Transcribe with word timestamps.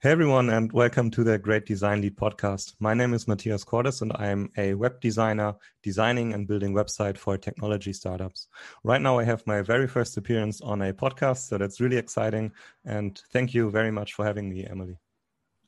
Hey 0.00 0.12
everyone, 0.12 0.48
and 0.50 0.72
welcome 0.72 1.10
to 1.10 1.24
the 1.24 1.38
Great 1.38 1.66
Design 1.66 2.00
Lead 2.00 2.14
podcast. 2.14 2.74
My 2.78 2.94
name 2.94 3.14
is 3.14 3.26
Matthias 3.26 3.64
Cordes, 3.64 4.00
and 4.00 4.12
I 4.14 4.28
am 4.28 4.48
a 4.56 4.74
web 4.74 5.00
designer 5.00 5.56
designing 5.82 6.34
and 6.34 6.46
building 6.46 6.72
website 6.72 7.18
for 7.18 7.36
technology 7.36 7.92
startups. 7.92 8.46
Right 8.84 9.02
now, 9.02 9.18
I 9.18 9.24
have 9.24 9.44
my 9.44 9.60
very 9.60 9.88
first 9.88 10.16
appearance 10.16 10.60
on 10.60 10.82
a 10.82 10.92
podcast, 10.92 11.48
so 11.48 11.58
that's 11.58 11.80
really 11.80 11.96
exciting. 11.96 12.52
And 12.84 13.20
thank 13.32 13.54
you 13.54 13.70
very 13.70 13.90
much 13.90 14.14
for 14.14 14.24
having 14.24 14.48
me, 14.48 14.64
Emily. 14.70 14.98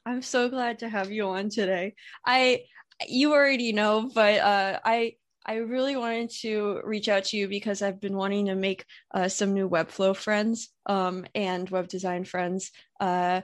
I'm 0.07 0.23
so 0.23 0.49
glad 0.49 0.79
to 0.79 0.89
have 0.89 1.11
you 1.11 1.27
on 1.27 1.49
today. 1.49 1.97
I, 2.25 2.67
you 3.09 3.33
already 3.33 3.73
know, 3.73 4.13
but 4.15 4.39
uh, 4.39 4.79
I 4.85 5.17
I 5.47 5.57
really 5.57 5.97
wanted 5.97 6.31
to 6.43 6.81
reach 6.85 7.09
out 7.09 7.25
to 7.25 7.37
you 7.37 7.49
because 7.49 7.83
I've 7.83 8.01
been 8.01 8.17
wanting 8.17 8.47
to 8.47 8.55
make 8.55 8.85
uh, 9.13 9.29
some 9.29 9.55
new 9.55 9.69
Webflow 9.69 10.15
friends 10.15 10.69
um, 10.87 11.27
and 11.35 11.69
web 11.71 11.89
design 11.89 12.25
friends. 12.25 12.71
Uh, 13.01 13.41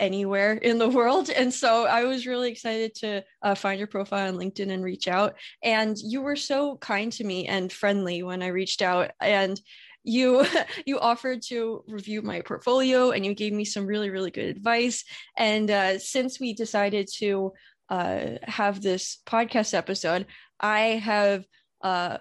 anywhere 0.00 0.54
in 0.54 0.78
the 0.78 0.88
world. 0.88 1.30
And 1.30 1.52
so 1.52 1.86
I 1.86 2.04
was 2.04 2.26
really 2.26 2.50
excited 2.50 2.94
to 2.96 3.24
uh, 3.42 3.54
find 3.54 3.78
your 3.78 3.88
profile 3.88 4.28
on 4.28 4.38
LinkedIn 4.38 4.70
and 4.70 4.84
reach 4.84 5.08
out. 5.08 5.36
And 5.62 5.96
you 5.98 6.22
were 6.22 6.36
so 6.36 6.76
kind 6.78 7.12
to 7.12 7.24
me 7.24 7.46
and 7.46 7.72
friendly 7.72 8.22
when 8.22 8.42
I 8.42 8.48
reached 8.48 8.82
out. 8.82 9.12
And 9.20 9.60
you 10.04 10.44
you 10.86 10.98
offered 10.98 11.42
to 11.42 11.84
review 11.86 12.22
my 12.22 12.40
portfolio 12.40 13.10
and 13.10 13.24
you 13.24 13.34
gave 13.34 13.52
me 13.52 13.64
some 13.64 13.86
really 13.86 14.10
really 14.10 14.30
good 14.30 14.48
advice 14.48 15.04
and 15.36 15.70
uh, 15.70 15.98
since 15.98 16.40
we 16.40 16.54
decided 16.54 17.08
to 17.12 17.52
uh, 17.88 18.30
have 18.42 18.82
this 18.82 19.18
podcast 19.26 19.74
episode 19.74 20.26
i 20.60 20.80
have 20.80 21.44
uh, 21.82 22.18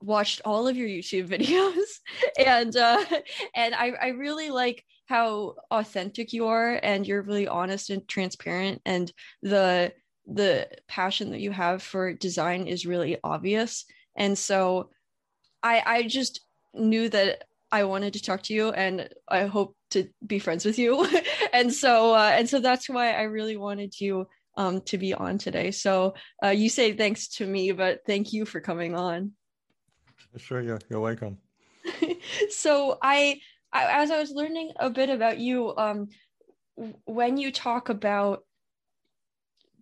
watched 0.00 0.40
all 0.44 0.68
of 0.68 0.76
your 0.76 0.88
youtube 0.88 1.28
videos 1.36 2.44
and 2.44 2.76
uh, 2.76 3.04
and 3.54 3.74
I, 3.74 3.92
I 4.00 4.08
really 4.08 4.50
like 4.50 4.84
how 5.06 5.54
authentic 5.70 6.32
you 6.32 6.46
are 6.46 6.78
and 6.82 7.06
you're 7.06 7.22
really 7.22 7.48
honest 7.48 7.90
and 7.90 8.06
transparent 8.08 8.82
and 8.84 9.12
the 9.42 9.92
the 10.26 10.68
passion 10.88 11.30
that 11.30 11.40
you 11.40 11.52
have 11.52 11.82
for 11.82 12.12
design 12.12 12.66
is 12.66 12.84
really 12.84 13.16
obvious. 13.22 13.84
And 14.16 14.36
so 14.36 14.90
i 15.62 15.82
i 15.86 16.02
just 16.02 16.40
knew 16.74 17.08
that 17.08 17.44
i 17.72 17.84
wanted 17.84 18.12
to 18.12 18.22
talk 18.22 18.42
to 18.42 18.52
you 18.52 18.70
and 18.70 19.08
i 19.28 19.46
hope 19.46 19.74
to 19.90 20.08
be 20.26 20.38
friends 20.38 20.64
with 20.64 20.78
you. 20.78 21.06
And 21.52 21.72
so 21.72 22.14
uh, 22.14 22.32
and 22.34 22.48
so 22.48 22.60
that's 22.60 22.88
why 22.88 23.12
i 23.12 23.22
really 23.22 23.56
wanted 23.56 23.98
you 23.98 24.26
um, 24.58 24.80
to 24.82 24.98
be 24.98 25.12
on 25.14 25.38
today. 25.38 25.70
So 25.70 26.14
uh, 26.42 26.48
you 26.48 26.68
say 26.68 26.92
thanks 26.92 27.28
to 27.36 27.46
me 27.46 27.72
but 27.72 28.00
thank 28.06 28.32
you 28.32 28.44
for 28.44 28.60
coming 28.60 28.94
on. 28.94 29.32
Sure 30.36 30.60
you're, 30.60 30.80
you're 30.90 31.00
welcome. 31.00 31.38
So 32.50 32.98
i 33.02 33.40
I, 33.76 34.02
as 34.02 34.10
I 34.10 34.18
was 34.18 34.30
learning 34.30 34.72
a 34.76 34.88
bit 34.88 35.10
about 35.10 35.38
you, 35.38 35.76
um, 35.76 36.08
when 37.04 37.36
you 37.36 37.52
talk 37.52 37.88
about 37.90 38.44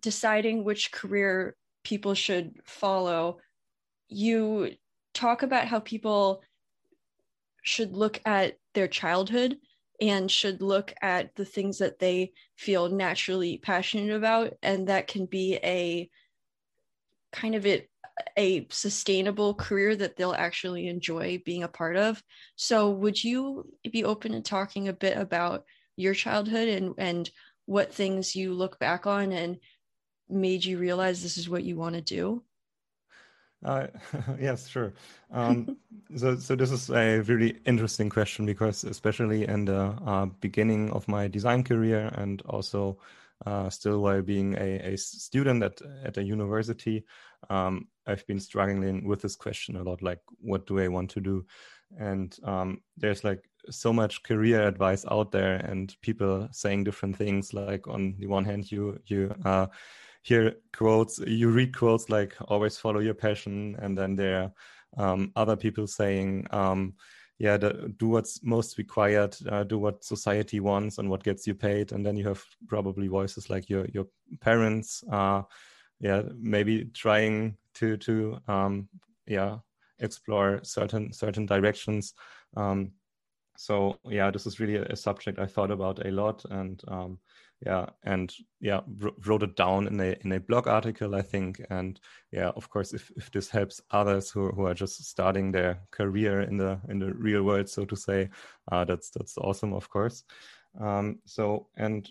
deciding 0.01 0.63
which 0.63 0.91
career 0.91 1.55
people 1.83 2.13
should 2.13 2.59
follow, 2.65 3.39
you 4.09 4.75
talk 5.13 5.43
about 5.43 5.67
how 5.67 5.79
people 5.79 6.43
should 7.63 7.93
look 7.93 8.19
at 8.25 8.57
their 8.73 8.87
childhood 8.87 9.57
and 10.01 10.29
should 10.29 10.61
look 10.61 10.93
at 11.01 11.33
the 11.35 11.45
things 11.45 11.77
that 11.77 11.99
they 11.99 12.33
feel 12.57 12.89
naturally 12.89 13.57
passionate 13.57 14.13
about 14.13 14.53
and 14.61 14.87
that 14.87 15.07
can 15.07 15.25
be 15.25 15.57
a 15.63 16.09
kind 17.31 17.55
of 17.55 17.65
it 17.65 17.89
a 18.37 18.67
sustainable 18.69 19.53
career 19.53 19.95
that 19.95 20.15
they'll 20.15 20.33
actually 20.33 20.87
enjoy 20.87 21.41
being 21.45 21.63
a 21.63 21.67
part 21.67 21.97
of. 21.97 22.23
So, 22.55 22.89
would 22.91 23.21
you 23.23 23.71
be 23.91 24.03
open 24.03 24.31
to 24.33 24.41
talking 24.41 24.87
a 24.87 24.93
bit 24.93 25.17
about 25.17 25.65
your 25.95 26.13
childhood 26.13 26.67
and 26.67 26.93
and 26.97 27.29
what 27.65 27.93
things 27.93 28.35
you 28.35 28.53
look 28.53 28.79
back 28.79 29.07
on 29.07 29.31
and 29.31 29.57
made 30.29 30.63
you 30.63 30.77
realize 30.77 31.21
this 31.21 31.37
is 31.37 31.49
what 31.49 31.63
you 31.63 31.77
want 31.77 31.95
to 31.95 32.01
do? 32.01 32.43
Uh, 33.63 33.87
yes, 34.39 34.67
sure. 34.67 34.93
Um, 35.31 35.77
so, 36.15 36.35
so 36.35 36.55
this 36.55 36.71
is 36.71 36.89
a 36.89 37.19
really 37.21 37.57
interesting 37.65 38.09
question 38.09 38.45
because, 38.45 38.83
especially 38.83 39.47
in 39.47 39.65
the 39.65 39.95
uh, 40.05 40.25
beginning 40.39 40.91
of 40.91 41.07
my 41.07 41.27
design 41.27 41.63
career, 41.63 42.11
and 42.15 42.41
also 42.43 42.99
uh, 43.45 43.69
still 43.69 44.01
while 44.01 44.21
being 44.21 44.55
a, 44.55 44.93
a, 44.93 44.97
student 44.97 45.63
at 45.63 45.81
at 46.03 46.17
a 46.17 46.23
university, 46.23 47.03
um, 47.49 47.87
I've 48.07 48.25
been 48.27 48.39
struggling 48.39 49.05
with 49.05 49.21
this 49.21 49.35
question 49.35 49.75
a 49.75 49.83
lot. 49.83 50.01
Like, 50.01 50.21
what 50.39 50.67
do 50.67 50.79
I 50.79 50.87
want 50.87 51.09
to 51.11 51.21
do? 51.21 51.45
And 51.97 52.35
um, 52.43 52.81
there's 52.97 53.23
like 53.23 53.49
so 53.69 53.91
much 53.91 54.23
career 54.23 54.67
advice 54.67 55.05
out 55.09 55.31
there, 55.31 55.55
and 55.55 55.95
people 56.01 56.47
saying 56.51 56.83
different 56.83 57.17
things. 57.17 57.53
Like 57.53 57.87
on 57.87 58.15
the 58.19 58.27
one 58.27 58.45
hand, 58.45 58.71
you 58.71 58.99
you 59.05 59.33
uh, 59.45 59.67
hear 60.23 60.55
quotes, 60.73 61.19
you 61.19 61.49
read 61.49 61.75
quotes 61.75 62.09
like 62.09 62.35
"always 62.47 62.77
follow 62.77 62.99
your 62.99 63.13
passion," 63.13 63.75
and 63.79 63.97
then 63.97 64.15
there 64.15 64.51
are 64.97 65.13
um, 65.13 65.31
other 65.35 65.55
people 65.55 65.87
saying. 65.87 66.47
Um, 66.51 66.93
yeah, 67.37 67.57
the, 67.57 67.93
do 67.97 68.07
what's 68.07 68.41
most 68.43 68.77
required, 68.77 69.35
uh, 69.49 69.65
do 69.65 69.77
what 69.77 70.05
society 70.05 70.61
wants, 70.61 70.99
and 70.99 71.09
what 71.09 71.21
gets 71.21 71.45
you 71.45 71.53
paid. 71.53 71.91
And 71.91 72.05
then 72.05 72.15
you 72.15 72.25
have 72.29 72.41
probably 72.67 73.07
voices 73.07 73.49
like 73.49 73.69
your 73.69 73.85
your 73.87 74.07
parents, 74.39 75.03
uh, 75.11 75.41
yeah 75.99 76.23
maybe 76.37 76.85
trying 76.93 77.57
to 77.75 77.97
to 77.97 78.37
um, 78.47 78.89
yeah 79.27 79.57
explore 79.99 80.59
certain 80.63 81.13
certain 81.13 81.45
directions. 81.45 82.13
Um, 82.57 82.91
so 83.57 83.97
yeah 84.05 84.29
this 84.31 84.45
is 84.45 84.59
really 84.59 84.75
a, 84.75 84.83
a, 84.83 84.95
subject 84.95 85.39
i 85.39 85.45
thought 85.45 85.71
about 85.71 86.05
a 86.05 86.11
lot 86.11 86.43
and 86.51 86.81
um, 86.89 87.17
yeah 87.65 87.85
and 88.03 88.33
yeah 88.59 88.81
wrote 89.25 89.43
it 89.43 89.55
down 89.55 89.87
in 89.87 89.99
a 89.99 90.15
in 90.23 90.31
a 90.33 90.39
blog 90.39 90.67
article 90.67 91.15
i 91.15 91.21
think. 91.21 91.61
And 91.69 91.99
yeah 92.31 92.49
of 92.49 92.69
course 92.69 92.93
if, 92.93 93.11
if 93.15 93.31
this 93.31 93.49
helps 93.49 93.81
others 93.91 94.29
who, 94.29 94.49
who 94.51 94.65
are 94.65 94.73
just 94.73 95.03
starting 95.05 95.51
their 95.51 95.79
career 95.91 96.41
in 96.41 96.57
the 96.57 96.79
in 96.89 96.99
the 96.99 97.13
real 97.13 97.43
world 97.43 97.69
so 97.69 97.85
to 97.85 97.95
say 97.95 98.29
uh, 98.71 98.85
that's 98.85 99.09
that's 99.11 99.37
awesome 99.37 99.73
of 99.73 99.89
course. 99.89 100.23
Um, 100.79 101.19
so 101.25 101.67
and 101.77 102.09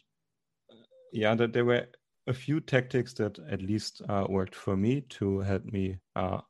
yeah 1.12 1.34
that 1.34 1.52
there 1.52 1.64
were 1.64 1.86
a 2.26 2.32
few 2.32 2.60
tactics 2.60 3.12
that 3.14 3.38
at 3.50 3.62
least 3.62 4.02
uh, 4.08 4.26
worked 4.28 4.54
for 4.54 4.76
me 4.76 5.02
to 5.02 5.40
help 5.40 5.64
me 5.64 5.98
uh, 6.16 6.40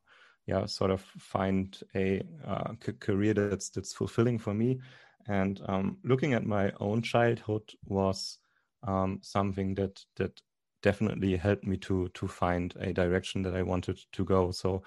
yeah 0.47 0.67
sort 0.67 0.91
of 0.91 1.01
find 1.19 1.81
a 1.95 2.23
uh, 2.47 2.73
career 3.01 3.35
that's 3.35 3.71
that's 3.71 3.93
fulfilling 3.93 4.39
for 4.39 4.55
me 4.55 4.79
and 5.27 5.61
um, 5.67 5.97
looking 6.05 6.35
at 6.35 6.47
my 6.47 6.73
own 6.81 7.03
childhood 7.03 7.63
was 7.87 8.39
um, 8.87 9.19
something 9.23 9.75
that 9.75 10.05
that 10.17 10.41
definitely 10.83 11.35
helped 11.37 11.65
me 11.65 11.79
to 11.79 12.09
to 12.11 12.29
find 12.29 12.75
a 12.81 12.93
direction 12.93 13.43
that 13.43 13.57
I 13.57 13.63
wanted 13.63 13.99
to 14.13 14.25
go. 14.25 14.51
So 14.51 14.83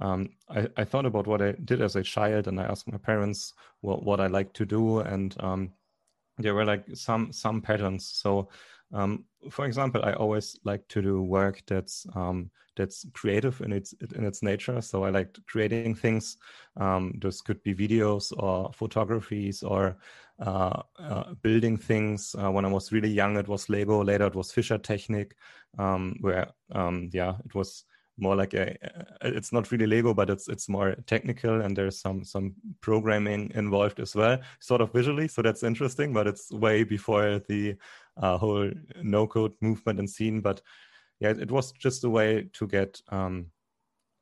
um, 0.00 0.30
I, 0.48 0.66
I, 0.78 0.84
thought 0.84 1.04
about 1.04 1.26
what 1.26 1.42
I 1.42 1.52
did 1.64 1.82
as 1.82 1.94
a 1.94 2.02
child, 2.02 2.48
and 2.48 2.58
I 2.58 2.64
asked 2.64 2.90
my 2.90 2.96
parents 2.96 3.52
what 3.82 4.02
what 4.02 4.20
I 4.20 4.28
like 4.28 4.54
to 4.54 4.64
do, 4.64 5.00
and 5.00 5.36
um, 5.40 5.72
there 6.38 6.54
were 6.54 6.64
like 6.64 6.84
some 6.94 7.32
some 7.32 7.60
patterns. 7.60 8.10
So 8.14 8.48
um, 8.92 9.24
for 9.50 9.66
example, 9.66 10.04
I 10.04 10.12
always 10.12 10.58
like 10.64 10.86
to 10.88 11.02
do 11.02 11.22
work 11.22 11.62
that's 11.66 12.06
um, 12.14 12.50
that's 12.76 13.06
creative 13.12 13.60
in 13.60 13.72
its 13.72 13.94
in 14.14 14.24
its 14.24 14.42
nature. 14.42 14.80
So 14.80 15.04
I 15.04 15.10
like 15.10 15.36
creating 15.46 15.94
things. 15.94 16.36
Um, 16.76 17.14
this 17.20 17.40
could 17.40 17.62
be 17.62 17.74
videos 17.74 18.32
or 18.36 18.70
photographies 18.72 19.62
or 19.62 19.96
uh, 20.38 20.82
uh, 20.98 21.34
building 21.42 21.76
things. 21.76 22.34
Uh, 22.38 22.50
when 22.50 22.64
I 22.64 22.68
was 22.68 22.92
really 22.92 23.10
young, 23.10 23.36
it 23.36 23.48
was 23.48 23.68
Lego. 23.68 24.02
Later, 24.02 24.26
it 24.26 24.34
was 24.34 24.52
Fischertechnik, 24.52 25.32
um, 25.78 26.16
where 26.20 26.48
um, 26.72 27.10
yeah, 27.12 27.34
it 27.44 27.54
was 27.54 27.84
more 28.18 28.36
like 28.36 28.54
a 28.54 28.76
it's 29.22 29.52
not 29.52 29.70
really 29.72 29.86
lego 29.86 30.12
but 30.12 30.28
it's 30.28 30.48
it's 30.48 30.68
more 30.68 30.94
technical 31.06 31.62
and 31.62 31.76
there's 31.76 31.98
some 31.98 32.22
some 32.24 32.54
programming 32.80 33.50
involved 33.54 33.98
as 34.00 34.14
well 34.14 34.38
sort 34.60 34.80
of 34.80 34.92
visually 34.92 35.26
so 35.26 35.40
that's 35.40 35.62
interesting 35.62 36.12
but 36.12 36.26
it's 36.26 36.50
way 36.52 36.84
before 36.84 37.40
the 37.48 37.74
uh, 38.16 38.38
whole 38.38 38.70
no 39.02 39.26
code 39.26 39.52
movement 39.60 39.98
and 39.98 40.08
scene. 40.08 40.40
But 40.40 40.60
yeah, 41.20 41.30
it 41.30 41.50
was 41.50 41.72
just 41.72 42.04
a 42.04 42.10
way 42.10 42.48
to 42.54 42.66
get 42.66 43.00
um, 43.08 43.46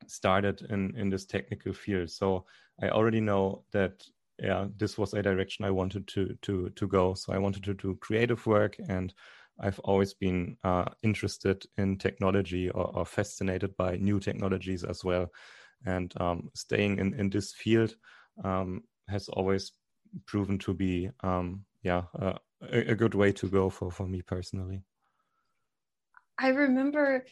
started 0.07 0.61
in 0.69 0.95
in 0.95 1.09
this 1.09 1.25
technical 1.25 1.73
field. 1.73 2.09
So 2.09 2.45
I 2.81 2.89
already 2.89 3.21
know 3.21 3.63
that 3.71 4.03
yeah, 4.39 4.67
this 4.77 4.97
was 4.97 5.13
a 5.13 5.21
direction 5.21 5.65
I 5.65 5.71
wanted 5.71 6.07
to 6.09 6.37
to 6.41 6.69
to 6.69 6.87
go. 6.87 7.13
So 7.13 7.33
I 7.33 7.37
wanted 7.37 7.63
to 7.63 7.73
do 7.73 7.97
creative 8.01 8.45
work, 8.45 8.75
and 8.89 9.13
I've 9.59 9.79
always 9.79 10.13
been 10.13 10.57
uh, 10.63 10.85
interested 11.03 11.63
in 11.77 11.97
technology 11.97 12.69
or, 12.69 12.87
or, 12.97 13.05
fascinated 13.05 13.75
by 13.77 13.97
new 13.97 14.19
technologies 14.19 14.83
as 14.83 15.03
well. 15.03 15.27
And 15.85 16.11
um, 16.19 16.49
staying 16.55 16.97
in 16.99 17.13
in 17.13 17.29
this 17.29 17.53
field 17.53 17.95
um, 18.43 18.83
has 19.07 19.29
always 19.29 19.73
proven 20.25 20.57
to 20.59 20.73
be 20.73 21.09
um, 21.23 21.65
yeah 21.83 22.03
a, 22.61 22.91
a 22.91 22.95
good 22.95 23.15
way 23.15 23.31
to 23.33 23.47
go 23.47 23.69
for 23.69 23.91
for 23.91 24.07
me 24.07 24.21
personally. 24.21 24.83
I 26.37 26.49
remember 26.49 27.25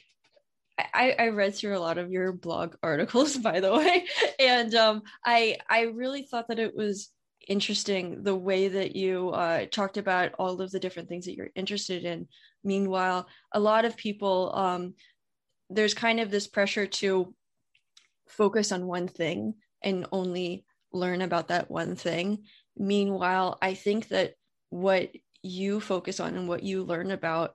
I, 0.94 1.16
I 1.18 1.28
read 1.30 1.56
through 1.56 1.78
a 1.78 1.80
lot 1.80 1.98
of 1.98 2.12
your 2.12 2.32
blog 2.32 2.76
articles, 2.84 3.38
by 3.38 3.60
the 3.60 3.74
way, 3.74 4.06
and 4.40 4.74
um, 4.76 5.04
I 5.26 5.58
I 5.70 5.84
really 5.84 6.24
thought 6.24 6.48
that 6.50 6.60
it 6.60 6.76
was 6.76 7.10
interesting 7.48 8.24
the 8.24 8.36
way 8.36 8.68
that 8.68 8.96
you 8.96 9.30
uh, 9.30 9.66
talked 9.72 9.98
about 9.98 10.34
all 10.38 10.62
of 10.62 10.72
the 10.72 10.80
different 10.80 11.10
things 11.10 11.26
that 11.26 11.36
you're 11.36 11.50
interested 11.56 12.06
in. 12.06 12.28
Meanwhile, 12.64 13.28
a 13.54 13.60
lot 13.60 13.86
of 13.86 13.98
people, 13.98 14.54
um, 14.54 14.94
there's 15.70 15.94
kind 15.94 16.20
of 16.20 16.30
this 16.30 16.48
pressure 16.48 16.86
to 16.86 17.34
focus 18.28 18.72
on 18.72 18.86
one 18.86 19.08
thing 19.08 19.56
and 19.82 20.06
only 20.12 20.64
learn 20.94 21.22
about 21.22 21.48
that 21.48 21.72
one 21.72 21.96
thing. 21.96 22.44
Meanwhile, 22.78 23.58
I 23.62 23.74
think 23.74 24.10
that 24.10 24.34
what 24.70 25.12
you 25.42 25.80
focus 25.80 26.20
on 26.20 26.36
and 26.36 26.48
what 26.48 26.64
you 26.64 26.84
learn 26.84 27.12
about 27.12 27.54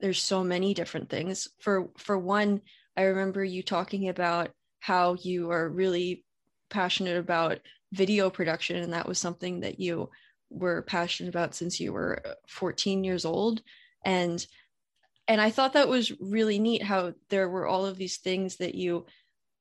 there's 0.00 0.20
so 0.20 0.42
many 0.44 0.74
different 0.74 1.08
things. 1.08 1.48
For 1.60 1.88
for 1.96 2.18
one 2.18 2.60
i 2.96 3.02
remember 3.02 3.42
you 3.44 3.62
talking 3.62 4.08
about 4.08 4.50
how 4.80 5.14
you 5.14 5.50
are 5.50 5.68
really 5.68 6.24
passionate 6.70 7.16
about 7.16 7.58
video 7.92 8.28
production 8.30 8.76
and 8.76 8.92
that 8.92 9.08
was 9.08 9.18
something 9.18 9.60
that 9.60 9.80
you 9.80 10.10
were 10.50 10.82
passionate 10.82 11.30
about 11.30 11.54
since 11.54 11.80
you 11.80 11.92
were 11.92 12.22
14 12.48 13.02
years 13.04 13.24
old. 13.24 13.62
And 14.04 14.44
and 15.26 15.40
i 15.40 15.50
thought 15.50 15.72
that 15.72 15.88
was 15.88 16.12
really 16.20 16.58
neat 16.58 16.82
how 16.82 17.14
there 17.30 17.48
were 17.48 17.66
all 17.66 17.86
of 17.86 17.96
these 17.96 18.18
things 18.18 18.56
that 18.56 18.74
you 18.74 19.06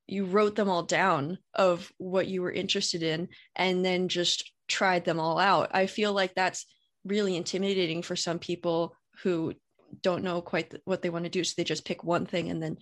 you 0.07 0.25
wrote 0.25 0.55
them 0.55 0.69
all 0.69 0.83
down 0.83 1.37
of 1.53 1.91
what 1.97 2.27
you 2.27 2.41
were 2.41 2.51
interested 2.51 3.01
in 3.01 3.29
and 3.55 3.85
then 3.85 4.09
just 4.09 4.51
tried 4.67 5.05
them 5.05 5.19
all 5.19 5.39
out. 5.39 5.71
I 5.73 5.87
feel 5.87 6.13
like 6.13 6.35
that's 6.35 6.65
really 7.05 7.35
intimidating 7.35 8.01
for 8.01 8.15
some 8.15 8.39
people 8.39 8.95
who 9.21 9.53
don't 10.01 10.23
know 10.23 10.41
quite 10.41 10.73
what 10.85 11.01
they 11.01 11.09
want 11.09 11.25
to 11.25 11.29
do 11.29 11.43
so 11.43 11.53
they 11.55 11.63
just 11.63 11.85
pick 11.85 12.03
one 12.03 12.25
thing 12.25 12.49
and 12.49 12.63
then 12.63 12.77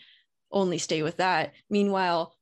only 0.52 0.78
stay 0.78 1.02
with 1.04 1.18
that. 1.18 1.54
Meanwhile 1.70 2.34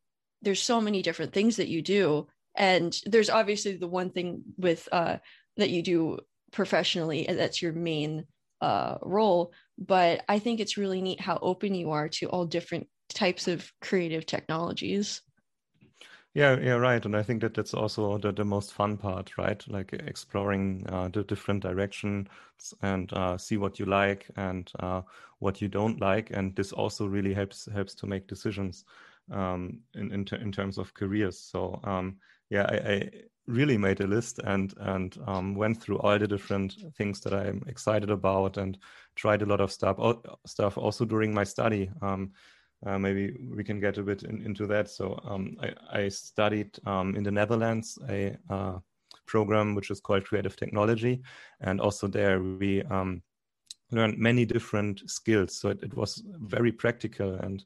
there's 0.41 0.61
so 0.61 0.79
many 0.79 1.01
different 1.01 1.33
things 1.33 1.57
that 1.57 1.67
you 1.67 1.81
do 1.81 2.27
and 2.55 2.99
there's 3.05 3.29
obviously 3.29 3.77
the 3.77 3.87
one 3.87 4.09
thing 4.09 4.43
with 4.57 4.87
uh, 4.91 5.17
that 5.57 5.69
you 5.69 5.81
do 5.81 6.19
professionally 6.51 7.27
and 7.27 7.37
that's 7.37 7.61
your 7.61 7.73
main 7.73 8.25
uh, 8.61 8.95
role 9.01 9.53
but 9.77 10.23
i 10.27 10.39
think 10.39 10.59
it's 10.59 10.77
really 10.77 11.01
neat 11.01 11.21
how 11.21 11.37
open 11.41 11.73
you 11.73 11.91
are 11.91 12.09
to 12.09 12.27
all 12.27 12.45
different 12.45 12.87
types 13.09 13.47
of 13.47 13.71
creative 13.81 14.25
technologies 14.25 15.21
yeah, 16.33 16.59
yeah, 16.59 16.73
right. 16.73 17.03
And 17.03 17.15
I 17.15 17.23
think 17.23 17.41
that 17.41 17.53
that's 17.53 17.73
also 17.73 18.17
the, 18.17 18.31
the 18.31 18.45
most 18.45 18.73
fun 18.73 18.97
part, 18.97 19.37
right? 19.37 19.63
Like 19.67 19.93
exploring 19.93 20.85
uh, 20.89 21.09
the 21.09 21.23
different 21.23 21.63
directions 21.63 22.27
and 22.81 23.11
uh, 23.13 23.37
see 23.37 23.57
what 23.57 23.79
you 23.79 23.85
like 23.85 24.27
and 24.35 24.71
uh, 24.79 25.01
what 25.39 25.61
you 25.61 25.67
don't 25.67 25.99
like. 25.99 26.29
And 26.31 26.55
this 26.55 26.71
also 26.71 27.07
really 27.07 27.33
helps 27.33 27.67
helps 27.73 27.95
to 27.95 28.07
make 28.07 28.27
decisions 28.27 28.85
um, 29.31 29.79
in 29.95 30.11
in, 30.11 30.25
in 30.41 30.51
terms 30.51 30.77
of 30.77 30.93
careers. 30.93 31.39
So 31.39 31.79
um, 31.83 32.17
yeah, 32.49 32.65
I, 32.69 32.91
I, 32.91 33.09
really 33.47 33.79
made 33.79 33.99
a 33.99 34.05
list 34.05 34.39
and 34.43 34.75
and 34.81 35.17
um, 35.25 35.55
went 35.55 35.81
through 35.81 35.97
all 35.97 36.19
the 36.19 36.27
different 36.27 36.75
things 36.95 37.19
that 37.21 37.33
I'm 37.33 37.63
excited 37.65 38.11
about 38.11 38.57
and 38.57 38.77
tried 39.15 39.41
a 39.41 39.45
lot 39.45 39.59
of 39.59 39.71
stuff 39.71 39.97
stuff 40.45 40.77
also 40.77 41.03
during 41.03 41.33
my 41.33 41.43
study. 41.43 41.89
Um, 42.03 42.33
uh, 42.85 42.97
maybe 42.97 43.35
we 43.55 43.63
can 43.63 43.79
get 43.79 43.97
a 43.97 44.03
bit 44.03 44.23
in, 44.23 44.41
into 44.41 44.65
that. 44.67 44.89
So 44.89 45.19
um, 45.25 45.57
I, 45.61 46.03
I, 46.03 46.07
studied 46.09 46.77
um, 46.85 47.15
in 47.15 47.23
the 47.23 47.31
Netherlands 47.31 47.97
a 48.07 48.37
uh, 48.49 48.79
program 49.25 49.75
which 49.75 49.91
is 49.91 49.99
called 49.99 50.25
Creative 50.25 50.55
Technology, 50.55 51.21
and 51.61 51.81
also 51.81 52.07
there 52.07 52.41
we 52.41 52.83
um, 52.83 53.21
learned 53.91 54.17
many 54.17 54.45
different 54.45 55.09
skills. 55.09 55.57
So 55.57 55.69
it, 55.69 55.83
it 55.83 55.93
was 55.93 56.23
very 56.25 56.71
practical, 56.71 57.35
and 57.35 57.63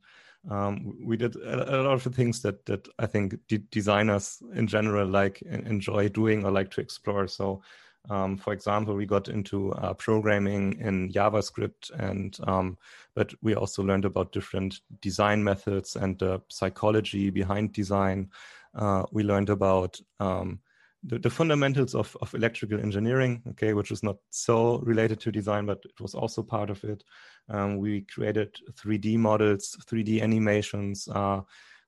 um, 0.50 0.98
we 1.06 1.16
did 1.16 1.36
a, 1.36 1.80
a, 1.80 1.84
lot 1.84 2.06
of 2.06 2.16
things 2.16 2.42
that 2.42 2.66
that 2.66 2.88
I 3.00 3.06
think 3.06 3.36
designers 3.70 4.42
in 4.56 4.68
general 4.68 5.08
like 5.08 5.42
enjoy 5.44 6.10
doing 6.10 6.44
or 6.44 6.52
like 6.52 6.72
to 6.72 6.82
explore. 6.82 7.28
So 7.28 7.62
um, 8.10 8.38
for 8.38 8.52
example, 8.52 8.96
we 8.96 9.06
got 9.06 9.30
into 9.30 9.72
uh, 9.74 9.94
programming 9.94 10.80
in 10.80 11.12
JavaScript, 11.12 11.90
and 11.98 12.38
um, 12.48 12.78
but 13.16 13.34
we 13.42 13.56
also 13.56 13.82
learned 13.82 14.06
about 14.06 14.34
different 14.34 14.82
design 15.02 15.44
methods 15.44 15.96
and 15.96 16.20
the 16.20 16.42
psychology 16.50 17.30
behind 17.30 17.72
design. 17.72 18.30
Uh, 18.76 19.04
we 19.12 19.24
learned 19.24 19.50
about 19.50 20.00
um, 20.20 20.60
the, 21.04 21.20
the, 21.20 21.30
fundamentals 21.30 21.96
of, 21.96 22.18
of 22.22 22.34
electrical 22.34 22.80
engineering, 22.80 23.42
okay, 23.50 23.74
which 23.74 23.92
is 23.92 24.04
not 24.04 24.18
so 24.32 24.80
related 24.80 25.20
to 25.22 25.32
design, 25.32 25.66
but 25.66 25.80
it 25.86 26.02
was 26.02 26.16
also 26.16 26.42
part 26.42 26.70
of 26.70 26.84
it. 26.84 27.04
Um, 27.50 27.78
we 27.78 28.02
created 28.02 28.56
3D 28.72 29.18
models, 29.18 29.78
3D 29.86 30.22
animations, 30.22 31.08
uh, 31.08 31.42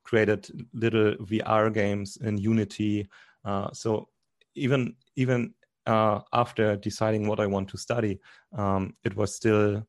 created 0.03 0.47
little 0.73 1.15
VR 1.15 1.73
games 1.73 2.17
in 2.17 2.37
Unity. 2.37 3.07
Uh, 3.43 3.71
so 3.73 4.07
even 4.53 4.95
even 5.15 5.53
uh, 5.85 6.19
after 6.33 6.75
deciding 6.75 7.27
what 7.27 7.39
I 7.39 7.47
want 7.47 7.69
to 7.69 7.77
study, 7.77 8.19
um, 8.57 8.95
it 9.03 9.15
was 9.15 9.35
still, 9.35 9.85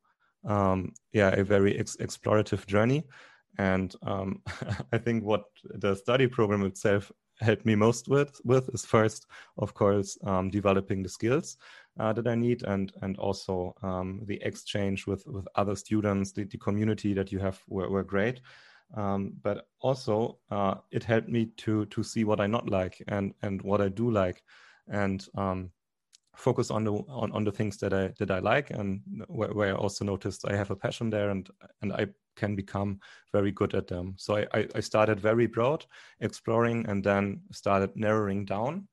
um, 0.47 0.93
yeah, 1.13 1.29
a 1.29 1.43
very 1.43 1.77
ex- 1.77 1.97
explorative 1.97 2.65
journey. 2.67 3.03
And 3.57 3.95
um, 4.03 4.41
I 4.93 4.97
think 4.97 5.23
what 5.23 5.45
the 5.63 5.95
study 5.95 6.27
program 6.27 6.63
itself 6.63 7.11
helped 7.39 7.65
me 7.65 7.75
most 7.75 8.07
with, 8.07 8.39
with 8.43 8.69
is 8.73 8.85
first, 8.85 9.27
of 9.57 9.73
course, 9.73 10.17
um, 10.23 10.49
developing 10.49 11.03
the 11.03 11.09
skills 11.09 11.57
uh, 11.99 12.13
that 12.13 12.27
I 12.27 12.35
need, 12.35 12.63
and 12.63 12.91
and 13.01 13.17
also 13.17 13.73
um, 13.81 14.21
the 14.25 14.41
exchange 14.43 15.07
with 15.07 15.25
with 15.27 15.47
other 15.55 15.75
students, 15.75 16.31
the, 16.31 16.43
the 16.45 16.57
community 16.57 17.13
that 17.13 17.31
you 17.31 17.39
have 17.39 17.59
were, 17.67 17.89
were 17.89 18.03
great. 18.03 18.41
Um, 18.95 19.33
but 19.41 19.67
also 19.81 20.39
uh, 20.49 20.75
it 20.91 21.03
helped 21.03 21.27
me 21.27 21.47
to 21.57 21.85
to 21.87 22.03
see 22.03 22.23
what 22.23 22.39
I 22.39 22.47
not 22.47 22.69
like 22.69 23.01
and 23.07 23.33
and 23.41 23.61
what 23.61 23.81
I 23.81 23.89
do 23.89 24.09
like, 24.11 24.43
and 24.87 25.25
um, 25.35 25.71
focus 26.37 26.71
on 26.71 26.83
the 26.83 26.93
on, 26.93 27.31
on 27.31 27.43
the 27.43 27.51
things 27.51 27.77
that 27.77 27.93
I 27.93 28.13
that 28.19 28.31
I 28.31 28.39
like 28.39 28.69
and 28.69 29.01
where, 29.27 29.53
where, 29.53 29.73
I 29.73 29.77
also 29.77 30.05
noticed 30.05 30.45
I 30.47 30.55
have 30.55 30.71
a 30.71 30.75
passion 30.75 31.09
there 31.09 31.29
and 31.31 31.49
and 31.81 31.91
I 31.91 32.07
can 32.35 32.55
become 32.55 32.99
very 33.33 33.51
good 33.51 33.73
at 33.73 33.87
them. 33.87 34.13
So 34.17 34.37
I, 34.53 34.67
I 34.75 34.79
started 34.79 35.19
very 35.19 35.47
broad, 35.47 35.85
exploring, 36.21 36.85
and 36.87 37.03
then 37.03 37.41
started 37.51 37.95
narrowing 37.95 38.45
down. 38.45 38.87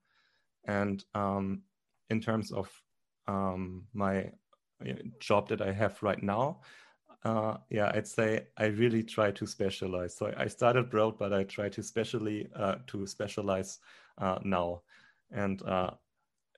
And 0.66 1.04
um, 1.14 1.62
in 2.08 2.20
terms 2.20 2.50
of 2.50 2.70
um, 3.28 3.84
my 3.92 4.30
job 5.20 5.48
that 5.48 5.60
I 5.60 5.72
have 5.72 6.02
right 6.02 6.22
now, 6.22 6.62
uh, 7.24 7.58
yeah, 7.70 7.92
I'd 7.94 8.08
say 8.08 8.46
I 8.56 8.66
really 8.66 9.02
try 9.02 9.30
to 9.32 9.46
specialize. 9.46 10.16
So 10.16 10.32
I 10.36 10.46
started 10.46 10.90
broad, 10.90 11.18
but 11.18 11.32
I 11.32 11.44
try 11.44 11.68
to 11.68 11.82
specially 11.82 12.48
uh, 12.56 12.76
to 12.88 13.06
specialize 13.06 13.78
uh, 14.18 14.38
now. 14.42 14.82
And 15.30 15.62
uh, 15.62 15.90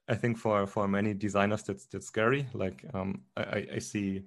I 0.08 0.14
think 0.14 0.38
for 0.38 0.66
for 0.66 0.86
many 0.86 1.14
designers 1.14 1.62
that's 1.62 1.86
that's 1.86 2.06
scary. 2.06 2.46
Like 2.52 2.84
um, 2.94 3.22
I, 3.36 3.66
I 3.74 3.78
see 3.78 4.22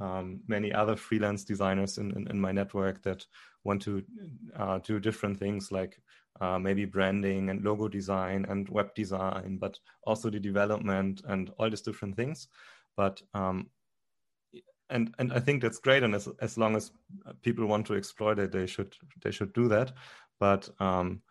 um, 0.00 0.40
many 0.48 0.72
other 0.72 0.96
freelance 0.96 1.44
designers 1.44 1.98
in, 1.98 2.10
in, 2.16 2.26
in, 2.28 2.40
my 2.40 2.52
network 2.52 3.02
that 3.02 3.26
want 3.64 3.82
to 3.82 4.02
uh, 4.56 4.78
do 4.78 4.98
different 4.98 5.38
things 5.38 5.70
like 5.70 6.00
uh, 6.40 6.58
maybe 6.58 6.86
branding 6.86 7.50
and 7.50 7.62
logo 7.62 7.86
design 7.86 8.46
and 8.48 8.68
web 8.70 8.94
design, 8.94 9.58
but 9.60 9.78
also 10.04 10.30
the 10.30 10.40
development 10.40 11.20
and 11.28 11.50
all 11.58 11.68
these 11.68 11.82
different 11.82 12.16
things. 12.16 12.48
But 12.96 13.20
um, 13.34 13.68
and 14.88 15.14
and 15.18 15.32
I 15.32 15.38
think 15.38 15.62
that's 15.62 15.78
great, 15.78 16.02
and 16.02 16.14
as 16.14 16.28
as 16.40 16.58
long 16.58 16.76
as 16.76 16.90
people 17.42 17.66
want 17.66 17.86
to 17.86 17.94
explore 17.94 18.32
it, 18.32 18.52
they 18.52 18.66
should 18.66 18.94
they 19.22 19.30
should 19.30 19.52
do 19.52 19.68
that. 19.68 19.92
But 20.38 20.68
um, 20.80 21.22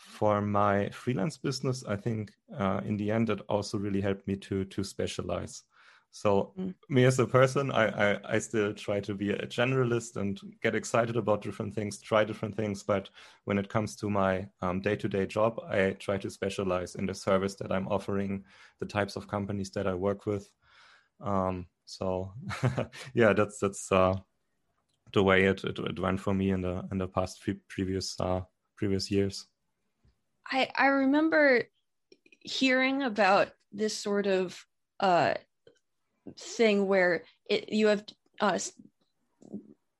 for 0.00 0.40
my 0.40 0.88
freelance 0.90 1.36
business, 1.36 1.84
I 1.86 1.96
think 1.96 2.32
uh, 2.58 2.80
in 2.84 2.96
the 2.96 3.10
end 3.10 3.30
it 3.30 3.40
also 3.48 3.78
really 3.78 4.00
helped 4.00 4.26
me 4.26 4.36
to 4.36 4.64
to 4.64 4.84
specialize. 4.84 5.64
So 6.12 6.52
mm. 6.58 6.74
me 6.88 7.04
as 7.04 7.20
a 7.20 7.26
person, 7.26 7.70
I, 7.70 8.14
I, 8.14 8.18
I 8.24 8.38
still 8.40 8.74
try 8.74 8.98
to 9.00 9.14
be 9.14 9.30
a 9.30 9.46
generalist 9.46 10.16
and 10.16 10.40
get 10.60 10.74
excited 10.74 11.16
about 11.16 11.42
different 11.42 11.74
things, 11.74 12.00
try 12.00 12.24
different 12.24 12.56
things. 12.56 12.82
But 12.82 13.08
when 13.44 13.58
it 13.58 13.68
comes 13.68 13.94
to 13.96 14.10
my 14.10 14.48
day 14.80 14.96
to 14.96 15.08
day 15.08 15.26
job, 15.26 15.60
I 15.68 15.92
try 15.92 16.18
to 16.18 16.30
specialize 16.30 16.96
in 16.96 17.06
the 17.06 17.14
service 17.14 17.54
that 17.56 17.70
I'm 17.70 17.86
offering, 17.86 18.44
the 18.80 18.86
types 18.86 19.14
of 19.14 19.28
companies 19.28 19.70
that 19.72 19.86
I 19.86 19.94
work 19.94 20.26
with. 20.26 20.50
Um, 21.20 21.66
so 21.84 22.32
yeah, 23.14 23.32
that's 23.32 23.58
that's 23.58 23.92
uh, 23.92 24.16
the 25.12 25.22
way 25.22 25.44
it, 25.44 25.62
it, 25.64 25.78
it 25.78 25.98
went 25.98 26.20
for 26.20 26.34
me 26.34 26.50
in 26.50 26.62
the 26.62 26.82
in 26.90 26.98
the 26.98 27.08
past 27.08 27.42
few 27.42 27.56
previous 27.68 28.18
uh, 28.18 28.40
previous 28.76 29.10
years. 29.10 29.46
I 30.46 30.68
I 30.76 30.86
remember 30.86 31.64
hearing 32.40 33.02
about 33.02 33.50
this 33.72 33.96
sort 33.96 34.26
of 34.26 34.64
uh, 34.98 35.34
thing 36.38 36.86
where 36.86 37.24
it, 37.48 37.72
you 37.72 37.88
have 37.88 38.04
uh, 38.40 38.58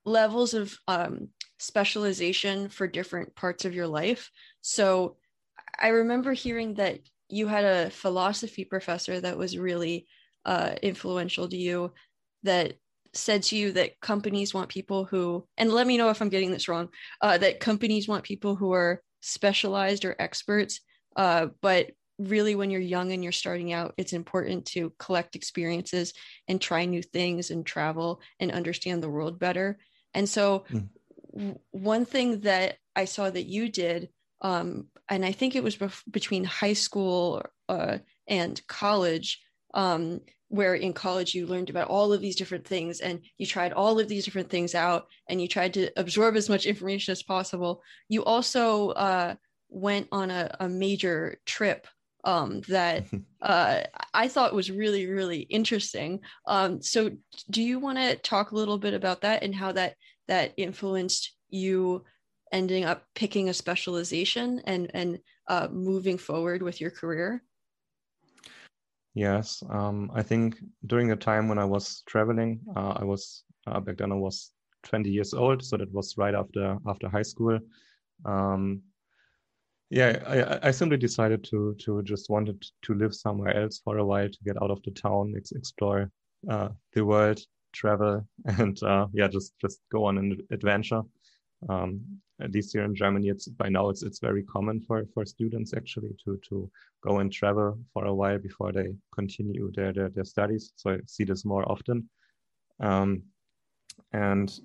levels 0.04 0.54
of 0.54 0.76
um, 0.88 1.28
specialization 1.59 2.68
for 2.68 2.87
different 2.87 3.35
parts 3.37 3.64
of 3.64 3.75
your 3.75 3.87
life. 3.87 4.30
So 4.61 5.16
I 5.78 5.88
remember 5.88 6.32
hearing 6.32 6.75
that 6.75 7.00
you 7.28 7.47
had 7.47 7.64
a 7.64 7.90
philosophy 7.90 8.64
professor 8.64 9.20
that 9.20 9.38
was 9.38 9.56
really 9.56 10.06
uh, 10.44 10.75
influential 10.82 11.49
to 11.49 11.56
you 11.56 11.92
that 12.42 12.75
said 13.12 13.42
to 13.42 13.56
you 13.56 13.73
that 13.73 14.00
companies 14.00 14.54
want 14.54 14.68
people 14.68 15.04
who 15.04 15.47
and 15.59 15.73
let 15.73 15.87
me 15.87 15.97
know 15.97 16.11
if 16.11 16.23
i'm 16.23 16.28
getting 16.28 16.52
this 16.52 16.68
wrong 16.68 16.88
uh, 17.23 17.37
that 17.37 17.59
companies 17.59 18.06
want 18.06 18.23
people 18.23 18.54
who 18.54 18.73
are 18.73 19.02
specialized 19.20 20.04
or 20.04 20.16
experts, 20.18 20.80
uh, 21.16 21.48
but 21.60 21.90
really 22.20 22.54
when 22.54 22.70
you're 22.70 22.80
young 22.80 23.12
and 23.12 23.22
you're 23.22 23.32
starting 23.32 23.72
out 23.72 23.94
it's 23.96 24.12
important 24.12 24.66
to 24.66 24.92
collect 24.98 25.34
experiences 25.34 26.12
and 26.48 26.60
try 26.60 26.84
new 26.84 27.02
things 27.02 27.50
and 27.50 27.64
travel 27.64 28.20
and 28.38 28.52
understand 28.52 29.02
the 29.02 29.08
world 29.08 29.38
better 29.38 29.78
and 30.12 30.28
so 30.28 30.64
mm. 30.70 30.86
w- 31.32 31.58
one 31.70 32.04
thing 32.04 32.40
that 32.40 32.76
i 32.94 33.06
saw 33.06 33.30
that 33.30 33.46
you 33.46 33.70
did 33.70 34.10
um, 34.42 34.86
and 35.08 35.24
i 35.24 35.32
think 35.32 35.56
it 35.56 35.64
was 35.64 35.76
bef- 35.76 36.02
between 36.10 36.44
high 36.44 36.74
school 36.74 37.42
uh, 37.70 37.96
and 38.28 38.60
college 38.66 39.40
um, 39.72 40.20
where 40.50 40.75
in 40.75 40.92
college 40.92 41.35
you 41.35 41.47
learned 41.47 41.71
about 41.71 41.88
all 41.88 42.12
of 42.12 42.21
these 42.21 42.37
different 42.37 42.66
things 42.66 43.00
and 43.00 43.21
you 43.38 43.47
tried 43.47 43.73
all 43.73 43.99
of 43.99 44.09
these 44.09 44.25
different 44.25 44.50
things 44.50 44.75
out 44.75 45.07
and 45.28 45.40
you 45.40 45.49
tried 45.49 45.73
to 45.73 45.88
absorb 45.97 46.37
as 46.37 46.49
much 46.49 46.66
information 46.66 47.12
as 47.12 47.23
possible 47.23 47.83
you 48.09 48.23
also 48.25 48.90
uh, 48.90 49.35
went 49.69 50.09
on 50.12 50.30
a, 50.30 50.54
a 50.61 50.69
major 50.69 51.38
trip 51.47 51.87
um, 52.25 52.61
that 52.69 53.07
uh, 53.42 53.80
I 54.12 54.28
thought 54.28 54.54
was 54.54 54.71
really, 54.71 55.07
really 55.07 55.40
interesting. 55.40 56.21
Um, 56.47 56.83
so, 56.83 57.11
do 57.49 57.62
you 57.62 57.78
want 57.78 57.99
to 57.99 58.16
talk 58.16 58.50
a 58.50 58.57
little 58.57 58.78
bit 58.78 58.95
about 58.95 59.23
that 59.23 59.42
and 59.42 59.54
how 59.54 59.73
that 59.73 59.95
that 60.28 60.52
influenced 60.57 61.33
you 61.49 62.04
ending 62.52 62.85
up 62.85 63.04
picking 63.14 63.49
a 63.49 63.54
specialization 63.54 64.61
and 64.64 64.90
and 64.92 65.19
uh, 65.49 65.69
moving 65.71 66.19
forward 66.19 66.62
with 66.62 66.80
your 66.80 66.90
career? 66.90 67.42
Yes, 69.14 69.62
um, 69.71 70.11
I 70.14 70.23
think 70.23 70.57
during 70.87 71.09
the 71.09 71.17
time 71.17 71.49
when 71.49 71.59
I 71.59 71.64
was 71.64 72.02
traveling, 72.07 72.61
uh, 72.76 72.95
I 72.97 73.05
was 73.05 73.43
uh, 73.67 73.81
back 73.81 73.97
then 73.99 74.12
I 74.12 74.17
was 74.17 74.52
20 74.85 75.11
years 75.11 75.35
old, 75.35 75.64
so 75.64 75.76
that 75.76 75.93
was 75.93 76.17
right 76.17 76.35
after 76.35 76.79
after 76.87 77.09
high 77.09 77.23
school. 77.23 77.59
Um, 78.25 78.83
yeah, 79.90 80.23
I, 80.62 80.69
I 80.69 80.71
simply 80.71 80.97
decided 80.99 81.43
to 81.50 81.75
to 81.81 82.02
just 82.02 82.31
wanted 82.31 82.62
to 82.83 82.95
live 82.95 83.14
somewhere 83.14 83.57
else 83.57 83.81
for 83.85 83.99
a 83.99 84.05
while 84.05 84.29
to 84.29 84.38
get 84.45 84.61
out 84.62 84.71
of 84.71 84.83
the 84.85 84.93
town, 84.93 85.35
ex- 85.37 85.52
explore 85.52 86.11
uh, 86.49 86.69
the 86.93 87.05
world, 87.05 87.40
travel, 87.73 88.26
and 88.45 88.81
uh, 88.83 89.09
yeah, 89.12 89.26
just 89.29 89.55
just 89.61 89.81
go 89.90 90.05
on 90.05 90.19
an 90.19 90.38
adventure. 90.52 91.02
Um, 91.69 92.00
at 92.40 92.52
least 92.52 92.73
here 92.73 92.85
in 92.85 92.95
Germany, 92.95 93.29
it's 93.29 93.49
by 93.49 93.69
now 93.69 93.90
it's 93.90 94.02
it's 94.02 94.19
very 94.19 94.43
common 94.45 94.81
for 94.81 95.05
for 95.12 95.26
students 95.26 95.75
actually 95.75 96.17
to 96.25 96.40
to 96.49 96.71
go 97.02 97.19
and 97.19 97.31
travel 97.33 97.79
for 97.93 98.07
a 98.07 98.14
while 98.14 98.38
before 98.38 98.73
they 98.73 98.95
continue 99.14 99.71
their 99.75 99.93
their, 99.93 100.09
their 100.09 100.25
studies. 100.25 100.73
So 100.76 100.93
I 100.93 100.99
see 101.07 101.25
this 101.25 101.45
more 101.45 101.71
often, 101.71 102.09
um, 102.81 103.23
and 104.12 104.59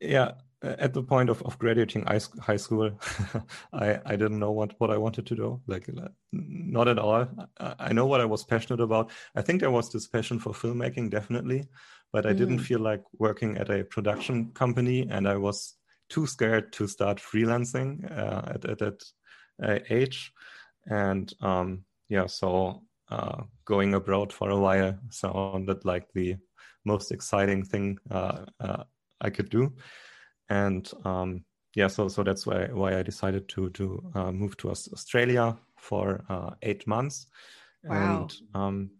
yeah, 0.00 0.32
at 0.62 0.92
the 0.92 1.02
point 1.02 1.30
of, 1.30 1.42
of 1.42 1.58
graduating 1.58 2.04
high 2.04 2.56
school, 2.56 2.90
I, 3.72 3.98
I 4.04 4.16
didn't 4.16 4.38
know 4.38 4.52
what, 4.52 4.74
what 4.78 4.90
I 4.90 4.98
wanted 4.98 5.26
to 5.26 5.34
do. 5.34 5.60
Like, 5.66 5.88
not 6.32 6.88
at 6.88 6.98
all. 6.98 7.26
I, 7.58 7.74
I 7.78 7.92
know 7.92 8.06
what 8.06 8.20
I 8.20 8.26
was 8.26 8.44
passionate 8.44 8.80
about. 8.80 9.10
I 9.34 9.42
think 9.42 9.60
there 9.60 9.70
was 9.70 9.90
this 9.90 10.06
passion 10.06 10.38
for 10.38 10.52
filmmaking, 10.52 11.10
definitely, 11.10 11.64
but 12.12 12.26
I 12.26 12.32
mm. 12.32 12.38
didn't 12.38 12.58
feel 12.58 12.80
like 12.80 13.02
working 13.18 13.56
at 13.56 13.70
a 13.70 13.84
production 13.84 14.52
company, 14.52 15.06
and 15.10 15.26
I 15.26 15.36
was 15.36 15.76
too 16.10 16.26
scared 16.26 16.72
to 16.74 16.86
start 16.86 17.18
freelancing 17.18 18.04
uh, 18.10 18.52
at, 18.54 18.64
at 18.66 18.78
that 18.78 19.04
uh, 19.62 19.78
age. 19.88 20.32
And 20.86 21.32
um, 21.40 21.84
yeah, 22.08 22.26
so 22.26 22.82
uh, 23.08 23.44
going 23.64 23.94
abroad 23.94 24.32
for 24.32 24.50
a 24.50 24.58
while 24.58 24.98
sounded 25.08 25.84
like 25.84 26.06
the 26.14 26.36
most 26.84 27.12
exciting 27.12 27.64
thing 27.64 27.98
uh, 28.10 28.44
uh, 28.58 28.84
I 29.20 29.30
could 29.30 29.48
do 29.48 29.72
and 30.50 30.90
um, 31.04 31.44
yeah, 31.74 31.86
so 31.86 32.08
so 32.08 32.22
that's 32.22 32.46
why 32.46 32.66
why 32.66 32.98
I 32.98 33.02
decided 33.02 33.48
to 33.50 33.70
to 33.70 34.02
uh, 34.14 34.32
move 34.32 34.56
to 34.58 34.70
Australia 34.70 35.56
for 35.76 36.24
uh, 36.28 36.50
eight 36.62 36.86
months, 36.86 37.26
wow. 37.84 38.22
and 38.22 38.36
um, 38.54 38.90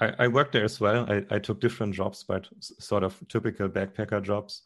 I, 0.00 0.14
I, 0.18 0.28
worked 0.28 0.52
there 0.52 0.64
as 0.64 0.80
well. 0.80 1.06
I, 1.08 1.24
I, 1.30 1.38
took 1.38 1.60
different 1.60 1.94
jobs, 1.94 2.24
but 2.24 2.48
sort 2.60 3.04
of 3.04 3.22
typical 3.28 3.68
backpacker 3.68 4.22
jobs. 4.22 4.62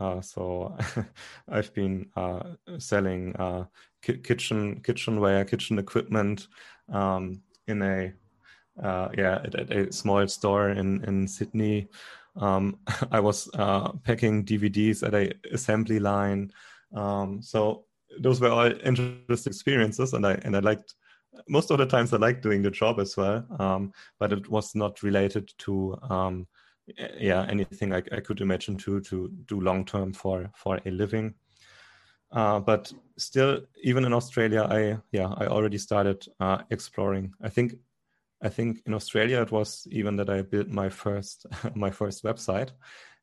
Uh, 0.00 0.20
so 0.20 0.76
I've 1.48 1.72
been 1.74 2.06
uh, 2.16 2.54
selling 2.78 3.36
uh, 3.36 3.64
ki- 4.02 4.18
kitchen 4.18 4.80
kitchenware, 4.80 5.44
kitchen 5.44 5.78
equipment 5.78 6.48
um, 6.90 7.42
in 7.66 7.82
a 7.82 8.12
uh, 8.82 9.08
yeah 9.16 9.40
at, 9.44 9.54
at, 9.54 9.72
a 9.72 9.92
small 9.92 10.26
store 10.26 10.70
in 10.70 11.04
in 11.04 11.28
Sydney. 11.28 11.88
Um, 12.38 12.78
I 13.10 13.20
was 13.20 13.48
uh, 13.54 13.92
packing 14.04 14.44
DVDs 14.44 15.06
at 15.06 15.14
a 15.14 15.32
assembly 15.52 15.98
line. 15.98 16.50
Um, 16.94 17.42
so 17.42 17.84
those 18.18 18.40
were 18.40 18.50
all 18.50 18.72
interesting 18.84 19.50
experiences, 19.50 20.14
and 20.14 20.26
I 20.26 20.32
and 20.44 20.56
I 20.56 20.60
liked 20.60 20.94
most 21.48 21.70
of 21.70 21.78
the 21.78 21.86
times 21.86 22.12
I 22.12 22.16
liked 22.16 22.42
doing 22.42 22.62
the 22.62 22.70
job 22.70 23.00
as 23.00 23.16
well. 23.16 23.44
Um, 23.58 23.92
but 24.18 24.32
it 24.32 24.48
was 24.48 24.74
not 24.74 25.02
related 25.02 25.52
to 25.58 25.96
um, 26.08 26.46
yeah 27.18 27.46
anything 27.48 27.92
I, 27.92 27.98
I, 28.12 28.20
could 28.20 28.40
imagine 28.40 28.76
to 28.78 29.00
to 29.00 29.30
do 29.46 29.60
long 29.60 29.84
term 29.84 30.12
for 30.12 30.50
for 30.54 30.80
a 30.84 30.90
living. 30.90 31.34
Uh, 32.30 32.60
but 32.60 32.92
still, 33.16 33.60
even 33.82 34.04
in 34.04 34.12
Australia, 34.12 34.66
I 34.70 34.98
yeah 35.12 35.28
I 35.36 35.46
already 35.46 35.78
started 35.78 36.26
uh, 36.40 36.62
exploring. 36.70 37.32
I 37.42 37.48
think 37.48 37.74
I 38.42 38.48
think 38.48 38.82
in 38.86 38.94
Australia 38.94 39.42
it 39.42 39.50
was 39.50 39.86
even 39.90 40.16
that 40.16 40.30
I 40.30 40.42
built 40.42 40.68
my 40.68 40.88
first 40.88 41.46
my 41.74 41.90
first 41.90 42.24
website. 42.24 42.70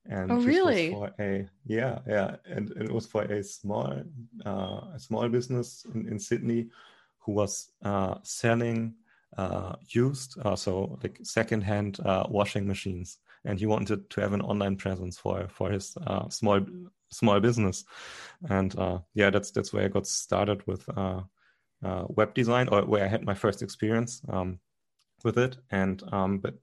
And 0.07 0.31
oh, 0.31 0.39
really? 0.41 0.91
for 0.91 1.11
a 1.19 1.47
yeah 1.65 1.99
yeah, 2.07 2.35
and, 2.45 2.69
and, 2.71 2.89
it 2.89 2.91
was 2.91 3.07
for 3.07 3.23
a 3.23 3.43
small 3.43 4.03
uh, 4.45 4.81
a 4.93 4.99
small 4.99 5.27
business 5.29 5.85
in, 5.93 6.07
in 6.07 6.19
Sydney 6.19 6.67
who 7.19 7.31
was 7.31 7.71
uh, 7.83 8.15
selling 8.21 8.93
uh, 9.37 9.75
used 9.89 10.37
uh, 10.45 10.55
so 10.55 10.99
like 11.03 11.19
secondhand 11.23 11.99
uh, 12.05 12.25
washing 12.29 12.67
machines, 12.67 13.17
and 13.45 13.59
he 13.59 13.65
wanted 13.65 14.09
to 14.11 14.21
have 14.21 14.33
an 14.33 14.41
online 14.41 14.75
presence 14.75 15.17
for 15.17 15.47
for 15.49 15.71
his 15.71 15.97
uh, 16.05 16.29
small 16.29 16.61
small 17.11 17.39
business, 17.39 17.83
and 18.49 18.77
uh, 18.77 18.99
yeah, 19.13 19.29
that's 19.29 19.51
that's 19.51 19.73
where 19.73 19.85
I 19.85 19.87
got 19.87 20.07
started 20.07 20.65
with 20.67 20.87
uh, 20.95 21.21
uh, 21.83 22.05
web 22.09 22.33
design, 22.33 22.67
or 22.69 22.83
where 22.83 23.03
I 23.03 23.07
had 23.07 23.25
my 23.25 23.33
first 23.33 23.61
experience. 23.61 24.21
Um, 24.29 24.59
with 25.25 25.37
it. 25.37 25.57
And 25.71 26.01
um, 26.13 26.37
but 26.37 26.55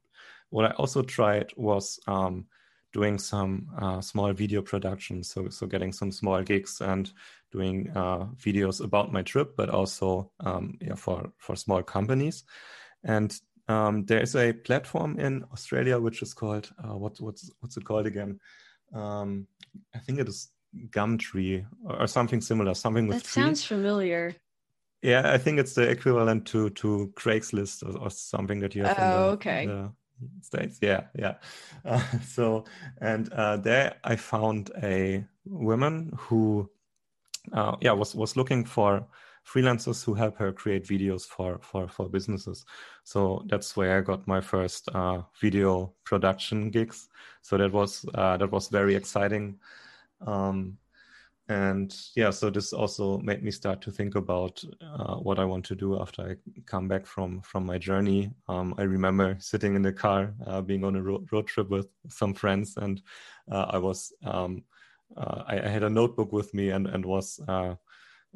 what 0.50 0.64
I 0.64 0.70
also 0.76 1.02
tried 1.02 1.52
was 1.56 2.00
um, 2.06 2.46
doing 2.92 3.18
some 3.18 3.68
uh, 3.78 4.00
small 4.00 4.32
video 4.32 4.62
production, 4.62 5.22
so 5.22 5.48
so 5.48 5.66
getting 5.66 5.92
some 5.92 6.12
small 6.12 6.42
gigs 6.42 6.80
and 6.80 7.12
doing 7.50 7.90
uh, 7.94 8.26
videos 8.36 8.82
about 8.82 9.12
my 9.12 9.22
trip, 9.22 9.56
but 9.56 9.68
also 9.68 10.30
um, 10.40 10.78
yeah, 10.80 10.94
for 10.94 11.30
for 11.38 11.56
small 11.56 11.82
companies. 11.82 12.44
And 13.04 13.38
um, 13.68 14.04
there 14.06 14.22
is 14.22 14.36
a 14.36 14.52
platform 14.52 15.18
in 15.18 15.44
Australia 15.52 15.98
which 15.98 16.22
is 16.22 16.34
called 16.34 16.70
uh, 16.82 16.96
what 16.96 17.20
what's 17.20 17.50
what's 17.60 17.76
it 17.76 17.84
called 17.84 18.06
again? 18.06 18.40
Um, 18.94 19.46
I 19.94 19.98
think 19.98 20.18
it 20.18 20.28
is 20.28 20.48
Gumtree 20.90 21.66
or 21.84 22.06
something 22.06 22.40
similar, 22.40 22.74
something 22.74 23.06
with. 23.06 23.22
That 23.22 23.28
sounds 23.28 23.64
familiar. 23.64 24.34
Yeah, 25.02 25.32
I 25.32 25.38
think 25.38 25.58
it's 25.58 25.74
the 25.74 25.82
equivalent 25.82 26.46
to 26.48 26.70
to 26.70 27.12
Craigslist 27.16 27.82
or, 27.82 27.98
or 27.98 28.10
something 28.10 28.60
that 28.60 28.74
you 28.74 28.84
have. 28.84 28.98
Oh, 28.98 29.02
in 29.02 29.10
the, 29.10 29.16
okay. 29.32 29.66
The 29.66 29.92
States, 30.40 30.78
yeah, 30.80 31.04
yeah. 31.18 31.34
Uh, 31.84 32.00
so, 32.20 32.64
and 33.00 33.32
uh, 33.32 33.56
there 33.56 33.96
I 34.04 34.14
found 34.14 34.70
a 34.80 35.24
woman 35.44 36.12
who, 36.16 36.70
uh, 37.52 37.74
yeah, 37.80 37.90
was 37.90 38.14
was 38.14 38.36
looking 38.36 38.64
for 38.64 39.04
freelancers 39.44 40.04
who 40.04 40.14
help 40.14 40.36
her 40.38 40.52
create 40.52 40.84
videos 40.86 41.26
for 41.26 41.58
for 41.60 41.88
for 41.88 42.08
businesses. 42.08 42.64
So 43.02 43.44
that's 43.48 43.76
where 43.76 43.98
I 43.98 44.00
got 44.00 44.28
my 44.28 44.40
first 44.40 44.88
uh, 44.94 45.22
video 45.40 45.92
production 46.04 46.70
gigs. 46.70 47.08
So 47.42 47.56
that 47.58 47.72
was 47.72 48.06
uh, 48.14 48.36
that 48.36 48.52
was 48.52 48.68
very 48.68 48.94
exciting. 48.94 49.58
Um, 50.24 50.78
and 51.48 51.96
yeah 52.14 52.30
so 52.30 52.50
this 52.50 52.72
also 52.72 53.18
made 53.18 53.42
me 53.42 53.50
start 53.50 53.80
to 53.82 53.90
think 53.90 54.14
about 54.14 54.62
uh, 54.80 55.16
what 55.16 55.40
i 55.40 55.44
want 55.44 55.64
to 55.64 55.74
do 55.74 56.00
after 56.00 56.22
i 56.22 56.34
come 56.66 56.86
back 56.86 57.04
from 57.04 57.40
from 57.40 57.66
my 57.66 57.78
journey. 57.78 58.30
Um, 58.48 58.74
i 58.78 58.82
remember 58.82 59.36
sitting 59.40 59.74
in 59.74 59.82
the 59.82 59.92
car 59.92 60.34
uh, 60.46 60.60
being 60.60 60.84
on 60.84 60.94
a 60.94 61.02
road, 61.02 61.26
road 61.32 61.48
trip 61.48 61.68
with 61.68 61.88
some 62.08 62.32
friends 62.32 62.76
and 62.76 63.02
uh, 63.50 63.66
i 63.70 63.78
was 63.78 64.12
um, 64.24 64.62
uh, 65.16 65.42
I, 65.46 65.60
I, 65.60 65.68
had 65.68 65.82
a 65.82 65.90
notebook 65.90 66.32
with 66.32 66.54
me 66.54 66.70
and 66.70 66.86
and 66.86 67.04
was 67.04 67.40
uh, 67.48 67.74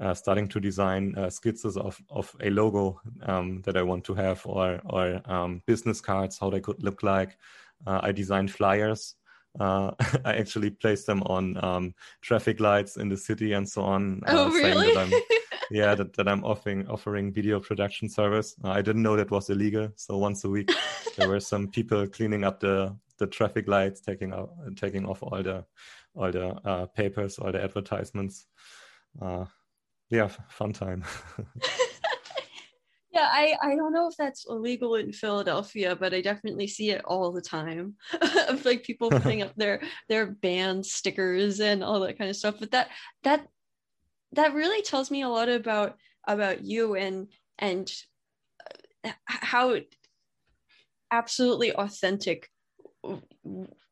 uh, 0.00 0.12
starting 0.12 0.48
to 0.48 0.60
design 0.60 1.14
sketches 1.30 1.76
of 1.76 2.02
of 2.10 2.34
a 2.40 2.50
logo 2.50 3.00
um, 3.22 3.62
that 3.62 3.76
i 3.76 3.82
want 3.82 4.04
to 4.04 4.14
have 4.14 4.42
or 4.46 4.80
or 4.86 5.22
um, 5.26 5.62
business 5.66 6.00
cards 6.00 6.38
how 6.38 6.50
they 6.50 6.60
could 6.60 6.82
look 6.82 7.02
like. 7.02 7.38
I 7.86 8.10
designed 8.10 8.50
flyers 8.50 9.15
uh, 9.60 9.92
I 10.24 10.34
actually 10.34 10.70
placed 10.70 11.06
them 11.06 11.22
on 11.24 11.62
um, 11.64 11.94
traffic 12.22 12.60
lights 12.60 12.96
in 12.96 13.08
the 13.08 13.16
city 13.16 13.52
and 13.52 13.68
so 13.68 13.82
on. 13.82 14.22
Uh, 14.26 14.32
oh, 14.36 14.50
really? 14.50 14.94
That 14.94 15.22
yeah, 15.70 15.94
that, 15.94 16.14
that 16.16 16.28
I'm 16.28 16.44
offering 16.44 16.86
offering 16.88 17.32
video 17.32 17.60
production 17.60 18.08
service. 18.08 18.56
Uh, 18.64 18.70
I 18.70 18.82
didn't 18.82 19.02
know 19.02 19.16
that 19.16 19.30
was 19.30 19.50
illegal. 19.50 19.90
So 19.96 20.16
once 20.18 20.44
a 20.44 20.48
week, 20.48 20.70
there 21.16 21.28
were 21.28 21.40
some 21.40 21.68
people 21.68 22.06
cleaning 22.06 22.44
up 22.44 22.60
the 22.60 22.96
the 23.18 23.26
traffic 23.26 23.66
lights, 23.66 24.00
taking 24.00 24.32
out 24.32 24.50
taking 24.76 25.06
off 25.06 25.22
all 25.22 25.42
the 25.42 25.64
all 26.14 26.30
the 26.30 26.48
uh, 26.68 26.86
papers, 26.86 27.38
all 27.38 27.52
the 27.52 27.62
advertisements. 27.62 28.46
Uh, 29.20 29.46
yeah, 30.10 30.28
fun 30.48 30.72
time. 30.72 31.04
Yeah, 33.16 33.30
I, 33.32 33.56
I 33.62 33.76
don't 33.76 33.94
know 33.94 34.08
if 34.08 34.16
that's 34.18 34.46
illegal 34.46 34.96
in 34.96 35.10
Philadelphia, 35.10 35.96
but 35.96 36.12
I 36.12 36.20
definitely 36.20 36.66
see 36.66 36.90
it 36.90 37.02
all 37.06 37.32
the 37.32 37.40
time 37.40 37.94
of 38.48 38.62
like 38.66 38.82
people 38.82 39.08
putting 39.22 39.40
up 39.40 39.54
their 39.56 39.80
their 40.10 40.26
band 40.26 40.84
stickers 40.84 41.60
and 41.60 41.82
all 41.82 42.00
that 42.00 42.18
kind 42.18 42.28
of 42.28 42.36
stuff. 42.36 42.56
But 42.60 42.72
that 42.72 42.90
that 43.22 43.48
that 44.32 44.52
really 44.52 44.82
tells 44.82 45.10
me 45.10 45.22
a 45.22 45.30
lot 45.30 45.48
about 45.48 45.96
about 46.28 46.62
you 46.62 46.94
and 46.94 47.28
and 47.58 47.90
uh, 49.02 49.12
how 49.24 49.78
absolutely 51.10 51.72
authentic 51.72 52.50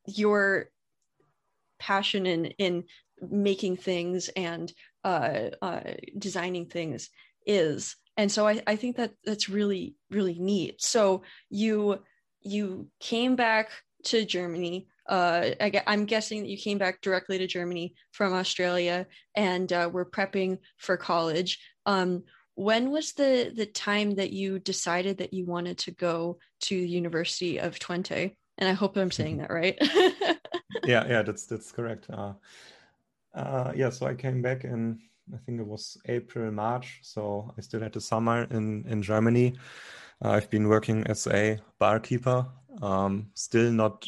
your 0.06 0.68
passion 1.78 2.26
in 2.26 2.44
in 2.58 2.84
making 3.30 3.78
things 3.78 4.28
and 4.36 4.70
uh, 5.02 5.48
uh, 5.62 5.80
designing 6.18 6.66
things 6.66 7.08
is 7.46 7.96
and 8.16 8.30
so 8.30 8.46
I, 8.46 8.62
I 8.66 8.76
think 8.76 8.96
that 8.96 9.12
that's 9.24 9.48
really 9.48 9.96
really 10.10 10.38
neat. 10.38 10.82
So 10.82 11.22
you 11.50 12.00
you 12.40 12.88
came 13.00 13.36
back 13.36 13.70
to 14.04 14.24
germany 14.24 14.86
uh, 15.08 15.50
I, 15.60 15.82
am 15.86 16.06
guessing 16.06 16.40
that 16.40 16.48
you 16.48 16.56
came 16.56 16.78
back 16.78 17.00
directly 17.02 17.38
to 17.38 17.46
germany 17.46 17.94
from 18.12 18.32
australia 18.32 19.06
and 19.34 19.70
uh, 19.72 19.90
were 19.92 20.06
prepping 20.06 20.58
for 20.78 20.96
college. 20.96 21.58
Um, 21.86 22.24
when 22.54 22.90
was 22.90 23.12
the 23.12 23.52
the 23.54 23.66
time 23.66 24.14
that 24.14 24.32
you 24.32 24.58
decided 24.58 25.18
that 25.18 25.34
you 25.34 25.44
wanted 25.44 25.78
to 25.78 25.90
go 25.90 26.38
to 26.62 26.80
the 26.80 26.88
university 26.88 27.58
of 27.58 27.78
twente? 27.78 28.36
And 28.56 28.68
i 28.68 28.72
hope 28.72 28.96
i'm 28.96 29.10
saying 29.10 29.38
that 29.38 29.50
right. 29.50 29.78
Yeah 30.84 31.06
yeah 31.06 31.22
that's 31.22 31.46
that's 31.46 31.72
correct. 31.72 32.06
Uh, 32.10 32.34
uh, 33.34 33.72
yeah 33.74 33.90
so 33.90 34.06
i 34.06 34.14
came 34.14 34.42
back 34.42 34.64
in 34.64 35.00
I 35.32 35.38
think 35.38 35.60
it 35.60 35.66
was 35.66 35.96
April, 36.06 36.50
March. 36.50 37.00
So 37.02 37.52
I 37.56 37.60
still 37.60 37.80
had 37.80 37.92
the 37.92 38.00
summer 38.00 38.44
in 38.50 38.84
in 38.88 39.02
Germany. 39.02 39.54
Uh, 40.24 40.30
I've 40.30 40.50
been 40.50 40.68
working 40.68 41.06
as 41.06 41.26
a 41.26 41.58
barkeeper. 41.78 42.46
Um, 42.82 43.30
still 43.34 43.70
not 43.70 44.04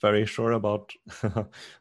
very 0.00 0.26
sure 0.26 0.52
about 0.52 0.92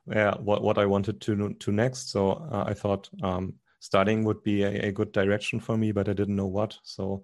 yeah, 0.08 0.36
what 0.38 0.64
what 0.64 0.78
I 0.78 0.86
wanted 0.86 1.22
to 1.22 1.54
to 1.54 1.72
next. 1.72 2.12
So 2.12 2.32
uh, 2.52 2.66
I 2.68 2.74
thought 2.74 3.10
um, 3.22 3.54
studying 3.80 4.24
would 4.24 4.44
be 4.44 4.64
a, 4.64 4.88
a, 4.88 4.92
good 4.92 5.12
direction 5.12 5.60
for 5.60 5.78
me, 5.78 5.92
but 5.92 6.08
I 6.08 6.14
didn't 6.14 6.36
know 6.36 6.48
what. 6.48 6.78
So 6.84 7.24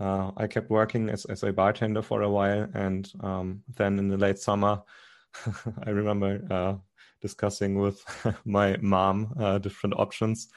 uh, 0.00 0.32
I 0.36 0.46
kept 0.46 0.70
working 0.70 1.10
as 1.10 1.24
as 1.26 1.42
a 1.42 1.52
bartender 1.52 2.02
for 2.02 2.22
a 2.22 2.30
while, 2.30 2.68
and 2.74 3.10
um, 3.20 3.62
then 3.76 3.98
in 3.98 4.08
the 4.08 4.16
late 4.18 4.38
summer, 4.38 4.82
I 5.86 5.90
remember 5.90 6.40
uh, 6.50 6.74
discussing 7.20 7.78
with 7.78 8.04
my 8.44 8.76
mom 8.80 9.32
uh, 9.40 9.58
different 9.58 9.94
options 9.98 10.48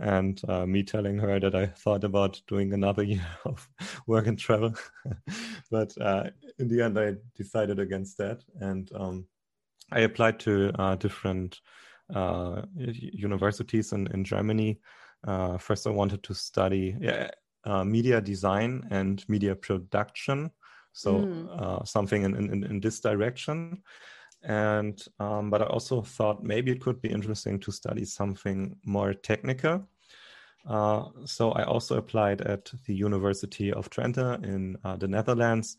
and 0.00 0.40
uh, 0.48 0.66
me 0.66 0.82
telling 0.82 1.18
her 1.18 1.38
that 1.38 1.54
I 1.54 1.66
thought 1.66 2.04
about 2.04 2.40
doing 2.46 2.72
another 2.72 3.02
year 3.14 3.26
of 3.44 3.68
work 4.06 4.26
and 4.26 4.38
travel. 4.38 4.74
but 5.70 5.92
uh, 6.00 6.30
in 6.58 6.68
the 6.68 6.82
end, 6.82 6.98
I 6.98 7.14
decided 7.36 7.78
against 7.78 8.18
that. 8.18 8.42
And 8.60 8.90
um, 8.94 9.26
I 9.90 10.00
applied 10.00 10.40
to 10.40 10.72
uh, 10.78 10.96
different 10.96 11.60
uh, 12.14 12.62
universities 12.76 13.92
in, 13.92 14.06
in 14.08 14.24
Germany. 14.24 14.80
Uh, 15.26 15.58
first, 15.58 15.86
I 15.86 15.90
wanted 15.90 16.22
to 16.24 16.34
study 16.34 16.96
uh, 17.64 17.84
media 17.84 18.20
design 18.20 18.86
and 18.90 19.24
media 19.28 19.54
production. 19.54 20.50
So, 20.94 21.20
mm. 21.20 21.88
something 21.88 22.22
in, 22.22 22.34
in, 22.34 22.64
in 22.64 22.80
this 22.80 23.00
direction 23.00 23.82
and 24.44 25.02
um, 25.18 25.50
but 25.50 25.62
I 25.62 25.66
also 25.66 26.02
thought 26.02 26.42
maybe 26.42 26.72
it 26.72 26.80
could 26.80 27.00
be 27.00 27.10
interesting 27.10 27.60
to 27.60 27.72
study 27.72 28.04
something 28.04 28.76
more 28.84 29.14
technical. 29.14 29.88
Uh, 30.68 31.04
so 31.24 31.52
I 31.52 31.64
also 31.64 31.96
applied 31.96 32.40
at 32.42 32.70
the 32.86 32.94
University 32.94 33.72
of 33.72 33.90
Twente 33.90 34.44
in 34.44 34.76
uh, 34.84 34.96
the 34.96 35.08
Netherlands. 35.08 35.76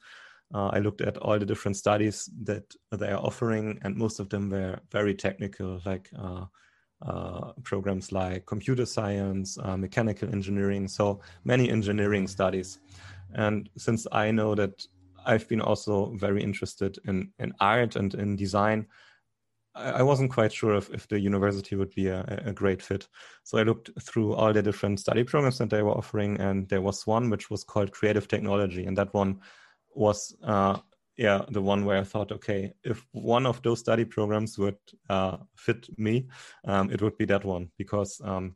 Uh, 0.54 0.70
I 0.74 0.80
looked 0.80 1.02
at 1.02 1.18
all 1.18 1.40
the 1.40 1.46
different 1.46 1.78
studies 1.78 2.30
that 2.44 2.64
they 2.92 3.10
are 3.10 3.26
offering, 3.26 3.80
and 3.84 3.96
most 3.96 4.20
of 4.20 4.30
them 4.30 4.50
were 4.50 4.80
very 4.92 5.16
technical, 5.16 5.82
like 5.86 6.10
uh, 6.18 6.46
uh, 7.06 7.54
programs 7.64 8.12
like 8.12 8.46
computer 8.46 8.86
science, 8.86 9.58
uh, 9.64 9.76
mechanical 9.76 10.30
engineering, 10.30 10.88
so 10.88 11.20
many 11.44 11.70
engineering 11.70 12.28
studies. 12.28 12.80
And 13.36 13.70
since 13.78 14.06
I 14.12 14.32
know 14.32 14.54
that 14.56 14.86
I've 15.26 15.48
been 15.48 15.62
also 15.62 16.14
very 16.16 16.44
interested 16.44 17.00
in, 17.06 17.32
in 17.40 17.54
art 17.60 17.96
and 17.96 18.14
in 18.14 18.36
design. 18.36 18.88
I, 19.76 20.04
wasn't 20.04 20.32
quite 20.32 20.54
sure 20.54 20.76
if, 20.76 20.90
if 20.92 21.08
the 21.08 21.20
university 21.20 21.76
would 21.76 21.94
be 21.96 22.08
a, 22.08 22.24
a, 22.46 22.54
great 22.54 22.82
fit. 22.82 23.08
So 23.44 23.58
I 23.58 23.64
looked 23.64 23.90
through 24.02 24.34
all 24.36 24.54
the 24.54 24.62
different 24.62 25.00
study 25.00 25.24
programs 25.24 25.58
that 25.58 25.72
they 25.72 25.82
were 25.82 25.98
offering, 25.98 26.40
and 26.40 26.70
there 26.70 26.82
was 26.82 27.08
one 27.08 27.30
which 27.30 27.50
was 27.50 27.64
called 27.64 27.92
Creative 27.92 28.28
Technology, 28.28 28.86
and 28.86 28.96
that 28.98 29.14
one 29.16 29.40
was 29.96 30.36
uh, 30.44 30.78
yeah 31.18 31.44
the 31.50 31.62
one 31.62 31.86
where 31.86 31.98
I 31.98 32.04
thought, 32.04 32.32
okay, 32.32 32.74
if 32.84 33.04
one 33.14 33.48
of 33.48 33.64
those 33.64 33.80
study 33.80 34.06
programs 34.06 34.60
would 34.60 34.78
uh, 35.10 35.38
fit 35.56 35.88
me, 35.98 36.28
um, 36.66 36.92
it 36.92 37.02
would 37.02 37.18
be 37.18 37.26
that 37.26 37.44
one 37.44 37.72
because 37.78 38.22
um, 38.24 38.56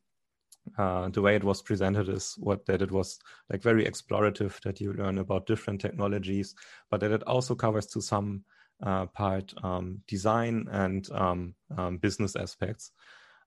uh, 0.77 1.09
the 1.09 1.21
way 1.21 1.35
it 1.35 1.43
was 1.43 1.61
presented 1.61 2.09
is 2.09 2.35
what 2.37 2.65
that 2.65 2.81
it 2.81 2.91
was 2.91 3.19
like 3.49 3.61
very 3.61 3.85
explorative 3.85 4.59
that 4.61 4.79
you 4.81 4.93
learn 4.93 5.17
about 5.17 5.45
different 5.45 5.81
technologies 5.81 6.55
but 6.89 6.99
that 6.99 7.11
it 7.11 7.23
also 7.23 7.55
covers 7.55 7.85
to 7.85 8.01
some 8.01 8.43
uh, 8.83 9.05
part 9.07 9.53
um, 9.63 9.99
design 10.07 10.67
and 10.71 11.09
um, 11.11 11.55
um, 11.77 11.97
business 11.97 12.35
aspects. 12.35 12.91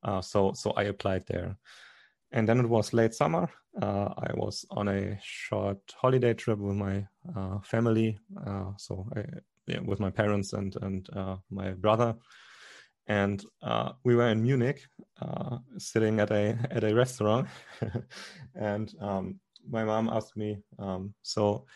Uh, 0.02 0.20
so 0.20 0.52
so 0.54 0.72
i 0.72 0.84
applied 0.84 1.24
there. 1.26 1.56
And 2.32 2.48
then 2.48 2.60
it 2.60 2.68
was 2.68 2.92
late 2.92 3.14
summer. 3.14 3.48
Uh, 3.80 4.08
i 4.18 4.32
was 4.34 4.64
on 4.72 4.88
a 4.88 5.16
short 5.22 5.78
holiday 5.94 6.34
trip 6.34 6.58
with 6.58 6.74
my 6.74 7.06
uh, 7.36 7.60
family 7.60 8.18
uh, 8.44 8.72
so 8.76 9.06
I, 9.14 9.24
yeah, 9.68 9.78
with 9.80 10.00
my 10.00 10.10
parents 10.10 10.52
and 10.52 10.74
and 10.82 11.08
my 11.50 11.70
brother 11.74 12.16
and 13.10 13.44
uh, 13.60 13.90
we 14.04 14.14
were 14.14 14.28
in 14.28 14.40
Munich, 14.40 14.86
uh, 15.20 15.58
sitting 15.78 16.20
at 16.20 16.30
a 16.30 16.56
at 16.70 16.84
a 16.84 16.94
restaurant, 16.94 17.48
and 18.54 18.94
um, 19.00 19.40
my 19.68 19.82
mom 19.82 20.08
asked 20.08 20.36
me, 20.36 20.58
um, 20.78 21.12
"So 21.22 21.66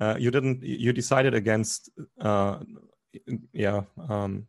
uh, 0.00 0.16
you 0.18 0.32
didn't 0.32 0.60
you 0.62 0.92
decided 0.92 1.34
against 1.34 1.88
uh, 2.20 2.58
yeah 3.52 3.82
um, 4.08 4.48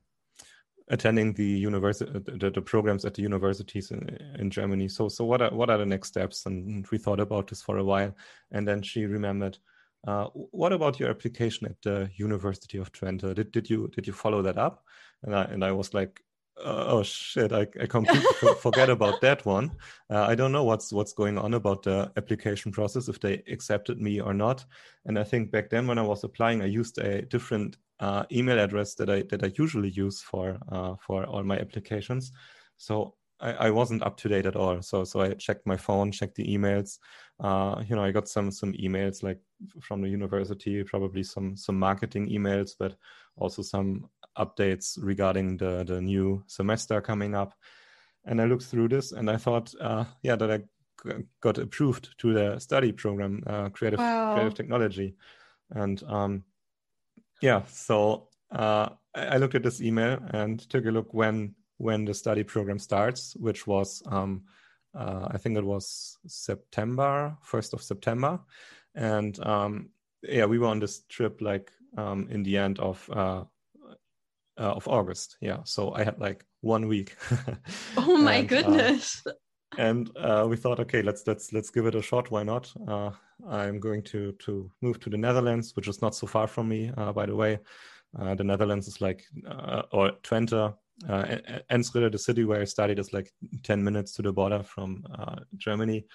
attending 0.88 1.34
the 1.34 1.46
university 1.70 2.12
the, 2.12 2.50
the, 2.50 2.62
programs 2.62 3.06
at 3.06 3.14
the 3.14 3.22
universities 3.22 3.92
in, 3.92 4.02
in 4.40 4.50
Germany. 4.50 4.88
So 4.90 5.10
so 5.10 5.26
what 5.26 5.42
are 5.44 5.54
what 5.54 5.70
are 5.70 5.78
the 5.78 5.86
next 5.86 6.08
steps?" 6.08 6.48
And 6.48 6.88
we 6.92 6.98
thought 6.98 7.20
about 7.20 7.48
this 7.48 7.62
for 7.62 7.78
a 7.78 7.84
while, 7.84 8.16
and 8.52 8.68
then 8.68 8.82
she 8.82 9.06
remembered. 9.06 9.60
Uh, 10.06 10.28
what 10.34 10.74
about 10.74 11.00
your 11.00 11.10
application 11.10 11.68
at 11.68 11.82
the 11.82 12.10
University 12.18 12.78
of 12.78 12.92
Twente? 12.92 13.34
Did, 13.34 13.52
did 13.52 13.70
you 13.70 13.90
did 13.96 14.06
you 14.06 14.14
follow 14.14 14.42
that 14.42 14.58
up? 14.58 14.84
and 15.24 15.36
I 15.36 15.44
and 15.44 15.64
I 15.64 15.72
was 15.72 15.94
like, 15.94 16.22
oh 16.58 17.04
shit, 17.04 17.52
I, 17.52 17.68
I 17.80 17.86
completely 17.88 18.26
forget 18.62 18.90
about 18.90 19.22
that 19.22 19.46
one. 19.46 19.72
Uh, 20.10 20.24
I 20.24 20.36
don't 20.36 20.52
know 20.52 20.64
what's 20.64 20.92
what's 20.92 21.14
going 21.14 21.38
on 21.38 21.54
about 21.54 21.84
the 21.84 22.12
application 22.18 22.72
process 22.72 23.08
if 23.08 23.20
they 23.20 23.42
accepted 23.48 24.00
me 24.00 24.20
or 24.20 24.34
not. 24.34 24.66
And 25.06 25.18
I 25.18 25.24
think 25.24 25.52
back 25.52 25.70
then 25.70 25.88
when 25.88 25.98
I 25.98 26.04
was 26.04 26.24
applying, 26.24 26.62
I 26.62 26.66
used 26.66 26.98
a 27.00 27.24
different 27.24 27.78
uh, 28.00 28.24
email 28.32 28.60
address 28.60 28.96
that 28.96 29.10
I 29.10 29.24
that 29.24 29.44
I 29.44 29.52
usually 29.58 29.90
use 29.90 30.22
for 30.22 30.58
uh, 30.72 30.96
for 31.00 31.26
all 31.26 31.44
my 31.44 31.58
applications. 31.58 32.32
So 32.78 33.16
I, 33.44 33.68
I, 33.68 33.70
wasn't 33.72 34.04
up 34.04 34.16
to 34.18 34.30
date 34.30 34.46
at 34.46 34.56
all. 34.56 34.82
So 34.82 35.04
so 35.04 35.22
I 35.22 35.34
checked 35.34 35.68
my 35.68 35.78
phone, 35.78 36.12
checked 36.12 36.36
the 36.36 36.46
emails. 36.46 36.98
Uh, 37.40 37.84
you 37.88 37.96
know, 37.96 38.04
I 38.04 38.12
got 38.12 38.30
some 38.30 38.52
some 38.52 38.74
emails 38.74 39.22
like 39.22 39.40
from 39.82 40.02
the 40.02 40.10
university, 40.10 40.84
probably 40.84 41.24
some 41.24 41.58
some 41.58 41.78
marketing 41.78 42.30
emails, 42.30 42.72
but 42.80 42.96
also 43.36 43.62
some 43.62 44.10
updates 44.38 44.98
regarding 45.02 45.58
the 45.58 45.84
the 45.84 46.02
new 46.02 46.44
semester 46.48 47.02
coming 47.02 47.36
up. 47.36 47.54
And 48.26 48.42
I 48.42 48.46
looked 48.46 48.64
through 48.64 48.88
this, 48.88 49.12
and 49.12 49.30
I 49.30 49.36
thought, 49.36 49.74
uh, 49.82 50.06
yeah, 50.22 50.38
that 50.38 50.50
I 50.50 51.20
got 51.42 51.58
approved 51.58 52.18
to 52.20 52.34
the 52.34 52.60
study 52.60 52.94
program, 52.94 53.44
uh, 53.46 53.70
creative 53.70 54.00
wow. 54.00 54.34
creative 54.34 54.54
technology, 54.54 55.16
and 55.72 56.02
um, 56.08 56.44
yeah, 57.42 57.64
so 57.68 58.30
uh, 58.52 58.90
I 59.14 59.38
looked 59.38 59.56
at 59.56 59.64
this 59.64 59.82
email 59.82 60.20
and 60.30 60.58
took 60.70 60.86
a 60.86 60.92
look 60.92 61.14
when 61.14 61.56
when 61.78 62.06
the 62.06 62.14
study 62.14 62.44
program 62.44 62.80
starts, 62.80 63.36
which 63.36 63.68
was 63.68 64.04
um, 64.06 64.44
uh, 64.96 65.28
I 65.32 65.38
think 65.38 65.58
it 65.58 65.64
was 65.64 66.18
September, 66.28 67.36
first 67.42 67.74
of 67.74 67.82
September, 67.82 68.40
and 68.96 69.44
um, 69.46 69.90
yeah, 70.22 70.46
we 70.46 70.60
were 70.60 70.68
on 70.68 70.80
this 70.80 71.04
trip 71.10 71.42
like 71.42 71.72
um, 71.98 72.28
in 72.30 72.44
the 72.44 72.58
end 72.58 72.80
of 72.80 73.10
uh, 73.12 73.44
uh, 74.58 74.74
of 74.76 74.88
August. 74.88 75.38
Yeah, 75.42 75.60
so 75.64 75.94
I 75.94 76.04
had 76.04 76.20
like 76.20 76.46
one 76.62 76.88
week. 76.88 77.16
oh 77.98 78.18
my 78.18 78.36
and, 78.36 78.46
uh, 78.46 78.56
goodness! 78.56 79.24
Uh, 79.26 79.32
and 79.78 80.10
we 80.48 80.58
thought, 80.58 80.80
okay, 80.80 81.02
let's 81.02 81.26
let's 81.26 81.52
let's 81.54 81.72
give 81.72 81.88
it 81.88 81.96
a 81.96 82.02
shot. 82.02 82.30
Why 82.30 82.44
not? 82.44 82.72
Uh, 82.88 83.12
I'm 83.50 83.80
going 83.80 84.04
to 84.04 84.34
to 84.34 84.70
move 84.82 85.00
to 85.00 85.10
the 85.10 85.18
Netherlands, 85.18 85.76
which 85.76 85.88
is 85.88 86.02
not 86.02 86.14
so 86.14 86.28
far 86.28 86.48
from 86.48 86.70
me, 86.70 86.92
uh, 86.96 87.12
by 87.12 87.26
the 87.26 87.36
way. 87.36 87.60
the 88.14 88.44
Netherlands 88.44 88.88
is 88.88 89.02
like 89.02 89.26
or 89.92 90.12
Twente. 90.22 90.76
Uh, 91.08 91.38
Enschede, 91.70 92.12
the 92.12 92.18
city 92.18 92.44
where 92.44 92.62
I 92.62 92.66
studied, 92.66 93.00
is 93.00 93.14
like 93.14 93.32
10 93.64 93.84
minutes 93.84 94.14
to 94.14 94.22
the 94.22 94.32
border 94.32 94.64
from 94.64 95.04
Germany. 95.58 96.06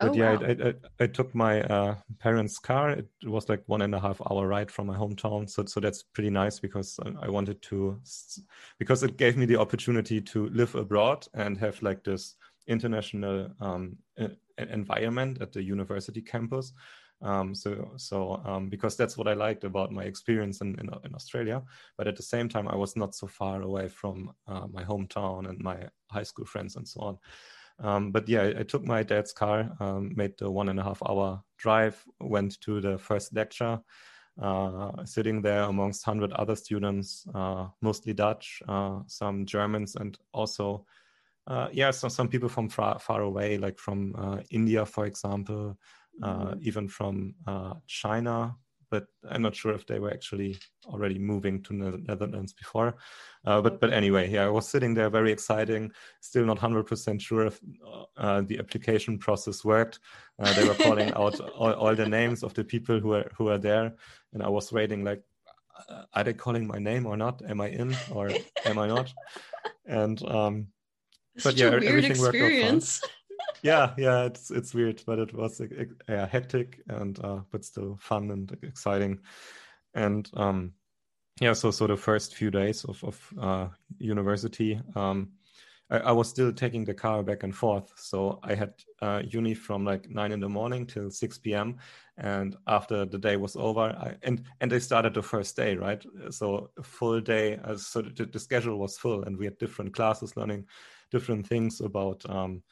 but 0.00 0.10
oh, 0.10 0.14
yeah, 0.14 0.36
wow. 0.36 0.46
I, 0.46 0.68
I, 0.68 0.74
I, 1.00 1.06
took 1.08 1.34
my 1.34 1.62
uh, 1.62 1.96
parents' 2.20 2.58
car. 2.58 2.90
It 2.90 3.08
was 3.24 3.48
like 3.48 3.62
one 3.66 3.82
and 3.82 3.94
a 3.94 4.00
half 4.00 4.20
hour 4.30 4.46
ride 4.46 4.70
from 4.70 4.86
my 4.86 4.96
hometown, 4.96 5.50
so 5.50 5.64
so 5.66 5.80
that's 5.80 6.04
pretty 6.04 6.30
nice 6.30 6.60
because 6.60 6.98
I 7.20 7.28
wanted 7.28 7.60
to, 7.62 8.00
because 8.78 9.02
it 9.02 9.16
gave 9.16 9.36
me 9.36 9.46
the 9.46 9.56
opportunity 9.56 10.20
to 10.20 10.48
live 10.50 10.74
abroad 10.74 11.26
and 11.34 11.58
have 11.58 11.82
like 11.82 12.04
this 12.04 12.36
international 12.68 13.50
um, 13.60 13.96
environment 14.58 15.38
at 15.40 15.52
the 15.52 15.62
university 15.62 16.22
campus. 16.22 16.72
Um, 17.20 17.54
so 17.54 17.90
so 17.96 18.40
um, 18.44 18.68
because 18.68 18.96
that's 18.96 19.16
what 19.16 19.26
I 19.26 19.34
liked 19.34 19.64
about 19.64 19.90
my 19.90 20.04
experience 20.04 20.60
in, 20.60 20.78
in, 20.78 20.88
in 21.04 21.14
Australia, 21.14 21.62
but 21.96 22.06
at 22.06 22.16
the 22.16 22.22
same 22.22 22.48
time 22.48 22.68
I 22.68 22.76
was 22.76 22.94
not 22.94 23.14
so 23.14 23.26
far 23.26 23.62
away 23.62 23.88
from 23.88 24.32
uh, 24.46 24.66
my 24.72 24.84
hometown 24.84 25.48
and 25.48 25.58
my 25.58 25.88
high 26.10 26.22
school 26.22 26.46
friends 26.46 26.76
and 26.76 26.86
so 26.86 27.00
on. 27.00 27.18
Um, 27.80 28.10
but 28.10 28.28
yeah, 28.28 28.42
I, 28.42 28.60
I, 28.60 28.62
took 28.64 28.84
my 28.84 29.02
dad's 29.04 29.32
car, 29.32 29.70
um, 29.78 30.12
made 30.16 30.36
the 30.38 30.50
one 30.50 30.68
and 30.68 30.80
a 30.80 30.82
half 30.82 31.00
hour 31.08 31.42
drive, 31.58 32.02
went 32.20 32.60
to 32.62 32.80
the 32.80 32.98
first 32.98 33.34
lecture, 33.34 33.78
uh, 34.42 35.04
sitting 35.04 35.42
there 35.42 35.62
amongst 35.62 36.06
100 36.06 36.32
other 36.32 36.56
students, 36.56 37.24
uh, 37.34 37.68
mostly 37.80 38.12
Dutch, 38.12 38.62
uh, 38.68 39.00
some 39.06 39.46
Germans, 39.46 39.94
and 39.94 40.18
also, 40.32 40.86
uh, 41.46 41.68
yeah, 41.72 41.92
so 41.92 42.08
some 42.08 42.28
people 42.28 42.48
from 42.48 42.68
far, 42.68 42.98
far 42.98 43.22
away, 43.22 43.58
like 43.58 43.78
from 43.78 44.14
uh, 44.18 44.38
India, 44.50 44.84
for 44.84 45.06
example, 45.06 45.78
mm-hmm. 46.20 46.58
even 46.62 46.88
from 46.88 47.34
China, 47.86 48.54
but 48.90 49.06
I'm 49.28 49.42
not 49.42 49.54
sure 49.54 49.72
if 49.72 49.86
they 49.86 49.98
were 49.98 50.10
actually 50.10 50.58
already 50.86 51.18
moving 51.18 51.62
to 51.64 51.72
the 51.72 51.98
Netherlands 51.98 52.52
before. 52.52 52.96
Uh, 53.44 53.60
but 53.60 53.80
but 53.80 53.92
anyway, 53.92 54.30
yeah, 54.30 54.44
I 54.46 54.48
was 54.48 54.68
sitting 54.68 54.94
there, 54.94 55.10
very 55.10 55.32
exciting. 55.32 55.92
Still 56.20 56.44
not 56.44 56.58
hundred 56.58 56.84
percent 56.86 57.20
sure 57.20 57.46
if 57.46 57.60
uh, 58.16 58.42
the 58.42 58.58
application 58.58 59.18
process 59.18 59.64
worked. 59.64 60.00
Uh, 60.38 60.52
they 60.54 60.66
were 60.66 60.74
calling 60.74 61.12
out 61.14 61.38
all, 61.56 61.72
all, 61.72 61.94
the 61.94 62.08
names 62.08 62.42
of 62.42 62.54
the 62.54 62.64
people 62.64 62.98
who 62.98 63.14
are 63.14 63.30
who 63.36 63.48
are 63.48 63.58
there, 63.58 63.94
and 64.32 64.42
I 64.42 64.48
was 64.48 64.72
waiting 64.72 65.04
like, 65.04 65.22
uh, 65.88 66.04
are 66.14 66.24
they 66.24 66.32
calling 66.32 66.66
my 66.66 66.78
name 66.78 67.06
or 67.06 67.16
not? 67.16 67.42
Am 67.48 67.60
I 67.60 67.68
in 67.68 67.96
or 68.10 68.30
am 68.64 68.78
I 68.78 68.86
not? 68.86 69.12
And 69.86 70.22
um, 70.28 70.66
but 71.42 71.56
yeah, 71.56 71.68
everything 71.68 72.10
experience. 72.10 72.20
worked 72.20 72.36
out 72.36 73.08
fine 73.08 73.17
yeah, 73.62 73.94
yeah, 73.96 74.24
it's 74.24 74.50
it's 74.50 74.74
weird, 74.74 75.02
but 75.06 75.18
it 75.18 75.34
was 75.34 75.60
yeah, 76.08 76.26
hectic 76.26 76.80
and 76.88 77.18
uh, 77.24 77.40
but 77.50 77.64
still 77.64 77.96
fun 78.00 78.30
and 78.30 78.56
exciting. 78.62 79.20
And 79.94 80.30
um, 80.34 80.72
yeah, 81.40 81.52
so 81.52 81.70
so 81.70 81.86
the 81.86 81.96
first 81.96 82.34
few 82.34 82.50
days 82.50 82.84
of 82.84 83.02
of 83.04 83.34
uh, 83.40 83.68
university, 83.98 84.80
um, 84.94 85.30
I, 85.90 85.98
I, 85.98 86.12
was 86.12 86.28
still 86.28 86.52
taking 86.52 86.84
the 86.84 86.94
car 86.94 87.22
back 87.22 87.42
and 87.42 87.54
forth. 87.54 87.92
So 87.96 88.40
I 88.42 88.54
had 88.54 88.74
uh, 89.00 89.22
uni 89.24 89.54
from 89.54 89.84
like 89.84 90.08
nine 90.10 90.32
in 90.32 90.40
the 90.40 90.48
morning 90.48 90.86
till 90.86 91.10
six 91.10 91.38
p.m. 91.38 91.78
And 92.16 92.56
after 92.66 93.04
the 93.04 93.18
day 93.18 93.36
was 93.36 93.56
over, 93.56 93.80
I, 93.80 94.16
and 94.22 94.44
and 94.60 94.70
they 94.70 94.80
started 94.80 95.14
the 95.14 95.22
first 95.22 95.56
day, 95.56 95.76
right? 95.76 96.04
So 96.30 96.70
full 96.82 97.20
day. 97.20 97.58
Uh, 97.62 97.76
so 97.76 98.02
the, 98.02 98.26
the 98.26 98.40
schedule 98.40 98.78
was 98.78 98.98
full, 98.98 99.24
and 99.24 99.36
we 99.36 99.44
had 99.44 99.58
different 99.58 99.94
classes 99.94 100.36
learning 100.36 100.66
different 101.10 101.46
things 101.46 101.80
about. 101.80 102.28
Um, 102.28 102.62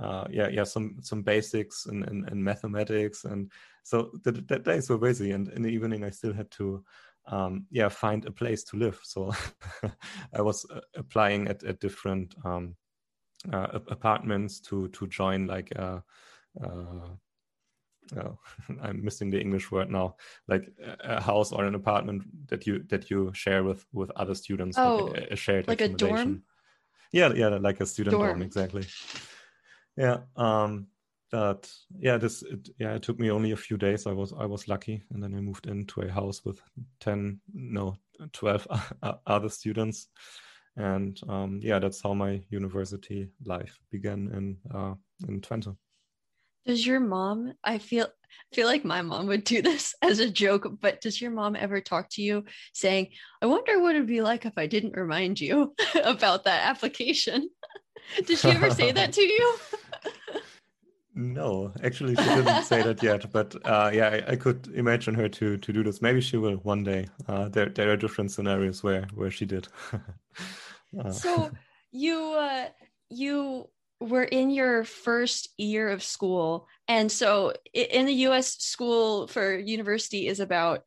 uh, 0.00 0.26
yeah, 0.30 0.48
yeah, 0.48 0.64
some 0.64 0.96
some 1.00 1.22
basics 1.22 1.86
and, 1.86 2.04
and, 2.06 2.28
and 2.28 2.42
mathematics, 2.42 3.24
and 3.24 3.50
so 3.82 4.10
that, 4.24 4.46
that 4.48 4.64
days 4.64 4.90
were 4.90 4.98
busy. 4.98 5.30
And 5.30 5.48
in 5.48 5.62
the 5.62 5.70
evening, 5.70 6.04
I 6.04 6.10
still 6.10 6.34
had 6.34 6.50
to, 6.52 6.84
um, 7.28 7.66
yeah, 7.70 7.88
find 7.88 8.26
a 8.26 8.30
place 8.30 8.62
to 8.64 8.76
live. 8.76 9.00
So 9.02 9.32
I 10.34 10.42
was 10.42 10.66
uh, 10.70 10.80
applying 10.96 11.48
at, 11.48 11.64
at 11.64 11.80
different 11.80 12.34
um, 12.44 12.76
uh, 13.50 13.78
apartments 13.88 14.60
to 14.60 14.88
to 14.88 15.06
join 15.06 15.46
like 15.46 15.70
a, 15.72 16.02
uh, 16.62 17.08
oh, 18.18 18.38
I'm 18.82 19.02
missing 19.02 19.30
the 19.30 19.40
English 19.40 19.70
word 19.70 19.90
now, 19.90 20.16
like 20.46 20.70
a 21.00 21.22
house 21.22 21.52
or 21.52 21.64
an 21.64 21.74
apartment 21.74 22.24
that 22.48 22.66
you 22.66 22.82
that 22.88 23.10
you 23.10 23.30
share 23.32 23.64
with 23.64 23.86
with 23.94 24.10
other 24.16 24.34
students, 24.34 24.76
oh, 24.76 25.06
like 25.06 25.22
a, 25.22 25.32
a 25.32 25.36
shared 25.36 25.68
like 25.68 25.80
a 25.80 25.88
dorm. 25.88 26.42
Yeah, 27.12 27.32
yeah, 27.34 27.48
like 27.48 27.80
a 27.80 27.86
student 27.86 28.12
dorm, 28.12 28.26
dorm 28.26 28.42
exactly. 28.42 28.84
Yeah. 29.96 30.18
Um, 30.36 30.88
that 31.32 31.68
yeah 31.98 32.16
this 32.16 32.42
it, 32.42 32.68
yeah 32.78 32.94
it 32.94 33.02
took 33.02 33.18
me 33.18 33.30
only 33.30 33.50
a 33.50 33.56
few 33.56 33.76
days. 33.76 34.06
I 34.06 34.12
was 34.12 34.32
i 34.38 34.46
was 34.46 34.68
lucky. 34.68 35.02
And 35.10 35.22
then 35.22 35.34
i 35.34 35.40
moved 35.40 35.66
into 35.66 36.02
a 36.02 36.10
house 36.10 36.44
with 36.44 36.60
10 37.00 37.40
no 37.52 37.96
12 38.32 38.66
other 39.26 39.48
students. 39.48 40.08
And 40.76 41.18
um, 41.28 41.60
yeah 41.62 41.78
that's 41.78 42.02
how 42.02 42.14
my 42.14 42.42
university 42.50 43.28
life 43.44 43.78
began 43.90 44.30
in 44.32 44.56
uh, 44.74 44.94
in 45.28 45.40
twente. 45.40 45.76
Does 46.64 46.86
your 46.86 47.00
mom 47.00 47.52
i 47.64 47.78
feel 47.78 48.08
feel 48.52 48.66
like 48.66 48.84
my 48.84 49.02
mom 49.02 49.26
would 49.26 49.44
do 49.44 49.62
this 49.62 49.94
as 50.02 50.18
a 50.18 50.30
joke 50.30 50.66
but 50.80 51.00
does 51.00 51.20
your 51.20 51.30
mom 51.30 51.56
ever 51.56 51.80
talk 51.80 52.08
to 52.10 52.22
you 52.22 52.44
saying 52.74 53.08
i 53.40 53.46
wonder 53.46 53.80
what 53.80 53.94
it'd 53.94 54.06
be 54.06 54.20
like 54.20 54.44
if 54.44 54.58
i 54.58 54.66
didn't 54.66 54.96
remind 54.96 55.40
you 55.40 55.74
about 56.04 56.44
that 56.44 56.68
application? 56.68 57.48
Did 58.24 58.38
she 58.38 58.50
ever 58.50 58.70
say 58.70 58.92
that 58.92 59.12
to 59.14 59.22
you 59.22 59.54
No, 61.18 61.72
actually, 61.82 62.14
she 62.14 62.24
didn't 62.24 62.64
say 62.64 62.82
that 62.82 63.02
yet. 63.02 63.30
But 63.32 63.56
uh, 63.64 63.90
yeah, 63.92 64.08
I, 64.08 64.32
I, 64.32 64.36
could 64.36 64.68
imagine 64.74 65.14
her 65.14 65.30
to 65.30 65.56
to 65.56 65.72
do 65.72 65.82
this. 65.82 66.02
Maybe 66.02 66.20
she 66.20 66.36
will 66.36 66.56
one 66.56 66.84
day. 66.84 67.08
Uh, 67.26 67.48
there 67.48 67.70
there 67.70 67.90
are 67.90 67.96
different 67.96 68.32
scenarios 68.32 68.82
where 68.82 69.06
where 69.14 69.30
she 69.30 69.46
did. 69.46 69.66
uh. 71.00 71.10
So 71.10 71.50
you 71.90 72.18
uh, 72.38 72.68
you 73.08 73.70
were 73.98 74.24
in 74.24 74.50
your 74.50 74.84
first 74.84 75.48
year 75.56 75.88
of 75.88 76.02
school, 76.02 76.68
and 76.86 77.10
so 77.10 77.54
in 77.72 78.04
the 78.04 78.26
U.S. 78.28 78.58
school 78.58 79.26
for 79.26 79.56
university 79.56 80.28
is 80.28 80.38
about 80.38 80.84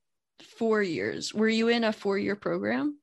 four 0.60 0.84
years. 0.84 1.34
Were 1.34 1.49
you 1.49 1.69
in 1.69 1.84
a 1.84 1.91
four 1.91 2.19
year 2.19 2.36
program? 2.36 2.99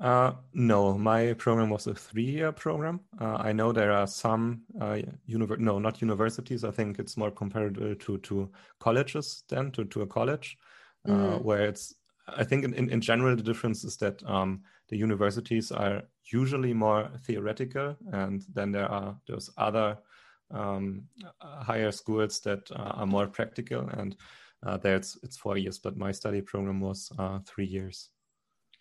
Uh, 0.00 0.32
no, 0.54 0.96
my 0.96 1.32
program 1.34 1.70
was 1.70 1.88
a 1.88 1.94
three-year 1.94 2.52
program. 2.52 3.00
Uh, 3.20 3.36
I 3.40 3.52
know 3.52 3.72
there 3.72 3.92
are 3.92 4.06
some, 4.06 4.62
uh, 4.80 4.98
univer- 5.28 5.58
no, 5.58 5.78
not 5.78 6.00
universities. 6.00 6.62
I 6.62 6.70
think 6.70 6.98
it's 6.98 7.16
more 7.16 7.32
comparable 7.32 7.94
to 7.96 8.18
to 8.18 8.50
colleges 8.78 9.42
than 9.48 9.72
to 9.72 9.84
to 9.86 10.02
a 10.02 10.06
college, 10.06 10.56
uh, 11.08 11.12
mm. 11.12 11.42
where 11.42 11.64
it's. 11.66 11.94
I 12.28 12.44
think 12.44 12.64
in, 12.64 12.74
in, 12.74 12.90
in, 12.90 13.00
general 13.00 13.34
the 13.34 13.42
difference 13.42 13.84
is 13.84 13.96
that 13.96 14.22
um, 14.28 14.60
the 14.88 14.98
universities 14.98 15.72
are 15.72 16.02
usually 16.30 16.74
more 16.74 17.10
theoretical, 17.26 17.96
and 18.12 18.44
then 18.52 18.70
there 18.70 18.88
are 18.88 19.16
those 19.26 19.50
other 19.56 19.96
um, 20.50 21.04
higher 21.40 21.90
schools 21.90 22.40
that 22.40 22.70
uh, 22.70 22.92
are 22.94 23.06
more 23.06 23.26
practical, 23.26 23.88
and 23.88 24.14
uh, 24.64 24.76
there 24.76 24.94
it's 24.94 25.18
it's 25.24 25.38
four 25.38 25.56
years. 25.56 25.78
But 25.78 25.96
my 25.96 26.12
study 26.12 26.42
program 26.42 26.80
was 26.80 27.10
three 27.46 27.66
years. 27.66 28.10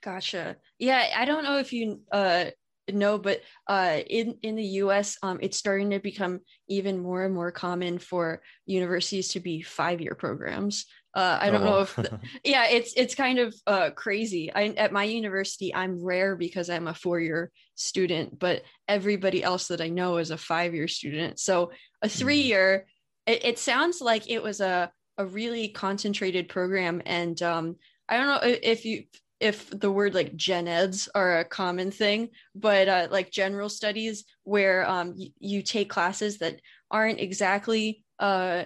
Gotcha. 0.03 0.57
Yeah, 0.79 1.07
I 1.15 1.25
don't 1.25 1.43
know 1.43 1.57
if 1.57 1.73
you 1.73 2.01
uh, 2.11 2.45
know, 2.91 3.17
but 3.17 3.41
uh, 3.67 3.99
in 4.07 4.37
in 4.43 4.55
the 4.55 4.63
U.S., 4.63 5.17
um, 5.23 5.39
it's 5.41 5.57
starting 5.57 5.89
to 5.91 5.99
become 5.99 6.39
even 6.67 6.99
more 6.99 7.25
and 7.25 7.33
more 7.33 7.51
common 7.51 7.99
for 7.99 8.41
universities 8.65 9.29
to 9.29 9.39
be 9.39 9.61
five 9.61 10.01
year 10.01 10.15
programs. 10.15 10.85
Uh, 11.13 11.37
I 11.41 11.49
don't 11.49 11.63
oh. 11.63 11.65
know 11.65 11.79
if, 11.79 11.95
the, 11.95 12.19
yeah, 12.43 12.67
it's 12.67 12.93
it's 12.95 13.15
kind 13.15 13.39
of 13.39 13.55
uh, 13.65 13.89
crazy. 13.91 14.53
I, 14.53 14.67
at 14.77 14.91
my 14.91 15.03
university, 15.03 15.73
I'm 15.73 16.03
rare 16.03 16.35
because 16.35 16.69
I'm 16.69 16.87
a 16.87 16.93
four 16.93 17.19
year 17.19 17.51
student, 17.75 18.37
but 18.37 18.61
everybody 18.87 19.43
else 19.43 19.67
that 19.67 19.81
I 19.81 19.89
know 19.89 20.17
is 20.17 20.31
a 20.31 20.37
five 20.37 20.73
year 20.73 20.87
student. 20.87 21.39
So 21.39 21.71
a 22.01 22.09
three 22.09 22.41
year, 22.41 22.85
mm. 23.27 23.33
it, 23.33 23.45
it 23.45 23.59
sounds 23.59 23.99
like 23.99 24.29
it 24.29 24.43
was 24.43 24.61
a 24.61 24.91
a 25.17 25.25
really 25.25 25.69
concentrated 25.69 26.47
program, 26.47 27.01
and 27.05 27.41
um, 27.41 27.77
I 28.07 28.17
don't 28.17 28.27
know 28.27 28.39
if 28.43 28.85
you 28.85 29.05
if 29.39 29.69
the 29.69 29.91
word 29.91 30.13
like 30.15 30.35
gen 30.35 30.67
eds 30.67 31.07
are 31.13 31.39
a 31.39 31.45
common 31.45 31.91
thing, 31.91 32.29
but 32.55 32.87
uh, 32.87 33.07
like 33.11 33.31
general 33.31 33.69
studies 33.69 34.25
where 34.43 34.89
um, 34.89 35.15
y- 35.17 35.31
you 35.39 35.61
take 35.61 35.89
classes 35.89 36.39
that 36.39 36.59
aren't 36.89 37.19
exactly 37.19 38.03
uh, 38.19 38.63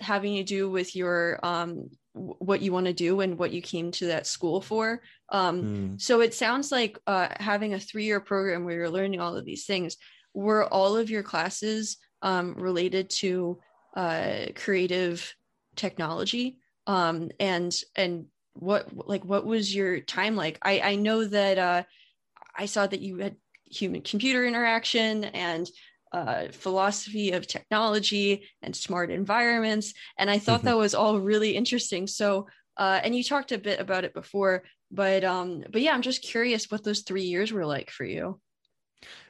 having 0.00 0.36
to 0.36 0.44
do 0.44 0.70
with 0.70 0.94
your 0.94 1.40
um, 1.44 1.88
w- 2.14 2.36
what 2.38 2.62
you 2.62 2.72
want 2.72 2.86
to 2.86 2.92
do 2.92 3.20
and 3.20 3.38
what 3.38 3.52
you 3.52 3.60
came 3.62 3.90
to 3.92 4.06
that 4.06 4.26
school 4.26 4.60
for. 4.60 5.02
Um, 5.30 5.62
mm. 5.62 6.00
So 6.00 6.20
it 6.20 6.34
sounds 6.34 6.70
like 6.70 6.98
uh, 7.06 7.28
having 7.38 7.74
a 7.74 7.80
three 7.80 8.04
year 8.04 8.20
program 8.20 8.64
where 8.64 8.76
you're 8.76 8.90
learning 8.90 9.20
all 9.20 9.36
of 9.36 9.44
these 9.44 9.66
things. 9.66 9.96
Were 10.34 10.64
all 10.66 10.96
of 10.96 11.10
your 11.10 11.22
classes 11.22 11.98
um, 12.22 12.54
related 12.54 13.10
to 13.10 13.58
uh, 13.96 14.46
creative 14.54 15.34
technology? 15.76 16.58
Um, 16.86 17.30
and 17.38 17.74
and 17.96 18.26
what 18.54 19.08
like 19.08 19.24
what 19.24 19.46
was 19.46 19.74
your 19.74 20.00
time 20.00 20.36
like? 20.36 20.58
I 20.62 20.80
i 20.80 20.94
know 20.94 21.24
that 21.24 21.58
uh 21.58 21.82
i 22.56 22.66
saw 22.66 22.86
that 22.86 23.00
you 23.00 23.18
had 23.18 23.36
human 23.64 24.02
computer 24.02 24.46
interaction 24.46 25.24
and 25.24 25.68
uh, 26.12 26.48
philosophy 26.52 27.30
of 27.30 27.46
technology 27.46 28.46
and 28.60 28.76
smart 28.76 29.10
environments 29.10 29.94
and 30.18 30.30
i 30.30 30.38
thought 30.38 30.58
mm-hmm. 30.58 30.68
that 30.68 30.76
was 30.76 30.94
all 30.94 31.18
really 31.18 31.56
interesting. 31.56 32.06
So 32.06 32.48
uh, 32.76 33.00
and 33.02 33.14
you 33.14 33.22
talked 33.22 33.52
a 33.52 33.58
bit 33.58 33.80
about 33.80 34.04
it 34.04 34.12
before 34.12 34.62
but 34.90 35.24
um 35.24 35.64
but 35.70 35.80
yeah 35.80 35.92
i'm 35.92 36.02
just 36.02 36.22
curious 36.22 36.70
what 36.70 36.84
those 36.84 37.00
three 37.00 37.24
years 37.24 37.50
were 37.50 37.66
like 37.66 37.90
for 37.90 38.04
you 38.04 38.38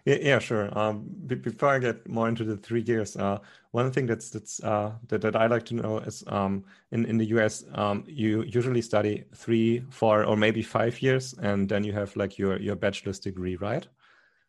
Yeah, 0.04 0.18
yeah 0.20 0.38
sure. 0.38 0.76
Um, 0.78 1.06
before 1.26 1.70
I 1.70 1.78
get 1.78 2.08
more 2.08 2.28
into 2.28 2.44
the 2.44 2.56
three 2.56 2.82
years, 2.82 3.16
uh, 3.16 3.38
one 3.70 3.90
thing 3.90 4.06
that's 4.06 4.30
that's 4.30 4.62
uh, 4.62 4.92
that, 5.08 5.20
that 5.22 5.36
I 5.36 5.46
like 5.46 5.64
to 5.66 5.74
know 5.74 5.98
is 5.98 6.24
um, 6.26 6.64
in 6.90 7.04
in 7.06 7.18
the 7.18 7.26
US, 7.26 7.64
um, 7.74 8.04
you 8.06 8.42
usually 8.42 8.82
study 8.82 9.24
three, 9.34 9.84
four, 9.90 10.24
or 10.24 10.36
maybe 10.36 10.62
five 10.62 11.00
years, 11.02 11.34
and 11.40 11.68
then 11.68 11.84
you 11.84 11.92
have 11.92 12.14
like 12.16 12.38
your 12.38 12.58
your 12.58 12.76
bachelor's 12.76 13.18
degree, 13.18 13.56
right? 13.56 13.86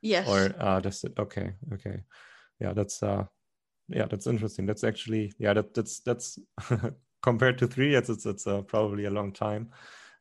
Yes. 0.01 0.27
Or 0.27 0.53
uh, 0.59 0.79
that's 0.79 1.03
it. 1.03 1.13
Okay, 1.17 1.53
okay. 1.73 2.03
Yeah, 2.59 2.73
that's 2.73 3.01
uh, 3.03 3.25
yeah, 3.89 4.05
that's 4.05 4.27
interesting. 4.27 4.65
That's 4.65 4.83
actually 4.83 5.33
yeah, 5.37 5.53
that 5.53 5.73
that's 5.73 5.99
that's 5.99 6.39
compared 7.23 7.57
to 7.57 7.67
three 7.67 7.91
years, 7.91 8.09
it's 8.09 8.25
it's 8.25 8.45
uh, 8.45 8.61
probably 8.61 9.05
a 9.05 9.11
long 9.11 9.31
time. 9.31 9.69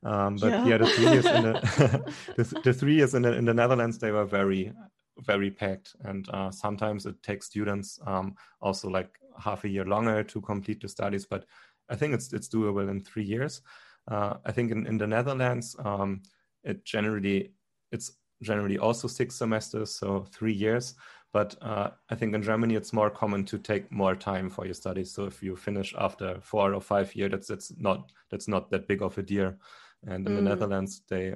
Um, 0.05 0.37
but 0.37 0.51
yeah. 0.51 0.67
yeah, 0.67 0.79
the 0.79 0.87
three 0.87 1.11
years 1.11 1.27
in 1.27 1.43
the, 1.43 2.15
the, 2.37 2.61
the, 2.65 2.73
three 2.73 2.95
years 2.95 3.15
in 3.15 3.23
the, 3.23 3.33
in 3.35 3.45
the 3.45 3.55
Netherlands 3.55 3.99
they 3.99 4.11
were 4.11 4.25
very 4.25 4.73
very 5.21 5.51
packed, 5.51 5.95
and 6.05 6.29
uh, 6.31 6.51
sometimes 6.51 7.07
it 7.07 7.23
takes 7.23 7.47
students 7.47 8.01
um, 8.07 8.35
also 8.61 8.89
like 8.89 9.19
half 9.39 9.65
a 9.65 9.69
year 9.69 9.85
longer 9.85 10.23
to 10.23 10.41
complete 10.41 10.81
the 10.81 10.89
studies. 10.89 11.27
But 11.27 11.45
I 11.89 11.97
think 11.97 12.15
it's 12.15 12.33
it's 12.33 12.49
doable 12.49 12.89
in 12.89 13.03
three 13.03 13.25
years. 13.25 13.63
Uh, 14.11 14.35
I 14.45 14.53
think 14.53 14.73
in, 14.73 14.87
in 14.87 14.99
the 14.99 15.07
Netherlands 15.07 15.77
um, 15.85 16.23
it 16.65 16.85
generally 16.85 17.53
it's 17.93 18.13
generally 18.43 18.79
also 18.79 19.09
six 19.09 19.37
semesters, 19.37 19.95
so 19.95 20.27
three 20.33 20.53
years. 20.53 20.95
But 21.33 21.57
uh, 21.63 21.91
I 22.11 22.15
think 22.15 22.35
in 22.35 22.43
Germany 22.43 22.75
it's 22.75 22.93
more 22.93 23.11
common 23.11 23.45
to 23.47 23.59
take 23.59 23.91
more 23.91 24.15
time 24.15 24.51
for 24.51 24.67
your 24.67 24.75
studies. 24.75 25.13
So 25.13 25.25
if 25.25 25.43
you 25.43 25.57
finish 25.57 25.95
after 25.99 26.39
four 26.43 26.75
or 26.75 26.81
five 26.81 27.15
years, 27.15 27.31
that's 27.31 27.49
that's 27.49 27.73
not 27.79 28.13
that's 28.31 28.49
not 28.49 28.71
that 28.71 28.87
big 28.87 29.03
of 29.03 29.17
a 29.17 29.23
deal. 29.23 29.55
And 30.07 30.27
in 30.27 30.33
mm. 30.33 30.37
the 30.37 30.43
Netherlands, 30.43 31.03
they 31.09 31.35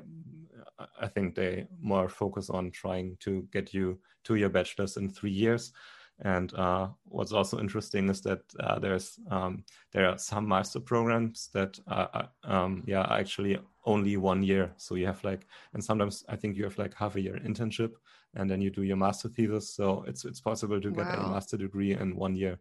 I 1.01 1.07
think 1.07 1.35
they 1.35 1.67
more 1.81 2.09
focus 2.09 2.51
on 2.51 2.71
trying 2.71 3.17
to 3.21 3.49
get 3.53 3.73
you 3.73 3.99
to 4.25 4.35
your 4.35 4.51
bachelor's 4.51 4.97
in 4.97 5.09
three 5.09 5.31
years. 5.31 5.73
And 6.21 6.53
uh, 6.55 6.89
what's 7.05 7.33
also 7.33 7.59
interesting 7.59 8.09
is 8.09 8.23
that 8.23 8.41
uh, 8.59 8.79
there's 8.79 9.19
um, 9.31 9.65
there 9.93 10.09
are 10.09 10.19
some 10.19 10.49
master 10.49 10.81
programs 10.81 11.51
that 11.53 11.79
are, 11.87 12.31
um, 12.45 12.85
yeah 12.87 13.07
actually 13.11 13.59
only 13.85 14.17
one 14.17 14.43
year. 14.43 14.73
So 14.79 14.95
you 14.95 15.07
have 15.07 15.23
like, 15.25 15.47
and 15.75 15.85
sometimes 15.85 16.25
I 16.29 16.37
think 16.37 16.57
you 16.57 16.65
have 16.65 16.79
like 16.79 16.95
half 16.95 17.17
a 17.17 17.21
year 17.21 17.39
internship, 17.45 17.93
and 18.35 18.51
then 18.51 18.63
you 18.63 18.71
do 18.71 18.83
your 18.83 18.97
master 18.97 19.29
thesis. 19.29 19.75
So 19.75 20.05
it's 20.07 20.25
it's 20.25 20.41
possible 20.41 20.81
to 20.81 20.91
get 20.91 21.07
wow. 21.07 21.27
a 21.27 21.31
master 21.31 21.59
degree 21.59 21.93
in 21.93 22.17
one 22.17 22.35
year. 22.35 22.59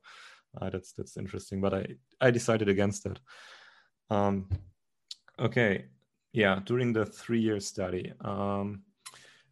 Uh, 0.59 0.69
that's 0.69 0.91
that's 0.91 1.17
interesting, 1.17 1.61
but 1.61 1.73
I 1.73 1.87
I 2.19 2.31
decided 2.31 2.67
against 2.67 3.05
it. 3.05 3.19
Um, 4.09 4.49
okay, 5.39 5.85
yeah, 6.35 6.59
during 6.65 6.91
the 6.91 7.05
three-year 7.05 7.61
study, 7.61 8.11
um, 8.21 8.81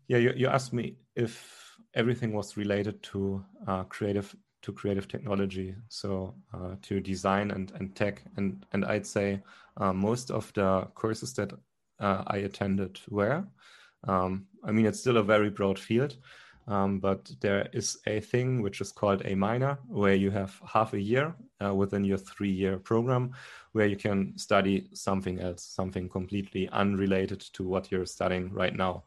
yeah, 0.09 0.17
you, 0.17 0.33
you 0.35 0.47
asked 0.47 0.73
me 0.73 0.97
if 1.15 1.77
everything 1.93 2.33
was 2.33 2.57
related 2.57 3.01
to 3.03 3.43
uh, 3.67 3.83
creative 3.83 4.35
to 4.63 4.71
creative 4.71 5.07
technology, 5.07 5.75
so 5.89 6.35
uh, 6.53 6.75
to 6.81 6.99
design 6.99 7.51
and, 7.51 7.71
and 7.75 7.95
tech, 7.95 8.21
and 8.37 8.65
and 8.73 8.85
I'd 8.85 9.05
say 9.05 9.41
uh, 9.77 9.93
most 9.93 10.29
of 10.29 10.51
the 10.53 10.87
courses 10.93 11.33
that 11.33 11.53
uh, 11.99 12.23
I 12.27 12.37
attended 12.37 12.99
were. 13.09 13.45
Um, 14.05 14.47
I 14.65 14.71
mean, 14.71 14.85
it's 14.85 14.99
still 14.99 15.17
a 15.17 15.23
very 15.23 15.49
broad 15.49 15.79
field, 15.79 16.17
um, 16.67 16.99
but 16.99 17.29
there 17.41 17.67
is 17.73 17.97
a 18.07 18.19
thing 18.19 18.61
which 18.61 18.81
is 18.81 18.91
called 18.91 19.21
a 19.25 19.35
minor, 19.35 19.77
where 19.87 20.15
you 20.15 20.31
have 20.31 20.59
half 20.65 20.93
a 20.93 20.99
year 20.99 21.35
uh, 21.63 21.73
within 21.73 22.03
your 22.03 22.17
three-year 22.17 22.77
program, 22.79 23.33
where 23.73 23.87
you 23.87 23.97
can 23.97 24.37
study 24.37 24.87
something 24.93 25.39
else, 25.39 25.63
something 25.63 26.07
completely 26.07 26.69
unrelated 26.69 27.41
to 27.53 27.63
what 27.63 27.91
you're 27.91 28.05
studying 28.05 28.53
right 28.53 28.75
now. 28.75 29.03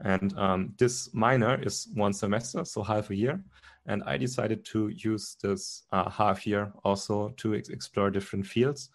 And 0.00 0.36
um, 0.36 0.74
this 0.78 1.14
minor 1.14 1.60
is 1.62 1.88
one 1.94 2.12
semester, 2.12 2.64
so 2.64 2.82
half 2.82 3.10
a 3.10 3.14
year. 3.14 3.42
And 3.86 4.02
I 4.04 4.16
decided 4.16 4.64
to 4.66 4.88
use 4.88 5.36
this 5.42 5.84
uh, 5.92 6.10
half 6.10 6.46
year 6.46 6.72
also 6.84 7.30
to 7.38 7.54
ex- 7.54 7.68
explore 7.68 8.10
different 8.10 8.46
fields. 8.46 8.90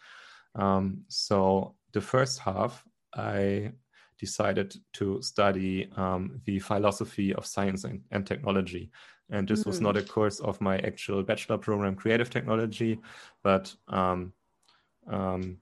Um, 0.56 1.04
so 1.08 1.76
the 1.94 2.02
first 2.02 2.40
half, 2.40 2.84
I 3.14 3.72
decided 4.20 4.76
to 4.94 5.22
study 5.22 5.90
um, 5.96 6.42
the 6.46 6.60
philosophy 6.60 7.34
of 7.34 7.46
science 7.46 7.84
and, 7.84 8.02
and 8.12 8.26
technology. 8.26 8.92
And 9.30 9.48
this 9.48 9.62
mm-hmm. 9.62 9.70
was 9.70 9.82
not 9.82 9.98
a 9.98 10.04
course 10.04 10.40
of 10.40 10.60
my 10.62 10.78
actual 10.80 11.24
bachelor 11.24 11.58
program, 11.58 11.96
creative 11.96 12.30
technology, 12.30 13.00
but 13.44 13.74
um, 13.90 14.34
um, 15.08 15.58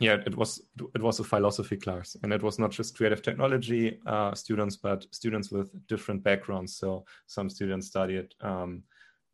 yeah, 0.00 0.18
it 0.24 0.36
was 0.36 0.62
it 0.94 1.02
was 1.02 1.18
a 1.18 1.24
philosophy 1.24 1.76
class, 1.76 2.16
and 2.22 2.32
it 2.32 2.42
was 2.42 2.58
not 2.58 2.70
just 2.70 2.96
creative 2.96 3.20
technology 3.20 3.98
uh, 4.06 4.32
students, 4.32 4.76
but 4.76 5.06
students 5.10 5.50
with 5.50 5.70
different 5.88 6.22
backgrounds. 6.22 6.76
So 6.76 7.04
some 7.26 7.50
students 7.50 7.88
studied 7.88 8.32
um, 8.40 8.84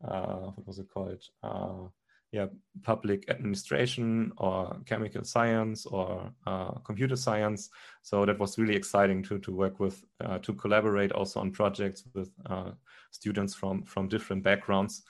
uh, 0.02 0.50
what 0.54 0.66
was 0.66 0.78
it 0.78 0.88
called? 0.92 1.22
Uh, 1.42 1.88
yeah, 2.34 2.46
public 2.82 3.30
administration 3.30 4.32
or 4.38 4.76
chemical 4.86 5.22
science 5.22 5.86
or 5.86 6.32
uh, 6.48 6.72
computer 6.84 7.14
science. 7.14 7.70
So 8.02 8.26
that 8.26 8.40
was 8.40 8.58
really 8.58 8.74
exciting 8.74 9.22
to 9.24 9.38
to 9.38 9.54
work 9.54 9.78
with, 9.78 10.02
uh, 10.20 10.38
to 10.38 10.52
collaborate 10.54 11.12
also 11.12 11.38
on 11.38 11.52
projects 11.52 12.02
with 12.12 12.30
uh, 12.46 12.72
students 13.12 13.54
from 13.54 13.84
from 13.84 14.08
different 14.08 14.42
backgrounds, 14.42 15.04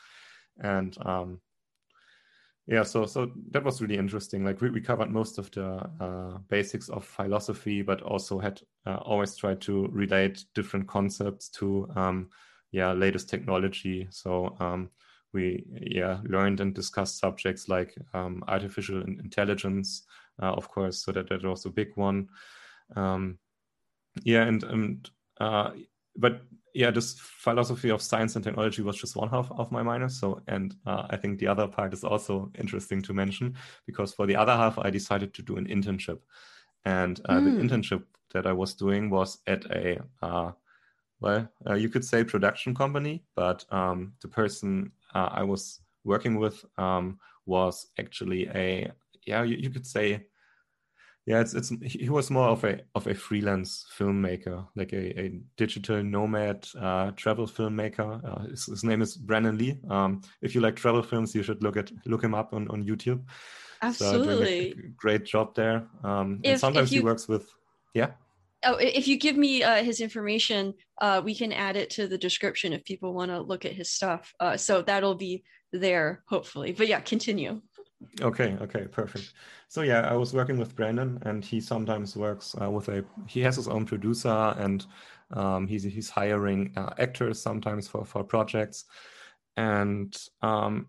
and 0.63 0.95
um, 1.07 1.41
yeah, 2.67 2.83
so 2.83 3.07
so 3.07 3.31
that 3.53 3.65
was 3.65 3.81
really 3.81 3.97
interesting. 3.97 4.45
Like 4.45 4.61
we, 4.61 4.69
we 4.69 4.83
covered 4.83 5.11
most 5.11 5.39
of 5.39 5.51
the 5.51 5.67
uh, 6.01 6.39
basics 6.49 6.91
of 6.91 7.07
philosophy, 7.07 7.81
but 7.81 8.03
also 8.03 8.39
had 8.39 8.61
uh, 8.85 8.97
always 8.97 9.35
tried 9.35 9.63
to 9.63 9.89
relate 9.93 10.45
different 10.55 10.87
concepts 10.87 11.49
to 11.61 11.89
um, 11.97 12.29
yeah 12.71 12.93
latest 12.93 13.31
technology. 13.31 14.09
So 14.11 14.57
um, 14.61 14.91
we 15.35 15.65
yeah 15.81 16.21
learned 16.25 16.61
and 16.61 16.75
discussed 16.75 17.19
subjects 17.19 17.69
like 17.69 17.95
um, 18.15 18.43
artificial 18.49 19.03
intelligence, 19.03 20.05
uh, 20.43 20.53
of 20.53 20.69
course. 20.69 21.05
So 21.05 21.13
that 21.13 21.29
that 21.29 21.45
was 21.45 21.67
a 21.67 21.71
big 21.71 21.91
one. 21.97 22.29
Um, 22.97 23.39
yeah, 24.23 24.45
and 24.45 24.63
and 24.65 25.11
uh, 25.41 25.73
but 26.17 26.43
yeah, 26.75 26.91
this 26.91 27.19
philosophy 27.19 27.91
of 27.91 28.03
science 28.03 28.35
and 28.35 28.45
technology 28.45 28.83
was 28.83 28.97
just 28.97 29.17
one 29.17 29.29
half 29.29 29.51
of 29.53 29.71
my 29.71 29.83
minor. 29.83 30.09
So, 30.09 30.41
and 30.49 30.75
uh, 30.87 31.07
I 31.11 31.17
think 31.17 31.39
the 31.39 31.47
other 31.49 31.69
part 31.69 31.93
is 31.93 32.05
also 32.05 32.51
interesting 32.59 33.03
to 33.03 33.13
mention 33.13 33.57
because 33.87 34.13
for 34.13 34.27
the 34.27 34.37
other 34.37 34.57
half, 34.57 34.79
I 34.79 34.91
decided 34.91 35.35
to 35.35 35.43
do 35.43 35.57
an 35.57 35.67
internship, 35.67 36.21
and 36.85 37.21
uh, 37.29 37.35
mm. 37.35 37.45
the 37.45 37.51
hmm. 37.51 37.61
internship 37.61 38.03
that 38.33 38.47
I 38.47 38.53
was 38.53 38.75
doing 38.75 39.11
was 39.11 39.39
at 39.47 39.65
a 39.67 40.03
uh, 40.23 40.53
well, 41.21 41.49
uh, 41.67 41.75
you 41.75 41.89
could 41.89 42.05
say 42.05 42.23
production 42.23 42.75
company, 42.75 43.25
but 43.35 43.65
um, 43.73 44.13
the 44.21 44.29
person 44.29 44.93
uh, 45.15 45.29
I 45.33 45.43
was 45.43 45.81
working 46.05 46.37
with 46.37 46.65
um, 46.79 47.19
was 47.47 47.87
actually 47.99 48.49
a 48.49 48.91
yeah, 49.27 49.43
you, 49.43 49.57
you 49.57 49.71
could 49.71 49.87
say 49.87 50.27
yeah, 51.27 51.41
it's 51.41 51.55
it's 51.55 51.71
he 51.83 52.11
was 52.11 52.31
more 52.31 52.49
of 52.49 52.65
a 52.65 52.81
of 52.95 53.07
a 53.07 53.15
freelance 53.15 53.87
filmmaker, 53.99 54.67
like 54.77 54.93
a, 54.93 55.19
a 55.19 55.41
digital 55.57 56.03
nomad 56.03 56.69
uh, 56.79 57.13
travel 57.13 57.47
filmmaker. 57.47 58.23
Uh, 58.23 58.49
his, 58.51 58.67
his, 58.67 58.85
name 58.85 59.01
is 59.01 59.17
Brandon 59.17 59.57
Li. 59.57 59.79
Um, 59.89 60.21
if 60.43 60.55
you 60.55 60.61
like 60.61 60.77
travel 60.77 61.03
films, 61.03 61.35
you 61.35 61.43
should 61.43 61.63
look 61.63 61.79
at 61.79 61.91
look 62.05 62.23
him 62.23 62.35
up 62.35 62.53
on, 62.53 62.69
on 62.69 62.85
YouTube. 62.85 63.23
Absolutely, 63.81 64.73
so 64.73 64.77
great 64.99 65.25
job 65.25 65.55
there. 65.55 65.87
Um, 66.03 66.41
if, 66.43 66.51
and 66.51 66.61
sometimes 66.61 66.93
you, 66.93 67.01
he 67.01 67.05
works 67.05 67.27
with 67.27 67.49
yeah. 67.95 68.11
Oh, 68.65 68.77
if 68.77 69.07
you 69.07 69.19
give 69.19 69.37
me 69.37 69.63
uh, 69.63 69.83
his 69.83 70.01
information, 70.01 70.75
uh, 71.01 71.21
we 71.25 71.35
can 71.35 71.53
add 71.53 71.77
it 71.77 71.91
to 71.91 72.07
the 72.07 72.19
description 72.19 72.73
if 72.73 72.85
people 72.85 73.15
want 73.15 73.31
to 73.31 73.41
look 73.41 73.65
at 73.65 73.73
his 73.73 73.91
stuff. 73.91 74.33
Uh, 74.41 74.57
so 74.57 74.83
that'll 74.83 75.15
be 75.15 75.45
there 75.73 76.23
hopefully. 76.27 76.73
But 76.73 76.89
yeah, 76.89 77.01
continue. 77.01 77.61
Okay, 78.21 78.57
okay, 78.61 78.87
perfect. 78.87 79.33
So 79.69 79.83
yeah, 79.83 80.03
I 80.03 80.15
was 80.15 80.35
working 80.35 80.59
with 80.59 80.77
Brandon, 80.77 81.19
and 81.23 81.45
he 81.45 81.61
sometimes 81.61 82.17
works 82.17 82.55
uh, 82.61 82.71
with 82.71 82.89
a. 82.89 83.05
He 83.27 83.41
has 83.41 83.57
his 83.57 83.69
own 83.69 83.87
producer, 83.87 84.55
and 84.59 84.85
um, 85.33 85.67
he's 85.67 85.85
he's 85.85 86.11
hiring 86.11 86.73
uh, 86.77 86.95
actors 86.99 87.41
sometimes 87.41 87.89
for 87.89 88.05
for 88.05 88.23
projects, 88.23 88.85
and 89.57 90.15
um, 90.43 90.87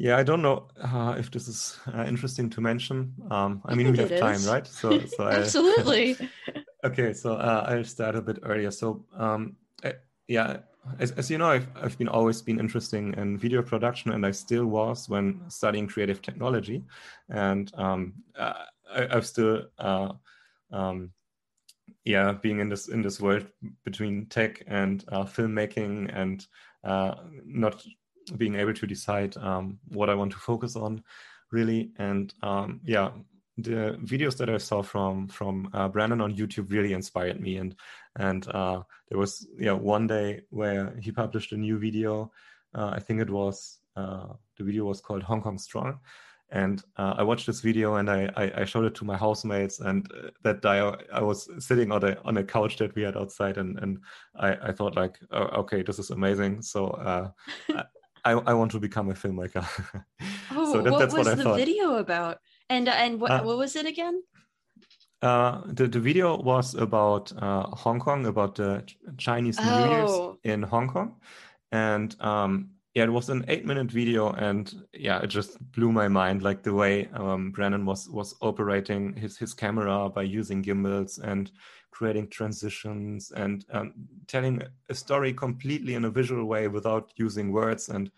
yeah, 0.00 0.16
I 0.16 0.22
don't 0.22 0.40
know 0.40 0.66
uh, 0.80 1.14
if 1.18 1.30
this 1.30 1.46
is 1.46 1.78
uh, 1.94 2.04
interesting 2.08 2.48
to 2.50 2.62
mention. 2.62 3.12
Um, 3.30 3.60
I 3.66 3.74
mean, 3.74 3.92
we 3.92 3.98
have 3.98 4.18
time, 4.18 4.42
right? 4.46 4.66
So, 4.66 4.98
so 5.00 5.28
absolutely. 5.28 6.16
okay, 6.84 7.12
so 7.12 7.34
uh, 7.34 7.66
I'll 7.68 7.84
start 7.84 8.16
a 8.16 8.22
bit 8.22 8.38
earlier. 8.42 8.70
So 8.70 9.04
um, 9.14 9.56
I, 9.84 9.92
yeah, 10.26 10.60
as, 10.98 11.10
as 11.12 11.30
you 11.30 11.36
know, 11.36 11.48
I've, 11.48 11.68
I've 11.76 11.98
been 11.98 12.08
always 12.08 12.40
been 12.40 12.58
interesting 12.58 13.12
in 13.18 13.36
video 13.36 13.60
production, 13.60 14.12
and 14.12 14.24
I 14.24 14.30
still 14.30 14.64
was 14.64 15.06
when 15.06 15.42
studying 15.48 15.86
creative 15.86 16.22
technology. 16.22 16.82
And 17.28 17.70
um, 17.74 18.14
uh, 18.38 18.54
I, 18.90 19.06
have 19.10 19.26
still, 19.26 19.64
uh, 19.78 20.14
um, 20.72 21.10
yeah, 22.06 22.32
being 22.32 22.60
in 22.60 22.70
this 22.70 22.88
in 22.88 23.02
this 23.02 23.20
world 23.20 23.44
between 23.84 24.24
tech 24.30 24.62
and 24.66 25.04
uh, 25.08 25.24
filmmaking, 25.24 26.10
and 26.14 26.46
uh, 26.84 27.16
not 27.44 27.84
being 28.36 28.56
able 28.56 28.74
to 28.74 28.86
decide 28.86 29.36
um, 29.36 29.78
what 29.88 30.10
I 30.10 30.14
want 30.14 30.32
to 30.32 30.38
focus 30.38 30.76
on, 30.76 31.02
really. 31.52 31.90
And 31.98 32.32
um, 32.42 32.80
yeah, 32.84 33.10
the 33.58 33.98
videos 34.02 34.36
that 34.38 34.50
I 34.50 34.58
saw 34.58 34.82
from 34.82 35.28
from 35.28 35.70
uh, 35.72 35.88
Brandon 35.88 36.20
on 36.20 36.36
YouTube 36.36 36.70
really 36.70 36.92
inspired 36.92 37.40
me, 37.40 37.56
and 37.56 37.74
and 38.16 38.46
uh, 38.48 38.82
there 39.08 39.18
was 39.18 39.46
yeah 39.58 39.72
one 39.72 40.06
day 40.06 40.42
where 40.50 40.94
he 41.00 41.12
published 41.12 41.52
a 41.52 41.56
new 41.56 41.78
video. 41.78 42.32
Uh, 42.74 42.90
I 42.94 43.00
think 43.00 43.20
it 43.20 43.30
was 43.30 43.78
uh, 43.96 44.28
the 44.58 44.64
video 44.64 44.84
was 44.84 45.00
called 45.00 45.22
Hong 45.22 45.42
Kong 45.42 45.58
Strong, 45.58 45.98
and 46.50 46.82
uh, 46.96 47.14
I 47.16 47.22
watched 47.22 47.46
this 47.46 47.60
video 47.60 47.96
and 47.96 48.10
I, 48.10 48.30
I, 48.36 48.62
I 48.62 48.64
showed 48.64 48.84
it 48.84 48.94
to 48.96 49.04
my 49.04 49.16
housemates. 49.16 49.80
And 49.80 50.10
uh, 50.12 50.30
that 50.42 50.62
day 50.62 50.80
I, 51.12 51.20
was 51.20 51.48
sitting 51.64 51.92
on 51.92 52.02
a 52.04 52.16
on 52.24 52.36
a 52.38 52.44
couch 52.44 52.76
that 52.78 52.94
we 52.94 53.02
had 53.02 53.16
outside, 53.16 53.58
and 53.58 53.78
and 53.78 53.98
I, 54.36 54.54
I 54.68 54.72
thought 54.72 54.96
like, 54.96 55.18
oh, 55.30 55.60
okay, 55.60 55.82
this 55.82 55.98
is 55.98 56.10
amazing. 56.10 56.62
So 56.62 57.32
I, 58.24 58.32
I 58.32 58.54
want 58.54 58.70
to 58.72 58.80
become 58.80 59.10
a 59.10 59.14
filmmaker. 59.14 59.66
oh, 60.52 60.72
so 60.72 60.82
that, 60.82 60.92
what 60.92 60.98
that's 60.98 61.14
was 61.14 61.26
what 61.26 61.32
I 61.32 61.34
the 61.34 61.42
thought. 61.42 61.56
video 61.56 61.96
about? 61.96 62.38
And 62.68 62.88
uh, 62.88 62.92
and 62.92 63.20
what, 63.20 63.30
uh, 63.30 63.42
what 63.42 63.58
was 63.58 63.76
it 63.76 63.86
again? 63.86 64.22
Uh, 65.22 65.62
the 65.66 65.86
the 65.86 66.00
video 66.00 66.36
was 66.36 66.74
about 66.74 67.32
uh, 67.42 67.64
Hong 67.68 68.00
Kong, 68.00 68.26
about 68.26 68.54
the 68.54 68.84
Chinese 69.18 69.58
New 69.58 69.66
oh. 69.68 69.88
Year's 69.90 70.38
in 70.44 70.62
Hong 70.62 70.88
Kong, 70.88 71.16
and 71.72 72.16
um, 72.20 72.70
yeah, 72.94 73.04
it 73.04 73.12
was 73.12 73.28
an 73.28 73.44
eight 73.48 73.66
minute 73.66 73.90
video, 73.90 74.32
and 74.32 74.74
yeah, 74.92 75.20
it 75.20 75.28
just 75.28 75.60
blew 75.72 75.92
my 75.92 76.08
mind. 76.08 76.42
Like 76.42 76.62
the 76.62 76.74
way 76.74 77.08
um, 77.14 77.50
Brandon 77.50 77.84
was 77.84 78.08
was 78.08 78.34
operating 78.40 79.14
his 79.14 79.36
his 79.36 79.54
camera 79.54 80.08
by 80.08 80.22
using 80.22 80.62
gimbals 80.62 81.18
and 81.18 81.50
creating 81.90 82.28
transitions 82.28 83.32
and 83.32 83.64
um, 83.72 83.92
telling 84.26 84.62
a 84.88 84.94
story 84.94 85.32
completely 85.32 85.94
in 85.94 86.04
a 86.04 86.10
visual 86.10 86.44
way 86.44 86.68
without 86.68 87.12
using 87.16 87.52
words. 87.52 87.88
And 87.88 88.10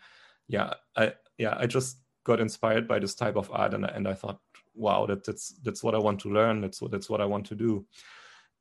yeah, 0.48 0.74
I 0.96 1.14
yeah, 1.38 1.56
I 1.58 1.66
just 1.66 1.98
got 2.24 2.40
inspired 2.40 2.86
by 2.86 2.98
this 2.98 3.14
type 3.14 3.36
of 3.36 3.50
art, 3.52 3.74
and 3.74 3.84
and 3.84 4.06
I 4.06 4.14
thought, 4.14 4.38
wow, 4.74 5.06
that, 5.06 5.24
that's 5.24 5.54
that's 5.62 5.82
what 5.82 5.94
I 5.94 5.98
want 5.98 6.20
to 6.20 6.32
learn. 6.32 6.60
That's 6.60 6.80
what 6.80 6.90
that's 6.90 7.10
what 7.10 7.20
I 7.20 7.24
want 7.24 7.46
to 7.46 7.54
do. 7.54 7.86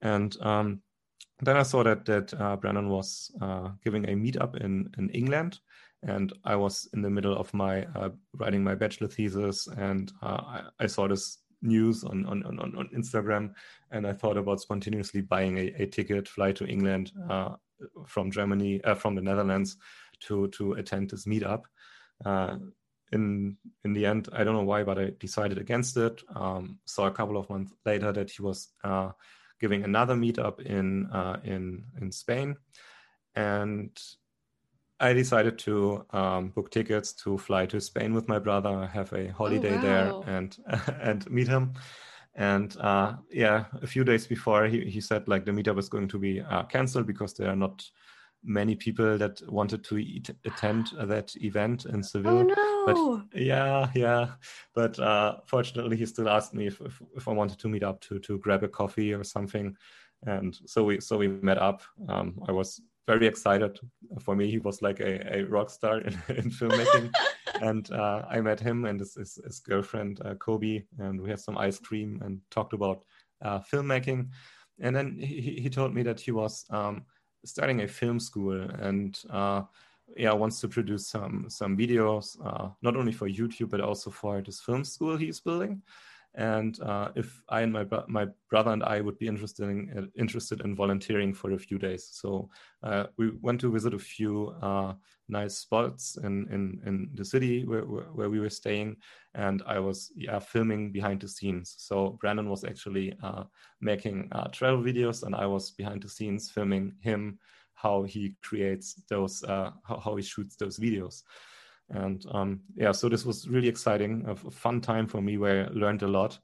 And 0.01 0.35
um, 0.41 0.81
then 1.41 1.57
I 1.57 1.63
saw 1.63 1.83
that 1.83 2.05
that 2.05 2.33
uh, 2.39 2.55
Brandon 2.57 2.89
was 2.89 3.31
uh, 3.41 3.69
giving 3.83 4.05
a 4.05 4.15
meetup 4.15 4.55
in 4.63 4.89
in 4.97 5.09
England, 5.09 5.59
and 6.03 6.33
I 6.43 6.55
was 6.55 6.87
in 6.93 7.01
the 7.01 7.09
middle 7.09 7.35
of 7.35 7.53
my 7.53 7.85
uh, 7.95 8.09
writing 8.33 8.63
my 8.63 8.75
bachelor 8.75 9.07
thesis, 9.07 9.67
and 9.67 10.11
uh, 10.21 10.41
I, 10.45 10.61
I, 10.79 10.87
saw 10.87 11.07
this 11.07 11.39
news 11.61 12.03
on, 12.03 12.25
on 12.25 12.43
on 12.45 12.75
on 12.75 12.89
Instagram, 12.95 13.53
and 13.91 14.07
I 14.07 14.13
thought 14.13 14.37
about 14.37 14.61
spontaneously 14.61 15.21
buying 15.21 15.57
a, 15.57 15.73
a 15.83 15.85
ticket, 15.85 16.27
fly 16.27 16.51
to 16.53 16.65
England 16.65 17.11
uh, 17.29 17.55
from 18.05 18.31
Germany, 18.31 18.83
uh, 18.83 18.95
from 18.95 19.15
the 19.15 19.21
Netherlands, 19.21 19.77
to 20.21 20.47
to 20.49 20.73
attend 20.73 21.09
this 21.09 21.25
meetup 21.25 21.63
in 23.11 23.57
in 23.83 23.93
the 23.93 24.05
end, 24.05 24.29
I 24.33 24.43
don't 24.43 24.55
know 24.55 24.63
why, 24.63 24.83
but 24.83 24.99
I 24.99 25.11
decided 25.19 25.57
against 25.57 25.97
it. 25.97 26.21
Um, 26.35 26.79
saw 26.85 27.07
a 27.07 27.11
couple 27.11 27.37
of 27.37 27.49
months 27.49 27.73
later 27.85 28.11
that 28.11 28.31
he 28.31 28.41
was 28.41 28.69
uh, 28.83 29.11
giving 29.59 29.83
another 29.83 30.15
meetup 30.15 30.61
in 30.61 31.07
uh, 31.07 31.39
in 31.43 31.83
in 31.99 32.11
Spain, 32.11 32.55
and 33.35 33.91
I 35.01 35.13
decided 35.13 35.57
to 35.59 36.05
um, 36.11 36.49
book 36.49 36.69
tickets 36.69 37.11
to 37.23 37.37
fly 37.37 37.65
to 37.65 37.81
Spain 37.81 38.13
with 38.13 38.27
my 38.27 38.37
brother, 38.37 38.85
have 38.85 39.11
a 39.13 39.29
holiday 39.29 39.73
oh, 39.73 39.75
wow. 39.75 39.81
there, 39.81 40.35
and 40.37 40.57
and 41.01 41.29
meet 41.29 41.47
him. 41.47 41.73
And 42.35 42.77
uh, 42.79 43.15
yeah, 43.29 43.65
a 43.81 43.87
few 43.87 44.03
days 44.03 44.27
before, 44.27 44.67
he, 44.67 44.85
he 44.85 45.01
said 45.01 45.27
like 45.27 45.43
the 45.43 45.51
meetup 45.51 45.79
is 45.79 45.89
going 45.89 46.07
to 46.09 46.19
be 46.19 46.41
uh, 46.41 46.63
canceled 46.63 47.07
because 47.07 47.33
there 47.33 47.49
are 47.49 47.55
not 47.55 47.83
many 48.43 48.75
people 48.75 49.17
that 49.17 49.41
wanted 49.49 49.83
to 49.85 49.97
eat, 49.97 50.29
attend 50.45 50.91
that 50.97 51.33
event 51.41 51.85
in 51.85 52.01
Seville. 52.01 52.39
Oh, 52.39 52.43
no. 52.43 53.21
But 53.31 53.39
yeah, 53.39 53.89
yeah. 53.95 54.27
But 54.73 54.99
uh, 54.99 55.37
fortunately, 55.45 55.97
he 55.97 56.05
still 56.05 56.29
asked 56.29 56.53
me 56.53 56.67
if, 56.67 56.79
if, 56.81 57.01
if 57.15 57.27
I 57.27 57.33
wanted 57.33 57.59
to 57.59 57.67
meet 57.67 57.83
up 57.83 58.01
to 58.01 58.19
to 58.19 58.39
grab 58.39 58.63
a 58.63 58.67
coffee 58.67 59.13
or 59.13 59.23
something, 59.23 59.75
and 60.25 60.57
so 60.65 60.83
we 60.83 61.01
so 61.01 61.17
we 61.17 61.27
met 61.27 61.57
up. 61.57 61.81
Um, 62.07 62.39
I 62.47 62.51
was 62.51 62.81
very 63.11 63.27
excited. 63.27 63.77
For 64.21 64.35
me, 64.35 64.49
he 64.49 64.59
was 64.59 64.81
like 64.81 64.99
a, 65.01 65.37
a 65.37 65.43
rock 65.43 65.69
star 65.69 65.99
in, 65.99 66.13
in 66.39 66.49
filmmaking. 66.49 67.11
and 67.61 67.91
uh, 67.91 68.23
I 68.29 68.39
met 68.41 68.59
him 68.59 68.85
and 68.85 68.99
his, 68.99 69.15
his, 69.15 69.39
his 69.45 69.59
girlfriend, 69.59 70.21
uh, 70.23 70.35
Kobe, 70.35 70.83
and 70.97 71.19
we 71.21 71.29
had 71.29 71.39
some 71.39 71.57
ice 71.57 71.79
cream 71.79 72.21
and 72.23 72.39
talked 72.49 72.73
about 72.73 73.03
uh, 73.41 73.59
filmmaking. 73.59 74.29
And 74.79 74.95
then 74.95 75.17
he, 75.19 75.59
he 75.63 75.69
told 75.69 75.93
me 75.93 76.03
that 76.03 76.19
he 76.19 76.31
was 76.31 76.65
um, 76.69 77.03
starting 77.43 77.81
a 77.81 77.87
film 77.87 78.19
school 78.19 78.61
and 78.87 79.19
uh, 79.29 79.63
yeah 80.17 80.33
wants 80.33 80.59
to 80.59 80.67
produce 80.67 81.07
some 81.07 81.45
some 81.47 81.77
videos 81.77 82.37
uh, 82.45 82.67
not 82.81 82.97
only 82.97 83.13
for 83.13 83.29
YouTube 83.29 83.69
but 83.69 83.79
also 83.79 84.09
for 84.09 84.41
this 84.41 84.59
film 84.59 84.83
school 84.83 85.17
he's 85.17 85.39
building. 85.39 85.81
And 86.35 86.79
uh, 86.81 87.09
if 87.15 87.41
I 87.49 87.61
and 87.61 87.73
my 87.73 87.85
my 88.07 88.27
brother 88.49 88.71
and 88.71 88.83
I 88.83 89.01
would 89.01 89.19
be 89.19 89.27
interested 89.27 89.65
in 89.65 90.09
interested 90.17 90.61
in 90.61 90.75
volunteering 90.75 91.33
for 91.33 91.51
a 91.51 91.59
few 91.59 91.77
days, 91.77 92.07
so 92.09 92.49
uh, 92.83 93.07
we 93.17 93.31
went 93.41 93.59
to 93.61 93.71
visit 93.71 93.93
a 93.93 93.99
few 93.99 94.55
uh, 94.61 94.93
nice 95.27 95.57
spots 95.57 96.17
in, 96.23 96.47
in 96.49 96.81
in 96.85 97.09
the 97.15 97.25
city 97.25 97.65
where, 97.65 97.81
where 97.81 98.29
we 98.29 98.39
were 98.39 98.49
staying, 98.49 98.95
and 99.35 99.61
I 99.67 99.79
was 99.79 100.11
yeah 100.15 100.39
filming 100.39 100.93
behind 100.93 101.19
the 101.19 101.27
scenes. 101.27 101.75
So 101.77 102.17
Brandon 102.21 102.49
was 102.49 102.63
actually 102.63 103.13
uh, 103.21 103.43
making 103.81 104.29
uh, 104.31 104.47
travel 104.53 104.81
videos, 104.81 105.23
and 105.23 105.35
I 105.35 105.47
was 105.47 105.71
behind 105.71 106.01
the 106.01 106.09
scenes 106.09 106.49
filming 106.49 106.93
him 107.01 107.39
how 107.73 108.03
he 108.03 108.35
creates 108.41 109.01
those 109.09 109.43
uh, 109.43 109.71
how, 109.83 109.99
how 109.99 110.15
he 110.15 110.23
shoots 110.23 110.55
those 110.55 110.79
videos 110.79 111.23
and 111.91 112.25
um, 112.31 112.61
yeah 112.75 112.91
so 112.91 113.09
this 113.09 113.25
was 113.25 113.47
really 113.47 113.67
exciting 113.67 114.23
a, 114.27 114.35
fun 114.35 114.81
time 114.81 115.07
for 115.07 115.21
me 115.21 115.37
where 115.37 115.65
i 115.65 115.69
learned 115.73 116.03
a 116.03 116.07
lot 116.07 116.37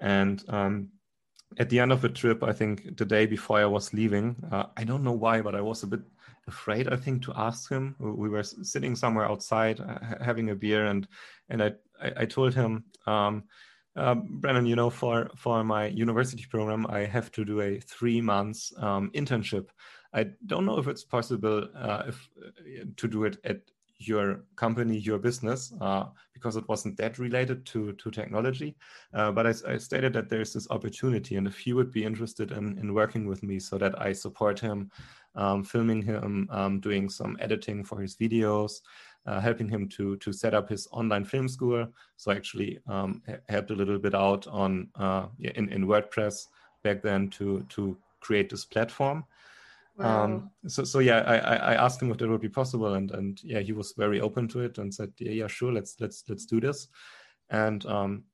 and 0.00 0.44
um, 0.48 0.88
at 1.58 1.68
the 1.70 1.78
end 1.78 1.92
of 1.92 2.00
the 2.00 2.08
trip 2.08 2.42
i 2.42 2.52
think 2.52 2.96
the 2.96 3.04
day 3.04 3.26
before 3.26 3.58
i 3.58 3.64
was 3.64 3.92
leaving 3.92 4.36
uh, 4.52 4.64
i 4.76 4.84
don't 4.84 5.04
know 5.04 5.12
why 5.12 5.40
but 5.40 5.54
i 5.54 5.60
was 5.60 5.82
a 5.82 5.86
bit 5.86 6.00
afraid 6.46 6.88
i 6.88 6.96
think 6.96 7.22
to 7.22 7.32
ask 7.36 7.70
him 7.70 7.94
we 7.98 8.28
were 8.28 8.42
sitting 8.42 8.94
somewhere 8.94 9.26
outside 9.26 9.80
uh, 9.80 9.98
having 10.20 10.50
a 10.50 10.54
beer 10.54 10.86
and 10.86 11.08
and 11.48 11.62
i 11.62 11.72
i, 12.16 12.24
told 12.24 12.54
him 12.54 12.84
um, 13.06 13.44
uh, 13.96 14.14
Brandon, 14.14 14.66
you 14.66 14.74
know, 14.74 14.90
for 14.90 15.30
for 15.36 15.62
my 15.62 15.86
university 15.86 16.44
program, 16.50 16.86
I 16.88 17.00
have 17.00 17.30
to 17.32 17.44
do 17.44 17.60
a 17.60 17.78
three 17.78 18.20
months 18.20 18.72
um, 18.78 19.10
internship. 19.14 19.68
I 20.12 20.26
don't 20.46 20.66
know 20.66 20.78
if 20.78 20.88
it's 20.88 21.04
possible 21.04 21.68
uh, 21.76 22.02
if 22.08 22.28
uh, 22.44 22.84
to 22.96 23.08
do 23.08 23.24
it 23.24 23.38
at 23.44 23.60
your 23.98 24.44
company, 24.56 24.98
your 24.98 25.18
business, 25.18 25.72
uh, 25.80 26.04
because 26.32 26.56
it 26.56 26.68
wasn't 26.68 26.96
that 26.96 27.18
related 27.18 27.64
to 27.66 27.92
to 27.92 28.10
technology. 28.10 28.76
Uh, 29.12 29.30
but 29.32 29.46
I, 29.46 29.54
I, 29.68 29.78
stated 29.78 30.12
that 30.14 30.28
there's 30.28 30.52
this 30.52 30.66
opportunity, 30.70 31.36
and 31.36 31.46
if 31.46 31.58
he 31.58 31.72
would 31.72 31.92
be 31.92 32.04
interested 32.04 32.52
in 32.52 32.78
in 32.78 32.94
working 32.94 33.26
with 33.26 33.42
me, 33.42 33.58
so 33.58 33.78
that 33.78 34.00
I 34.00 34.12
support 34.12 34.58
him, 34.58 34.90
um, 35.34 35.64
filming 35.64 36.02
him, 36.02 36.48
um, 36.50 36.80
doing 36.80 37.08
some 37.08 37.36
editing 37.40 37.84
for 37.84 38.00
his 38.00 38.16
videos. 38.16 38.80
Uh, 39.26 39.40
helping 39.40 39.66
him 39.66 39.88
to 39.88 40.16
to 40.16 40.34
set 40.34 40.52
up 40.52 40.68
his 40.68 40.86
online 40.92 41.24
film 41.24 41.48
school. 41.48 41.88
So 42.18 42.30
I 42.30 42.36
actually 42.36 42.78
um, 42.86 43.22
helped 43.48 43.70
a 43.70 43.74
little 43.74 43.98
bit 43.98 44.14
out 44.14 44.46
on 44.48 44.88
uh, 44.96 45.28
in 45.38 45.70
in 45.70 45.86
WordPress 45.86 46.48
back 46.82 47.00
then 47.00 47.30
to 47.30 47.64
to 47.70 47.96
create 48.20 48.50
this 48.50 48.66
platform. 48.66 49.24
Um, 49.98 50.06
wow. 50.06 50.24
Um, 50.24 50.50
so, 50.66 50.84
so 50.84 50.98
yeah, 50.98 51.20
I, 51.20 51.36
I 51.36 51.74
asked 51.74 52.02
him 52.02 52.10
if 52.10 52.18
that 52.18 52.28
would 52.28 52.40
be 52.40 52.48
possible, 52.48 52.94
and 52.94 53.10
and 53.12 53.40
yeah, 53.42 53.60
he 53.60 53.72
was 53.72 53.94
very 53.96 54.20
open 54.20 54.48
to 54.48 54.60
it 54.60 54.78
and 54.78 54.92
said, 54.92 55.12
yeah, 55.18 55.32
yeah, 55.32 55.46
sure, 55.46 55.72
let's 55.72 55.96
let's 56.00 56.24
let's 56.28 56.46
do 56.46 56.60
this. 56.60 56.88
And 57.50 57.84
um, 57.86 58.24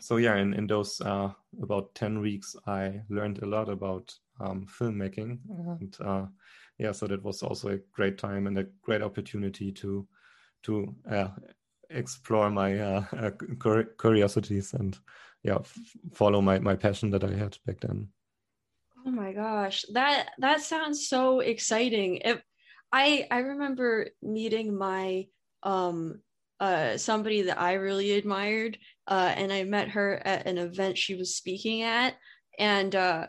so 0.00 0.16
yeah, 0.16 0.36
in 0.36 0.54
in 0.54 0.66
those 0.66 1.00
uh, 1.00 1.30
about 1.62 1.94
ten 1.94 2.20
weeks, 2.20 2.56
I 2.66 3.02
learned 3.08 3.42
a 3.42 3.46
lot 3.46 3.68
about 3.68 4.14
um, 4.40 4.66
filmmaking, 4.66 5.38
and 5.80 5.96
uh, 6.00 6.26
yeah, 6.78 6.92
so 6.92 7.06
that 7.06 7.22
was 7.22 7.42
also 7.42 7.70
a 7.70 7.78
great 7.92 8.18
time 8.18 8.46
and 8.46 8.58
a 8.58 8.66
great 8.82 9.02
opportunity 9.02 9.72
to 9.72 10.06
to 10.62 10.94
uh, 11.10 11.28
explore 11.90 12.50
my 12.50 12.78
uh, 12.78 13.04
uh, 13.16 13.82
curiosities 13.98 14.74
and 14.74 14.98
yeah, 15.42 15.56
f- 15.56 15.78
follow 16.14 16.40
my 16.40 16.58
my 16.58 16.76
passion 16.76 17.10
that 17.10 17.24
I 17.24 17.34
had 17.34 17.58
back 17.66 17.80
then. 17.80 18.08
Oh 19.06 19.10
my 19.10 19.32
gosh, 19.32 19.84
that 19.92 20.30
that 20.38 20.60
sounds 20.62 21.08
so 21.08 21.40
exciting. 21.40 22.16
If 22.24 22.42
I 22.92 23.26
I 23.30 23.38
remember 23.38 24.08
meeting 24.22 24.76
my 24.76 25.26
um 25.62 26.20
uh 26.58 26.96
somebody 26.96 27.42
that 27.42 27.60
I 27.60 27.74
really 27.74 28.12
admired 28.12 28.78
uh 29.06 29.32
and 29.36 29.52
I 29.52 29.64
met 29.64 29.90
her 29.90 30.20
at 30.26 30.46
an 30.46 30.58
event 30.58 30.98
she 30.98 31.14
was 31.14 31.36
speaking 31.36 31.82
at 31.82 32.16
and 32.58 32.94
uh 32.94 33.26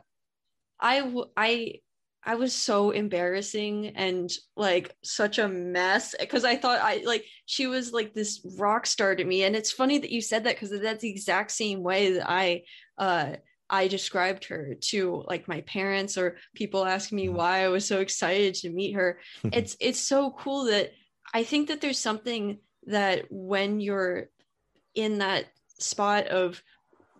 I 0.81 1.13
I 1.37 1.75
I 2.23 2.35
was 2.35 2.53
so 2.53 2.91
embarrassing 2.91 3.89
and 3.95 4.29
like 4.55 4.95
such 5.03 5.39
a 5.39 5.47
mess 5.47 6.15
because 6.19 6.45
I 6.45 6.55
thought 6.57 6.79
I 6.81 7.03
like 7.05 7.25
she 7.45 7.67
was 7.67 7.93
like 7.93 8.13
this 8.13 8.41
rock 8.57 8.85
star 8.85 9.15
to 9.15 9.23
me 9.23 9.43
and 9.43 9.55
it's 9.55 9.71
funny 9.71 9.99
that 9.99 10.11
you 10.11 10.21
said 10.21 10.45
that 10.45 10.55
because 10.55 10.71
that's 10.81 11.01
the 11.01 11.11
exact 11.11 11.51
same 11.51 11.83
way 11.83 12.13
that 12.13 12.29
I 12.29 12.63
uh 12.97 13.35
I 13.69 13.87
described 13.87 14.45
her 14.45 14.75
to 14.89 15.23
like 15.27 15.47
my 15.47 15.61
parents 15.61 16.17
or 16.17 16.37
people 16.55 16.85
asking 16.85 17.17
me 17.17 17.27
mm-hmm. 17.27 17.35
why 17.35 17.63
I 17.63 17.67
was 17.69 17.85
so 17.85 17.99
excited 17.99 18.55
to 18.55 18.69
meet 18.69 18.93
her. 18.93 19.19
it's 19.43 19.75
it's 19.79 19.99
so 19.99 20.31
cool 20.31 20.65
that 20.65 20.91
I 21.33 21.43
think 21.43 21.67
that 21.67 21.81
there's 21.81 21.99
something 21.99 22.59
that 22.85 23.25
when 23.29 23.79
you're 23.79 24.29
in 24.95 25.19
that 25.19 25.45
spot 25.79 26.27
of 26.27 26.61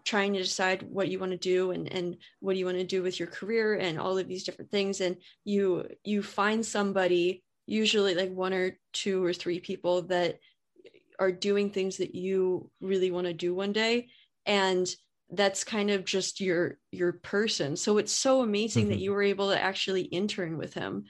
trying 0.05 0.33
to 0.33 0.41
decide 0.41 0.83
what 0.83 1.09
you 1.09 1.19
want 1.19 1.33
to 1.33 1.37
do 1.37 1.71
and 1.71 1.91
and 1.91 2.17
what 2.39 2.53
do 2.53 2.59
you 2.59 2.65
want 2.65 2.77
to 2.77 2.85
do 2.85 3.03
with 3.03 3.19
your 3.19 3.27
career 3.27 3.75
and 3.75 3.99
all 3.99 4.17
of 4.17 4.27
these 4.27 4.45
different 4.45 4.71
things 4.71 5.01
and 5.01 5.17
you 5.43 5.85
you 6.05 6.23
find 6.23 6.65
somebody 6.65 7.43
usually 7.65 8.15
like 8.15 8.31
one 8.31 8.53
or 8.53 8.79
two 8.93 9.23
or 9.23 9.33
three 9.33 9.59
people 9.59 10.03
that 10.03 10.39
are 11.19 11.31
doing 11.31 11.69
things 11.69 11.97
that 11.97 12.15
you 12.15 12.69
really 12.79 13.11
want 13.11 13.27
to 13.27 13.33
do 13.33 13.53
one 13.53 13.73
day 13.73 14.07
and 14.45 14.87
that's 15.31 15.63
kind 15.63 15.91
of 15.91 16.05
just 16.05 16.39
your 16.39 16.77
your 16.91 17.13
person 17.13 17.75
so 17.75 17.97
it's 17.97 18.13
so 18.13 18.41
amazing 18.41 18.83
mm-hmm. 18.83 18.91
that 18.91 18.99
you 18.99 19.11
were 19.11 19.23
able 19.23 19.49
to 19.49 19.61
actually 19.61 20.03
intern 20.03 20.57
with 20.57 20.73
him 20.73 21.03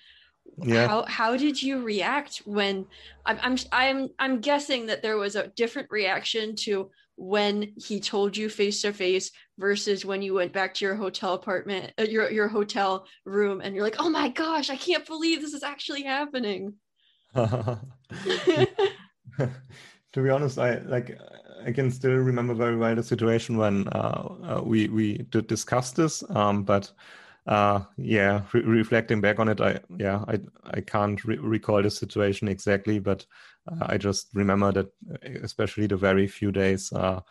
yeah. 0.63 0.87
how 0.87 1.05
how 1.05 1.37
did 1.37 1.61
you 1.61 1.81
react 1.83 2.41
when 2.45 2.85
I'm, 3.25 3.37
I'm 3.41 3.57
i'm 3.71 4.09
i'm 4.17 4.39
guessing 4.41 4.87
that 4.87 5.03
there 5.03 5.17
was 5.17 5.35
a 5.35 5.49
different 5.49 5.89
reaction 5.91 6.55
to 6.61 6.89
when 7.15 7.73
he 7.75 7.99
told 7.99 8.37
you 8.37 8.47
face 8.47 8.81
to 8.81 8.93
face 8.93 9.31
versus 9.57 10.05
when 10.05 10.21
you 10.21 10.33
went 10.35 10.53
back 10.53 10.73
to 10.75 10.85
your 10.85 10.95
hotel 10.95 11.33
apartment 11.33 11.91
uh, 11.99 12.03
your 12.03 12.31
your 12.31 12.47
hotel 12.47 13.05
room 13.25 13.61
and 13.61 13.75
you're 13.75 13.83
like 13.83 13.99
oh 13.99 14.09
my 14.09 14.29
gosh 14.29 14.69
i 14.69 14.75
can't 14.75 15.05
believe 15.05 15.41
this 15.41 15.53
is 15.53 15.63
actually 15.63 16.03
happening 16.03 16.73
to 17.35 17.79
be 20.15 20.29
honest 20.29 20.57
i 20.57 20.79
like 20.79 21.17
i 21.65 21.71
can 21.71 21.91
still 21.91 22.11
remember 22.11 22.53
very 22.53 22.75
well 22.75 22.95
the 22.95 23.03
situation 23.03 23.57
when 23.57 23.87
uh, 23.89 24.29
uh, 24.43 24.61
we 24.63 24.87
we 24.89 25.17
did 25.29 25.47
discuss 25.47 25.91
this 25.91 26.23
um, 26.29 26.63
but 26.63 26.91
uh, 27.47 27.81
yeah, 27.95 28.41
re- 28.51 28.61
reflecting 28.61 29.21
back 29.21 29.39
on 29.39 29.47
it, 29.47 29.61
I 29.61 29.79
yeah, 29.97 30.23
I 30.27 30.39
I 30.65 30.81
can't 30.81 31.23
re- 31.23 31.37
recall 31.37 31.81
the 31.81 31.89
situation 31.89 32.49
exactly, 32.49 32.99
but 32.99 33.25
uh, 33.71 33.85
I 33.87 33.97
just 33.97 34.27
remember 34.33 34.71
that, 34.73 34.87
uh, 35.11 35.39
especially 35.43 35.87
the 35.87 35.95
very 35.95 36.27
few 36.27 36.51
days. 36.51 36.91
Uh, 36.91 37.21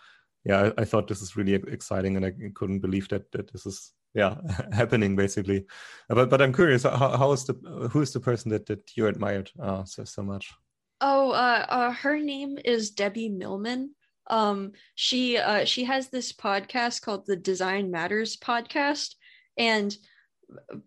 yeah, 0.45 0.71
I, 0.79 0.83
I, 0.83 0.85
thought 0.85 1.09
this 1.09 1.21
is 1.21 1.37
really 1.37 1.55
exciting, 1.55 2.17
and 2.17 2.25
I 2.25 2.33
couldn't 2.55 2.81
believe 2.81 3.09
that 3.09 3.31
that 3.33 3.53
this 3.53 3.67
is 3.67 3.93
yeah 4.15 4.37
happening 4.73 5.17
basically. 5.17 5.67
But 6.09 6.31
but 6.31 6.41
I'm 6.41 6.55
curious, 6.55 6.85
how, 6.85 7.17
how 7.19 7.33
is 7.33 7.45
the 7.45 7.55
who 7.93 8.01
is 8.01 8.13
the 8.15 8.21
person 8.21 8.51
that 8.53 8.65
that 8.67 8.97
you 8.97 9.09
admired 9.09 9.51
uh, 9.61 9.85
so 9.85 10.05
so 10.05 10.23
much? 10.23 10.51
Oh, 11.03 11.33
uh, 11.33 11.67
uh, 11.69 11.91
her 11.91 12.19
name 12.19 12.59
is 12.65 12.91
Debbie 12.91 13.29
Millman. 13.29 13.96
Um, 14.29 14.73
she 14.95 15.39
uh, 15.39 15.65
she 15.65 15.85
has 15.85 16.09
this 16.09 16.33
podcast 16.33 17.03
called 17.03 17.27
the 17.27 17.37
Design 17.37 17.91
Matters 17.91 18.37
podcast. 18.37 19.15
And 19.57 19.97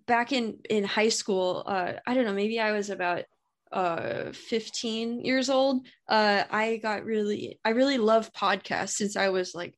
back 0.07 0.31
in 0.31 0.57
in 0.69 0.83
high 0.83 1.09
school 1.09 1.63
uh, 1.65 1.93
i 2.07 2.13
don't 2.13 2.25
know 2.25 2.33
maybe 2.33 2.59
i 2.59 2.71
was 2.71 2.89
about 2.89 3.23
uh 3.71 4.31
15 4.31 5.23
years 5.23 5.49
old 5.49 5.85
uh 6.07 6.43
i 6.49 6.77
got 6.77 7.05
really 7.05 7.59
i 7.63 7.69
really 7.69 7.97
love 7.97 8.33
podcasts 8.33 8.91
since 8.93 9.15
i 9.15 9.29
was 9.29 9.53
like 9.53 9.75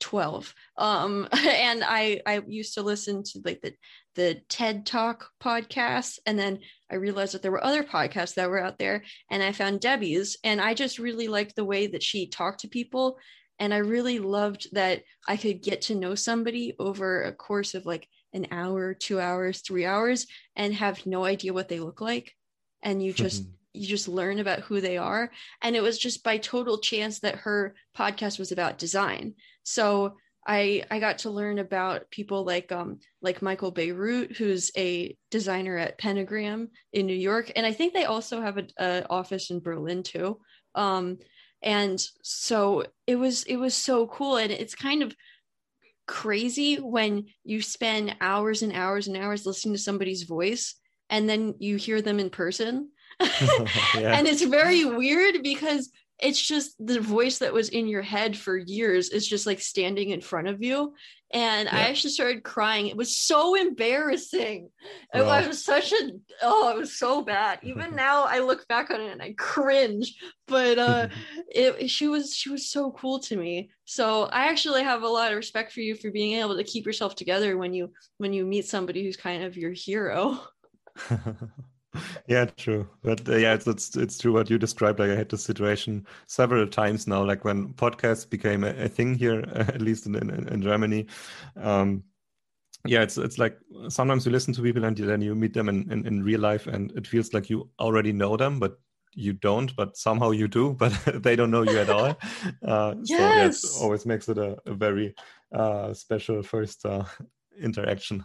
12 0.00 0.54
um 0.78 1.28
and 1.32 1.82
i 1.84 2.20
i 2.26 2.40
used 2.46 2.74
to 2.74 2.82
listen 2.82 3.22
to 3.24 3.40
like 3.44 3.60
the 3.60 3.74
the 4.14 4.40
ted 4.48 4.86
talk 4.86 5.28
podcast 5.42 6.18
and 6.24 6.38
then 6.38 6.60
i 6.90 6.94
realized 6.94 7.34
that 7.34 7.42
there 7.42 7.52
were 7.52 7.64
other 7.64 7.82
podcasts 7.82 8.34
that 8.34 8.50
were 8.50 8.62
out 8.62 8.78
there 8.78 9.02
and 9.30 9.42
i 9.42 9.52
found 9.52 9.80
debbie's 9.80 10.36
and 10.44 10.60
i 10.60 10.74
just 10.74 10.98
really 10.98 11.28
liked 11.28 11.56
the 11.56 11.64
way 11.64 11.86
that 11.86 12.02
she 12.02 12.26
talked 12.26 12.60
to 12.60 12.68
people 12.68 13.18
and 13.58 13.72
i 13.72 13.78
really 13.78 14.18
loved 14.18 14.68
that 14.72 15.02
i 15.28 15.36
could 15.36 15.62
get 15.62 15.82
to 15.82 15.94
know 15.94 16.14
somebody 16.14 16.74
over 16.78 17.22
a 17.22 17.32
course 17.32 17.74
of 17.74 17.86
like 17.86 18.08
an 18.36 18.46
hour, 18.52 18.94
two 18.94 19.18
hours, 19.18 19.60
three 19.62 19.84
hours, 19.84 20.26
and 20.54 20.74
have 20.74 21.06
no 21.06 21.24
idea 21.24 21.52
what 21.52 21.68
they 21.68 21.80
look 21.80 22.00
like. 22.00 22.34
And 22.82 23.02
you 23.02 23.12
just 23.12 23.44
you 23.72 23.86
just 23.86 24.08
learn 24.08 24.38
about 24.38 24.60
who 24.60 24.80
they 24.80 24.96
are. 24.96 25.30
And 25.60 25.76
it 25.76 25.82
was 25.82 25.98
just 25.98 26.24
by 26.24 26.38
total 26.38 26.78
chance 26.78 27.20
that 27.20 27.34
her 27.36 27.74
podcast 27.94 28.38
was 28.38 28.50
about 28.50 28.78
design. 28.78 29.34
So 29.64 30.16
I 30.46 30.84
I 30.90 31.00
got 31.00 31.18
to 31.18 31.30
learn 31.30 31.58
about 31.58 32.10
people 32.10 32.44
like 32.44 32.70
um 32.72 33.00
like 33.20 33.42
Michael 33.42 33.72
Bierut, 33.72 34.36
who's 34.36 34.70
a 34.76 35.16
designer 35.30 35.76
at 35.76 35.98
Pentagram 35.98 36.68
in 36.92 37.06
New 37.06 37.16
York, 37.16 37.50
and 37.56 37.66
I 37.66 37.72
think 37.72 37.92
they 37.92 38.04
also 38.04 38.40
have 38.40 38.56
an 38.56 39.06
office 39.10 39.50
in 39.50 39.60
Berlin 39.60 40.02
too. 40.02 40.38
Um, 40.74 41.18
and 41.62 42.00
so 42.22 42.84
it 43.06 43.16
was 43.16 43.44
it 43.44 43.56
was 43.56 43.74
so 43.74 44.06
cool, 44.06 44.36
and 44.36 44.52
it's 44.52 44.74
kind 44.74 45.02
of 45.02 45.14
crazy 46.06 46.76
when 46.76 47.26
you 47.42 47.60
spend 47.60 48.16
hours 48.20 48.62
and 48.62 48.72
hours 48.72 49.08
and 49.08 49.16
hours 49.16 49.44
listening 49.44 49.74
to 49.74 49.80
somebody's 49.80 50.22
voice 50.22 50.76
and 51.10 51.28
then 51.28 51.54
you 51.58 51.76
hear 51.76 52.02
them 52.02 52.18
in 52.18 52.30
person. 52.30 52.90
yeah. 53.20 53.68
And 53.94 54.26
it's 54.26 54.42
very 54.42 54.84
weird 54.84 55.42
because 55.42 55.90
it's 56.18 56.40
just 56.40 56.74
the 56.84 57.00
voice 57.00 57.38
that 57.38 57.52
was 57.52 57.68
in 57.68 57.88
your 57.88 58.02
head 58.02 58.36
for 58.36 58.56
years 58.56 59.10
is 59.10 59.26
just 59.26 59.46
like 59.46 59.60
standing 59.60 60.10
in 60.10 60.20
front 60.20 60.48
of 60.48 60.62
you. 60.62 60.94
And 61.32 61.68
yeah. 61.68 61.76
i 61.76 61.80
actually 61.80 62.12
started 62.12 62.44
crying. 62.44 62.86
It 62.86 62.96
was 62.96 63.16
so 63.16 63.54
embarrassing. 63.54 64.70
It 65.12 65.26
was 65.26 65.64
such 65.64 65.92
a 65.92 66.12
oh 66.42 66.70
it 66.70 66.78
was 66.78 66.98
so 66.98 67.22
bad. 67.22 67.58
Even 67.62 67.96
now 67.96 68.24
i 68.24 68.38
look 68.38 68.66
back 68.68 68.90
on 68.90 69.00
it 69.00 69.12
and 69.12 69.20
i 69.20 69.34
cringe. 69.36 70.14
But 70.46 70.78
uh 70.78 71.08
it 71.48 71.90
she 71.90 72.08
was 72.08 72.34
she 72.34 72.48
was 72.48 72.70
so 72.70 72.92
cool 72.92 73.18
to 73.20 73.36
me. 73.36 73.70
So 73.84 74.24
i 74.24 74.46
actually 74.46 74.84
have 74.84 75.02
a 75.02 75.08
lot 75.08 75.32
of 75.32 75.36
respect 75.36 75.72
for 75.72 75.80
you 75.80 75.96
for 75.96 76.10
being 76.10 76.40
able 76.40 76.56
to 76.56 76.64
keep 76.64 76.86
yourself 76.86 77.14
together 77.14 77.58
when 77.58 77.74
you 77.74 77.92
when 78.18 78.32
you 78.32 78.46
meet 78.46 78.66
somebody 78.66 79.02
who's 79.02 79.16
kind 79.16 79.42
of 79.42 79.56
your 79.56 79.72
hero 79.72 80.40
yeah 82.28 82.44
true. 82.44 82.88
But 83.02 83.28
uh, 83.28 83.36
yeah 83.36 83.54
it's, 83.54 83.66
it's, 83.66 83.96
it's 83.96 84.18
true 84.18 84.32
what 84.32 84.50
you 84.50 84.58
described 84.58 84.98
like 84.98 85.10
i 85.10 85.14
had 85.14 85.28
this 85.28 85.44
situation 85.44 86.06
several 86.26 86.66
times 86.66 87.06
now 87.06 87.24
like 87.24 87.44
when 87.44 87.72
podcasts 87.74 88.28
became 88.28 88.64
a, 88.64 88.70
a 88.70 88.88
thing 88.88 89.14
here 89.14 89.40
at 89.54 89.80
least 89.80 90.06
in, 90.06 90.16
in, 90.16 90.48
in 90.48 90.62
germany. 90.62 91.06
Um, 91.60 92.04
yeah 92.84 93.02
it's 93.02 93.18
it's 93.18 93.38
like 93.38 93.58
sometimes 93.88 94.24
you 94.24 94.32
listen 94.32 94.54
to 94.54 94.62
people 94.62 94.84
and 94.84 94.96
then 94.96 95.20
you 95.20 95.34
meet 95.34 95.52
them 95.52 95.68
in, 95.68 95.90
in, 95.90 96.06
in 96.06 96.22
real 96.22 96.40
life 96.40 96.66
and 96.66 96.92
it 96.92 97.06
feels 97.06 97.32
like 97.34 97.50
you 97.50 97.68
already 97.80 98.12
know 98.12 98.36
them 98.36 98.60
but 98.60 98.78
you 99.16 99.32
don't 99.32 99.74
but 99.76 99.96
somehow 99.96 100.30
you 100.30 100.46
do 100.46 100.72
but 100.78 100.92
they 101.22 101.34
don't 101.34 101.50
know 101.50 101.62
you 101.62 101.78
at 101.78 101.90
all. 101.90 102.16
Uh, 102.62 102.94
yes. 103.02 103.08
so 103.08 103.16
yeah, 103.16 103.46
it 103.46 103.56
always 103.82 104.06
makes 104.06 104.28
it 104.28 104.38
a, 104.38 104.56
a 104.66 104.74
very 104.74 105.14
uh, 105.52 105.92
special 105.94 106.42
first 106.42 106.84
uh, 106.84 107.04
interaction 107.60 108.24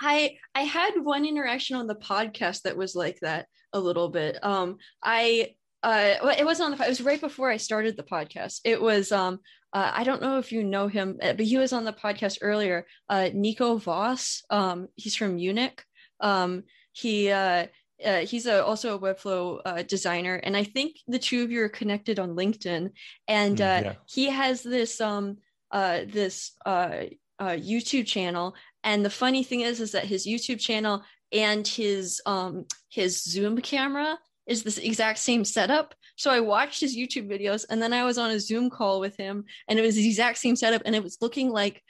I 0.00 0.36
I 0.54 0.62
had 0.62 0.92
one 1.02 1.24
interaction 1.24 1.76
on 1.76 1.86
the 1.86 1.94
podcast 1.94 2.62
that 2.62 2.76
was 2.76 2.94
like 2.94 3.18
that 3.20 3.46
a 3.72 3.80
little 3.80 4.08
bit. 4.08 4.42
Um, 4.42 4.78
I 5.02 5.54
uh, 5.82 6.14
well, 6.22 6.36
it 6.36 6.44
wasn't 6.44 6.72
on 6.72 6.78
the. 6.78 6.84
It 6.84 6.88
was 6.88 7.00
right 7.00 7.20
before 7.20 7.50
I 7.50 7.56
started 7.56 7.96
the 7.96 8.02
podcast. 8.02 8.60
It 8.64 8.80
was 8.80 9.12
um, 9.12 9.40
uh, 9.72 9.90
I 9.94 10.04
don't 10.04 10.22
know 10.22 10.38
if 10.38 10.50
you 10.50 10.64
know 10.64 10.88
him, 10.88 11.18
uh, 11.22 11.34
but 11.34 11.46
he 11.46 11.58
was 11.58 11.72
on 11.72 11.84
the 11.84 11.92
podcast 11.92 12.38
earlier. 12.40 12.86
Uh, 13.08 13.30
Nico 13.32 13.76
Voss. 13.78 14.42
Um, 14.50 14.88
he's 14.96 15.14
from 15.14 15.36
Munich. 15.36 15.84
Um, 16.20 16.64
he 16.92 17.30
uh, 17.30 17.66
uh, 18.04 18.20
he's 18.20 18.46
a, 18.46 18.64
also 18.64 18.96
a 18.96 18.98
Webflow 18.98 19.60
uh, 19.64 19.82
designer, 19.82 20.36
and 20.36 20.56
I 20.56 20.64
think 20.64 20.96
the 21.06 21.18
two 21.18 21.42
of 21.42 21.50
you 21.50 21.62
are 21.62 21.68
connected 21.68 22.18
on 22.18 22.36
LinkedIn. 22.36 22.90
And 23.26 23.60
uh, 23.60 23.80
yeah. 23.84 23.92
he 24.06 24.30
has 24.30 24.62
this 24.62 25.00
um, 25.00 25.38
uh, 25.70 26.00
this 26.06 26.52
uh, 26.64 27.04
uh, 27.38 27.56
YouTube 27.56 28.06
channel 28.06 28.54
and 28.84 29.04
the 29.04 29.10
funny 29.10 29.42
thing 29.42 29.60
is, 29.60 29.80
is 29.80 29.92
that 29.92 30.04
his 30.04 30.26
YouTube 30.26 30.60
channel 30.60 31.02
and 31.32 31.66
his 31.66 32.20
um 32.26 32.66
his 32.88 33.22
Zoom 33.22 33.58
camera 33.58 34.18
is 34.46 34.62
the 34.62 34.86
exact 34.86 35.18
same 35.18 35.44
setup. 35.44 35.94
So 36.16 36.30
I 36.30 36.40
watched 36.40 36.80
his 36.80 36.96
YouTube 36.96 37.30
videos 37.30 37.66
and 37.68 37.80
then 37.80 37.92
I 37.92 38.04
was 38.04 38.18
on 38.18 38.30
a 38.30 38.40
Zoom 38.40 38.70
call 38.70 38.98
with 38.98 39.16
him 39.16 39.44
and 39.68 39.78
it 39.78 39.82
was 39.82 39.94
the 39.94 40.06
exact 40.06 40.38
same 40.38 40.56
setup 40.56 40.82
and 40.84 40.96
it 40.96 41.02
was 41.02 41.18
looking 41.20 41.50
like 41.50 41.82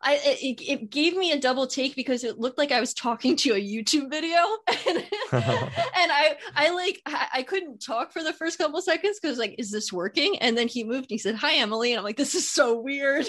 I 0.00 0.20
it, 0.22 0.60
it 0.60 0.90
gave 0.90 1.16
me 1.16 1.32
a 1.32 1.40
double 1.40 1.66
take 1.66 1.96
because 1.96 2.24
it 2.24 2.38
looked 2.38 2.58
like 2.58 2.70
I 2.70 2.80
was 2.80 2.94
talking 2.94 3.36
to 3.36 3.54
a 3.54 3.60
YouTube 3.60 4.10
video. 4.10 4.38
And, 4.86 4.98
and 5.32 6.12
I 6.12 6.36
I 6.54 6.70
like 6.70 7.00
I 7.06 7.42
couldn't 7.42 7.78
talk 7.78 8.12
for 8.12 8.22
the 8.22 8.34
first 8.34 8.58
couple 8.58 8.80
seconds 8.82 9.18
because 9.20 9.38
like 9.38 9.54
is 9.58 9.70
this 9.70 9.92
working? 9.92 10.38
And 10.38 10.56
then 10.56 10.68
he 10.68 10.84
moved 10.84 11.04
and 11.04 11.10
he 11.10 11.18
said 11.18 11.34
hi 11.34 11.54
Emily. 11.54 11.92
And 11.92 11.98
I'm 11.98 12.04
like 12.04 12.18
this 12.18 12.34
is 12.34 12.48
so 12.48 12.80
weird 12.80 13.28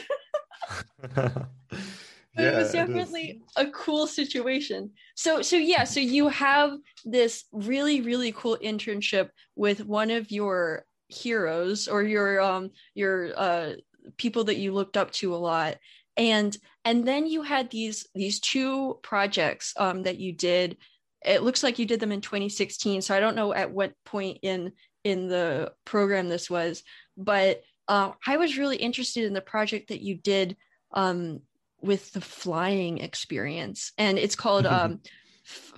yeah, 2.38 2.50
it 2.50 2.56
was 2.56 2.72
definitely 2.72 3.42
it 3.56 3.68
a 3.68 3.72
cool 3.72 4.08
situation. 4.08 4.92
So 5.16 5.42
so 5.42 5.56
yeah, 5.56 5.84
so 5.84 6.00
you 6.00 6.28
have 6.30 6.78
this 7.06 7.46
really 7.52 8.02
really 8.02 8.32
cool 8.34 8.58
internship 8.62 9.30
with 9.56 9.86
one 9.86 10.12
of 10.12 10.32
your 10.32 10.86
heroes 11.08 11.88
or 11.88 12.04
your 12.04 12.42
um 12.42 12.72
your 12.94 13.32
uh 13.38 13.74
people 14.18 14.44
that 14.46 14.58
you 14.58 14.74
looked 14.74 14.98
up 14.98 15.12
to 15.12 15.34
a 15.34 15.38
lot. 15.38 15.78
And 16.18 16.56
and 16.84 17.08
then 17.08 17.28
you 17.28 17.42
had 17.42 17.70
these 17.70 18.08
these 18.14 18.40
two 18.40 19.00
projects 19.02 19.74
um 19.78 20.04
that 20.04 20.20
you 20.20 20.34
did. 20.34 20.78
It 21.24 21.44
looks 21.44 21.64
like 21.64 21.80
you 21.80 21.86
did 21.86 22.00
them 22.00 22.12
in 22.12 22.22
2016 22.22 23.02
so 23.02 23.16
i 23.16 23.20
don't 23.20 23.36
know 23.36 23.52
at 23.52 23.72
what 23.72 23.94
point 24.06 24.40
in 24.44 24.74
in 25.04 25.28
the 25.28 25.72
program 25.86 26.28
this 26.28 26.50
was. 26.50 26.84
But 27.18 27.62
uh, 27.88 28.12
i 28.28 28.38
was 28.38 28.58
really 28.58 28.78
interested 28.78 29.24
in 29.24 29.34
the 29.34 29.42
project 29.42 29.90
that 29.90 30.02
you 30.02 30.16
did 30.16 30.58
um 30.92 31.40
with 31.86 32.12
the 32.14 32.22
flying 32.22 32.98
experience 33.00 33.92
and 33.98 34.18
it's 34.18 34.36
called 34.36 34.66
um 34.66 35.00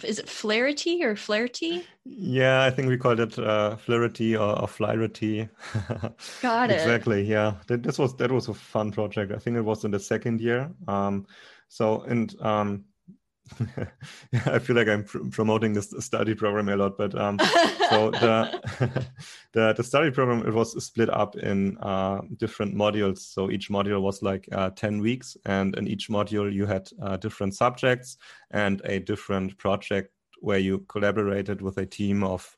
is 0.04 0.20
it 0.20 0.30
Flaherty 0.30 1.04
or 1.04 1.16
Flaherty? 1.16 1.86
Yeah, 2.06 2.64
I 2.64 2.70
think 2.70 2.88
we 2.88 2.98
called 2.98 3.20
it 3.20 3.38
uh, 3.38 3.76
Flaherty 3.76 4.36
or, 4.36 4.62
or 4.62 4.68
Flaherty. 4.68 5.50
Got 6.42 6.72
it. 6.72 6.76
exactly. 6.76 7.24
Yeah, 7.24 7.56
that, 7.68 7.84
this 7.84 8.00
was 8.00 8.16
that 8.16 8.32
was 8.32 8.48
a 8.48 8.54
fun 8.54 8.92
project. 8.92 9.32
I 9.34 9.40
think 9.40 9.58
it 9.58 9.62
was 9.62 9.84
in 9.84 9.92
the 9.92 10.00
second 10.00 10.40
year. 10.40 10.72
Um, 10.88 11.26
so 11.68 12.02
and 12.04 12.34
um, 12.42 12.86
I 14.46 14.60
feel 14.60 14.76
like 14.76 14.88
I'm 14.88 15.04
pr- 15.04 15.30
promoting 15.32 15.74
this 15.74 15.94
study 16.00 16.36
program 16.36 16.70
a 16.70 16.76
lot, 16.76 16.98
but 16.98 17.16
um, 17.16 17.40
so 17.90 18.12
the, 18.12 19.08
the, 19.54 19.74
the 19.74 19.84
study 19.84 20.12
program 20.12 20.46
it 20.48 20.54
was 20.54 20.84
split 20.84 21.10
up 21.10 21.36
in 21.36 21.78
uh, 21.78 22.22
different 22.38 22.76
modules. 22.76 23.20
So 23.20 23.50
each 23.52 23.70
module 23.70 24.02
was 24.02 24.22
like 24.22 24.48
uh, 24.52 24.72
ten 24.72 25.00
weeks, 25.00 25.38
and 25.46 25.76
in 25.78 25.88
each 25.88 26.10
module 26.10 26.52
you 26.52 26.66
had 26.66 26.90
uh, 27.02 27.18
different 27.18 27.56
subjects 27.56 28.18
and 28.52 28.82
a 28.86 29.00
different 29.00 29.58
project 29.58 30.12
where 30.40 30.60
you 30.60 30.80
collaborated 30.88 31.62
with 31.62 31.78
a 31.78 31.86
team 31.86 32.24
of 32.24 32.57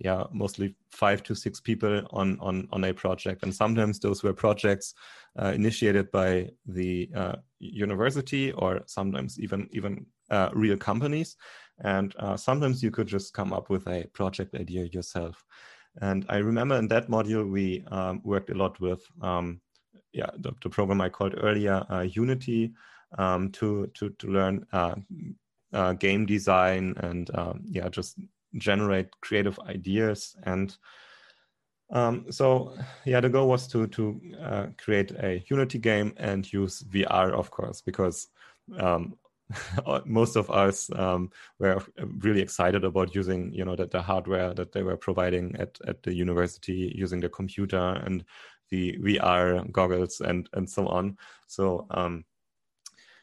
yeah 0.00 0.24
mostly 0.32 0.74
five 0.90 1.22
to 1.22 1.34
six 1.34 1.60
people 1.60 2.02
on 2.10 2.38
on 2.40 2.66
on 2.72 2.84
a 2.84 2.92
project 2.92 3.42
and 3.42 3.54
sometimes 3.54 4.00
those 4.00 4.22
were 4.22 4.32
projects 4.32 4.94
uh, 5.38 5.52
initiated 5.54 6.10
by 6.10 6.48
the 6.66 7.08
uh, 7.14 7.36
university 7.58 8.52
or 8.52 8.80
sometimes 8.86 9.38
even 9.38 9.68
even 9.72 10.06
uh, 10.30 10.48
real 10.54 10.76
companies. 10.76 11.36
And 11.82 12.14
uh, 12.18 12.36
sometimes 12.36 12.82
you 12.82 12.90
could 12.90 13.06
just 13.06 13.34
come 13.34 13.52
up 13.52 13.70
with 13.70 13.86
a 13.88 14.06
project 14.12 14.54
idea 14.54 14.84
yourself. 14.84 15.44
And 16.00 16.24
I 16.28 16.36
remember 16.36 16.76
in 16.76 16.88
that 16.88 17.08
module, 17.08 17.50
we 17.50 17.84
um, 17.90 18.20
worked 18.24 18.50
a 18.50 18.54
lot 18.54 18.78
with, 18.80 19.02
um, 19.22 19.60
yeah, 20.12 20.30
the, 20.38 20.52
the, 20.62 20.70
program 20.70 21.00
I 21.00 21.08
called 21.08 21.34
earlier, 21.38 21.84
uh, 21.90 22.02
Unity, 22.02 22.72
um, 23.18 23.50
to, 23.52 23.90
to, 23.94 24.10
to 24.10 24.26
learn 24.28 24.66
uh, 24.72 24.94
game 25.94 26.26
design 26.26 26.94
and, 26.98 27.28
um, 27.36 27.62
yeah, 27.64 27.88
just 27.88 28.20
generate 28.58 29.08
creative 29.20 29.58
ideas. 29.60 30.36
And 30.44 30.76
um, 31.90 32.26
so, 32.30 32.76
yeah, 33.04 33.20
the 33.20 33.28
goal 33.28 33.48
was 33.48 33.66
to, 33.68 33.86
to 33.88 34.20
uh, 34.40 34.66
create 34.78 35.10
a 35.12 35.42
Unity 35.48 35.78
game 35.78 36.12
and 36.16 36.50
use 36.52 36.82
VR, 36.82 37.32
of 37.32 37.50
course, 37.50 37.80
because 37.80 38.28
um, 38.78 39.16
most 40.04 40.36
of 40.36 40.50
us 40.50 40.90
um, 40.94 41.30
were 41.58 41.82
really 42.18 42.40
excited 42.40 42.84
about 42.84 43.14
using 43.14 43.52
you 43.52 43.64
know 43.64 43.76
that 43.76 43.90
the 43.90 44.00
hardware 44.00 44.54
that 44.54 44.72
they 44.72 44.82
were 44.82 44.96
providing 44.96 45.54
at, 45.56 45.78
at 45.86 46.02
the 46.02 46.14
university 46.14 46.92
using 46.94 47.20
the 47.20 47.28
computer 47.28 48.00
and 48.04 48.24
the 48.70 48.96
VR 48.98 49.70
goggles 49.72 50.20
and 50.20 50.48
and 50.52 50.68
so 50.68 50.86
on 50.86 51.16
so 51.46 51.86
um, 51.90 52.24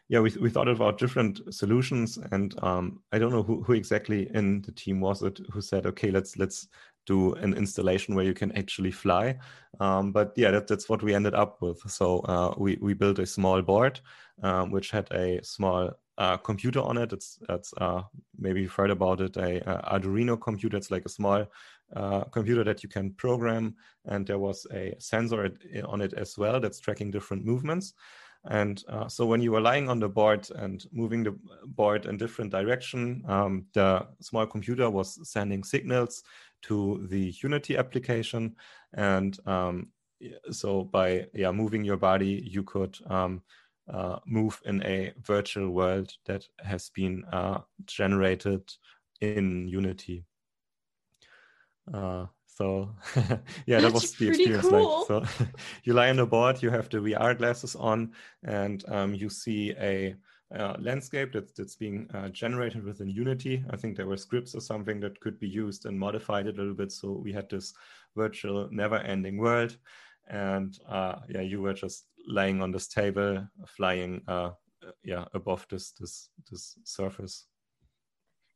yeah 0.10 0.20
we, 0.20 0.32
we 0.42 0.50
thought 0.50 0.68
about 0.68 0.98
different 0.98 1.42
solutions 1.54 2.18
and 2.32 2.56
um, 2.64 3.02
I 3.12 3.20
don't 3.20 3.32
know 3.32 3.44
who, 3.44 3.62
who 3.64 3.74
exactly 3.74 4.30
in 4.34 4.62
the 4.62 4.72
team 4.72 5.00
was 5.02 5.22
it 5.24 5.40
who 5.52 5.62
said 5.62 5.86
okay 5.86 6.12
let's 6.12 6.38
let's 6.38 6.68
do 7.08 7.34
an 7.36 7.54
installation 7.54 8.14
where 8.14 8.26
you 8.26 8.34
can 8.34 8.52
actually 8.52 8.92
fly. 8.92 9.40
Um, 9.80 10.12
but 10.12 10.34
yeah, 10.36 10.52
that, 10.52 10.68
that's 10.68 10.90
what 10.90 11.02
we 11.02 11.16
ended 11.16 11.34
up 11.34 11.62
with. 11.62 11.80
So 11.90 12.20
uh, 12.20 12.54
we 12.58 12.78
we 12.82 12.94
built 12.94 13.18
a 13.18 13.26
small 13.26 13.62
board 13.62 14.00
um, 14.44 14.72
which 14.72 14.92
had 14.92 15.12
a 15.12 15.44
small 15.44 15.92
uh, 16.18 16.38
computer 16.38 16.82
on 16.82 16.98
it. 16.98 17.14
It's 17.14 17.40
it's 17.50 17.74
uh, 17.78 18.04
maybe 18.38 18.62
you've 18.62 18.74
heard 18.74 18.92
about 18.92 19.22
it, 19.22 19.38
a, 19.38 19.58
a 19.70 20.00
Arduino 20.00 20.40
computer. 20.40 20.78
It's 20.78 20.92
like 20.92 21.06
a 21.06 21.10
small 21.10 21.46
uh, 21.96 22.24
computer 22.26 22.64
that 22.64 22.84
you 22.84 22.90
can 22.90 23.12
program, 23.14 23.76
and 24.06 24.26
there 24.28 24.40
was 24.40 24.68
a 24.74 24.96
sensor 25.00 25.52
on 25.86 26.02
it 26.02 26.14
as 26.14 26.38
well 26.38 26.60
that's 26.60 26.80
tracking 26.80 27.12
different 27.12 27.46
movements. 27.46 27.94
And 28.50 28.84
uh, 28.88 29.08
so 29.08 29.26
when 29.26 29.42
you 29.42 29.52
were 29.52 29.62
lying 29.62 29.90
on 29.90 30.00
the 30.00 30.10
board 30.10 30.48
and 30.56 30.86
moving 30.92 31.24
the 31.24 31.38
board 31.66 32.06
in 32.06 32.18
different 32.18 32.52
direction, 32.52 33.24
um, 33.28 33.66
the 33.74 34.08
small 34.22 34.46
computer 34.46 34.90
was 34.90 35.30
sending 35.30 35.64
signals 35.64 36.24
to 36.64 37.06
the 37.10 37.34
Unity 37.44 37.78
application, 37.78 38.56
and 38.94 39.38
um, 39.46 39.88
so 40.50 40.84
by 40.84 41.28
yeah 41.34 41.52
moving 41.52 41.84
your 41.84 41.98
body, 41.98 42.44
you 42.46 42.64
could 42.64 42.98
um, 43.10 43.44
uh, 43.92 44.20
move 44.26 44.60
in 44.66 44.84
a 44.84 45.14
virtual 45.22 45.70
world 45.70 46.12
that 46.26 46.46
has 46.60 46.90
been 46.90 47.24
uh, 47.32 47.60
generated 47.86 48.62
in 49.22 49.68
Unity. 49.68 50.26
Uh, 52.60 52.64
so 52.64 52.90
yeah, 53.66 53.80
that 53.80 53.94
was 53.94 54.12
the 54.14 54.30
experience. 54.30 54.68
Cool. 54.68 55.06
Like, 55.10 55.28
so 55.30 55.46
you 55.84 55.94
lie 55.94 56.10
on 56.10 56.18
the 56.18 56.26
board, 56.26 56.62
you 56.62 56.70
have 56.70 56.90
the 56.90 56.98
VR 56.98 57.38
glasses 57.38 57.76
on, 57.76 58.12
and 58.44 58.84
um, 58.88 59.14
you 59.14 59.30
see 59.30 59.74
a 59.80 60.16
uh, 60.56 60.76
landscape 60.80 61.34
that's 61.34 61.52
that's 61.54 61.76
being 61.76 62.10
uh, 62.14 62.30
generated 62.30 62.84
within 62.84 63.10
Unity. 63.10 63.64
I 63.70 63.76
think 63.76 63.98
there 63.98 64.08
were 64.08 64.18
scripts 64.18 64.56
or 64.56 64.62
something 64.62 65.00
that 65.02 65.20
could 65.20 65.40
be 65.40 65.48
used 65.48 65.86
and 65.86 66.00
modified 66.00 66.48
a 66.48 66.52
little 66.52 66.74
bit. 66.74 66.92
So 66.92 67.12
we 67.12 67.34
had 67.34 67.50
this 67.50 67.74
virtual, 68.16 68.70
never-ending 68.72 69.38
world, 69.38 69.78
and 70.28 70.78
uh, 70.88 71.16
yeah, 71.30 71.42
you 71.42 71.62
were 71.62 71.74
just 71.74 72.06
laying 72.28 72.62
on 72.62 72.72
this 72.72 72.88
table, 72.88 73.48
flying, 73.66 74.22
uh, 74.28 74.52
yeah, 75.04 75.26
above 75.34 75.66
this 75.70 75.92
this 75.92 76.30
this 76.50 76.78
surface. 76.84 77.46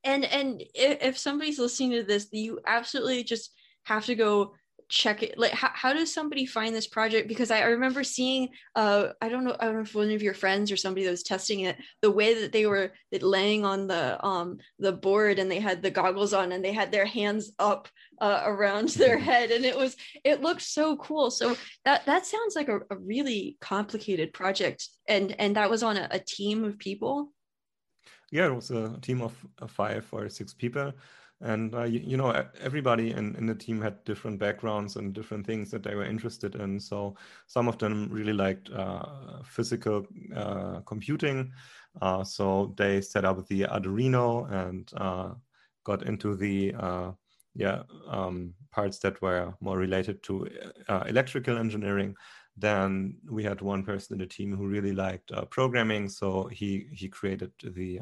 And 0.03 0.25
and 0.25 0.63
if 0.73 1.17
somebody's 1.17 1.59
listening 1.59 1.91
to 1.91 2.03
this, 2.03 2.27
you 2.31 2.59
absolutely 2.65 3.23
just 3.23 3.51
have 3.83 4.05
to 4.05 4.15
go 4.15 4.53
check 4.91 5.23
it 5.23 5.37
like 5.37 5.53
how, 5.53 5.69
how 5.73 5.93
does 5.93 6.13
somebody 6.13 6.45
find 6.45 6.75
this 6.75 6.87
project? 6.87 7.29
Because 7.29 7.49
I, 7.49 7.61
I 7.61 7.67
remember 7.67 8.03
seeing 8.03 8.49
uh 8.75 9.09
i 9.21 9.29
don't 9.29 9.45
know 9.45 9.55
i 9.59 9.65
don't 9.65 9.75
know 9.75 9.81
if 9.81 9.95
one 9.95 10.11
of 10.11 10.21
your 10.21 10.33
friends 10.33 10.69
or 10.69 10.75
somebody 10.75 11.05
that 11.05 11.11
was 11.11 11.23
testing 11.23 11.61
it 11.61 11.77
the 12.01 12.11
way 12.11 12.41
that 12.41 12.51
they 12.51 12.65
were 12.65 12.91
laying 13.21 13.63
on 13.63 13.87
the 13.87 14.23
um 14.23 14.57
the 14.79 14.91
board 14.91 15.39
and 15.39 15.49
they 15.49 15.59
had 15.59 15.81
the 15.81 15.89
goggles 15.89 16.33
on 16.33 16.51
and 16.51 16.63
they 16.63 16.73
had 16.73 16.91
their 16.91 17.05
hands 17.05 17.53
up 17.57 17.87
uh, 18.19 18.43
around 18.45 18.89
their 19.01 19.17
head 19.17 19.51
and 19.51 19.65
it 19.65 19.77
was 19.77 19.95
it 20.23 20.41
looked 20.41 20.61
so 20.61 20.95
cool. 20.97 21.31
So 21.31 21.57
that 21.85 22.05
that 22.05 22.25
sounds 22.25 22.55
like 22.55 22.69
a, 22.69 22.79
a 22.89 22.97
really 22.97 23.57
complicated 23.61 24.33
project. 24.33 24.87
And 25.07 25.35
and 25.39 25.55
that 25.55 25.69
was 25.69 25.83
on 25.83 25.97
a, 25.97 26.07
a 26.11 26.19
team 26.19 26.63
of 26.63 26.77
people? 26.77 27.31
Yeah 28.31 28.47
it 28.47 28.55
was 28.55 28.71
a 28.71 28.97
team 29.01 29.21
of 29.21 29.35
five 29.67 30.07
or 30.11 30.29
six 30.29 30.53
people 30.53 30.93
and 31.41 31.73
uh, 31.73 31.83
you, 31.83 31.99
you, 31.99 32.17
know 32.17 32.45
everybody 32.61 33.11
in, 33.11 33.35
in 33.35 33.45
the 33.45 33.55
team 33.55 33.81
had 33.81 34.03
different 34.03 34.39
backgrounds 34.39 34.95
and 34.95 35.13
different 35.13 35.45
things 35.45 35.71
that 35.71 35.83
they 35.83 35.95
were 35.95 36.05
interested 36.05 36.55
in. 36.55 36.79
So 36.79 37.15
some 37.47 37.67
of 37.67 37.77
them 37.77 38.09
really 38.11 38.33
liked 38.33 38.69
uh, 38.69 39.41
physical 39.43 40.05
uh, 40.35 40.81
computing. 40.81 41.51
Uh, 42.01 42.23
so 42.23 42.73
they 42.77 43.01
set 43.01 43.25
up 43.25 43.47
the 43.47 43.61
arduino 43.63 44.51
and 44.51 44.91
uh, 44.97 45.33
got 45.83 46.03
into 46.03 46.35
the 46.35 46.73
uh, 46.75 47.11
yeah 47.55 47.83
um, 48.07 48.53
parts 48.71 48.99
that 48.99 49.21
were 49.21 49.53
more 49.59 49.77
related 49.77 50.23
to 50.23 50.47
electrical 51.07 51.57
engineering. 51.57 52.15
Then 52.57 53.17
we 53.29 53.43
had 53.43 53.61
one 53.61 53.83
person 53.83 54.13
in 54.13 54.19
the 54.19 54.27
team 54.27 54.55
who 54.55 54.67
really 54.67 54.93
liked 54.93 55.31
programming. 55.49 56.07
So 56.07 56.47
he 56.51 56.87
he 56.93 57.07
created 57.07 57.51
the 57.63 57.99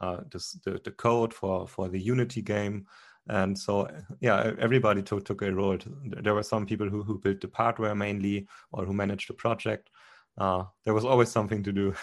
uh, 0.00 0.18
this, 0.30 0.52
the, 0.64 0.80
the 0.84 0.90
code 0.90 1.32
for, 1.32 1.66
for 1.66 1.88
the 1.88 2.00
Unity 2.00 2.42
game. 2.42 2.86
And 3.28 3.56
so, 3.56 3.88
yeah, 4.20 4.52
everybody 4.58 5.02
took, 5.02 5.24
took 5.24 5.42
a 5.42 5.52
role. 5.52 5.78
There 6.04 6.34
were 6.34 6.42
some 6.42 6.66
people 6.66 6.88
who, 6.88 7.02
who 7.02 7.18
built 7.18 7.40
the 7.40 7.50
hardware 7.52 7.94
mainly 7.94 8.48
or 8.72 8.84
who 8.84 8.92
managed 8.92 9.28
the 9.28 9.34
project. 9.34 9.90
Uh, 10.38 10.64
there 10.84 10.94
was 10.94 11.04
always 11.04 11.30
something 11.30 11.62
to 11.62 11.72
do. 11.72 11.94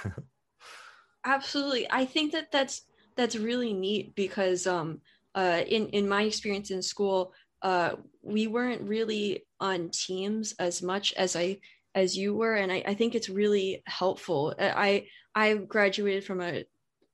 Absolutely. 1.26 1.88
I 1.89 2.06
think 2.06 2.32
that 2.32 2.52
that's, 2.52 2.84
that's 3.16 3.36
really 3.36 3.74
neat 3.74 4.16
because 4.16 4.68
um, 4.68 5.02
uh, 5.36 5.64
in, 5.68 5.89
in 5.89 6.08
my 6.08 6.24
experience 6.24 6.72
in 6.72 6.82
school, 6.82 7.34
uh, 7.64 7.95
we 8.22 8.48
weren't 8.48 8.82
really 8.84 9.43
on 9.60 9.89
teams 9.89 10.54
as 10.60 10.82
much 10.82 11.14
as 11.14 11.36
I 11.36 11.60
as 11.95 12.16
you 12.16 12.36
were 12.36 12.56
and 12.56 12.72
I, 12.72 12.84
I, 12.86 12.93
think 12.93 13.16
it's 13.16 13.28
really 13.28 13.82
helpful 13.88 14.54
i 14.60 15.08
i 15.34 15.56
graduated 15.56 16.24
from 16.24 16.41
a 16.41 16.64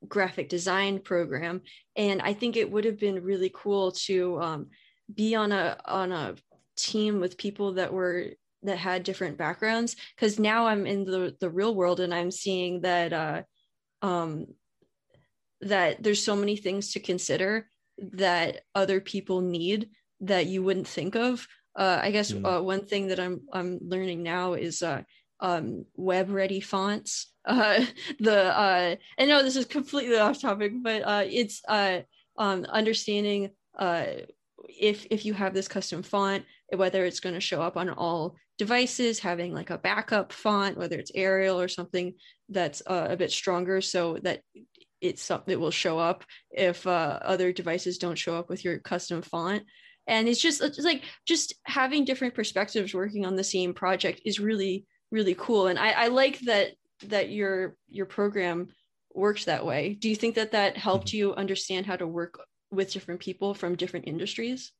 graphic 0.07 0.49
design 0.49 0.99
program. 0.99 1.61
And 1.95 2.21
i 2.21 2.33
think 2.33 2.55
it 2.55 2.71
would 2.71 2.85
have 2.85 2.99
been 2.99 3.23
really 3.23 3.51
cool 3.53 3.91
to 3.91 4.41
um, 4.41 4.67
be 5.13 5.35
on 5.35 5.51
a 5.51 5.77
on 5.85 6.11
a 6.11 6.35
team 6.75 7.19
with 7.19 7.37
people 7.37 7.73
that 7.73 7.93
were 7.93 8.27
that 8.63 8.77
had 8.77 9.03
different 9.03 9.37
backgrounds. 9.37 9.95
Because 10.15 10.39
now 10.39 10.67
i'm 10.67 10.85
in 10.85 11.05
the 11.05 11.35
the 11.39 11.49
real 11.49 11.75
world 11.75 11.99
and 11.99 12.13
i'm 12.13 12.31
seeing 12.31 12.81
that 12.81 13.13
uh 13.13 13.41
um 14.01 14.47
that 15.61 16.03
there's 16.03 16.23
so 16.23 16.35
many 16.35 16.55
things 16.55 16.91
to 16.93 16.99
consider 16.99 17.67
that 17.97 18.61
other 18.75 18.99
people 18.99 19.41
need 19.41 19.89
that 20.21 20.47
you 20.47 20.63
wouldn't 20.63 20.87
think 20.87 21.15
of. 21.15 21.47
Uh, 21.75 21.99
I 22.01 22.11
guess 22.11 22.31
mm. 22.31 22.45
uh, 22.45 22.61
one 22.61 22.85
thing 22.85 23.07
that 23.07 23.19
I'm 23.19 23.41
I'm 23.51 23.79
learning 23.81 24.23
now 24.23 24.53
is 24.53 24.81
uh, 24.81 25.01
um, 25.43 25.85
web 25.95 26.31
ready 26.31 26.61
fonts. 26.61 27.31
Uh, 27.45 27.85
the 28.19 28.57
uh, 28.57 28.95
I 29.19 29.25
know 29.25 29.43
this 29.43 29.57
is 29.57 29.65
completely 29.65 30.17
off 30.17 30.41
topic, 30.41 30.71
but 30.81 31.03
uh, 31.03 31.23
it's 31.25 31.61
uh, 31.67 31.99
um, 32.37 32.65
understanding 32.65 33.51
uh, 33.77 34.05
if 34.67 35.05
if 35.11 35.25
you 35.25 35.33
have 35.33 35.53
this 35.53 35.67
custom 35.67 36.01
font, 36.01 36.45
whether 36.75 37.05
it's 37.05 37.19
going 37.19 37.35
to 37.35 37.41
show 37.41 37.61
up 37.61 37.77
on 37.77 37.89
all 37.89 38.35
devices, 38.57 39.19
having 39.19 39.53
like 39.53 39.69
a 39.69 39.77
backup 39.77 40.31
font, 40.31 40.77
whether 40.77 40.97
it's 40.97 41.11
Arial 41.13 41.59
or 41.59 41.67
something 41.67 42.13
that's 42.49 42.81
uh, 42.87 43.07
a 43.09 43.17
bit 43.17 43.31
stronger, 43.31 43.81
so 43.81 44.17
that 44.23 44.41
it's 45.01 45.29
it 45.47 45.59
will 45.59 45.71
show 45.71 45.99
up 45.99 46.23
if 46.51 46.87
uh, 46.87 47.19
other 47.21 47.51
devices 47.51 47.97
don't 47.97 48.17
show 48.17 48.35
up 48.35 48.49
with 48.49 48.63
your 48.63 48.79
custom 48.79 49.21
font 49.21 49.63
and 50.07 50.27
it's 50.27 50.41
just 50.41 50.61
it's 50.61 50.79
like 50.79 51.03
just 51.25 51.53
having 51.65 52.05
different 52.05 52.33
perspectives 52.33 52.93
working 52.93 53.25
on 53.25 53.35
the 53.35 53.43
same 53.43 53.73
project 53.73 54.21
is 54.25 54.39
really 54.39 54.85
really 55.13 55.35
cool. 55.35 55.67
And 55.67 55.77
i, 55.79 55.91
I 55.91 56.07
like 56.07 56.39
that 56.41 56.73
that 57.07 57.29
your 57.29 57.77
your 57.87 58.07
program 58.07 58.69
works 59.13 59.45
that 59.45 59.65
way. 59.65 59.93
Do 59.93 60.09
you 60.09 60.15
think 60.15 60.35
that 60.35 60.51
that 60.51 60.75
helped 60.75 61.07
mm-hmm. 61.07 61.17
you 61.17 61.35
understand 61.35 61.85
how 61.85 61.95
to 61.95 62.07
work 62.07 62.41
with 62.71 62.91
different 62.91 63.21
people 63.21 63.53
from 63.53 63.75
different 63.75 64.07
industries? 64.07 64.71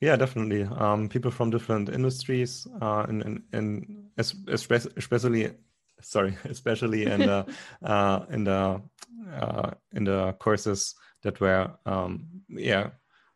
Yeah 0.00 0.16
definitely. 0.16 0.62
Um, 0.64 1.08
people 1.08 1.30
from 1.30 1.50
different 1.50 1.88
industries 1.90 2.66
uh, 2.80 3.04
and, 3.08 3.22
and, 3.22 3.42
and 3.52 4.10
especially 4.96 5.50
sorry 6.00 6.36
especially 6.44 7.04
in 7.04 7.20
the 7.20 7.46
uh, 7.82 8.20
in 8.30 8.44
the 8.44 8.80
uh, 9.40 9.70
in 9.92 10.04
the 10.04 10.32
courses 10.38 10.94
that 11.22 11.40
were 11.40 11.70
um, 11.84 12.26
yeah 12.48 12.90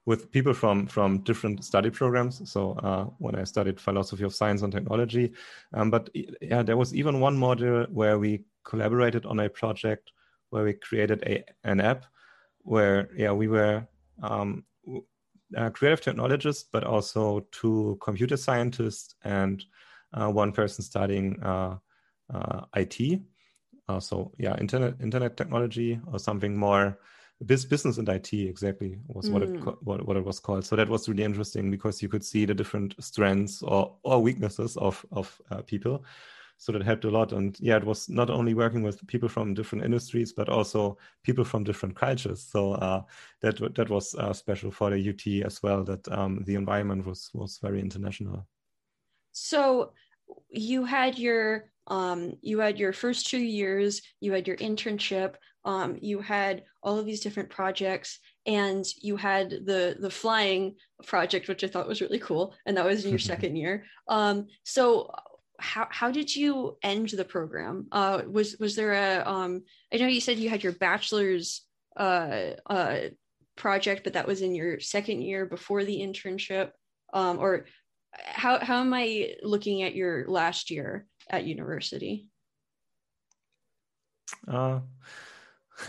with 0.05 0.31
people 0.31 0.53
from 0.53 0.87
from 0.87 1.19
different 1.19 1.65
study 1.65 1.91
programs. 1.91 2.51
So 2.51 2.73
uh, 2.73 3.05
when 3.19 3.35
I 3.37 3.45
studied 3.45 3.81
philosophy 3.81 4.25
of 4.25 4.35
science 4.35 4.63
and 4.63 4.73
technology, 4.73 5.33
um, 5.75 5.91
but 5.91 6.11
yeah, 6.41 6.63
there 6.63 6.77
was 6.77 6.95
even 6.95 7.21
one 7.21 7.39
module 7.39 7.89
where 7.91 8.19
we 8.19 8.45
collaborated 8.65 9.27
on 9.27 9.41
a 9.41 9.49
project 9.49 10.13
where 10.51 10.65
we 10.65 10.75
created 10.75 11.23
a 11.27 11.45
an 11.65 11.81
app 11.81 12.07
where 12.65 13.09
yeah 13.17 13.33
we 13.33 13.49
were 13.49 13.87
um, 14.23 14.65
uh, 15.57 15.71
creative 15.71 16.01
technologists, 16.01 16.65
but 16.73 16.85
also 16.85 17.41
two 17.53 17.99
computer 18.01 18.37
scientists 18.37 19.15
and 19.25 19.65
uh, 20.15 20.29
one 20.29 20.53
person 20.53 20.83
studying 20.85 21.41
uh, 21.43 21.77
uh, 22.33 22.63
IT. 22.75 23.21
Uh, 23.89 24.01
so 24.01 24.33
yeah, 24.39 24.57
internet 24.59 24.95
internet 25.01 25.37
technology 25.37 26.01
or 26.13 26.19
something 26.19 26.57
more 26.57 26.99
business 27.45 27.99
and 27.99 28.09
IT 28.09 28.33
exactly 28.33 28.99
was 29.09 29.29
mm. 29.29 29.33
what 29.33 29.43
it 29.43 29.53
mm. 29.53 29.77
what, 29.83 30.07
what 30.07 30.17
it 30.17 30.25
was 30.25 30.41
called. 30.41 30.65
So 30.65 30.77
that 30.77 30.89
was 30.89 31.09
really 31.09 31.25
interesting 31.25 31.71
because 31.71 32.03
you 32.03 32.09
could 32.09 32.25
see 32.25 32.45
the 32.45 32.55
different 32.55 32.95
strengths 33.03 33.63
or 33.63 33.97
or 34.03 34.23
weaknesses 34.23 34.77
of 34.77 35.05
of 35.13 35.41
uh, 35.51 35.63
people. 35.63 36.05
So 36.59 36.71
that 36.73 36.85
helped 36.85 37.05
a 37.05 37.11
lot. 37.11 37.33
And 37.33 37.59
yeah, 37.59 37.77
it 37.77 37.85
was 37.85 38.09
not 38.09 38.31
only 38.31 38.55
working 38.55 38.83
with 38.83 39.05
people 39.09 39.29
from 39.29 39.53
different 39.53 39.85
industries, 39.85 40.33
but 40.33 40.49
also 40.49 40.97
people 41.25 41.45
from 41.45 41.65
different 41.65 41.97
cultures. 41.97 42.41
So 42.41 42.75
uh, 42.75 43.03
that 43.41 43.75
that 43.75 43.91
was 43.91 44.15
uh, 44.15 44.33
special 44.33 44.71
for 44.71 44.91
the 44.91 45.09
UT 45.11 45.45
as 45.45 45.63
well. 45.63 45.83
That 45.83 46.07
um, 46.13 46.45
the 46.45 46.55
environment 46.55 47.05
was 47.05 47.31
was 47.35 47.59
very 47.59 47.81
international. 47.81 48.47
So 49.33 49.93
you 50.51 50.85
had 50.85 51.19
your 51.19 51.72
um, 51.87 52.35
you 52.43 52.61
had 52.61 52.79
your 52.79 52.93
first 52.93 53.27
two 53.27 53.41
years, 53.41 54.03
you 54.21 54.33
had 54.33 54.47
your 54.47 54.57
internship, 54.57 55.35
um, 55.65 55.97
you 56.01 56.21
had 56.21 56.65
all 56.83 56.99
of 56.99 57.07
these 57.07 57.21
different 57.21 57.51
projects, 57.51 58.19
and 58.47 58.85
you 59.01 59.17
had 59.17 59.51
the 59.51 59.97
the 60.01 60.11
flying 60.11 60.75
project, 61.07 61.49
which 61.49 61.63
I 61.63 61.69
thought 61.69 61.89
was 61.89 62.01
really 62.01 62.19
cool, 62.19 62.55
and 62.67 62.77
that 62.77 62.85
was 62.85 63.05
in 63.05 63.11
your 63.11 63.19
second 63.33 63.57
year. 63.57 63.85
Um, 64.09 64.47
so 64.65 65.11
how, 65.61 65.87
how 65.91 66.11
did 66.11 66.35
you 66.35 66.77
end 66.83 67.11
the 67.11 67.25
program? 67.25 67.87
Uh, 67.93 68.23
was 68.29 68.57
was 68.59 68.75
there 68.75 68.93
a 68.93 69.29
um, 69.29 69.63
I 69.93 69.99
know 69.99 70.09
you 70.09 70.21
said 70.21 70.39
you 70.39 70.51
had 70.51 70.65
your 70.65 70.73
bachelor's 70.73 71.63
uh, 71.97 72.55
uh, 72.67 72.99
project, 73.57 74.03
but 74.05 74.15
that 74.15 74.27
was 74.27 74.43
in 74.43 74.55
your 74.55 74.81
second 74.81 75.23
year 75.23 75.47
before 75.47 75.85
the 75.85 76.01
internship. 76.01 76.71
Um, 77.15 77.39
or 77.39 77.67
how 78.25 78.59
how 78.59 78.81
am 78.81 78.93
I 78.95 79.35
looking 79.43 79.83
at 79.83 79.95
your 79.95 80.27
last 80.29 80.71
year? 80.71 81.07
at 81.33 81.45
university? 81.45 82.29
Uh, 84.47 84.81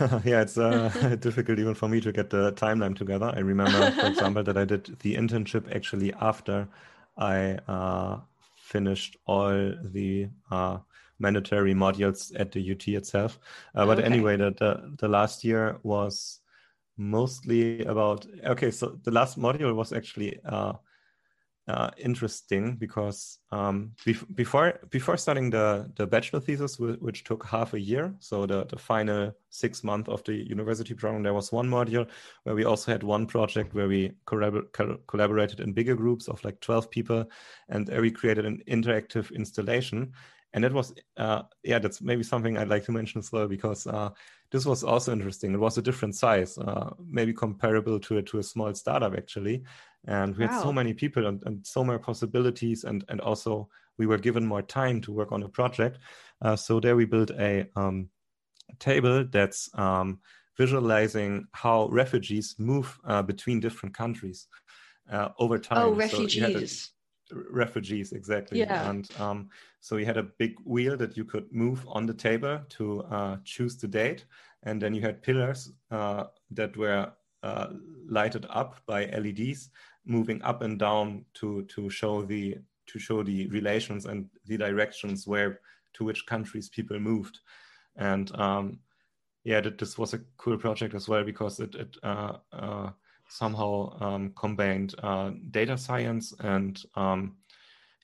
yeah, 0.24 0.40
it's 0.40 0.58
uh, 0.58 1.16
difficult 1.20 1.58
even 1.58 1.74
for 1.74 1.88
me 1.88 2.00
to 2.00 2.12
get 2.12 2.30
the 2.30 2.52
timeline 2.52 2.96
together. 2.96 3.32
I 3.34 3.40
remember, 3.40 3.90
for 3.92 4.06
example, 4.10 4.42
that 4.42 4.56
I 4.56 4.64
did 4.64 4.98
the 5.00 5.14
internship 5.14 5.74
actually 5.74 6.12
after 6.20 6.68
I 7.16 7.58
uh, 7.68 8.20
finished 8.56 9.16
all 9.26 9.74
the 9.82 10.28
uh, 10.50 10.78
mandatory 11.18 11.74
modules 11.74 12.32
at 12.38 12.50
the 12.52 12.60
UT 12.60 12.88
itself. 12.88 13.38
Uh, 13.74 13.86
but 13.86 13.98
okay. 13.98 14.06
anyway, 14.06 14.36
the, 14.36 14.50
the, 14.58 14.94
the 14.98 15.08
last 15.08 15.44
year 15.44 15.78
was 15.82 16.40
mostly 16.96 17.84
about 17.84 18.26
okay. 18.44 18.70
So 18.70 18.98
the 19.02 19.10
last 19.10 19.38
module 19.38 19.74
was 19.74 19.92
actually 19.92 20.40
uh, 20.44 20.74
uh, 21.66 21.90
interesting 21.96 22.76
because 22.76 23.38
um, 23.50 23.92
bef- 24.04 24.26
before 24.34 24.80
before 24.90 25.16
starting 25.16 25.50
the 25.50 25.90
the 25.96 26.06
bachelor 26.06 26.40
thesis, 26.40 26.78
which 26.78 27.24
took 27.24 27.46
half 27.46 27.72
a 27.72 27.80
year, 27.80 28.14
so 28.18 28.46
the 28.46 28.64
the 28.66 28.78
final 28.78 29.32
six 29.48 29.82
month 29.82 30.08
of 30.08 30.22
the 30.24 30.34
university 30.34 30.94
program, 30.94 31.22
there 31.22 31.32
was 31.32 31.52
one 31.52 31.68
module 31.68 32.06
where 32.42 32.54
we 32.54 32.64
also 32.64 32.92
had 32.92 33.02
one 33.02 33.26
project 33.26 33.74
where 33.74 33.88
we 33.88 34.12
collabor- 34.26 34.98
collaborated 35.06 35.60
in 35.60 35.72
bigger 35.72 35.94
groups 35.94 36.28
of 36.28 36.44
like 36.44 36.60
twelve 36.60 36.90
people, 36.90 37.24
and 37.68 37.88
we 38.00 38.10
created 38.10 38.44
an 38.44 38.62
interactive 38.68 39.34
installation. 39.34 40.12
And 40.52 40.62
that 40.62 40.72
was, 40.72 40.94
uh, 41.16 41.42
yeah, 41.64 41.80
that's 41.80 42.00
maybe 42.00 42.22
something 42.22 42.56
I'd 42.56 42.68
like 42.68 42.84
to 42.84 42.92
mention 42.92 43.18
as 43.18 43.32
well 43.32 43.48
because 43.48 43.88
uh, 43.88 44.10
this 44.52 44.64
was 44.64 44.84
also 44.84 45.12
interesting. 45.12 45.52
It 45.52 45.58
was 45.58 45.78
a 45.78 45.82
different 45.82 46.14
size, 46.14 46.56
uh, 46.58 46.90
maybe 47.04 47.32
comparable 47.32 47.98
to 47.98 48.18
a, 48.18 48.22
to 48.22 48.38
a 48.38 48.42
small 48.44 48.72
startup 48.72 49.16
actually, 49.16 49.64
and 50.06 50.36
we 50.36 50.44
wow. 50.44 50.52
had 50.52 50.62
so 50.62 50.72
many 50.72 50.92
people 50.92 51.26
and, 51.26 51.42
and, 51.46 51.66
so 51.66 51.82
many 51.82 51.98
possibilities 51.98 52.84
and 52.84 53.04
and 53.08 53.20
also 53.20 53.68
we 53.98 54.06
were 54.06 54.18
given 54.18 54.44
more 54.44 54.62
time 54.62 55.00
to 55.00 55.12
work 55.12 55.32
on 55.32 55.42
a 55.42 55.48
project. 55.48 55.98
Uh, 56.42 56.56
so 56.56 56.80
there 56.80 56.96
we 56.96 57.04
built 57.04 57.30
a 57.38 57.66
um, 57.76 58.08
table 58.78 59.24
that's 59.30 59.70
um, 59.74 60.18
visualizing 60.56 61.46
how 61.52 61.88
refugees 61.88 62.56
move 62.58 62.98
uh, 63.04 63.22
between 63.22 63.60
different 63.60 63.94
countries 63.94 64.48
uh, 65.10 65.28
over 65.38 65.58
time. 65.58 65.78
Oh 65.78 65.92
refugees. 65.92 66.90
So 67.26 67.36
refugees 67.50 68.12
exactly. 68.12 68.58
Yeah. 68.60 68.90
and 68.90 69.08
um, 69.18 69.48
so 69.80 69.96
we 69.96 70.04
had 70.04 70.16
a 70.16 70.24
big 70.38 70.56
wheel 70.64 70.96
that 70.96 71.16
you 71.16 71.24
could 71.24 71.50
move 71.52 71.84
on 71.88 72.06
the 72.06 72.14
table 72.14 72.60
to 72.70 73.02
uh, 73.04 73.36
choose 73.44 73.76
the 73.76 73.88
date. 73.88 74.26
And 74.64 74.80
then 74.80 74.94
you 74.94 75.02
had 75.02 75.22
pillars 75.22 75.72
uh, 75.90 76.24
that 76.50 76.76
were 76.76 77.12
uh, 77.42 77.68
lighted 78.08 78.46
up 78.50 78.80
by 78.86 79.06
LEDs 79.06 79.70
moving 80.04 80.42
up 80.42 80.62
and 80.62 80.78
down 80.78 81.24
to 81.34 81.62
to 81.64 81.88
show 81.90 82.22
the 82.22 82.56
to 82.86 82.98
show 82.98 83.22
the 83.22 83.46
relations 83.48 84.06
and 84.06 84.28
the 84.46 84.56
directions 84.56 85.26
where 85.26 85.60
to 85.94 86.04
which 86.04 86.26
countries 86.26 86.68
people 86.68 86.98
moved. 86.98 87.38
And 87.96 88.34
um, 88.38 88.80
yeah 89.44 89.60
this 89.60 89.96
was 89.96 90.14
a 90.14 90.20
cool 90.36 90.56
project 90.56 90.94
as 90.94 91.08
well 91.08 91.22
because 91.22 91.60
it, 91.60 91.74
it 91.74 91.96
uh, 92.02 92.38
uh, 92.52 92.90
somehow 93.28 93.96
um, 94.00 94.32
combined 94.36 94.94
uh, 95.02 95.30
data 95.50 95.78
science 95.78 96.34
and 96.40 96.82
um, 96.96 97.36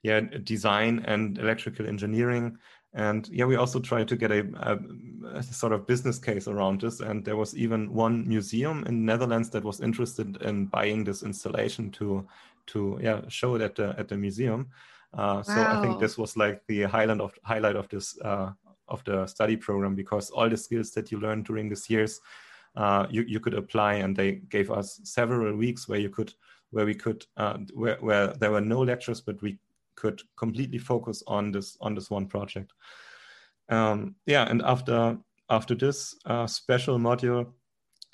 yeah 0.03 0.20
design 0.44 1.03
and 1.07 1.38
electrical 1.38 1.86
engineering 1.86 2.57
and 2.93 3.28
yeah, 3.28 3.45
we 3.45 3.57
also 3.57 3.78
tried 3.78 4.09
to 4.09 4.16
get 4.16 4.32
a, 4.32 4.41
a, 4.57 5.38
a, 5.38 5.43
sort 5.43 5.72
of 5.72 5.86
business 5.86 6.18
case 6.18 6.49
around 6.49 6.80
this. 6.80 7.01
And 7.01 7.24
there 7.24 7.36
was 7.36 7.57
even 7.57 7.93
one 7.93 8.26
museum 8.26 8.84
in 8.86 9.05
Netherlands 9.05 9.49
that 9.51 9.62
was 9.62 9.80
interested 9.80 10.43
in 10.43 10.66
buying 10.66 11.05
this 11.05 11.22
installation 11.22 11.91
to 11.93 12.26
to 12.66 12.99
yeah 13.03 13.20
show 13.28 13.55
it 13.55 13.62
at 13.62 13.76
the 13.76 13.95
at 13.97 14.09
the 14.09 14.16
museum. 14.16 14.68
Uh, 15.14 15.16
wow. 15.16 15.43
So 15.43 15.62
I 15.62 15.80
think 15.82 16.01
this 16.01 16.18
was 16.18 16.36
like 16.36 16.62
the 16.66 16.82
highlight 16.82 17.20
of 17.20 17.32
highlight 17.45 17.76
of 17.76 17.88
this 17.88 18.18
uh, 18.22 18.51
of 18.88 19.05
the 19.05 19.26
study 19.26 19.57
program 19.57 19.95
because 19.95 20.30
all 20.30 20.49
the 20.49 20.57
skills 20.57 20.91
that 20.93 21.12
you 21.12 21.20
learned 21.20 21.45
during 21.45 21.68
these 21.68 21.88
years, 21.88 22.20
uh, 22.74 23.07
you 23.09 23.22
you 23.22 23.38
could 23.38 23.55
apply, 23.55 23.95
and 23.95 24.16
they 24.16 24.41
gave 24.51 24.70
us 24.70 25.01
several 25.05 25.57
weeks 25.57 25.88
where 25.88 26.01
you 26.01 26.11
could 26.11 26.34
where 26.70 26.86
we 26.86 26.95
could 26.95 27.24
uh, 27.36 27.59
where 27.72 27.99
where 28.01 28.28
there 28.28 28.51
were 28.51 28.61
no 28.61 28.80
lectures, 28.80 29.20
but 29.20 29.41
we 29.43 29.59
could 30.01 30.22
completely 30.36 30.78
focus 30.78 31.22
on 31.26 31.53
this 31.53 31.76
on 31.80 31.94
this 31.94 32.11
one 32.11 32.26
project. 32.26 32.72
Um, 33.68 34.16
yeah, 34.26 34.48
and 34.48 34.62
after 34.62 35.18
after 35.48 35.74
this 35.74 36.14
uh, 36.24 36.46
special 36.46 36.98
module, 36.98 37.53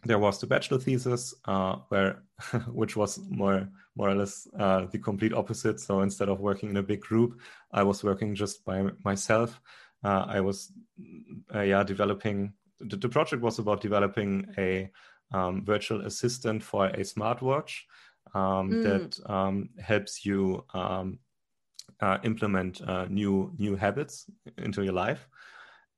there 0.05 0.19
was 0.19 0.41
the 0.41 0.47
bachelor 0.47 0.79
thesis, 0.79 1.35
uh, 1.45 1.77
where 1.89 2.23
which 2.73 2.97
was 2.97 3.19
more 3.29 3.69
more 3.95 4.11
or 4.11 4.15
less 4.15 4.47
uh, 4.59 4.87
the 4.91 4.99
complete 4.99 5.33
opposite. 5.33 5.81
So 5.81 6.01
instead 6.01 6.29
of 6.29 6.41
working 6.41 6.71
in 6.71 6.77
a 6.77 6.83
big 6.83 7.01
group, 7.01 7.41
I 7.73 7.83
was 7.83 8.05
working 8.05 8.35
just 8.35 8.65
by 8.65 8.91
myself. 9.05 9.61
Uh, 10.05 10.25
I 10.29 10.41
was 10.41 10.73
uh, 11.55 11.61
yeah 11.61 11.85
developing. 11.85 12.53
The, 12.81 12.97
the, 12.97 13.09
project 13.09 13.43
was 13.43 13.59
about 13.59 13.81
developing 13.81 14.47
a 14.59 14.91
um, 15.33 15.65
virtual 15.65 16.05
assistant 16.05 16.63
for 16.63 16.87
a 16.89 17.01
smartwatch 17.01 17.81
um, 18.35 18.71
mm. 18.71 18.83
that 18.83 19.33
um, 19.33 19.71
helps 19.81 20.27
you 20.27 20.63
um, 20.75 21.19
uh, 22.01 22.19
implement 22.25 22.81
uh, 22.83 23.07
new 23.07 23.53
new 23.59 23.75
habits 23.77 24.27
into 24.59 24.83
your 24.83 24.93
life 24.93 25.29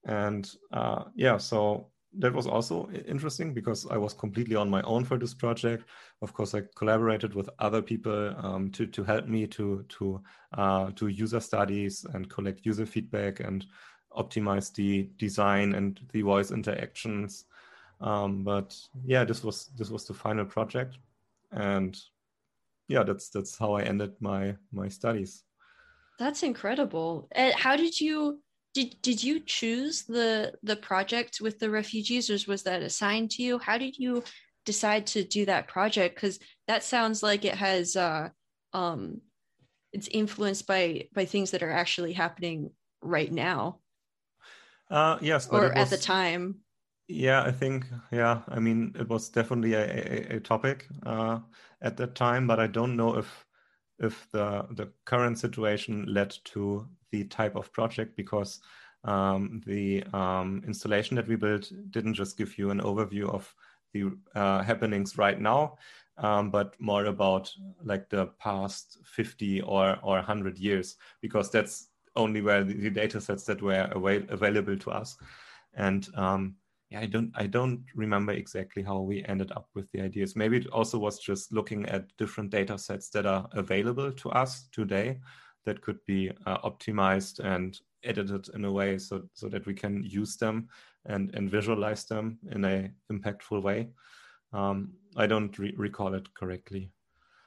and 0.06 0.52
uh, 0.72 1.04
yeah 1.14 1.36
so 1.36 1.90
that 2.18 2.32
was 2.32 2.46
also 2.46 2.88
interesting 3.06 3.52
because 3.52 3.86
i 3.90 3.96
was 3.96 4.14
completely 4.14 4.56
on 4.56 4.70
my 4.70 4.80
own 4.82 5.04
for 5.04 5.18
this 5.18 5.34
project 5.34 5.84
of 6.22 6.32
course 6.32 6.54
i 6.54 6.62
collaborated 6.74 7.34
with 7.34 7.50
other 7.58 7.82
people 7.82 8.34
um, 8.38 8.70
to, 8.70 8.86
to 8.86 9.04
help 9.04 9.26
me 9.26 9.46
to 9.46 9.84
to 9.88 10.20
uh, 10.56 10.90
do 10.94 11.08
user 11.08 11.40
studies 11.40 12.06
and 12.14 12.30
collect 12.30 12.64
user 12.64 12.86
feedback 12.86 13.40
and 13.40 13.66
optimize 14.18 14.72
the 14.74 15.08
design 15.16 15.74
and 15.74 16.00
the 16.12 16.22
voice 16.22 16.50
interactions. 16.50 17.44
Um, 18.00 18.44
but 18.44 18.76
yeah, 19.04 19.24
this 19.24 19.42
was 19.42 19.66
this 19.76 19.90
was 19.90 20.06
the 20.06 20.14
final 20.14 20.44
project, 20.44 20.98
and 21.50 21.98
yeah, 22.88 23.02
that's 23.02 23.28
that's 23.30 23.58
how 23.58 23.72
I 23.72 23.82
ended 23.82 24.12
my 24.20 24.56
my 24.72 24.88
studies. 24.88 25.44
That's 26.18 26.42
incredible. 26.42 27.28
And 27.32 27.54
how 27.54 27.76
did 27.76 28.00
you 28.00 28.40
did 28.74 28.96
did 29.02 29.22
you 29.22 29.40
choose 29.40 30.04
the 30.04 30.52
the 30.62 30.76
project 30.76 31.40
with 31.40 31.58
the 31.58 31.70
refugees, 31.70 32.28
or 32.28 32.38
was 32.50 32.62
that 32.64 32.82
assigned 32.82 33.30
to 33.32 33.42
you? 33.42 33.58
How 33.58 33.78
did 33.78 33.96
you 33.96 34.22
decide 34.66 35.06
to 35.08 35.24
do 35.24 35.46
that 35.46 35.68
project? 35.68 36.16
Because 36.16 36.38
that 36.66 36.82
sounds 36.82 37.22
like 37.22 37.44
it 37.44 37.54
has 37.54 37.96
uh, 37.96 38.28
um, 38.72 39.20
it's 39.92 40.08
influenced 40.08 40.66
by 40.66 41.08
by 41.14 41.24
things 41.24 41.52
that 41.52 41.62
are 41.62 41.70
actually 41.70 42.12
happening 42.12 42.70
right 43.00 43.32
now. 43.32 43.78
Uh, 44.90 45.18
yes, 45.20 45.48
or 45.48 45.62
was, 45.62 45.72
at 45.76 45.90
the 45.90 45.96
time. 45.96 46.56
Yeah, 47.06 47.42
I 47.42 47.52
think 47.52 47.86
yeah. 48.12 48.42
I 48.48 48.58
mean, 48.58 48.94
it 48.98 49.08
was 49.08 49.28
definitely 49.28 49.74
a, 49.74 49.84
a, 49.84 50.36
a 50.36 50.40
topic 50.40 50.88
uh, 51.06 51.38
at 51.80 51.96
that 51.96 52.14
time, 52.14 52.46
but 52.46 52.60
I 52.60 52.66
don't 52.66 52.96
know 52.96 53.16
if 53.16 53.46
if 53.98 54.28
the 54.32 54.66
the 54.70 54.88
current 55.04 55.38
situation 55.38 56.06
led 56.08 56.36
to 56.44 56.86
the 57.10 57.24
type 57.24 57.56
of 57.56 57.72
project 57.72 58.16
because 58.16 58.60
um, 59.04 59.62
the 59.66 60.02
um, 60.12 60.62
installation 60.66 61.16
that 61.16 61.28
we 61.28 61.36
built 61.36 61.70
didn't 61.90 62.14
just 62.14 62.36
give 62.36 62.58
you 62.58 62.70
an 62.70 62.80
overview 62.80 63.28
of 63.28 63.54
the 63.92 64.10
uh, 64.34 64.62
happenings 64.62 65.16
right 65.16 65.40
now, 65.40 65.78
um, 66.18 66.50
but 66.50 66.74
more 66.78 67.06
about 67.06 67.50
like 67.82 68.08
the 68.08 68.26
past 68.38 68.98
50 69.04 69.62
or 69.62 69.98
or 70.02 70.16
100 70.16 70.58
years 70.58 70.96
because 71.20 71.50
that's 71.50 71.88
only 72.16 72.42
where 72.42 72.64
the, 72.64 72.74
the 72.74 72.90
data 72.90 73.20
sets 73.20 73.44
that 73.44 73.62
were 73.62 73.88
avail- 73.92 74.26
available 74.28 74.76
to 74.76 74.90
us. 74.90 75.16
And 75.74 76.08
um, 76.16 76.56
yeah, 76.90 77.00
I 77.00 77.06
don't 77.06 77.30
I 77.34 77.46
don't 77.46 77.84
remember 77.94 78.32
exactly 78.32 78.82
how 78.82 79.00
we 79.00 79.24
ended 79.24 79.52
up 79.52 79.68
with 79.74 79.90
the 79.92 80.00
ideas. 80.00 80.36
Maybe 80.36 80.56
it 80.56 80.68
also 80.68 80.98
was 80.98 81.18
just 81.18 81.52
looking 81.52 81.86
at 81.86 82.16
different 82.16 82.50
data 82.50 82.78
sets 82.78 83.10
that 83.10 83.26
are 83.26 83.46
available 83.52 84.10
to 84.10 84.30
us 84.30 84.68
today 84.72 85.18
that 85.66 85.82
could 85.82 85.98
be 86.06 86.30
uh, 86.46 86.58
optimized 86.58 87.40
and 87.40 87.78
edited 88.04 88.48
in 88.54 88.64
a 88.64 88.72
way 88.72 88.96
so 88.96 89.22
so 89.34 89.48
that 89.48 89.66
we 89.66 89.74
can 89.74 90.02
use 90.02 90.36
them 90.36 90.68
and 91.04 91.34
and 91.34 91.50
visualize 91.50 92.06
them 92.06 92.38
in 92.50 92.64
a 92.64 92.90
impactful 93.12 93.62
way. 93.62 93.90
Um, 94.52 94.94
I 95.16 95.26
don't 95.26 95.58
re- 95.58 95.74
recall 95.76 96.14
it 96.14 96.32
correctly. 96.32 96.90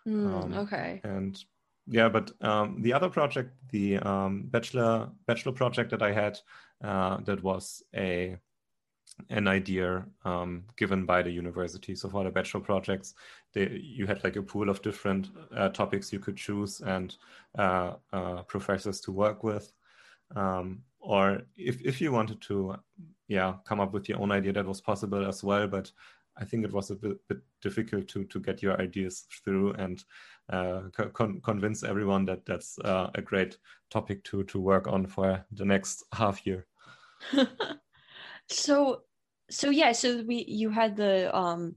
Mm, 0.08 0.26
um, 0.28 0.54
okay. 0.54 1.02
And 1.04 1.44
yeah, 1.88 2.10
but 2.10 2.32
um, 2.42 2.82
the 2.82 2.94
other 2.94 3.10
project, 3.10 3.56
the 3.72 3.98
um, 3.98 4.44
bachelor 4.46 5.10
bachelor 5.26 5.54
project 5.54 5.90
that 5.90 6.04
I 6.04 6.12
had, 6.12 6.38
uh, 6.84 7.18
that 7.26 7.42
was 7.42 7.82
a 7.96 8.38
an 9.30 9.48
idea 9.48 10.06
um, 10.26 10.64
given 10.78 11.06
by 11.06 11.22
the 11.22 11.32
university. 11.32 11.96
So 11.96 12.10
for 12.10 12.24
the 12.24 12.32
bachelor 12.32 12.62
projects, 12.62 13.14
they, 13.54 13.70
you 13.70 14.08
had 14.08 14.24
like 14.24 14.36
a 14.36 14.42
pool 14.42 14.70
of 14.70 14.82
different 14.82 15.30
uh, 15.56 15.70
topics 15.70 16.12
you 16.12 16.20
could 16.20 16.38
choose 16.38 16.82
and 16.82 17.16
uh, 17.58 17.94
uh, 18.14 18.42
professors 18.44 19.02
to 19.02 19.12
work 19.12 19.44
with. 19.44 19.72
Um, 20.36 20.84
or 21.00 21.42
if, 21.58 21.82
if 21.82 22.00
you 22.00 22.12
wanted 22.12 22.42
to, 22.42 22.76
yeah, 23.28 23.56
come 23.66 23.80
up 23.80 23.94
with 23.94 24.08
your 24.08 24.20
own 24.20 24.32
idea, 24.32 24.54
that 24.54 24.66
was 24.66 24.82
possible 24.82 25.28
as 25.28 25.44
well. 25.44 25.68
But 25.68 25.92
I 26.38 26.46
think 26.46 26.64
it 26.64 26.72
was 26.72 26.92
a 26.92 26.96
bit, 26.96 27.18
bit 27.28 27.40
difficult 27.62 28.08
to 28.10 28.24
to 28.26 28.40
get 28.40 28.62
your 28.62 28.80
ideas 28.82 29.26
through 29.44 29.74
and 29.74 30.04
uh, 30.50 30.82
con- 31.14 31.42
convince 31.42 31.84
everyone 31.84 32.26
that 32.26 32.46
that's 32.46 32.80
uh, 32.80 33.10
a 33.16 33.22
great 33.22 33.58
topic 33.90 34.24
to 34.26 34.44
to 34.46 34.60
work 34.60 34.88
on 34.88 35.06
for 35.06 35.46
the 35.52 35.66
next 35.66 36.04
half 36.14 36.46
year. 36.46 36.68
so 38.52 39.02
so 39.50 39.70
yeah 39.70 39.92
so 39.92 40.24
we 40.24 40.46
you 40.48 40.70
had 40.70 40.96
the 40.96 41.36
um 41.36 41.76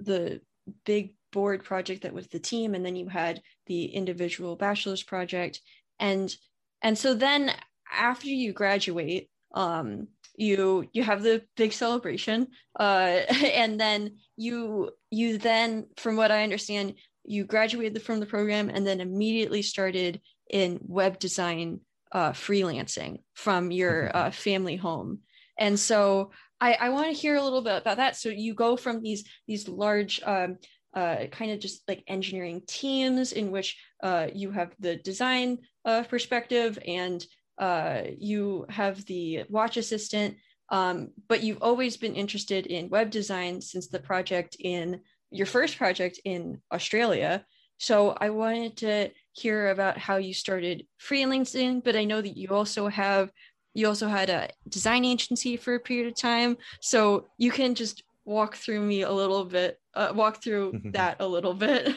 the 0.00 0.40
big 0.84 1.14
board 1.32 1.64
project 1.64 2.02
that 2.02 2.14
was 2.14 2.26
the 2.28 2.38
team 2.38 2.74
and 2.74 2.84
then 2.84 2.96
you 2.96 3.08
had 3.08 3.40
the 3.66 3.86
individual 3.86 4.56
bachelor's 4.56 5.02
project. 5.02 5.60
And 5.98 6.34
and 6.82 6.96
so 6.96 7.14
then 7.14 7.52
after 7.92 8.28
you 8.28 8.52
graduate 8.52 9.30
um 9.54 10.08
you 10.36 10.88
you 10.92 11.02
have 11.02 11.22
the 11.22 11.42
big 11.56 11.72
celebration 11.72 12.46
uh 12.78 13.20
and 13.44 13.80
then 13.80 14.18
you 14.36 14.90
you 15.10 15.38
then 15.38 15.86
from 15.96 16.16
what 16.16 16.30
i 16.30 16.42
understand 16.42 16.94
you 17.24 17.44
graduated 17.44 18.02
from 18.02 18.20
the 18.20 18.26
program 18.26 18.68
and 18.68 18.86
then 18.86 19.00
immediately 19.00 19.62
started 19.62 20.20
in 20.50 20.78
web 20.82 21.18
design 21.18 21.80
uh, 22.12 22.32
freelancing 22.32 23.22
from 23.34 23.70
your 23.70 24.14
uh, 24.14 24.30
family 24.30 24.76
home 24.76 25.20
and 25.58 25.78
so 25.78 26.30
i 26.60 26.74
i 26.80 26.88
want 26.88 27.06
to 27.06 27.20
hear 27.20 27.36
a 27.36 27.42
little 27.42 27.62
bit 27.62 27.80
about 27.80 27.96
that 27.96 28.16
so 28.16 28.28
you 28.28 28.54
go 28.54 28.76
from 28.76 29.02
these 29.02 29.24
these 29.46 29.68
large 29.68 30.20
um, 30.24 30.56
uh, 30.94 31.26
kind 31.30 31.50
of 31.52 31.60
just 31.60 31.82
like 31.86 32.02
engineering 32.06 32.62
teams 32.66 33.32
in 33.32 33.50
which 33.50 33.76
uh, 34.02 34.26
you 34.34 34.50
have 34.50 34.74
the 34.80 34.96
design 34.96 35.58
uh, 35.84 36.02
perspective 36.02 36.78
and 36.86 37.24
uh, 37.58 38.02
you 38.18 38.64
have 38.68 39.04
the 39.06 39.44
watch 39.48 39.76
assistant, 39.76 40.36
um, 40.70 41.08
but 41.28 41.42
you've 41.42 41.62
always 41.62 41.96
been 41.96 42.14
interested 42.14 42.66
in 42.66 42.88
web 42.88 43.10
design 43.10 43.60
since 43.60 43.88
the 43.88 43.98
project 43.98 44.56
in 44.60 45.00
your 45.30 45.46
first 45.46 45.76
project 45.76 46.20
in 46.24 46.60
Australia. 46.72 47.44
So 47.78 48.16
I 48.20 48.30
wanted 48.30 48.76
to 48.78 49.10
hear 49.32 49.70
about 49.70 49.98
how 49.98 50.16
you 50.16 50.34
started 50.34 50.86
freelancing, 51.00 51.82
but 51.82 51.96
I 51.96 52.04
know 52.04 52.20
that 52.20 52.36
you 52.36 52.48
also 52.48 52.88
have 52.88 53.30
you 53.78 53.86
also 53.86 54.08
had 54.08 54.28
a 54.28 54.48
design 54.68 55.04
agency 55.04 55.56
for 55.56 55.76
a 55.76 55.80
period 55.80 56.08
of 56.08 56.16
time. 56.16 56.56
So 56.80 57.28
you 57.38 57.52
can 57.52 57.76
just 57.76 58.02
walk 58.24 58.56
through 58.56 58.80
me 58.80 59.02
a 59.02 59.12
little 59.12 59.44
bit, 59.44 59.78
uh, 59.94 60.12
walk 60.14 60.42
through 60.42 60.80
that 60.92 61.16
a 61.20 61.26
little 61.26 61.54
bit. 61.54 61.96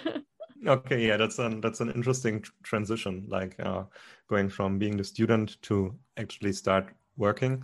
okay, 0.67 1.07
yeah, 1.07 1.17
that's 1.17 1.39
an 1.39 1.59
that's 1.59 1.82
an 1.82 1.91
interesting 1.91 2.41
tr- 2.41 2.51
transition. 2.61 3.25
Like 3.27 3.55
uh, 3.59 3.84
going 4.29 4.47
from 4.49 4.77
being 4.77 4.95
the 4.95 5.03
student 5.03 5.59
to 5.63 5.95
actually 6.17 6.53
start 6.53 6.86
working. 7.17 7.63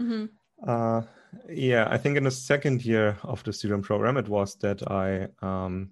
Mm-hmm. 0.00 0.26
Uh, 0.64 1.02
yeah, 1.50 1.88
I 1.90 1.98
think 1.98 2.16
in 2.16 2.24
the 2.24 2.30
second 2.30 2.84
year 2.84 3.18
of 3.24 3.42
the 3.42 3.52
student 3.52 3.82
program, 3.82 4.16
it 4.16 4.28
was 4.28 4.54
that 4.56 4.88
I 4.88 5.28
um, 5.42 5.90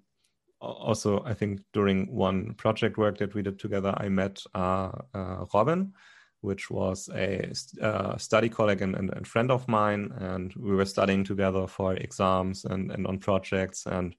also, 0.61 1.21
I 1.25 1.33
think 1.33 1.61
during 1.73 2.07
one 2.15 2.53
project 2.53 2.97
work 2.97 3.17
that 3.17 3.33
we 3.35 3.41
did 3.41 3.59
together, 3.59 3.93
I 3.97 4.09
met 4.09 4.41
uh, 4.55 4.91
uh, 5.13 5.45
Robin, 5.53 5.93
which 6.41 6.69
was 6.69 7.09
a 7.13 7.51
uh, 7.81 8.17
study 8.17 8.49
colleague 8.49 8.81
and, 8.81 8.95
and, 8.95 9.11
and, 9.13 9.27
friend 9.27 9.51
of 9.51 9.67
mine. 9.67 10.11
And 10.17 10.53
we 10.55 10.75
were 10.75 10.85
studying 10.85 11.23
together 11.23 11.67
for 11.67 11.95
exams 11.95 12.65
and, 12.65 12.91
and 12.91 13.07
on 13.07 13.17
projects. 13.17 13.85
And 13.85 14.15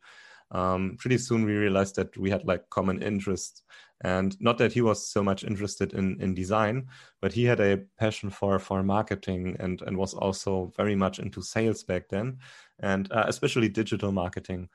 um, 0.51 0.97
pretty 0.99 1.19
soon 1.19 1.45
we 1.45 1.53
realized 1.53 1.97
that 1.97 2.16
we 2.16 2.31
had 2.31 2.45
like 2.45 2.69
common 2.71 3.03
interests 3.03 3.62
and 4.03 4.41
not 4.41 4.59
that 4.59 4.73
he 4.73 4.81
was 4.81 5.07
so 5.07 5.23
much 5.23 5.45
interested 5.45 5.93
in 5.93 6.21
in 6.21 6.35
design 6.35 6.87
but 7.21 7.33
he 7.33 7.45
had 7.45 7.61
a 7.61 7.79
passion 7.99 8.31
for 8.31 8.59
for 8.59 8.83
marketing 8.83 9.57
and 9.59 9.83
and 9.83 9.97
was 9.97 10.14
also 10.14 10.73
very 10.77 10.95
much 10.95 11.19
into 11.19 11.43
sales 11.43 11.83
back 11.83 12.09
then 12.09 12.39
and 12.81 13.11
uh, 13.12 13.25
especially 13.27 13.69
digital 13.69 14.12
marketing 14.12 14.69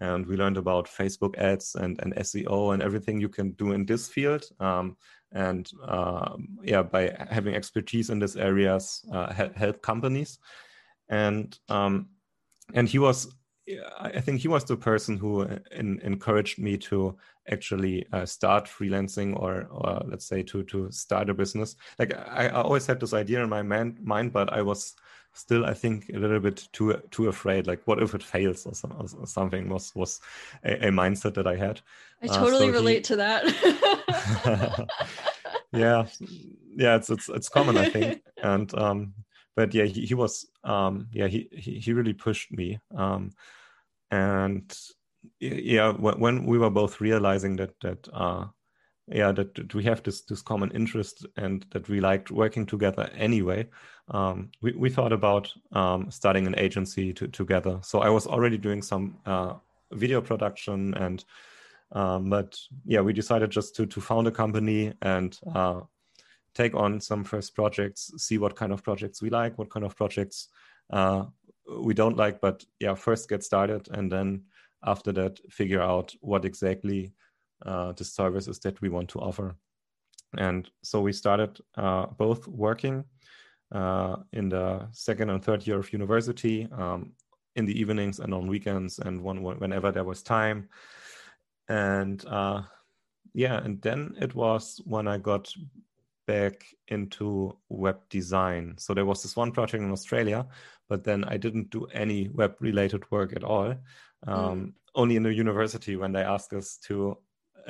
and 0.00 0.26
we 0.26 0.36
learned 0.36 0.56
about 0.56 0.88
facebook 0.88 1.36
ads 1.36 1.74
and 1.74 2.00
and 2.00 2.14
seo 2.16 2.72
and 2.72 2.82
everything 2.82 3.20
you 3.20 3.28
can 3.28 3.52
do 3.52 3.72
in 3.72 3.84
this 3.84 4.08
field 4.08 4.44
um, 4.60 4.96
and 5.32 5.70
uh, 5.86 6.36
yeah 6.62 6.82
by 6.82 7.14
having 7.30 7.54
expertise 7.54 8.10
in 8.10 8.18
these 8.18 8.36
areas 8.36 9.04
uh, 9.12 9.32
help 9.54 9.80
companies 9.82 10.38
and 11.08 11.58
um, 11.68 12.08
and 12.74 12.88
he 12.88 12.98
was 12.98 13.28
I 13.98 14.20
think 14.20 14.40
he 14.40 14.48
was 14.48 14.64
the 14.64 14.76
person 14.76 15.16
who 15.16 15.42
in, 15.70 16.00
encouraged 16.00 16.58
me 16.58 16.76
to 16.78 17.16
actually 17.50 18.06
uh, 18.12 18.26
start 18.26 18.64
freelancing 18.64 19.38
or, 19.38 19.68
or 19.70 20.02
let's 20.06 20.26
say 20.26 20.42
to 20.44 20.62
to 20.64 20.90
start 20.90 21.30
a 21.30 21.34
business. 21.34 21.76
Like 21.98 22.14
I, 22.14 22.48
I 22.48 22.62
always 22.62 22.86
had 22.86 23.00
this 23.00 23.14
idea 23.14 23.42
in 23.42 23.48
my 23.48 23.62
man, 23.62 23.98
mind, 24.02 24.32
but 24.32 24.52
I 24.52 24.62
was 24.62 24.94
still, 25.32 25.64
I 25.64 25.74
think, 25.74 26.10
a 26.10 26.18
little 26.18 26.40
bit 26.40 26.68
too 26.72 27.00
too 27.10 27.28
afraid. 27.28 27.66
Like, 27.66 27.82
what 27.86 28.02
if 28.02 28.14
it 28.14 28.22
fails 28.22 28.66
or, 28.66 28.74
some, 28.74 28.92
or 28.92 29.26
something 29.26 29.68
was 29.68 29.94
was 29.94 30.20
a, 30.64 30.88
a, 30.88 30.90
mindset 30.90 31.34
that 31.34 31.46
I 31.46 31.56
had. 31.56 31.80
I 32.22 32.26
uh, 32.26 32.34
totally 32.34 32.68
uh, 32.68 32.72
so 32.72 32.78
relate 32.78 33.06
he... 33.06 33.14
to 33.14 33.16
that. 33.16 34.88
yeah, 35.72 36.06
yeah, 36.76 36.96
it's 36.96 37.10
it's 37.10 37.28
it's 37.28 37.48
common, 37.48 37.76
I 37.76 37.88
think, 37.88 38.22
and 38.42 38.72
um, 38.78 39.14
but 39.56 39.74
yeah, 39.74 39.84
he, 39.84 40.06
he 40.06 40.14
was 40.14 40.46
um, 40.64 41.08
yeah, 41.12 41.26
he, 41.26 41.48
he 41.52 41.78
he 41.78 41.92
really 41.92 42.14
pushed 42.14 42.52
me. 42.52 42.78
Um, 42.94 43.32
and 44.10 44.76
yeah 45.38 45.92
when 45.92 46.44
we 46.46 46.58
were 46.58 46.70
both 46.70 47.00
realizing 47.00 47.56
that 47.56 47.78
that 47.80 48.08
uh 48.12 48.46
yeah 49.10 49.32
that, 49.32 49.54
that, 49.54 49.74
we 49.74 49.84
have 49.84 50.02
this 50.02 50.22
this 50.22 50.42
common 50.42 50.70
interest 50.72 51.26
and 51.36 51.66
that 51.70 51.88
we 51.88 52.00
liked 52.00 52.30
working 52.30 52.66
together 52.66 53.10
anyway 53.14 53.66
um, 54.08 54.50
we, 54.60 54.72
we 54.72 54.90
thought 54.90 55.12
about 55.12 55.52
um, 55.72 56.10
starting 56.10 56.46
an 56.46 56.58
agency 56.58 57.12
to, 57.12 57.28
together 57.28 57.78
so 57.82 58.00
i 58.00 58.08
was 58.08 58.26
already 58.26 58.58
doing 58.58 58.82
some 58.82 59.16
uh, 59.26 59.54
video 59.92 60.20
production 60.20 60.94
and 60.94 61.24
um, 61.92 62.30
but 62.30 62.58
yeah 62.84 63.00
we 63.00 63.12
decided 63.12 63.50
just 63.50 63.74
to 63.74 63.86
to 63.86 64.00
found 64.00 64.26
a 64.26 64.30
company 64.30 64.92
and 65.02 65.38
uh, 65.54 65.80
take 66.54 66.74
on 66.74 67.00
some 67.00 67.24
first 67.24 67.54
projects, 67.54 68.10
see 68.16 68.38
what 68.38 68.56
kind 68.56 68.72
of 68.72 68.82
projects 68.82 69.22
we 69.22 69.30
like, 69.30 69.56
what 69.58 69.70
kind 69.70 69.84
of 69.86 69.96
projects 69.96 70.48
uh, 70.92 71.24
we 71.78 71.94
don't 71.94 72.16
like. 72.16 72.40
But 72.40 72.64
yeah, 72.80 72.94
first 72.94 73.28
get 73.28 73.44
started, 73.44 73.88
and 73.92 74.10
then 74.10 74.44
after 74.84 75.12
that, 75.12 75.38
figure 75.50 75.82
out 75.82 76.14
what 76.20 76.44
exactly 76.44 77.12
uh, 77.64 77.92
the 77.92 78.04
services 78.04 78.58
that 78.60 78.80
we 78.80 78.88
want 78.88 79.08
to 79.10 79.20
offer. 79.20 79.56
And 80.36 80.70
so 80.82 81.00
we 81.00 81.12
started 81.12 81.58
uh, 81.76 82.06
both 82.06 82.46
working 82.46 83.04
uh, 83.72 84.16
in 84.32 84.48
the 84.48 84.88
second 84.92 85.30
and 85.30 85.42
third 85.42 85.66
year 85.66 85.78
of 85.78 85.92
university 85.92 86.68
um, 86.72 87.12
in 87.56 87.66
the 87.66 87.78
evenings 87.78 88.20
and 88.20 88.32
on 88.32 88.46
weekends 88.46 88.98
and 88.98 89.20
one, 89.22 89.42
whenever 89.42 89.92
there 89.92 90.04
was 90.04 90.22
time. 90.22 90.68
And 91.68 92.24
uh, 92.26 92.62
yeah, 93.32 93.58
and 93.62 93.80
then 93.82 94.14
it 94.20 94.34
was 94.34 94.80
when 94.84 95.08
I 95.08 95.18
got 95.18 95.52
back 96.26 96.64
into 96.88 97.56
web 97.68 97.98
design. 98.08 98.74
So 98.78 98.94
there 98.94 99.04
was 99.04 99.22
this 99.22 99.36
one 99.36 99.52
project 99.52 99.82
in 99.82 99.90
Australia, 99.90 100.46
but 100.88 101.02
then 101.02 101.24
I 101.24 101.36
didn't 101.36 101.70
do 101.70 101.86
any 101.86 102.28
web 102.28 102.54
related 102.60 103.10
work 103.10 103.34
at 103.34 103.44
all. 103.44 103.74
Um, 104.26 104.36
mm. 104.36 104.72
Only 104.94 105.16
in 105.16 105.22
the 105.22 105.32
university 105.32 105.96
when 105.96 106.12
they 106.12 106.22
asked 106.22 106.52
us 106.52 106.78
to, 106.86 107.18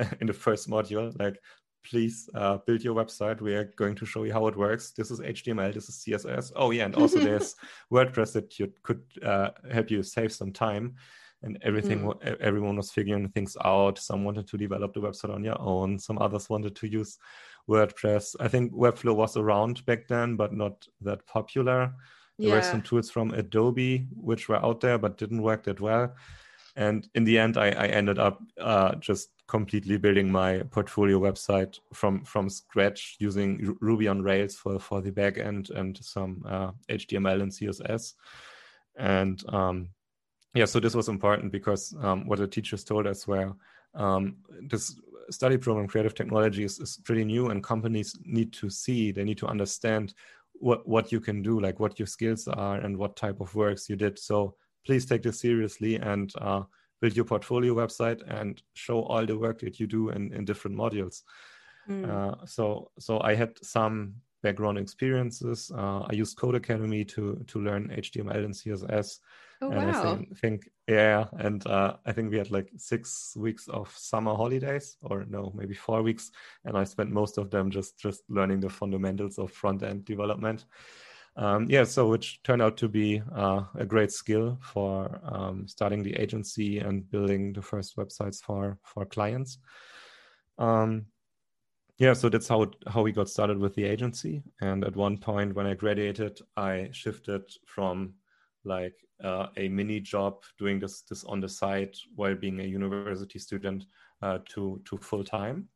in 0.20 0.26
the 0.26 0.32
first 0.32 0.68
module, 0.68 1.18
like, 1.18 1.38
please 1.82 2.28
uh, 2.34 2.58
build 2.66 2.82
your 2.82 2.94
website. 2.94 3.40
We 3.40 3.54
are 3.54 3.72
going 3.76 3.94
to 3.96 4.06
show 4.06 4.24
you 4.24 4.32
how 4.32 4.46
it 4.48 4.56
works. 4.56 4.92
This 4.92 5.10
is 5.10 5.20
HTML, 5.20 5.72
this 5.72 5.88
is 5.88 6.04
CSS. 6.06 6.52
Oh, 6.56 6.70
yeah, 6.70 6.84
and 6.84 6.94
also 6.94 7.18
there's 7.28 7.56
WordPress 7.92 8.32
that 8.34 8.58
you 8.58 8.72
could 8.82 9.02
uh, 9.24 9.50
help 9.72 9.90
you 9.90 10.02
save 10.02 10.32
some 10.32 10.52
time 10.52 10.96
and 11.42 11.58
everything 11.62 12.02
mm. 12.02 12.36
everyone 12.40 12.76
was 12.76 12.90
figuring 12.90 13.28
things 13.28 13.56
out 13.64 13.98
some 13.98 14.24
wanted 14.24 14.46
to 14.46 14.56
develop 14.56 14.92
the 14.92 15.00
website 15.00 15.34
on 15.34 15.44
your 15.44 15.60
own 15.60 15.98
some 15.98 16.18
others 16.18 16.50
wanted 16.50 16.74
to 16.76 16.86
use 16.86 17.18
wordpress 17.68 18.34
i 18.40 18.48
think 18.48 18.72
webflow 18.72 19.14
was 19.14 19.36
around 19.36 19.84
back 19.86 20.06
then 20.08 20.36
but 20.36 20.52
not 20.52 20.86
that 21.00 21.24
popular 21.26 21.92
there 22.38 22.48
yeah. 22.48 22.54
were 22.54 22.62
some 22.62 22.82
tools 22.82 23.10
from 23.10 23.30
adobe 23.32 24.06
which 24.14 24.48
were 24.48 24.64
out 24.64 24.80
there 24.80 24.98
but 24.98 25.18
didn't 25.18 25.42
work 25.42 25.64
that 25.64 25.80
well 25.80 26.14
and 26.76 27.08
in 27.14 27.24
the 27.24 27.38
end 27.38 27.56
i, 27.56 27.68
I 27.68 27.86
ended 27.86 28.18
up 28.18 28.40
uh, 28.60 28.94
just 28.96 29.30
completely 29.46 29.96
building 29.96 30.30
my 30.30 30.62
portfolio 30.70 31.18
website 31.18 31.78
from 31.92 32.24
from 32.24 32.48
scratch 32.48 33.16
using 33.18 33.76
ruby 33.80 34.06
on 34.08 34.22
rails 34.22 34.54
for 34.54 34.78
for 34.78 35.00
the 35.00 35.10
backend 35.10 35.70
and 35.70 35.98
some 36.02 36.44
uh, 36.48 36.70
html 36.88 37.42
and 37.42 37.52
css 37.52 38.14
and 38.96 39.42
um, 39.48 39.88
yeah, 40.54 40.64
so 40.64 40.80
this 40.80 40.94
was 40.94 41.08
important 41.08 41.52
because 41.52 41.94
um, 42.00 42.26
what 42.26 42.38
the 42.38 42.46
teachers 42.46 42.84
told 42.84 43.06
us 43.06 43.26
were 43.26 43.52
um, 43.94 44.36
this 44.68 44.98
study 45.30 45.56
program, 45.56 45.86
creative 45.86 46.14
technology, 46.14 46.64
is, 46.64 46.78
is, 46.80 46.98
pretty 47.04 47.24
new, 47.24 47.50
and 47.50 47.62
companies 47.62 48.16
need 48.24 48.52
to 48.54 48.68
see, 48.68 49.12
they 49.12 49.24
need 49.24 49.38
to 49.38 49.46
understand 49.46 50.14
what 50.54 50.86
what 50.88 51.12
you 51.12 51.20
can 51.20 51.42
do, 51.42 51.60
like 51.60 51.78
what 51.78 51.98
your 51.98 52.06
skills 52.06 52.48
are, 52.48 52.76
and 52.76 52.96
what 52.96 53.16
type 53.16 53.40
of 53.40 53.54
works 53.54 53.88
you 53.88 53.96
did. 53.96 54.18
So 54.18 54.56
please 54.84 55.06
take 55.06 55.22
this 55.22 55.40
seriously 55.40 55.96
and 55.96 56.32
uh, 56.38 56.62
build 57.00 57.16
your 57.16 57.24
portfolio 57.24 57.74
website 57.74 58.20
and 58.28 58.62
show 58.74 59.02
all 59.02 59.24
the 59.24 59.36
work 59.36 59.60
that 59.60 59.80
you 59.80 59.86
do 59.86 60.10
in, 60.10 60.32
in 60.32 60.44
different 60.44 60.76
modules. 60.76 61.22
Mm. 61.88 62.08
Uh, 62.08 62.46
so 62.46 62.90
so 62.98 63.20
I 63.20 63.34
had 63.34 63.52
some 63.64 64.14
background 64.42 64.78
experiences. 64.78 65.70
Uh, 65.74 66.00
I 66.00 66.12
used 66.12 66.38
Codecademy 66.38 67.06
to 67.08 67.42
to 67.46 67.60
learn 67.60 67.88
HTML 67.88 68.44
and 68.44 68.54
CSS. 68.54 69.18
Oh, 69.62 69.70
and 69.70 69.92
wow. 69.92 70.00
I 70.00 70.16
think, 70.16 70.38
think 70.38 70.68
yeah, 70.88 71.26
and 71.32 71.66
uh, 71.66 71.96
I 72.06 72.12
think 72.12 72.30
we 72.30 72.38
had 72.38 72.50
like 72.50 72.70
six 72.78 73.34
weeks 73.36 73.68
of 73.68 73.92
summer 73.96 74.34
holidays, 74.34 74.96
or 75.02 75.26
no, 75.28 75.52
maybe 75.54 75.74
four 75.74 76.02
weeks, 76.02 76.30
and 76.64 76.78
I 76.78 76.84
spent 76.84 77.10
most 77.10 77.36
of 77.36 77.50
them 77.50 77.70
just 77.70 77.98
just 77.98 78.22
learning 78.28 78.60
the 78.60 78.70
fundamentals 78.70 79.38
of 79.38 79.52
front 79.52 79.82
end 79.82 80.06
development. 80.06 80.64
Um, 81.36 81.66
yeah, 81.70 81.84
so 81.84 82.08
which 82.08 82.42
turned 82.42 82.60
out 82.60 82.76
to 82.78 82.88
be 82.88 83.22
uh, 83.34 83.62
a 83.78 83.86
great 83.86 84.12
skill 84.12 84.58
for 84.60 85.20
um, 85.24 85.66
starting 85.68 86.02
the 86.02 86.14
agency 86.16 86.78
and 86.78 87.08
building 87.10 87.52
the 87.52 87.62
first 87.62 87.96
websites 87.96 88.42
for 88.42 88.78
for 88.84 89.06
clients. 89.06 89.58
Um, 90.58 91.06
yeah, 91.98 92.14
so 92.14 92.28
that's 92.28 92.48
how 92.48 92.70
how 92.88 93.02
we 93.02 93.12
got 93.12 93.28
started 93.28 93.58
with 93.58 93.74
the 93.74 93.84
agency. 93.84 94.42
And 94.60 94.84
at 94.84 94.96
one 94.96 95.18
point, 95.18 95.54
when 95.54 95.66
I 95.66 95.74
graduated, 95.74 96.40
I 96.56 96.88
shifted 96.92 97.42
from 97.66 98.14
like 98.64 98.94
uh, 99.22 99.46
a 99.56 99.68
mini 99.68 100.00
job 100.00 100.42
doing 100.58 100.80
this 100.80 101.02
this 101.02 101.24
on 101.24 101.40
the 101.40 101.48
side 101.48 101.94
while 102.16 102.34
being 102.34 102.60
a 102.60 102.64
university 102.64 103.38
student 103.38 103.84
uh, 104.22 104.38
to 104.50 104.80
to 104.84 104.96
full 104.98 105.24
time, 105.24 105.68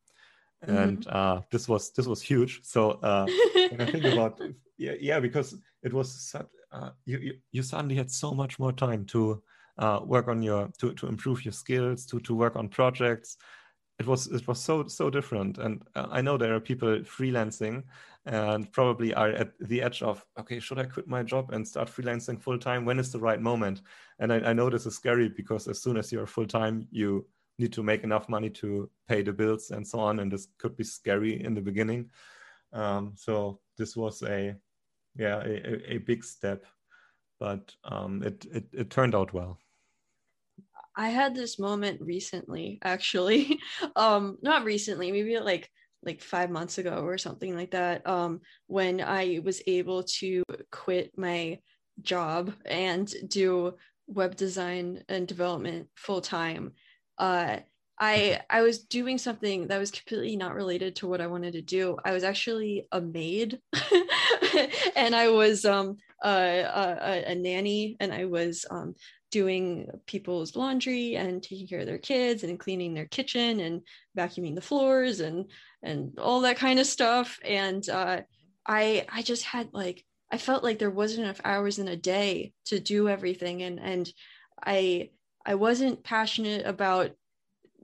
mm-hmm. 0.66 0.76
and 0.76 1.06
uh, 1.08 1.40
this 1.50 1.68
was 1.68 1.92
this 1.92 2.06
was 2.06 2.22
huge. 2.22 2.60
So 2.62 2.92
uh, 3.02 3.26
when 3.70 3.80
I 3.80 3.90
think 3.90 4.04
about 4.04 4.40
yeah 4.78 4.94
yeah 5.00 5.20
because 5.20 5.56
it 5.82 5.92
was 5.92 6.30
such, 6.30 6.46
uh, 6.72 6.90
you, 7.04 7.18
you 7.18 7.34
you 7.52 7.62
suddenly 7.62 7.94
had 7.94 8.10
so 8.10 8.32
much 8.32 8.58
more 8.58 8.72
time 8.72 9.04
to 9.06 9.42
uh, 9.78 10.00
work 10.04 10.28
on 10.28 10.42
your 10.42 10.70
to 10.78 10.92
to 10.94 11.06
improve 11.06 11.44
your 11.44 11.52
skills 11.52 12.06
to 12.06 12.20
to 12.20 12.34
work 12.34 12.56
on 12.56 12.68
projects 12.68 13.36
it 13.98 14.06
was 14.06 14.26
it 14.28 14.46
was 14.48 14.60
so 14.60 14.86
so 14.86 15.08
different 15.08 15.58
and 15.58 15.82
uh, 15.94 16.06
i 16.10 16.20
know 16.20 16.36
there 16.36 16.54
are 16.54 16.60
people 16.60 16.98
freelancing 17.00 17.82
and 18.26 18.72
probably 18.72 19.12
are 19.14 19.30
at 19.30 19.52
the 19.60 19.82
edge 19.82 20.02
of 20.02 20.24
okay 20.38 20.58
should 20.58 20.78
i 20.78 20.84
quit 20.84 21.06
my 21.06 21.22
job 21.22 21.50
and 21.52 21.66
start 21.66 21.88
freelancing 21.88 22.40
full 22.40 22.58
time 22.58 22.84
when 22.84 22.98
is 22.98 23.12
the 23.12 23.18
right 23.18 23.40
moment 23.40 23.82
and 24.18 24.32
I, 24.32 24.38
I, 24.40 24.52
know 24.52 24.70
this 24.70 24.86
is 24.86 24.94
scary 24.94 25.28
because 25.28 25.68
as 25.68 25.82
soon 25.82 25.96
as 25.96 26.10
you're 26.10 26.26
full 26.26 26.46
time 26.46 26.88
you 26.90 27.26
need 27.58 27.72
to 27.72 27.82
make 27.82 28.02
enough 28.02 28.28
money 28.28 28.50
to 28.50 28.90
pay 29.08 29.22
the 29.22 29.32
bills 29.32 29.70
and 29.70 29.86
so 29.86 29.98
on 30.00 30.20
and 30.20 30.30
this 30.30 30.48
could 30.58 30.76
be 30.76 30.84
scary 30.84 31.42
in 31.44 31.54
the 31.54 31.60
beginning 31.60 32.10
um, 32.72 33.12
so 33.16 33.60
this 33.78 33.96
was 33.96 34.22
a 34.22 34.54
yeah 35.16 35.42
a, 35.44 35.94
a 35.94 35.98
big 35.98 36.24
step 36.24 36.64
but 37.38 37.74
um, 37.84 38.22
it, 38.22 38.46
it 38.52 38.64
it 38.72 38.90
turned 38.90 39.14
out 39.14 39.32
well 39.32 39.58
I 40.96 41.08
had 41.08 41.34
this 41.34 41.58
moment 41.58 42.00
recently, 42.00 42.78
actually. 42.84 43.58
um, 43.96 44.38
not 44.42 44.64
recently, 44.64 45.10
maybe 45.10 45.38
like 45.38 45.68
like 46.04 46.20
five 46.20 46.50
months 46.50 46.78
ago 46.78 47.02
or 47.02 47.16
something 47.16 47.56
like 47.56 47.70
that. 47.70 48.06
Um, 48.06 48.40
when 48.66 49.00
I 49.00 49.40
was 49.42 49.62
able 49.66 50.02
to 50.18 50.42
quit 50.70 51.10
my 51.16 51.58
job 52.02 52.52
and 52.66 53.12
do 53.28 53.74
web 54.06 54.36
design 54.36 55.02
and 55.08 55.26
development 55.26 55.88
full 55.94 56.20
time. 56.20 56.72
Uh, 57.18 57.58
I 57.98 58.40
I 58.50 58.62
was 58.62 58.80
doing 58.80 59.18
something 59.18 59.68
that 59.68 59.78
was 59.78 59.90
completely 59.90 60.36
not 60.36 60.54
related 60.54 60.96
to 60.96 61.06
what 61.06 61.20
I 61.20 61.28
wanted 61.28 61.52
to 61.52 61.62
do. 61.62 61.96
I 62.04 62.12
was 62.12 62.24
actually 62.24 62.88
a 62.90 63.00
maid, 63.00 63.60
and 64.96 65.14
I 65.14 65.28
was 65.28 65.64
um, 65.64 65.98
a, 66.22 66.28
a, 66.28 67.24
a, 67.28 67.34
nanny, 67.34 67.96
and 68.00 68.12
I 68.12 68.24
was 68.24 68.66
um, 68.70 68.94
doing 69.34 69.88
people's 70.06 70.54
laundry 70.54 71.16
and 71.16 71.42
taking 71.42 71.66
care 71.66 71.80
of 71.80 71.86
their 71.86 71.98
kids 71.98 72.44
and 72.44 72.58
cleaning 72.58 72.94
their 72.94 73.06
kitchen 73.06 73.58
and 73.58 73.82
vacuuming 74.16 74.54
the 74.54 74.60
floors 74.60 75.18
and 75.18 75.50
and 75.82 76.16
all 76.20 76.42
that 76.42 76.56
kind 76.56 76.78
of 76.78 76.86
stuff 76.86 77.40
and 77.44 77.88
uh, 77.88 78.20
i 78.64 79.04
i 79.12 79.22
just 79.22 79.42
had 79.42 79.68
like 79.72 80.04
i 80.30 80.38
felt 80.38 80.62
like 80.62 80.78
there 80.78 80.88
wasn't 80.88 81.20
enough 81.20 81.40
hours 81.44 81.80
in 81.80 81.88
a 81.88 81.96
day 81.96 82.52
to 82.64 82.78
do 82.78 83.08
everything 83.08 83.64
and 83.64 83.80
and 83.80 84.08
i 84.64 85.10
i 85.44 85.54
wasn't 85.54 86.04
passionate 86.04 86.66
about 86.66 87.10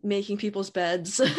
making 0.02 0.38
people's 0.38 0.70
beds. 0.70 1.20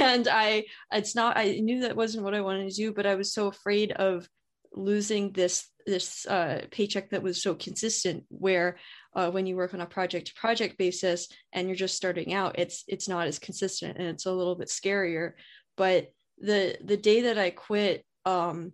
And 0.00 0.28
i 0.28 0.64
it's 0.92 1.14
not 1.14 1.36
i 1.36 1.58
knew 1.60 1.80
that 1.80 1.96
wasn't 1.96 2.24
what 2.24 2.34
i 2.34 2.40
wanted 2.40 2.70
to 2.70 2.76
do 2.76 2.92
but 2.92 3.04
i 3.04 3.16
was 3.16 3.32
so 3.32 3.48
afraid 3.48 3.92
of 3.92 4.28
losing 4.72 5.32
this 5.32 5.68
this 5.86 6.26
uh, 6.26 6.66
paycheck 6.70 7.10
that 7.10 7.22
was 7.22 7.42
so 7.42 7.54
consistent 7.54 8.24
where 8.28 8.76
uh, 9.16 9.30
when 9.30 9.46
you 9.46 9.56
work 9.56 9.72
on 9.72 9.80
a 9.80 9.86
project 9.86 10.28
to 10.28 10.34
project 10.34 10.76
basis 10.76 11.28
and 11.52 11.66
you're 11.66 11.76
just 11.76 11.96
starting 11.96 12.32
out 12.34 12.58
it's 12.58 12.84
it's 12.86 13.08
not 13.08 13.26
as 13.26 13.38
consistent 13.38 13.96
and 13.96 14.06
it's 14.06 14.26
a 14.26 14.32
little 14.32 14.54
bit 14.54 14.68
scarier. 14.68 15.32
But 15.76 16.12
the 16.38 16.76
the 16.84 16.96
day 16.96 17.22
that 17.22 17.38
i 17.38 17.50
quit 17.50 18.04
um 18.24 18.72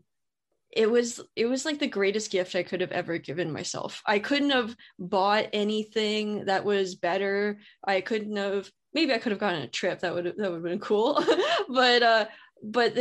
it 0.76 0.90
was 0.90 1.20
it 1.36 1.46
was 1.46 1.64
like 1.64 1.78
the 1.78 1.86
greatest 1.86 2.30
gift 2.30 2.54
i 2.54 2.62
could 2.62 2.80
have 2.80 2.92
ever 2.92 3.16
given 3.18 3.52
myself 3.52 4.02
i 4.06 4.18
couldn't 4.18 4.50
have 4.50 4.74
bought 4.98 5.46
anything 5.52 6.44
that 6.46 6.64
was 6.64 6.94
better 6.94 7.58
i 7.84 8.00
couldn't 8.00 8.36
have 8.36 8.70
maybe 8.92 9.12
i 9.12 9.18
could 9.18 9.32
have 9.32 9.40
gotten 9.40 9.62
a 9.62 9.68
trip 9.68 10.00
that 10.00 10.14
would 10.14 10.24
that 10.24 10.50
would 10.50 10.56
have 10.56 10.62
been 10.62 10.80
cool 10.80 11.24
but 11.68 12.02
uh 12.02 12.26
but 12.64 12.94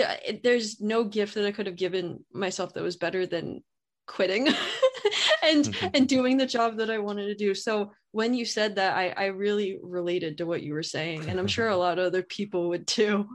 there's 0.44 0.82
no 0.82 1.04
gift 1.06 1.36
that 1.36 1.46
I 1.46 1.52
could 1.52 1.68
have 1.68 1.78
given 1.78 2.24
myself 2.34 2.74
that 2.74 2.84
was 2.84 2.98
better 2.98 3.26
than 3.26 3.64
quitting 4.08 4.48
and 5.44 5.66
mm-hmm. 5.66 5.88
and 5.94 6.08
doing 6.08 6.38
the 6.38 6.46
job 6.46 6.78
that 6.78 6.90
I 6.90 7.00
wanted 7.00 7.28
to 7.28 7.36
do. 7.36 7.56
So 7.56 7.94
when 8.12 8.34
you 8.34 8.46
said 8.46 8.76
that, 8.76 8.96
I 8.98 9.14
I 9.16 9.26
really 9.28 9.80
related 9.82 10.38
to 10.38 10.46
what 10.46 10.64
you 10.64 10.74
were 10.74 10.84
saying, 10.84 11.30
and 11.30 11.40
I'm 11.40 11.48
sure 11.48 11.70
a 11.70 11.78
lot 11.78 11.98
of 11.98 12.06
other 12.06 12.24
people 12.24 12.70
would 12.70 12.88
too. 12.88 13.28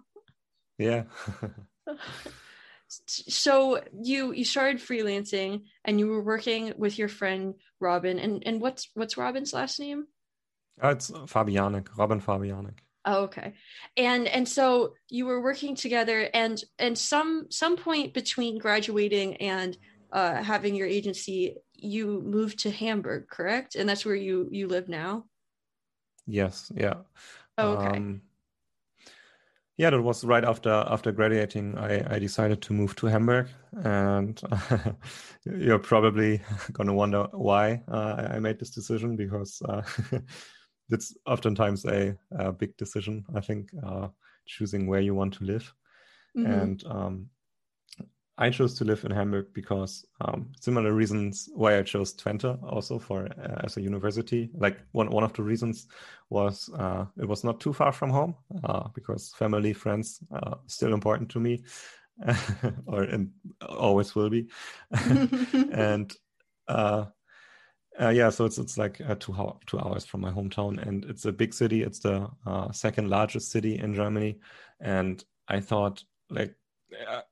Yeah. 0.79 1.05
So 2.89 3.83
you 4.03 4.33
you 4.33 4.45
started 4.45 4.79
freelancing 4.79 5.65
and 5.85 5.99
you 5.99 6.09
were 6.09 6.23
working 6.23 6.73
with 6.77 6.99
your 6.99 7.09
friend 7.09 7.55
Robin 7.81 8.19
and 8.19 8.43
and 8.47 8.61
what's 8.61 8.89
what's 8.95 9.17
Robin's 9.17 9.53
last 9.53 9.79
name? 9.79 10.07
Uh, 10.83 10.89
it's 10.89 11.11
Fabianek, 11.11 11.89
Robin 11.97 12.21
Fabianek. 12.21 12.79
Oh, 13.05 13.23
okay. 13.25 13.55
And 13.97 14.27
and 14.29 14.49
so 14.49 14.95
you 15.09 15.27
were 15.27 15.43
working 15.43 15.75
together 15.75 16.29
and 16.35 16.63
and 16.79 16.97
some 16.97 17.47
some 17.51 17.77
point 17.77 18.15
between 18.15 18.59
graduating 18.59 19.37
and 19.37 19.77
uh, 20.13 20.43
having 20.43 20.75
your 20.75 20.87
agency, 20.87 21.57
you 21.75 22.23
moved 22.25 22.61
to 22.61 22.71
Hamburg, 22.71 23.29
correct? 23.29 23.75
And 23.75 23.89
that's 23.89 24.05
where 24.05 24.15
you 24.15 24.49
you 24.51 24.69
live 24.69 24.89
now. 24.89 25.25
Yes. 26.27 26.71
Yeah. 26.75 26.95
Oh, 27.57 27.73
okay. 27.73 27.97
Um, 27.97 28.23
yeah, 29.79 29.91
that 29.91 30.03
was 30.03 30.25
right 30.25 30.45
after 30.45 30.71
after 30.71 31.13
graduating. 31.13 31.79
I, 31.79 32.17
I 32.17 32.19
decided 32.19 32.61
to 32.63 32.73
move 32.73 32.97
to 32.97 33.07
Hamburg, 33.07 33.47
and 33.85 34.41
you're 35.45 35.79
probably 35.79 36.43
gonna 36.73 36.93
wonder 36.93 37.29
why 37.31 37.83
uh, 37.87 38.29
I 38.35 38.41
made 38.41 38.59
this 38.59 38.71
decision 38.71 39.15
because 39.15 39.63
uh, 39.69 39.83
it's 40.91 41.17
oftentimes 41.27 41.85
a, 41.85 42.17
a, 42.33 42.53
big 42.53 42.77
decision. 42.77 43.25
I 43.37 43.41
think 43.41 43.71
uh, 43.87 44.09
choosing 44.47 44.89
where 44.89 45.01
you 45.01 45.15
want 45.15 45.35
to 45.35 45.45
live, 45.45 45.73
mm-hmm. 46.37 46.51
and 46.51 46.85
um, 46.87 47.27
I 48.39 48.51
chose 48.51 48.75
to 48.75 48.85
live 48.85 49.05
in 49.05 49.11
Hamburg 49.11 49.47
because 49.53 50.07
um, 50.21 50.53
similar 50.61 50.93
reasons 50.93 51.49
why 51.55 51.77
I 51.79 51.83
chose 51.83 52.15
Twente 52.15 52.57
also 52.63 52.99
for 52.99 53.27
uh, 53.27 53.61
as 53.65 53.77
a 53.77 53.81
university. 53.81 54.51
Like 54.55 54.79
one 54.93 55.11
one 55.11 55.25
of 55.25 55.33
the 55.33 55.43
reasons 55.43 55.89
was 56.31 56.71
uh, 56.79 57.07
it 57.21 57.29
was 57.29 57.43
not 57.43 57.61
too 57.61 57.73
far 57.73 57.93
from 57.93 58.11
home 58.11 58.37
uh, 58.63 58.89
because 58.95 59.33
family 59.37 59.73
friends 59.73 60.21
are 60.31 60.59
still 60.67 60.95
important 60.95 61.31
to 61.31 61.41
me, 61.41 61.65
or 62.87 63.03
and 63.03 63.31
always 63.69 64.15
will 64.15 64.31
be, 64.31 64.49
and. 65.73 66.13
Uh, 66.69 67.07
uh, 68.01 68.11
yeah, 68.11 68.31
so 68.31 68.45
it's 68.45 68.59
it's 68.59 68.79
like 68.79 69.01
uh, 69.01 69.17
two 69.19 69.33
ho- 69.33 69.59
two 69.67 69.79
hours 69.81 70.05
from 70.05 70.21
my 70.21 70.31
hometown, 70.31 70.81
and 70.87 71.05
it's 71.07 71.25
a 71.25 71.33
big 71.33 71.53
city. 71.53 71.83
It's 71.83 71.99
the 71.99 72.29
uh, 72.47 72.71
second 72.71 73.11
largest 73.11 73.51
city 73.51 73.79
in 73.79 73.93
Germany, 73.95 74.39
and 74.81 75.25
I 75.49 75.61
thought 75.61 76.05
like 76.31 76.55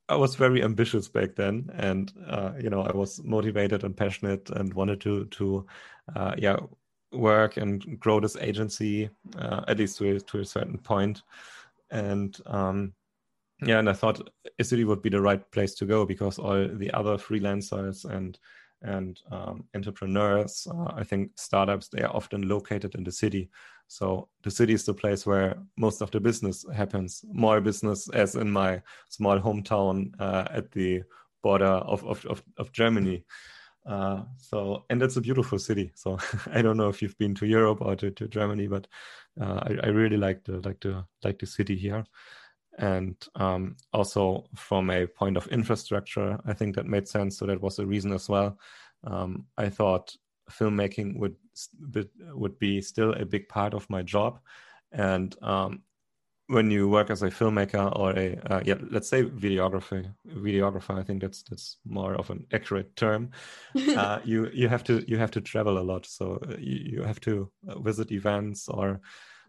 I 0.08 0.16
was 0.16 0.36
very 0.36 0.62
ambitious 0.62 1.08
back 1.08 1.34
then, 1.34 1.70
and 1.74 2.12
uh, 2.26 2.52
you 2.60 2.70
know 2.70 2.82
I 2.82 2.92
was 2.92 3.22
motivated 3.24 3.84
and 3.84 3.96
passionate 3.96 4.50
and 4.50 4.72
wanted 4.74 5.00
to 5.02 5.24
to 5.24 5.66
uh, 6.14 6.34
yeah 6.36 6.56
work 7.12 7.56
and 7.56 7.98
grow 7.98 8.20
this 8.20 8.36
agency 8.36 9.08
uh, 9.38 9.64
at 9.68 9.78
least 9.78 9.98
to 9.98 10.16
a, 10.16 10.20
to 10.20 10.40
a 10.40 10.44
certain 10.44 10.78
point, 10.78 11.22
and 11.90 12.36
um, 12.46 12.92
yeah, 13.64 13.78
and 13.78 13.88
I 13.88 13.94
thought 13.94 14.28
city 14.60 14.84
would 14.84 15.02
be 15.02 15.08
the 15.10 15.20
right 15.20 15.50
place 15.50 15.74
to 15.76 15.86
go 15.86 16.04
because 16.04 16.38
all 16.38 16.68
the 16.68 16.90
other 16.92 17.16
freelancers 17.16 18.04
and 18.04 18.38
and 18.82 19.18
um, 19.30 19.64
entrepreneurs, 19.74 20.66
uh, 20.70 20.92
I 20.94 21.02
think 21.02 21.30
startups, 21.36 21.88
they 21.88 22.02
are 22.02 22.14
often 22.14 22.46
located 22.46 22.94
in 22.94 23.04
the 23.04 23.12
city. 23.12 23.48
So 23.88 24.28
the 24.42 24.50
city 24.50 24.74
is 24.74 24.84
the 24.84 24.94
place 24.94 25.26
where 25.26 25.56
most 25.76 26.02
of 26.02 26.10
the 26.10 26.20
business 26.20 26.64
happens. 26.74 27.24
More 27.32 27.60
business, 27.60 28.08
as 28.10 28.34
in 28.34 28.50
my 28.50 28.82
small 29.08 29.38
hometown 29.38 30.12
uh, 30.18 30.46
at 30.50 30.72
the 30.72 31.02
border 31.42 31.64
of 31.64 32.04
of, 32.04 32.24
of, 32.26 32.42
of 32.58 32.72
Germany. 32.72 33.24
Uh, 33.86 34.22
so 34.36 34.84
and 34.90 35.00
it's 35.02 35.16
a 35.16 35.20
beautiful 35.20 35.58
city. 35.58 35.92
So 35.94 36.18
I 36.52 36.60
don't 36.62 36.76
know 36.76 36.88
if 36.88 37.00
you've 37.00 37.18
been 37.18 37.34
to 37.36 37.46
Europe 37.46 37.80
or 37.80 37.94
to, 37.96 38.10
to 38.10 38.28
Germany, 38.28 38.66
but 38.66 38.88
uh, 39.40 39.60
I, 39.62 39.76
I, 39.84 39.88
really 39.88 40.16
like 40.16 40.42
the 40.44 40.60
like 40.60 40.80
the 40.80 41.04
like 41.22 41.38
the 41.38 41.46
city 41.46 41.76
here. 41.76 42.04
And 42.78 43.16
um, 43.36 43.76
also 43.92 44.48
from 44.56 44.90
a 44.90 45.06
point 45.06 45.36
of 45.36 45.46
infrastructure, 45.48 46.38
I 46.44 46.52
think 46.52 46.74
that 46.74 46.86
made 46.86 47.08
sense. 47.08 47.38
So 47.38 47.46
that 47.46 47.60
was 47.60 47.78
a 47.78 47.86
reason 47.86 48.12
as 48.12 48.28
well. 48.28 48.58
Um, 49.04 49.46
I 49.56 49.68
thought 49.68 50.14
filmmaking 50.50 51.18
would 51.18 51.36
would 52.32 52.58
be 52.58 52.80
still 52.80 53.12
a 53.14 53.24
big 53.24 53.48
part 53.48 53.74
of 53.74 53.88
my 53.90 54.02
job, 54.02 54.38
and 54.92 55.36
um, 55.42 55.82
when 56.48 56.70
you 56.70 56.88
work 56.88 57.10
as 57.10 57.22
a 57.22 57.30
filmmaker 57.30 57.94
or 57.98 58.10
a 58.12 58.38
uh, 58.50 58.60
yeah, 58.64 58.76
let's 58.90 59.08
say 59.08 59.24
videographer, 59.24 60.12
videographer, 60.28 60.98
I 60.98 61.02
think 61.02 61.22
that's 61.22 61.42
that's 61.42 61.78
more 61.84 62.14
of 62.14 62.30
an 62.30 62.46
accurate 62.52 62.94
term. 62.96 63.30
uh, 63.96 64.20
you 64.24 64.48
you 64.52 64.68
have 64.68 64.84
to 64.84 65.04
you 65.08 65.18
have 65.18 65.32
to 65.32 65.40
travel 65.40 65.78
a 65.78 65.80
lot, 65.80 66.06
so 66.06 66.38
uh, 66.48 66.56
you, 66.58 66.98
you 66.98 67.02
have 67.02 67.20
to 67.20 67.50
uh, 67.68 67.78
visit 67.80 68.12
events 68.12 68.68
or. 68.68 69.00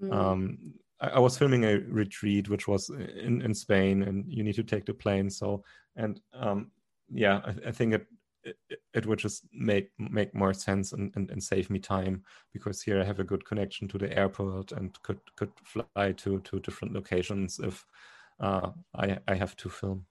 Mm. 0.02 0.14
Um, 0.14 0.58
I, 1.02 1.10
I 1.10 1.20
was 1.20 1.38
filming 1.38 1.66
a 1.66 1.80
retreat 1.80 2.50
which 2.50 2.68
was 2.68 2.89
in, 2.89 3.41
in 3.41 3.54
Spain, 3.56 4.04
and 4.04 4.26
you 4.28 4.43
need 4.43 4.56
to 4.56 4.64
take 4.64 4.86
the 4.86 4.93
plane. 4.93 5.30
So 5.30 5.64
and 5.95 6.20
um, 6.34 6.72
yeah, 7.12 7.41
I, 7.43 7.70
I 7.70 7.72
think 7.72 7.93
it 7.93 8.06
it, 8.93 9.06
would 9.06 9.20
just 9.20 9.43
make 9.54 9.89
make 9.98 10.34
more 10.34 10.54
sense 10.54 10.93
and, 10.93 11.12
and, 11.16 11.30
and, 11.30 11.43
save 11.43 11.70
me 11.70 11.80
time 11.80 12.24
because 12.54 12.82
here 12.82 13.02
I 13.02 13.06
have 13.06 13.20
a 13.20 13.24
good 13.24 13.45
connection 13.45 13.88
to 13.89 13.98
the 13.98 14.16
airport 14.18 14.72
and 14.72 15.00
could 15.04 15.20
could 15.36 15.52
fly 15.64 16.12
to 16.12 16.39
to 16.39 16.60
different 16.60 16.93
locations 16.93 17.60
if 17.60 17.86
uh, 18.39 18.72
I 18.95 19.20
I 19.28 19.36
have 19.36 19.56
to 19.58 19.70
film. 19.70 20.06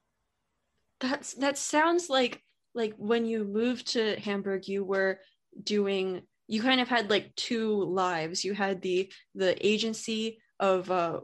That's 1.01 1.35
that 1.35 1.59
sounds 1.59 2.09
like 2.09 2.43
like 2.75 2.95
when 2.97 3.27
you 3.27 3.45
moved 3.45 3.89
to 3.89 4.19
Hamburg, 4.21 4.69
you 4.69 4.85
were 4.85 5.21
doing 5.63 6.23
you 6.49 6.63
kind 6.63 6.81
of 6.81 6.89
had 6.89 7.11
like 7.11 7.35
two 7.35 7.85
lives. 7.85 8.45
You 8.45 8.55
had 8.55 8.83
the 8.83 9.13
the 9.35 9.55
agency 9.67 10.39
of 10.59 10.91
uh, 10.91 11.21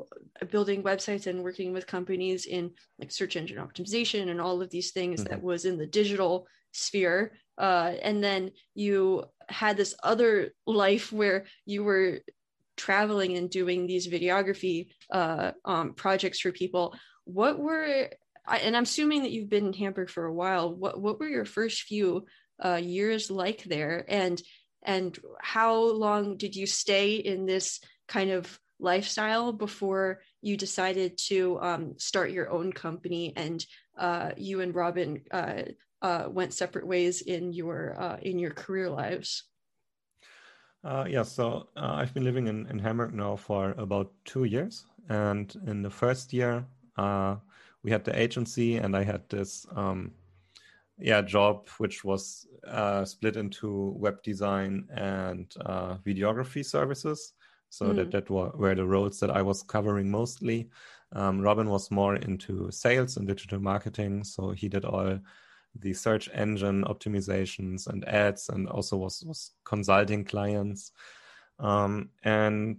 building 0.51 0.83
websites 0.83 1.27
and 1.27 1.43
working 1.43 1.73
with 1.73 1.87
companies 1.87 2.45
in 2.45 2.71
like 2.99 3.11
search 3.11 3.37
engine 3.37 3.57
optimization 3.57 4.29
and 4.29 4.41
all 4.41 4.61
of 4.61 4.71
these 4.71 4.91
things 4.93 5.21
mm-hmm. 5.21 5.31
that 5.31 5.43
was 5.43 5.65
in 5.65 5.79
the 5.79 5.87
digital 5.87 6.47
sphere 6.73 7.33
uh, 7.59 7.95
and 8.03 8.23
then 8.23 8.51
you 8.75 9.25
had 9.49 9.77
this 9.77 9.95
other 10.03 10.53
life 10.67 11.13
where 11.13 11.45
you 11.67 11.85
were 11.85 12.21
traveling 12.77 13.37
and 13.37 13.51
doing 13.51 13.87
these 13.87 14.09
videography 14.09 14.89
uh, 15.11 15.53
um, 15.65 15.95
projects 15.95 16.41
for 16.41 16.53
people. 16.53 16.95
What 17.25 17.59
were 17.59 18.09
and 18.49 18.77
i'm 18.77 18.83
assuming 18.83 19.23
that 19.23 19.31
you've 19.31 19.49
been 19.49 19.69
in 19.69 19.73
hamburg 19.73 20.11
for 20.11 20.25
a 20.25 20.35
while. 20.35 20.75
What, 20.75 21.01
what 21.01 21.21
were 21.21 21.29
your 21.29 21.45
first 21.45 21.83
few 21.83 22.27
uh, 22.65 22.81
years 22.83 23.31
like 23.31 23.63
there? 23.65 24.05
And 24.09 24.43
and 24.83 25.17
how 25.41 25.77
long 25.77 26.37
did 26.37 26.57
you 26.57 26.67
stay 26.67 27.15
in 27.15 27.47
this 27.47 27.79
kind 28.09 28.33
of 28.33 28.59
lifestyle 28.81 29.53
before 29.53 30.23
you 30.41 30.57
decided 30.57 31.17
to 31.29 31.61
um, 31.61 31.95
start 31.99 32.33
your 32.33 32.51
own 32.51 32.73
company? 32.73 33.33
And 33.37 33.65
uh, 33.97 34.31
you 34.37 34.61
and 34.61 34.75
robin 34.75 35.23
uh, 35.31 35.63
uh, 36.03 36.29
went 36.29 36.53
separate 36.53 36.87
ways 36.87 37.23
in 37.23 37.53
your 37.53 37.95
uh, 37.99 38.17
in 38.23 38.39
your 38.39 38.51
career 38.51 38.91
lives? 38.91 39.45
Uh, 40.85 41.07
yeah, 41.09 41.23
so 41.23 41.69
uh, 41.77 41.95
I've 41.95 42.13
been 42.13 42.25
living 42.25 42.49
in, 42.49 42.67
in 42.67 42.79
Hamburg 42.79 43.15
now 43.15 43.37
for 43.37 43.71
about 43.79 44.13
two 44.25 44.45
years, 44.45 44.85
and 45.09 45.55
in 45.67 45.81
the 45.81 45.91
first 45.91 46.33
year, 46.33 46.67
uh, 46.97 47.37
we 47.85 47.91
had 47.93 48.05
the 48.05 48.19
agency, 48.19 48.77
and 48.77 48.97
I 48.97 49.05
had 49.05 49.29
this 49.29 49.65
um, 49.77 50.11
yeah 50.99 51.23
job 51.23 51.69
which 51.79 52.05
was 52.05 52.47
uh, 52.67 53.05
split 53.05 53.37
into 53.37 53.95
web 53.97 54.23
design 54.23 54.89
and 54.95 55.49
videography 56.05 56.65
services. 56.65 57.33
So 57.71 57.87
mm. 57.87 57.97
that 57.97 58.11
that 58.11 58.29
were, 58.29 58.51
were 58.55 58.75
the 58.75 58.85
roles 58.85 59.19
that 59.21 59.31
I 59.31 59.41
was 59.41 59.63
covering 59.63 60.11
mostly. 60.11 60.69
Um, 61.15 61.41
Robin 61.41 61.69
was 61.71 61.91
more 61.91 62.17
into 62.17 62.71
sales 62.71 63.17
and 63.17 63.27
digital 63.27 63.61
marketing, 63.61 64.25
so 64.25 64.51
he 64.51 64.69
did 64.69 64.85
all 64.85 65.19
the 65.79 65.93
search 65.93 66.29
engine 66.35 66.85
optimizations 66.85 67.87
and 67.87 68.07
ads 68.09 68.49
and 68.49 68.69
also 68.69 68.97
was, 68.97 69.23
was 69.27 69.53
consulting 69.65 70.25
clients. 70.25 70.93
Um, 71.59 72.11
and 72.25 72.79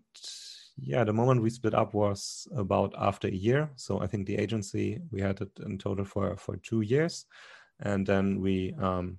yeah, 0.78 1.04
the 1.04 1.14
moment 1.14 1.42
we 1.42 1.50
split 1.50 1.74
up 1.74 1.94
was 1.94 2.48
about 2.56 2.94
after 2.98 3.28
a 3.28 3.32
year. 3.32 3.70
So 3.76 4.02
I 4.02 4.08
think 4.08 4.28
the 4.28 4.38
agency, 4.38 5.02
we 5.12 5.22
had 5.22 5.42
it 5.42 5.52
in 5.66 5.78
total 5.78 6.06
for, 6.06 6.36
for 6.38 6.58
two 6.58 6.82
years. 6.82 7.26
And 7.80 8.06
then 8.06 8.40
we, 8.40 8.74
um, 8.80 9.18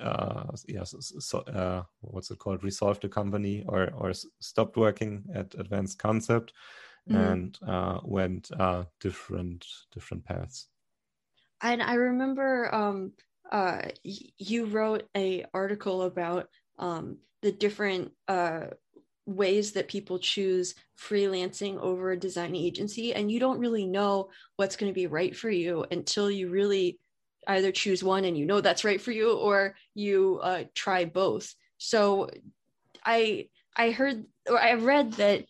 uh, 0.00 0.44
yes, 0.66 0.94
so, 1.18 1.40
uh, 1.40 1.82
what's 2.00 2.30
it 2.30 2.38
called? 2.38 2.64
Resolved 2.64 3.02
the 3.02 3.08
company 3.08 3.64
or, 3.68 3.90
or 3.94 4.12
stopped 4.40 4.76
working 4.76 5.24
at 5.34 5.54
Advanced 5.58 5.98
Concept 5.98 6.52
mm-hmm. 7.08 7.20
and 7.20 7.58
uh, 7.66 7.98
went 8.04 8.50
uh, 8.58 8.84
different 9.00 9.66
different 9.92 10.24
paths 10.24 10.68
and 11.62 11.82
I 11.82 11.94
remember 11.94 12.74
um, 12.74 13.12
uh, 13.50 13.82
you 14.02 14.66
wrote 14.66 15.04
a 15.16 15.44
article 15.54 16.02
about 16.02 16.48
um, 16.78 17.18
the 17.42 17.52
different 17.52 18.12
uh, 18.28 18.66
ways 19.26 19.72
that 19.72 19.88
people 19.88 20.18
choose 20.18 20.74
freelancing 20.98 21.78
over 21.78 22.10
a 22.10 22.18
design 22.18 22.56
agency, 22.56 23.14
and 23.14 23.30
you 23.30 23.38
don't 23.38 23.60
really 23.60 23.86
know 23.86 24.30
what's 24.56 24.76
going 24.76 24.90
to 24.90 24.94
be 24.94 25.06
right 25.06 25.36
for 25.36 25.50
you 25.50 25.84
until 25.90 26.30
you 26.30 26.48
really 26.48 26.98
either 27.48 27.72
choose 27.72 28.04
one 28.04 28.24
and 28.24 28.38
you 28.38 28.46
know 28.46 28.60
that's 28.60 28.84
right 28.84 29.00
for 29.00 29.12
you, 29.12 29.36
or 29.36 29.74
you 29.94 30.40
uh, 30.42 30.64
try 30.74 31.04
both. 31.04 31.54
So, 31.78 32.28
I 33.04 33.48
I 33.76 33.90
heard 33.90 34.24
or 34.48 34.60
I 34.60 34.74
read 34.74 35.12
that 35.14 35.44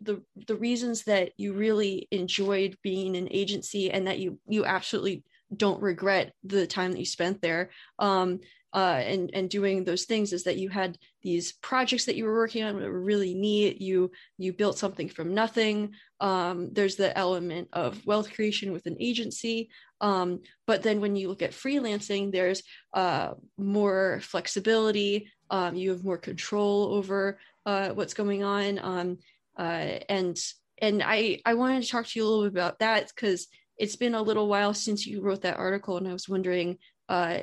the 0.00 0.22
the 0.46 0.56
reasons 0.56 1.04
that 1.04 1.32
you 1.36 1.52
really 1.52 2.08
enjoyed 2.10 2.76
being 2.82 3.16
an 3.16 3.28
agency 3.30 3.90
and 3.90 4.06
that 4.06 4.18
you 4.18 4.38
you 4.48 4.64
absolutely 4.64 5.24
don't 5.54 5.82
regret 5.82 6.32
the 6.44 6.66
time 6.66 6.92
that 6.92 6.98
you 6.98 7.06
spent 7.06 7.40
there 7.42 7.70
um, 7.98 8.40
uh, 8.72 9.02
and 9.04 9.30
and 9.34 9.50
doing 9.50 9.84
those 9.84 10.04
things 10.04 10.32
is 10.32 10.44
that 10.44 10.56
you 10.56 10.68
had 10.68 10.96
these 11.22 11.52
projects 11.54 12.04
that 12.04 12.14
you 12.14 12.24
were 12.24 12.34
working 12.34 12.62
on 12.62 12.78
that 12.78 12.88
were 12.88 13.00
really 13.00 13.34
neat. 13.34 13.80
You 13.80 14.12
you 14.38 14.52
built 14.52 14.78
something 14.78 15.08
from 15.08 15.34
nothing. 15.34 15.94
Um, 16.20 16.72
there's 16.72 16.96
the 16.96 17.16
element 17.18 17.68
of 17.72 18.04
wealth 18.06 18.32
creation 18.32 18.72
with 18.72 18.86
an 18.86 18.96
agency, 19.00 19.70
um, 20.00 20.40
but 20.66 20.82
then 20.82 21.00
when 21.00 21.16
you 21.16 21.28
look 21.28 21.42
at 21.42 21.50
freelancing, 21.50 22.30
there's 22.30 22.62
uh, 22.94 23.32
more 23.58 24.20
flexibility. 24.22 25.30
Um, 25.50 25.74
you 25.74 25.90
have 25.90 26.04
more 26.04 26.18
control 26.18 26.94
over 26.94 27.40
uh, 27.66 27.88
what's 27.88 28.14
going 28.14 28.44
on, 28.44 28.78
um, 28.78 29.18
uh, 29.58 29.98
and 30.08 30.38
and 30.80 31.02
I 31.04 31.40
I 31.44 31.54
wanted 31.54 31.82
to 31.82 31.88
talk 31.88 32.06
to 32.06 32.18
you 32.18 32.24
a 32.24 32.28
little 32.28 32.44
bit 32.44 32.52
about 32.52 32.78
that 32.78 33.10
because 33.12 33.48
it's 33.80 33.96
been 33.96 34.14
a 34.14 34.22
little 34.22 34.46
while 34.46 34.74
since 34.74 35.06
you 35.06 35.22
wrote 35.22 35.40
that 35.40 35.56
article, 35.56 35.96
and 35.96 36.06
I 36.06 36.12
was 36.12 36.28
wondering 36.28 36.76
uh, 37.08 37.38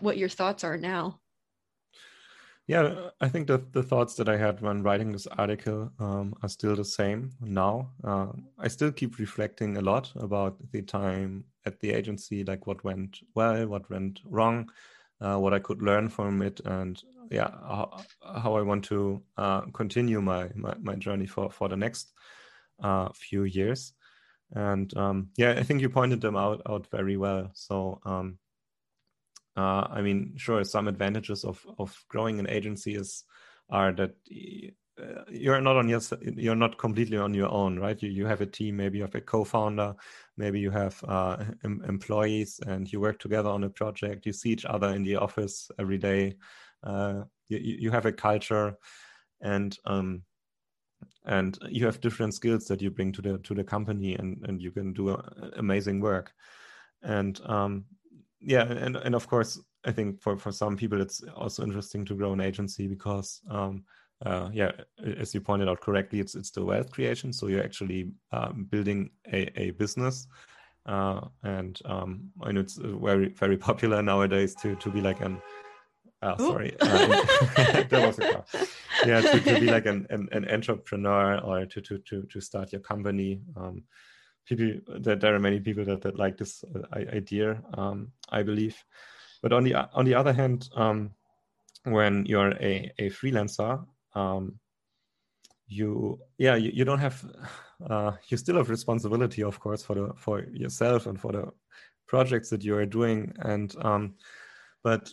what 0.00 0.18
your 0.18 0.28
thoughts 0.28 0.64
are 0.64 0.76
now. 0.76 1.18
Yeah, 2.66 3.08
I 3.20 3.28
think 3.28 3.48
that 3.48 3.72
the 3.72 3.82
thoughts 3.82 4.14
that 4.16 4.28
I 4.28 4.36
had 4.36 4.60
when 4.60 4.82
writing 4.82 5.10
this 5.10 5.26
article 5.26 5.90
um, 5.98 6.34
are 6.42 6.48
still 6.48 6.76
the 6.76 6.84
same 6.84 7.30
now. 7.40 7.90
Uh, 8.04 8.28
I 8.58 8.68
still 8.68 8.92
keep 8.92 9.18
reflecting 9.18 9.78
a 9.78 9.80
lot 9.80 10.12
about 10.14 10.56
the 10.70 10.82
time 10.82 11.44
at 11.66 11.80
the 11.80 11.90
agency, 11.90 12.44
like 12.44 12.66
what 12.66 12.84
went 12.84 13.20
well, 13.34 13.66
what 13.66 13.90
went 13.90 14.20
wrong, 14.26 14.70
uh, 15.20 15.38
what 15.38 15.54
I 15.54 15.58
could 15.58 15.82
learn 15.82 16.08
from 16.08 16.42
it, 16.42 16.60
and 16.66 17.02
yeah, 17.30 17.50
how, 17.50 18.04
how 18.22 18.54
I 18.54 18.62
want 18.62 18.84
to 18.84 19.22
uh, 19.38 19.62
continue 19.72 20.20
my, 20.20 20.50
my, 20.54 20.74
my 20.82 20.94
journey 20.96 21.26
for 21.26 21.50
for 21.50 21.68
the 21.68 21.76
next 21.76 22.12
uh, 22.82 23.08
few 23.14 23.44
years. 23.44 23.94
And 24.54 24.94
um, 24.96 25.30
yeah, 25.36 25.52
I 25.52 25.62
think 25.62 25.80
you 25.80 25.88
pointed 25.88 26.20
them 26.20 26.36
out 26.36 26.62
out 26.68 26.86
very 26.90 27.16
well. 27.16 27.50
So 27.54 28.00
um, 28.04 28.38
uh, 29.56 29.86
I 29.90 30.02
mean, 30.02 30.34
sure, 30.36 30.64
some 30.64 30.88
advantages 30.88 31.44
of 31.44 31.64
of 31.78 31.96
growing 32.08 32.38
an 32.38 32.48
agency 32.48 32.94
is 32.94 33.24
are 33.70 33.92
that 33.92 34.14
uh, 35.00 35.24
you're 35.30 35.60
not 35.60 35.76
on 35.76 35.88
your 35.88 36.00
you're 36.20 36.54
not 36.54 36.78
completely 36.78 37.16
on 37.18 37.34
your 37.34 37.50
own, 37.50 37.78
right? 37.78 38.00
You 38.02 38.10
you 38.10 38.26
have 38.26 38.40
a 38.40 38.46
team, 38.46 38.76
maybe 38.76 38.98
you 38.98 39.04
have 39.04 39.14
a 39.14 39.20
co-founder, 39.20 39.94
maybe 40.36 40.60
you 40.60 40.70
have 40.70 41.02
uh, 41.06 41.44
em- 41.64 41.82
employees, 41.88 42.60
and 42.66 42.90
you 42.90 43.00
work 43.00 43.18
together 43.18 43.50
on 43.50 43.64
a 43.64 43.70
project. 43.70 44.26
You 44.26 44.32
see 44.32 44.50
each 44.50 44.64
other 44.64 44.88
in 44.94 45.02
the 45.02 45.16
office 45.16 45.70
every 45.78 45.98
day. 45.98 46.36
Uh, 46.82 47.22
you 47.48 47.58
you 47.58 47.90
have 47.90 48.06
a 48.06 48.12
culture, 48.12 48.76
and 49.40 49.76
um, 49.84 50.22
and 51.24 51.58
you 51.68 51.86
have 51.86 52.00
different 52.00 52.34
skills 52.34 52.66
that 52.66 52.82
you 52.82 52.90
bring 52.90 53.12
to 53.12 53.22
the 53.22 53.38
to 53.38 53.54
the 53.54 53.64
company, 53.64 54.14
and 54.14 54.42
and 54.48 54.60
you 54.60 54.70
can 54.70 54.92
do 54.92 55.10
amazing 55.56 56.00
work. 56.00 56.32
And 57.02 57.40
um, 57.46 57.84
yeah 58.44 58.64
and 58.64 58.96
and 58.96 59.14
of 59.14 59.26
course 59.28 59.60
i 59.84 59.92
think 59.92 60.20
for 60.20 60.36
for 60.36 60.50
some 60.50 60.76
people 60.76 61.00
it's 61.00 61.22
also 61.36 61.62
interesting 61.62 62.04
to 62.04 62.16
grow 62.16 62.32
an 62.32 62.40
agency 62.40 62.88
because 62.88 63.40
um 63.48 63.84
uh, 64.24 64.50
yeah, 64.52 64.70
as 65.18 65.34
you 65.34 65.40
pointed 65.40 65.68
out 65.68 65.80
correctly, 65.80 66.20
it's 66.20 66.34
it's 66.34 66.50
the 66.50 66.64
wealth 66.64 66.90
creation. 66.90 67.32
So 67.32 67.48
you're 67.48 67.64
actually 67.64 68.12
um, 68.30 68.68
building 68.70 69.10
a, 69.32 69.50
a 69.60 69.70
business, 69.72 70.28
uh, 70.86 71.22
and 71.42 71.80
um, 71.84 72.30
I 72.40 72.52
know 72.52 72.60
it's 72.60 72.76
very 72.76 73.30
very 73.30 73.56
popular 73.56 74.02
nowadays 74.02 74.54
to 74.62 74.76
to 74.76 74.90
be 74.90 75.00
like 75.00 75.20
an 75.20 75.42
Oh, 76.22 76.36
sorry. 76.38 76.76
Uh, 76.80 76.86
that 77.88 78.06
was 78.06 78.18
a 78.18 78.32
car. 78.32 78.44
Yeah, 79.04 79.20
to, 79.20 79.40
to 79.40 79.60
be 79.60 79.66
like 79.66 79.86
an, 79.86 80.06
an, 80.10 80.28
an, 80.30 80.48
entrepreneur 80.48 81.38
or 81.40 81.66
to, 81.66 81.80
to, 81.80 81.98
to, 81.98 82.22
to 82.22 82.40
start 82.40 82.70
your 82.70 82.80
company. 82.80 83.40
Um, 83.56 83.82
people 84.46 84.80
that 85.00 85.20
there 85.20 85.34
are 85.34 85.38
many 85.38 85.60
people 85.60 85.84
that, 85.84 86.02
that 86.02 86.18
like 86.18 86.36
this 86.36 86.64
uh, 86.74 86.98
idea 87.12 87.62
um, 87.74 88.08
i 88.30 88.42
believe 88.42 88.76
but 89.42 89.52
on 89.52 89.64
the 89.64 89.74
on 89.74 90.04
the 90.04 90.14
other 90.14 90.32
hand 90.32 90.68
um, 90.76 91.10
when 91.84 92.24
you're 92.26 92.52
a, 92.60 92.90
a 92.98 93.10
freelancer 93.10 93.84
um, 94.14 94.58
you 95.66 96.18
yeah 96.38 96.56
you, 96.56 96.70
you 96.74 96.84
don't 96.84 96.98
have 96.98 97.24
uh, 97.88 98.12
you 98.28 98.36
still 98.36 98.56
have 98.56 98.70
responsibility 98.70 99.42
of 99.42 99.58
course 99.60 99.82
for 99.82 99.94
the 99.94 100.12
for 100.16 100.44
yourself 100.52 101.06
and 101.06 101.20
for 101.20 101.32
the 101.32 101.44
projects 102.06 102.50
that 102.50 102.62
you 102.62 102.76
are 102.76 102.86
doing 102.86 103.32
and 103.40 103.74
um, 103.84 104.14
but 104.82 105.10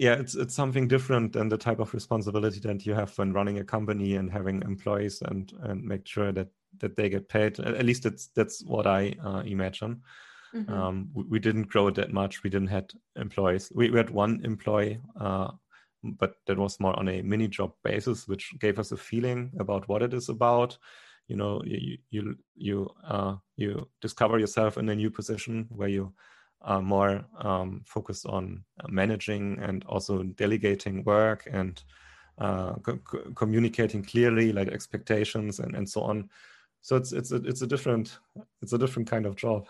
yeah 0.00 0.14
it's 0.14 0.34
it's 0.34 0.54
something 0.54 0.88
different 0.88 1.32
than 1.32 1.48
the 1.48 1.58
type 1.58 1.80
of 1.80 1.94
responsibility 1.94 2.58
that 2.60 2.86
you 2.86 2.94
have 2.94 3.16
when 3.18 3.32
running 3.32 3.58
a 3.58 3.64
company 3.64 4.16
and 4.16 4.32
having 4.32 4.62
employees 4.62 5.22
and 5.22 5.52
and 5.62 5.84
make 5.84 6.06
sure 6.06 6.32
that 6.32 6.48
that 6.78 6.96
they 6.96 7.08
get 7.08 7.28
paid. 7.28 7.58
At 7.60 7.84
least 7.84 8.04
that's 8.04 8.28
that's 8.28 8.64
what 8.64 8.86
I 8.86 9.14
uh, 9.24 9.42
imagine. 9.44 10.02
Mm-hmm. 10.54 10.72
Um, 10.72 11.10
we, 11.14 11.24
we, 11.24 11.38
didn't 11.38 11.68
grow 11.68 11.90
that 11.90 12.12
much. 12.12 12.42
We 12.42 12.50
didn't 12.50 12.68
had 12.68 12.90
employees. 13.14 13.70
We, 13.72 13.90
we 13.90 13.98
had 13.98 14.10
one 14.10 14.40
employee, 14.44 15.00
uh, 15.20 15.52
but 16.02 16.34
that 16.46 16.58
was 16.58 16.80
more 16.80 16.98
on 16.98 17.08
a 17.08 17.22
mini 17.22 17.46
job 17.46 17.72
basis, 17.84 18.26
which 18.26 18.52
gave 18.58 18.80
us 18.80 18.90
a 18.90 18.96
feeling 18.96 19.52
about 19.60 19.88
what 19.88 20.02
it 20.02 20.12
is 20.12 20.28
about. 20.28 20.76
You 21.28 21.36
know, 21.36 21.62
you 21.64 21.98
you 22.10 22.36
you 22.56 22.90
uh, 23.04 23.36
you 23.56 23.88
discover 24.00 24.38
yourself 24.38 24.76
in 24.76 24.88
a 24.88 24.96
new 24.96 25.10
position 25.10 25.68
where 25.70 25.88
you 25.88 26.12
are 26.62 26.82
more 26.82 27.24
um, 27.38 27.82
focused 27.86 28.26
on 28.26 28.64
managing 28.88 29.58
and 29.60 29.84
also 29.84 30.22
delegating 30.22 31.04
work 31.04 31.48
and 31.50 31.82
uh, 32.38 32.74
co- 32.74 32.98
communicating 33.34 34.02
clearly, 34.02 34.52
like 34.52 34.68
expectations 34.68 35.60
and 35.60 35.74
and 35.74 35.88
so 35.88 36.02
on. 36.02 36.28
So 36.80 36.96
it's 36.96 37.12
it's 37.12 37.32
a 37.32 37.36
it's 37.36 37.62
a 37.62 37.66
different 37.66 38.18
it's 38.62 38.72
a 38.72 38.78
different 38.78 39.08
kind 39.10 39.26
of 39.26 39.36
job. 39.36 39.66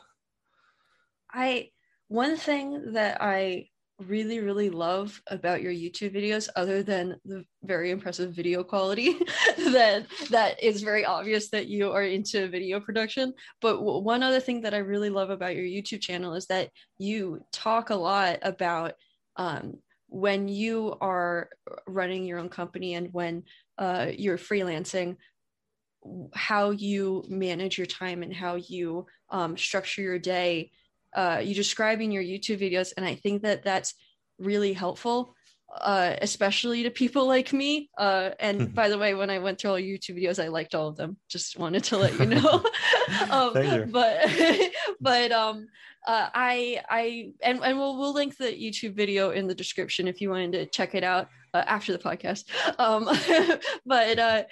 I 1.32 1.70
one 2.09 2.36
thing 2.36 2.93
that 2.93 3.18
i 3.20 3.68
really 4.07 4.40
really 4.40 4.70
love 4.70 5.20
about 5.28 5.62
your 5.62 5.72
youtube 5.72 6.14
videos 6.14 6.48
other 6.57 6.82
than 6.82 7.16
the 7.24 7.44
very 7.64 7.90
impressive 7.90 8.34
video 8.34 8.64
quality 8.64 9.12
that 9.72 10.07
that 10.30 10.62
is 10.62 10.82
very 10.82 11.05
obvious 11.05 11.51
that 11.51 11.66
you 11.66 11.90
are 11.92 12.05
into 12.05 12.48
video 12.48 12.80
production 12.80 13.32
but 13.61 13.74
w- 13.74 13.98
one 14.03 14.22
other 14.22 14.40
thing 14.40 14.61
that 14.61 14.74
i 14.74 14.78
really 14.78 15.11
love 15.11 15.30
about 15.30 15.55
your 15.55 15.64
youtube 15.64 16.01
channel 16.01 16.34
is 16.34 16.46
that 16.46 16.70
you 16.98 17.44
talk 17.53 17.90
a 17.90 17.94
lot 17.94 18.38
about 18.42 18.94
um, 19.36 19.78
when 20.09 20.48
you 20.48 20.96
are 21.01 21.48
running 21.86 22.24
your 22.24 22.38
own 22.38 22.48
company 22.48 22.94
and 22.94 23.12
when 23.12 23.42
uh, 23.78 24.07
you're 24.16 24.36
freelancing 24.36 25.16
how 26.34 26.70
you 26.70 27.24
manage 27.28 27.78
your 27.78 27.86
time 27.86 28.22
and 28.22 28.34
how 28.34 28.57
you 28.57 29.07
um, 29.30 29.57
structure 29.57 30.03
your 30.03 30.18
day. 30.18 30.70
Uh, 31.14 31.40
you 31.42 31.54
describing 31.54 32.12
your 32.12 32.22
YouTube 32.22 32.61
videos, 32.61 32.92
and 32.96 33.04
I 33.04 33.14
think 33.14 33.42
that 33.42 33.64
that's 33.64 33.94
really 34.38 34.72
helpful, 34.72 35.34
uh, 35.80 36.16
especially 36.22 36.82
to 36.84 36.90
people 36.90 37.26
like 37.26 37.52
me. 37.52 37.90
Uh, 37.98 38.30
and 38.38 38.74
by 38.74 38.88
the 38.88 38.98
way, 38.98 39.14
when 39.14 39.30
I 39.30 39.38
went 39.38 39.61
through 39.61 39.70
all 39.70 39.76
YouTube 39.76 40.22
videos, 40.22 40.42
I 40.42 40.48
liked 40.48 40.74
all 40.74 40.88
of 40.88 40.96
them. 40.96 41.16
Just 41.28 41.58
wanted 41.58 41.84
to 41.84 41.98
let 41.98 42.18
you 42.18 42.26
know. 42.26 42.64
um, 43.30 43.52
Thank 43.52 43.72
you. 43.72 43.86
But 43.92 44.30
but 45.00 45.32
um, 45.32 45.68
uh, 46.06 46.28
I 46.34 46.80
I 46.88 47.32
and 47.42 47.61
and 47.62 47.78
we'll 47.78 47.98
we'll 47.98 48.14
link 48.14 48.36
the 48.36 48.46
YouTube 48.46 48.94
video 48.94 49.30
in 49.30 49.46
the 49.46 49.54
description 49.54 50.08
if 50.08 50.20
you 50.20 50.30
wanted 50.30 50.52
to 50.52 50.66
check 50.66 50.94
it 50.94 51.04
out 51.04 51.28
uh, 51.54 51.64
after 51.66 51.92
the 51.92 51.98
podcast. 51.98 52.44
Um, 52.78 53.04
but 53.86 54.18
uh, 54.18 54.42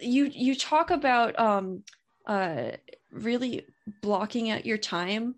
you 0.00 0.26
you 0.26 0.54
talk 0.54 0.90
about 0.90 1.38
um 1.38 1.82
uh 2.26 2.70
really 3.10 3.66
blocking 4.02 4.50
out 4.50 4.66
your 4.66 4.78
time 4.78 5.34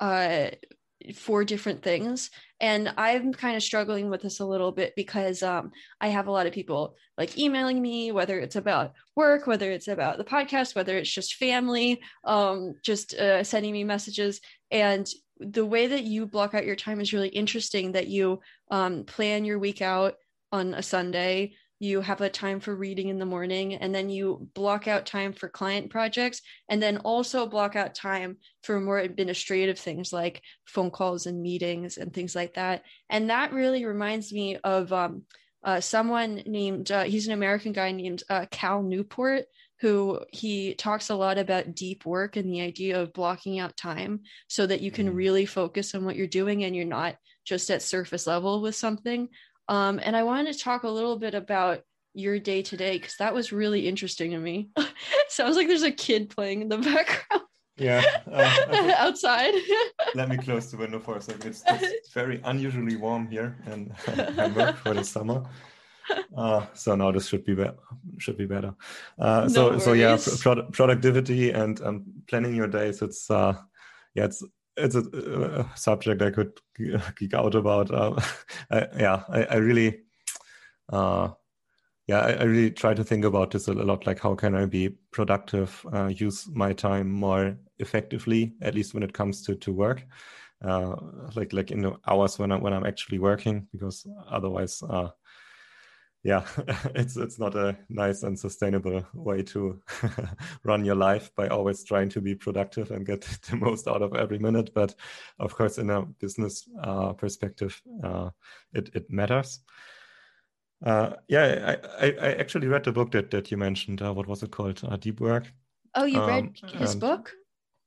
uh 0.00 0.48
for 1.14 1.44
different 1.44 1.82
things. 1.82 2.30
And 2.60 2.92
i'm 2.96 3.32
kind 3.32 3.56
of 3.56 3.62
struggling 3.62 4.10
with 4.10 4.22
this 4.22 4.40
a 4.40 4.44
little 4.44 4.72
bit 4.72 4.94
because 4.96 5.42
um, 5.44 5.70
i 6.00 6.08
have 6.08 6.26
a 6.26 6.32
lot 6.32 6.46
of 6.46 6.52
people 6.52 6.96
like 7.16 7.38
emailing 7.38 7.80
me 7.80 8.10
whether 8.10 8.40
it's 8.40 8.56
about 8.56 8.94
work 9.14 9.46
whether 9.46 9.70
it's 9.70 9.86
about 9.86 10.18
the 10.18 10.24
podcast 10.24 10.74
whether 10.74 10.98
it's 10.98 11.10
just 11.10 11.36
family 11.36 12.00
um, 12.24 12.74
just 12.84 13.14
uh, 13.14 13.44
sending 13.44 13.72
me 13.72 13.84
messages. 13.84 14.40
And 14.70 15.08
the 15.38 15.64
way 15.64 15.86
that 15.86 16.02
you 16.02 16.26
block 16.26 16.52
out 16.54 16.66
your 16.66 16.76
time 16.76 17.00
is 17.00 17.12
really 17.12 17.28
interesting 17.28 17.92
that 17.92 18.08
you 18.08 18.40
um, 18.72 19.04
plan 19.04 19.44
your 19.44 19.60
week 19.60 19.80
out 19.80 20.14
on 20.50 20.74
a 20.74 20.82
sunday 20.82 21.52
you 21.80 22.00
have 22.00 22.20
a 22.20 22.28
time 22.28 22.60
for 22.60 22.74
reading 22.74 23.08
in 23.08 23.18
the 23.18 23.26
morning 23.26 23.74
and 23.74 23.94
then 23.94 24.10
you 24.10 24.48
block 24.54 24.88
out 24.88 25.06
time 25.06 25.32
for 25.32 25.48
client 25.48 25.90
projects 25.90 26.42
and 26.68 26.82
then 26.82 26.98
also 26.98 27.46
block 27.46 27.76
out 27.76 27.94
time 27.94 28.36
for 28.62 28.80
more 28.80 28.98
administrative 28.98 29.78
things 29.78 30.12
like 30.12 30.42
phone 30.66 30.90
calls 30.90 31.26
and 31.26 31.40
meetings 31.40 31.96
and 31.96 32.12
things 32.12 32.34
like 32.34 32.54
that 32.54 32.82
and 33.08 33.30
that 33.30 33.52
really 33.52 33.84
reminds 33.84 34.32
me 34.32 34.56
of 34.64 34.92
um, 34.92 35.22
uh, 35.64 35.80
someone 35.80 36.42
named 36.46 36.90
uh, 36.90 37.04
he's 37.04 37.26
an 37.26 37.32
american 37.32 37.72
guy 37.72 37.92
named 37.92 38.22
uh, 38.28 38.46
cal 38.50 38.82
newport 38.82 39.44
who 39.80 40.20
he 40.32 40.74
talks 40.74 41.08
a 41.08 41.14
lot 41.14 41.38
about 41.38 41.74
deep 41.74 42.04
work 42.04 42.36
and 42.36 42.52
the 42.52 42.60
idea 42.60 43.00
of 43.00 43.12
blocking 43.12 43.60
out 43.60 43.76
time 43.76 44.20
so 44.48 44.66
that 44.66 44.80
you 44.80 44.90
can 44.90 45.06
mm-hmm. 45.06 45.16
really 45.16 45.46
focus 45.46 45.94
on 45.94 46.04
what 46.04 46.16
you're 46.16 46.26
doing 46.26 46.64
and 46.64 46.74
you're 46.74 46.84
not 46.84 47.14
just 47.44 47.70
at 47.70 47.80
surface 47.80 48.26
level 48.26 48.60
with 48.60 48.74
something 48.74 49.28
um, 49.68 50.00
and 50.02 50.16
I 50.16 50.22
wanted 50.22 50.52
to 50.52 50.58
talk 50.58 50.82
a 50.84 50.88
little 50.88 51.18
bit 51.18 51.34
about 51.34 51.82
your 52.14 52.38
day 52.38 52.62
to 52.62 52.76
day 52.76 52.98
because 52.98 53.16
that 53.18 53.34
was 53.34 53.52
really 53.52 53.86
interesting 53.86 54.30
to 54.32 54.38
me. 54.38 54.70
Sounds 55.28 55.56
like 55.56 55.68
there's 55.68 55.82
a 55.82 55.92
kid 55.92 56.30
playing 56.30 56.62
in 56.62 56.68
the 56.68 56.78
background. 56.92 57.44
Yeah. 57.76 58.02
Uh, 58.30 58.92
Outside. 58.98 59.54
let 60.14 60.28
me 60.28 60.36
close 60.36 60.70
the 60.70 60.76
window 60.76 60.98
for 60.98 61.16
a 61.16 61.20
second. 61.20 61.46
It's, 61.46 61.62
it's 61.66 62.12
very 62.12 62.40
unusually 62.44 62.96
warm 62.96 63.28
here 63.28 63.56
in 63.72 63.90
Hamburg 64.36 64.76
for 64.76 64.94
the 64.94 65.04
summer. 65.04 65.44
Uh, 66.36 66.66
so 66.74 66.94
now 66.96 67.10
this 67.12 67.28
should 67.28 67.44
be 67.44 67.54
be- 67.54 67.70
should 68.18 68.36
be 68.36 68.46
better. 68.46 68.74
Uh, 69.18 69.42
no 69.42 69.48
so 69.48 69.68
worries. 69.70 69.84
so 69.84 69.92
yeah, 69.92 70.18
pro- 70.40 70.64
productivity 70.70 71.50
and 71.50 71.80
um, 71.82 72.04
planning 72.28 72.54
your 72.54 72.66
days. 72.68 73.00
It's 73.02 73.30
uh, 73.30 73.54
yeah, 74.14 74.24
it's 74.24 74.42
it's 74.78 74.94
a, 74.94 75.02
a 75.02 75.76
subject 75.76 76.22
I 76.22 76.30
could 76.30 76.52
geek 77.16 77.34
out 77.34 77.54
about. 77.54 77.90
Uh, 77.90 78.20
I, 78.70 78.86
yeah, 78.98 79.24
I, 79.28 79.42
I 79.44 79.56
really 79.56 80.00
uh, 80.90 81.30
yeah, 82.08 82.20
I, 82.20 82.32
I, 82.32 82.42
really 82.44 82.70
try 82.70 82.94
to 82.94 83.04
think 83.04 83.26
about 83.26 83.50
this 83.50 83.68
a 83.68 83.74
lot. 83.74 84.06
Like, 84.06 84.18
how 84.18 84.34
can 84.34 84.54
I 84.54 84.64
be 84.64 84.88
productive, 85.10 85.84
uh, 85.92 86.06
use 86.06 86.48
my 86.48 86.72
time 86.72 87.10
more 87.10 87.56
effectively, 87.78 88.54
at 88.62 88.74
least 88.74 88.94
when 88.94 89.02
it 89.02 89.12
comes 89.12 89.42
to 89.42 89.54
to 89.56 89.72
work, 89.72 90.06
uh, 90.64 90.96
like 91.36 91.52
like 91.52 91.70
in 91.70 91.82
the 91.82 91.96
hours 92.06 92.38
when 92.38 92.50
I 92.50 92.56
when 92.56 92.72
I'm 92.72 92.86
actually 92.86 93.18
working, 93.18 93.68
because 93.72 94.06
otherwise, 94.30 94.82
uh, 94.88 95.10
yeah, 96.24 96.44
it's 96.94 97.16
it's 97.16 97.38
not 97.38 97.54
a 97.54 97.76
nice 97.88 98.22
and 98.22 98.38
sustainable 98.38 99.06
way 99.14 99.42
to 99.42 99.80
run 100.64 100.84
your 100.84 100.96
life 100.96 101.30
by 101.36 101.48
always 101.48 101.84
trying 101.84 102.08
to 102.10 102.20
be 102.20 102.34
productive 102.34 102.90
and 102.90 103.06
get 103.06 103.22
the 103.50 103.56
most 103.56 103.86
out 103.86 104.02
of 104.02 104.14
every 104.14 104.38
minute. 104.38 104.70
But 104.74 104.94
of 105.38 105.54
course, 105.54 105.78
in 105.78 105.90
a 105.90 106.02
business 106.02 106.68
uh, 106.82 107.12
perspective, 107.12 107.80
uh, 108.02 108.30
it 108.72 108.90
it 108.94 109.10
matters. 109.10 109.60
Uh, 110.84 111.14
yeah, 111.28 111.76
I, 112.00 112.06
I, 112.06 112.14
I, 112.20 112.32
actually 112.34 112.68
read 112.68 112.84
the 112.84 112.92
book 112.92 113.10
that, 113.10 113.32
that 113.32 113.50
you 113.50 113.56
mentioned. 113.56 114.00
Uh, 114.00 114.14
what 114.14 114.28
was 114.28 114.44
it 114.44 114.52
called? 114.52 114.80
Uh, 114.88 114.96
Deep 114.96 115.20
Work. 115.20 115.52
Oh, 115.96 116.04
you 116.04 116.20
um, 116.20 116.28
read 116.28 116.52
his 116.72 116.94
book? 116.94 117.32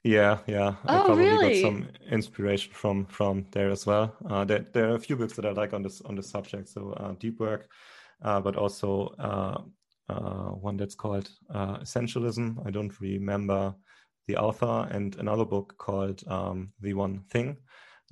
Yeah, 0.04 0.40
yeah. 0.46 0.76
Oh, 0.86 1.04
I 1.04 1.06
probably 1.06 1.24
really? 1.24 1.62
got 1.62 1.70
some 1.70 1.88
inspiration 2.10 2.74
from 2.74 3.06
from 3.06 3.46
there 3.52 3.70
as 3.70 3.86
well. 3.86 4.16
Uh, 4.30 4.44
there, 4.44 4.66
there 4.74 4.92
are 4.92 4.96
a 4.96 5.00
few 5.00 5.16
books 5.16 5.34
that 5.34 5.46
I 5.46 5.52
like 5.52 5.74
on 5.74 5.84
this 5.84 6.02
on 6.02 6.16
this 6.16 6.30
subject. 6.30 6.68
So 6.70 6.92
uh, 6.94 7.14
Deep 7.20 7.40
Work, 7.40 7.70
but 8.22 8.56
also 8.56 9.08
uh, 9.20 9.62
uh, 10.10 10.52
one 10.52 10.78
that's 10.78 10.96
called 10.96 11.30
uh, 11.54 11.78
Essentialism. 11.78 12.66
I 12.66 12.72
don't 12.72 13.00
remember 13.00 13.76
the 14.28 14.38
author, 14.38 14.88
and 14.92 15.16
another 15.18 15.46
book 15.46 15.76
called 15.78 16.24
um, 16.28 16.74
The 16.82 16.94
One 16.94 17.24
Thing. 17.30 17.58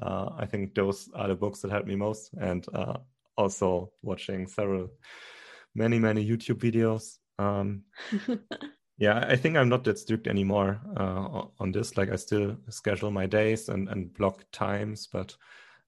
Uh, 0.02 0.30
I 0.38 0.46
think 0.46 0.76
those 0.76 1.10
are 1.14 1.28
the 1.28 1.36
books 1.36 1.62
that 1.62 1.72
helped 1.72 1.88
me 1.88 1.96
most, 1.96 2.32
and 2.40 2.66
uh, 2.74 2.98
also 3.38 3.92
watching 4.02 4.48
several, 4.48 4.90
many, 5.76 6.00
many 6.00 6.26
YouTube 6.26 6.60
videos. 6.60 7.18
Um, 7.38 7.84
yeah, 8.98 9.26
I 9.28 9.36
think 9.36 9.58
I'm 9.58 9.70
not 9.70 9.84
that 9.84 10.00
strict 10.00 10.28
anymore 10.28 10.80
uh, 10.98 11.44
on 11.60 11.72
this. 11.72 11.98
Like 11.98 12.12
I 12.12 12.16
still 12.16 12.58
schedule 12.70 13.12
my 13.12 13.26
days 13.26 13.70
and, 13.70 13.90
and 13.90 14.14
block 14.14 14.46
times, 14.52 15.08
but 15.12 15.36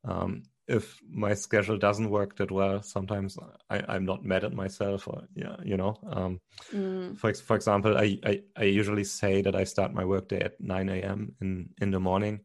um, 0.03 0.43
if 0.71 1.01
my 1.09 1.33
schedule 1.33 1.77
doesn't 1.77 2.09
work 2.09 2.37
that 2.37 2.49
well, 2.49 2.81
sometimes 2.81 3.37
I, 3.69 3.95
am 3.95 4.05
not 4.05 4.23
mad 4.23 4.45
at 4.45 4.53
myself 4.53 5.07
or 5.07 5.23
yeah, 5.35 5.57
you 5.63 5.75
know. 5.75 5.97
Um, 6.09 6.39
mm. 6.73 7.17
For 7.17 7.33
for 7.33 7.55
example, 7.55 7.97
I, 7.97 8.17
I, 8.25 8.41
I 8.55 8.63
usually 8.63 9.03
say 9.03 9.41
that 9.41 9.55
I 9.55 9.65
start 9.65 9.93
my 9.93 10.05
workday 10.05 10.39
at 10.39 10.59
9 10.61 10.89
a.m. 10.89 11.35
in 11.41 11.69
in 11.81 11.91
the 11.91 11.99
morning, 11.99 12.39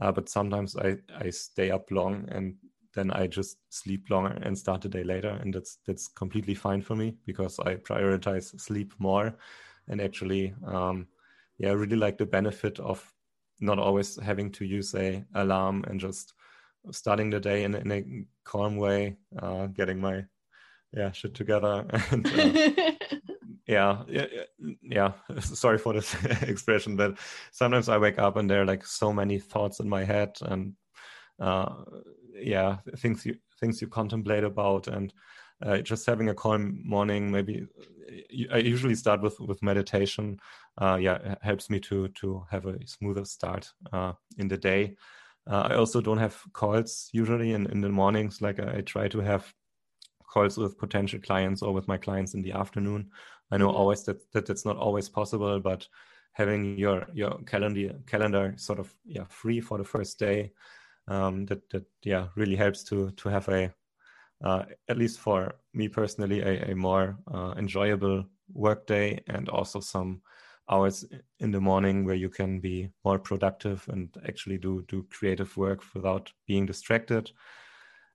uh, 0.00 0.12
but 0.12 0.28
sometimes 0.28 0.76
I 0.76 0.98
I 1.18 1.30
stay 1.30 1.70
up 1.70 1.90
long 1.90 2.28
and 2.28 2.54
then 2.94 3.10
I 3.10 3.26
just 3.26 3.56
sleep 3.70 4.10
longer 4.10 4.38
and 4.42 4.56
start 4.56 4.82
the 4.82 4.88
day 4.88 5.04
later, 5.04 5.30
and 5.40 5.52
that's 5.52 5.78
that's 5.86 6.08
completely 6.08 6.54
fine 6.54 6.82
for 6.82 6.94
me 6.94 7.16
because 7.26 7.58
I 7.58 7.76
prioritize 7.76 8.60
sleep 8.60 8.94
more, 8.98 9.34
and 9.88 10.00
actually, 10.00 10.54
um, 10.66 11.08
yeah, 11.58 11.70
I 11.70 11.72
really 11.72 11.96
like 11.96 12.18
the 12.18 12.26
benefit 12.26 12.78
of 12.78 13.12
not 13.60 13.78
always 13.78 14.20
having 14.20 14.52
to 14.52 14.64
use 14.64 14.94
a 14.94 15.24
alarm 15.34 15.84
and 15.88 16.00
just 16.00 16.34
starting 16.90 17.30
the 17.30 17.40
day 17.40 17.64
in, 17.64 17.74
in 17.74 17.92
a 17.92 18.04
calm 18.44 18.76
way, 18.76 19.16
uh, 19.40 19.66
getting 19.66 20.00
my 20.00 20.24
yeah 20.92 21.12
shit 21.12 21.34
together 21.34 21.86
and. 22.10 22.26
Uh, 22.26 22.92
yeah, 23.66 24.02
yeah, 24.08 24.26
yeah. 24.82 25.12
Sorry 25.40 25.78
for 25.78 25.92
this 25.92 26.14
expression, 26.42 26.96
but 26.96 27.18
sometimes 27.52 27.88
I 27.88 27.98
wake 27.98 28.18
up 28.18 28.36
and 28.36 28.50
there 28.50 28.62
are 28.62 28.66
like 28.66 28.84
so 28.84 29.12
many 29.12 29.38
thoughts 29.38 29.80
in 29.80 29.88
my 29.88 30.04
head, 30.04 30.36
and 30.42 30.74
uh, 31.38 31.72
yeah 32.34 32.78
things 32.98 33.24
you 33.26 33.36
things 33.60 33.80
you 33.80 33.88
contemplate 33.88 34.44
about 34.44 34.88
and 34.88 35.12
uh, 35.64 35.78
just 35.78 36.06
having 36.06 36.28
a 36.28 36.34
calm 36.34 36.80
morning 36.84 37.30
maybe 37.30 37.66
i 38.52 38.58
usually 38.58 38.94
start 38.94 39.22
with 39.22 39.38
with 39.40 39.62
meditation 39.62 40.38
uh, 40.80 40.96
yeah 41.00 41.34
helps 41.42 41.70
me 41.70 41.78
to 41.78 42.08
to 42.08 42.44
have 42.50 42.66
a 42.66 42.76
smoother 42.86 43.24
start 43.24 43.70
uh, 43.92 44.12
in 44.38 44.48
the 44.48 44.56
day 44.56 44.94
uh, 45.50 45.68
i 45.70 45.74
also 45.74 46.00
don't 46.00 46.18
have 46.18 46.40
calls 46.52 47.08
usually 47.12 47.52
in, 47.52 47.66
in 47.66 47.80
the 47.80 47.88
mornings 47.88 48.40
like 48.40 48.60
I, 48.60 48.78
I, 48.78 48.80
try 48.80 49.08
to 49.08 49.20
have 49.20 49.52
calls 50.26 50.56
with 50.56 50.78
potential 50.78 51.20
clients 51.20 51.62
or 51.62 51.72
with 51.72 51.88
my 51.88 51.98
clients 51.98 52.34
in 52.34 52.42
the 52.42 52.52
afternoon 52.52 53.10
i 53.50 53.56
know 53.56 53.68
mm-hmm. 53.68 53.76
always 53.76 54.02
that, 54.04 54.18
that 54.32 54.46
that's 54.46 54.64
not 54.64 54.76
always 54.76 55.08
possible 55.08 55.60
but 55.60 55.86
having 56.32 56.78
your 56.78 57.06
your 57.12 57.38
calendar 57.46 57.94
calendar 58.06 58.54
sort 58.56 58.78
of 58.78 58.94
yeah 59.04 59.24
free 59.28 59.60
for 59.60 59.78
the 59.78 59.84
first 59.84 60.18
day 60.18 60.50
um, 61.08 61.46
that 61.46 61.68
that 61.70 61.84
yeah 62.04 62.28
really 62.36 62.56
helps 62.56 62.82
to 62.84 63.10
to 63.12 63.28
have 63.28 63.48
a 63.48 63.72
uh, 64.44 64.64
at 64.88 64.98
least 64.98 65.20
for 65.20 65.54
me 65.72 65.88
personally 65.88 66.40
a, 66.40 66.70
a 66.70 66.74
more 66.74 67.18
uh, 67.32 67.54
enjoyable 67.56 68.24
work 68.52 68.86
day 68.86 69.22
and 69.28 69.48
also 69.48 69.80
some 69.80 70.20
hours 70.70 71.04
in 71.40 71.50
the 71.50 71.60
morning 71.60 72.04
where 72.04 72.14
you 72.14 72.28
can 72.28 72.60
be 72.60 72.88
more 73.04 73.18
productive 73.18 73.84
and 73.88 74.08
actually 74.26 74.58
do 74.58 74.84
do 74.88 75.06
creative 75.10 75.56
work 75.56 75.82
without 75.94 76.32
being 76.46 76.66
distracted 76.66 77.30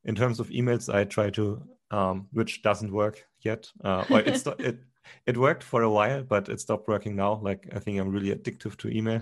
in 0.05 0.15
terms 0.15 0.39
of 0.39 0.49
emails 0.49 0.93
i 0.93 1.03
try 1.03 1.29
to 1.29 1.61
um, 1.89 2.27
which 2.33 2.61
doesn't 2.63 2.91
work 2.91 3.23
yet 3.41 3.69
uh, 3.83 4.03
or 4.09 4.19
it's 4.19 4.45
it 4.59 4.79
it 5.25 5.37
worked 5.37 5.63
for 5.63 5.83
a 5.83 5.89
while, 5.89 6.23
but 6.23 6.49
it 6.49 6.59
stopped 6.59 6.87
working 6.87 7.15
now. 7.15 7.39
Like 7.41 7.67
I 7.75 7.79
think 7.79 7.99
I'm 7.99 8.09
really 8.09 8.33
addictive 8.33 8.77
to 8.77 8.89
email. 8.89 9.21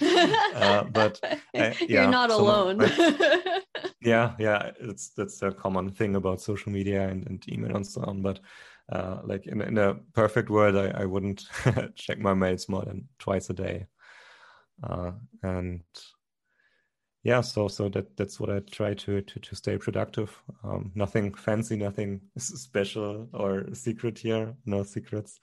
uh, 0.54 0.84
but 0.84 1.20
I, 1.22 1.40
yeah, 1.54 1.72
you're 1.80 2.10
not 2.10 2.30
alone. 2.30 2.78
My, 2.78 3.62
yeah, 4.00 4.34
yeah, 4.38 4.70
it's 4.80 5.10
that's 5.10 5.42
a 5.42 5.50
common 5.50 5.90
thing 5.90 6.16
about 6.16 6.40
social 6.40 6.72
media 6.72 7.08
and, 7.08 7.26
and 7.26 7.44
email 7.48 7.76
and 7.76 7.86
so 7.86 8.02
on. 8.02 8.22
But 8.22 8.40
uh, 8.90 9.18
like 9.24 9.46
in, 9.46 9.60
in 9.60 9.78
a 9.78 9.94
perfect 10.12 10.50
world, 10.50 10.76
I, 10.76 11.02
I 11.02 11.04
wouldn't 11.04 11.44
check 11.94 12.18
my 12.18 12.34
mails 12.34 12.68
more 12.68 12.84
than 12.84 13.08
twice 13.18 13.50
a 13.50 13.54
day. 13.54 13.86
Uh, 14.82 15.12
and 15.42 15.82
yeah 17.26 17.40
so 17.40 17.66
so 17.66 17.88
that 17.88 18.16
that's 18.16 18.38
what 18.38 18.50
i 18.50 18.60
try 18.70 18.94
to 18.94 19.20
to, 19.22 19.40
to 19.40 19.56
stay 19.56 19.76
productive 19.76 20.30
um, 20.62 20.92
nothing 20.94 21.34
fancy 21.34 21.76
nothing 21.76 22.20
special 22.38 23.28
or 23.32 23.66
secret 23.74 24.16
here 24.16 24.54
no 24.64 24.84
secrets 24.84 25.40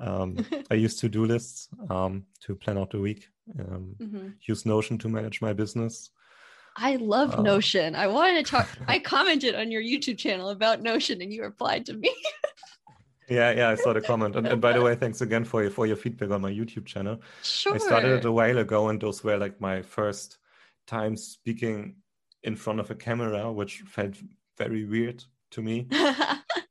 um, 0.00 0.36
i 0.70 0.74
use 0.74 0.96
to-do 0.96 1.26
lists 1.26 1.68
um, 1.90 2.24
to 2.40 2.54
plan 2.54 2.78
out 2.78 2.90
the 2.90 2.98
week 2.98 3.28
um, 3.60 3.94
mm-hmm. 4.00 4.28
use 4.46 4.64
notion 4.64 4.96
to 4.96 5.08
manage 5.08 5.42
my 5.42 5.52
business 5.52 6.10
I 6.80 6.94
love 6.94 7.34
uh, 7.34 7.42
Notion. 7.42 7.96
I 7.96 8.06
wanted 8.06 8.44
to 8.44 8.50
talk. 8.52 8.68
I 8.86 9.00
commented 9.00 9.56
on 9.56 9.72
your 9.72 9.82
YouTube 9.82 10.16
channel 10.16 10.50
about 10.50 10.80
Notion, 10.80 11.20
and 11.20 11.32
you 11.32 11.42
replied 11.42 11.84
to 11.86 11.94
me. 11.94 12.14
Yeah, 13.28 13.50
yeah, 13.52 13.68
I 13.70 13.74
saw 13.74 13.92
the 13.92 14.00
comment. 14.00 14.36
And, 14.36 14.46
and, 14.46 14.60
by 14.60 14.72
the 14.72 14.82
way, 14.82 14.94
thanks 14.94 15.20
again 15.20 15.44
for 15.44 15.62
your, 15.62 15.70
for 15.70 15.86
your 15.86 15.96
feedback 15.96 16.30
on 16.30 16.40
my 16.40 16.50
YouTube 16.50 16.86
channel. 16.86 17.20
Sure. 17.42 17.74
I 17.74 17.78
started 17.78 18.18
it 18.18 18.24
a 18.24 18.32
while 18.32 18.58
ago, 18.58 18.88
and 18.88 19.00
those 19.00 19.22
were 19.22 19.36
like 19.36 19.60
my 19.60 19.82
first 19.82 20.38
time 20.86 21.16
speaking 21.16 21.96
in 22.42 22.56
front 22.56 22.80
of 22.80 22.90
a 22.90 22.94
camera, 22.94 23.52
which 23.52 23.80
felt 23.86 24.14
very 24.56 24.84
weird 24.84 25.24
to 25.50 25.62
me. 25.62 25.86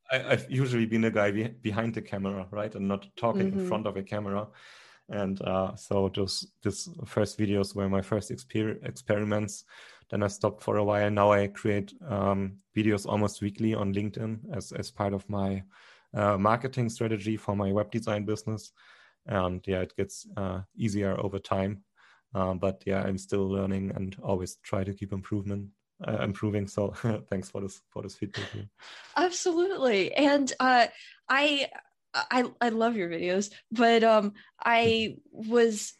I, 0.09 0.19
have 0.29 0.45
usually 0.49 0.85
been 0.85 1.05
a 1.05 1.11
guy 1.11 1.31
be- 1.31 1.47
behind 1.47 1.93
the 1.93 2.01
camera, 2.01 2.47
right, 2.51 2.73
and 2.73 2.87
not 2.87 3.07
talking 3.15 3.51
mm-hmm. 3.51 3.59
in 3.59 3.67
front 3.67 3.87
of 3.87 3.97
a 3.97 4.03
camera. 4.03 4.47
And 5.09 5.41
uh, 5.41 5.75
so 5.75 6.09
those 6.13 6.47
these 6.63 6.89
first 7.05 7.37
videos 7.37 7.75
were 7.75 7.89
my 7.89 8.01
first 8.01 8.29
exper- 8.29 8.83
experiments. 8.85 9.63
Then 10.09 10.23
I 10.23 10.27
stopped 10.27 10.63
for 10.63 10.77
a 10.77 10.83
while. 10.83 11.09
Now 11.11 11.31
I 11.31 11.47
create 11.47 11.93
um, 12.07 12.57
videos 12.75 13.05
almost 13.05 13.41
weekly 13.41 13.73
on 13.73 13.93
LinkedIn 13.93 14.39
as 14.53 14.71
as 14.71 14.91
part 14.91 15.13
of 15.13 15.27
my 15.29 15.63
uh, 16.13 16.37
marketing 16.37 16.89
strategy 16.89 17.37
for 17.37 17.55
my 17.55 17.71
web 17.71 17.91
design 17.91 18.25
business. 18.25 18.71
And 19.25 19.61
yeah, 19.67 19.81
it 19.81 19.95
gets 19.95 20.25
uh, 20.37 20.61
easier 20.75 21.19
over 21.19 21.39
time. 21.39 21.83
Um, 22.33 22.59
but 22.59 22.83
yeah, 22.85 23.01
I'm 23.03 23.17
still 23.17 23.49
learning 23.49 23.91
and 23.95 24.15
always 24.23 24.57
try 24.63 24.83
to 24.83 24.93
keep 24.93 25.11
improvement 25.11 25.69
uh, 26.05 26.17
improving. 26.21 26.67
So 26.67 26.89
thanks 27.29 27.49
for 27.49 27.61
this 27.61 27.81
for 27.89 28.03
this 28.03 28.15
feedback. 28.15 28.45
Absolutely, 29.15 30.13
and 30.13 30.51
uh, 30.59 30.87
I 31.29 31.69
I 32.13 32.45
I 32.61 32.69
love 32.69 32.95
your 32.95 33.09
videos, 33.09 33.51
but 33.71 34.03
um, 34.03 34.33
I 34.63 35.15
was 35.31 35.93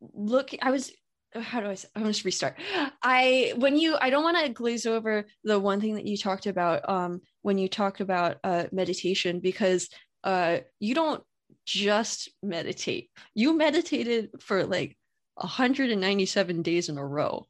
looking. 0.00 0.60
I 0.62 0.70
was 0.70 0.92
how 1.40 1.60
do 1.60 1.68
I 1.68 1.74
say, 1.74 1.88
I'm 1.94 2.04
just 2.04 2.24
restart. 2.24 2.56
I 3.02 3.54
when 3.56 3.76
you 3.76 3.96
I 4.00 4.10
don't 4.10 4.22
want 4.22 4.44
to 4.44 4.52
glaze 4.52 4.86
over 4.86 5.24
the 5.44 5.58
one 5.58 5.80
thing 5.80 5.94
that 5.94 6.06
you 6.06 6.16
talked 6.16 6.46
about 6.46 6.88
um 6.88 7.20
when 7.42 7.58
you 7.58 7.68
talked 7.68 8.00
about 8.00 8.38
uh 8.44 8.64
meditation 8.72 9.40
because 9.40 9.88
uh 10.24 10.58
you 10.78 10.94
don't 10.94 11.22
just 11.64 12.28
meditate. 12.42 13.10
You 13.34 13.56
meditated 13.56 14.30
for 14.40 14.64
like 14.64 14.96
197 15.36 16.62
days 16.62 16.88
in 16.88 16.98
a 16.98 17.06
row. 17.06 17.46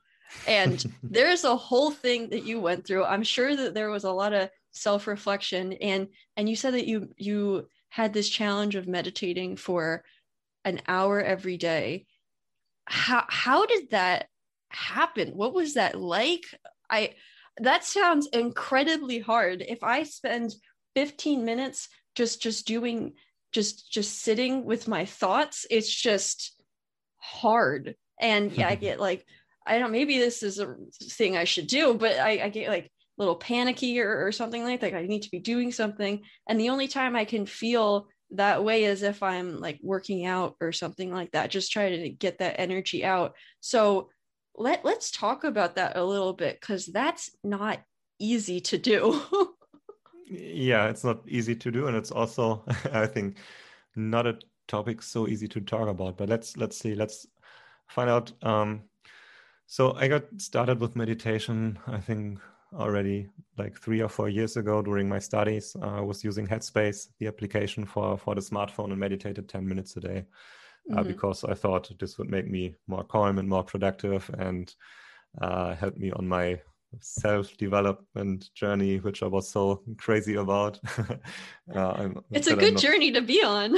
And 0.46 0.84
there's 1.02 1.44
a 1.44 1.56
whole 1.56 1.90
thing 1.90 2.30
that 2.30 2.44
you 2.44 2.60
went 2.60 2.86
through. 2.86 3.04
I'm 3.04 3.22
sure 3.22 3.54
that 3.56 3.74
there 3.74 3.90
was 3.90 4.04
a 4.04 4.12
lot 4.12 4.32
of 4.32 4.50
self-reflection 4.74 5.74
and 5.74 6.09
and 6.36 6.48
you 6.48 6.56
said 6.56 6.74
that 6.74 6.86
you 6.86 7.10
you 7.16 7.68
had 7.90 8.14
this 8.14 8.28
challenge 8.28 8.74
of 8.74 8.88
meditating 8.88 9.56
for 9.56 10.02
an 10.64 10.80
hour 10.88 11.20
every 11.20 11.56
day. 11.56 12.06
How 12.86 13.24
how 13.28 13.66
did 13.66 13.90
that 13.90 14.26
happen? 14.70 15.30
What 15.30 15.54
was 15.54 15.74
that 15.74 16.00
like? 16.00 16.42
I 16.90 17.14
that 17.59 17.84
sounds 17.84 18.26
incredibly 18.28 19.18
hard. 19.18 19.62
If 19.66 19.82
I 19.82 20.04
spend 20.04 20.54
15 20.94 21.44
minutes 21.44 21.88
just 22.14 22.42
just 22.42 22.66
doing 22.66 23.12
just 23.52 23.90
just 23.92 24.22
sitting 24.22 24.64
with 24.64 24.88
my 24.88 25.04
thoughts, 25.04 25.66
it's 25.70 25.94
just 25.94 26.60
hard. 27.18 27.94
And 28.20 28.52
yeah, 28.52 28.68
I 28.68 28.74
get 28.76 29.00
like 29.00 29.26
I 29.66 29.78
don't 29.78 29.92
maybe 29.92 30.18
this 30.18 30.42
is 30.42 30.59
a 30.59 30.74
thing 31.02 31.36
I 31.36 31.44
should 31.44 31.66
do, 31.66 31.94
but 31.94 32.18
I, 32.18 32.44
I 32.44 32.48
get 32.48 32.68
like 32.68 32.86
a 32.86 32.90
little 33.18 33.36
panicky 33.36 34.00
or, 34.00 34.26
or 34.26 34.32
something 34.32 34.64
like 34.64 34.80
that. 34.80 34.94
I 34.94 35.06
need 35.06 35.22
to 35.22 35.30
be 35.30 35.38
doing 35.38 35.70
something. 35.70 36.22
And 36.48 36.59
the 36.59 36.70
only 36.70 36.88
time 36.88 37.14
I 37.14 37.24
can 37.24 37.46
feel 37.46 38.09
that 38.32 38.64
way 38.64 38.84
is 38.84 39.02
if 39.02 39.22
I'm 39.22 39.59
like 39.59 39.78
working 39.82 40.24
out 40.26 40.56
or 40.60 40.72
something 40.72 41.12
like 41.12 41.32
that, 41.32 41.50
just 41.50 41.72
try 41.72 41.90
to 41.90 42.09
get 42.09 42.38
that 42.38 42.59
energy 42.59 43.04
out. 43.04 43.34
So 43.60 44.10
let 44.54 44.84
let's 44.84 45.10
talk 45.10 45.44
about 45.44 45.76
that 45.76 45.96
a 45.96 46.04
little 46.04 46.32
bit 46.32 46.60
because 46.60 46.86
that's 46.86 47.30
not 47.42 47.80
easy 48.18 48.60
to 48.60 48.78
do. 48.78 49.20
yeah, 50.26 50.88
it's 50.88 51.04
not 51.04 51.20
easy 51.28 51.54
to 51.56 51.70
do, 51.70 51.86
and 51.86 51.96
it's 51.96 52.10
also 52.10 52.64
I 52.92 53.06
think 53.06 53.38
not 53.96 54.26
a 54.26 54.38
topic 54.68 55.02
so 55.02 55.28
easy 55.28 55.48
to 55.48 55.60
talk 55.60 55.88
about. 55.88 56.16
But 56.16 56.28
let's 56.28 56.56
let's 56.56 56.78
see, 56.78 56.94
let's 56.94 57.26
find 57.88 58.10
out. 58.10 58.32
Um, 58.42 58.82
so 59.66 59.94
I 59.94 60.09
got 60.09 60.24
started 60.38 60.80
with 60.80 60.96
meditation. 60.96 61.78
I 61.86 61.98
think 61.98 62.38
already 62.74 63.28
like 63.59 63.77
three 63.78 64.01
or 64.01 64.09
four 64.09 64.28
years 64.28 64.57
ago 64.57 64.82
during 64.82 65.09
my 65.09 65.19
studies. 65.19 65.77
Uh, 65.81 65.99
I 65.99 66.01
was 66.01 66.24
using 66.24 66.47
Headspace, 66.47 67.09
the 67.19 67.27
application 67.27 67.85
for 67.85 68.19
for 68.19 68.35
the 68.35 68.40
smartphone, 68.40 68.90
and 68.90 68.99
meditated 68.99 69.49
ten 69.49 69.66
minutes 69.66 69.97
a 69.97 70.01
day 70.01 70.24
uh, 70.90 70.97
mm-hmm. 70.97 71.09
because 71.09 71.44
I 71.44 71.55
thought 71.55 71.90
this 71.99 72.19
would 72.19 72.31
make 72.31 72.49
me 72.49 72.74
more 72.86 73.05
calm 73.05 73.39
and 73.39 73.49
more 73.49 73.65
productive 73.65 74.31
and 74.39 74.74
uh, 75.40 75.74
help 75.74 75.97
me 75.97 76.11
on 76.12 76.28
my 76.28 76.61
self 77.01 77.57
development 77.57 78.51
journey, 78.55 78.99
which 78.99 79.23
I 79.23 79.27
was 79.27 79.49
so 79.49 79.82
crazy 79.99 80.35
about. 80.35 80.78
uh, 81.74 82.09
it's 82.31 82.49
a 82.49 82.57
good 82.57 82.74
not... 82.74 82.82
journey 82.82 83.12
to 83.12 83.23
be 83.23 83.43
on. 83.43 83.77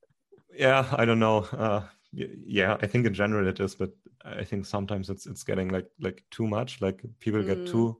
yeah, 0.56 0.86
I 0.92 1.04
don't 1.04 1.18
know. 1.18 1.38
Uh, 1.52 1.82
yeah, 2.12 2.76
I 2.80 2.86
think 2.86 3.06
in 3.06 3.14
general 3.14 3.48
it 3.48 3.58
is, 3.60 3.74
but 3.74 3.90
I 4.24 4.44
think 4.44 4.66
sometimes 4.66 5.10
it's 5.10 5.26
it's 5.26 5.42
getting 5.42 5.68
like 5.68 5.86
like 6.00 6.22
too 6.30 6.46
much. 6.46 6.80
Like 6.80 7.02
people 7.20 7.42
mm. 7.42 7.46
get 7.46 7.66
too 7.66 7.96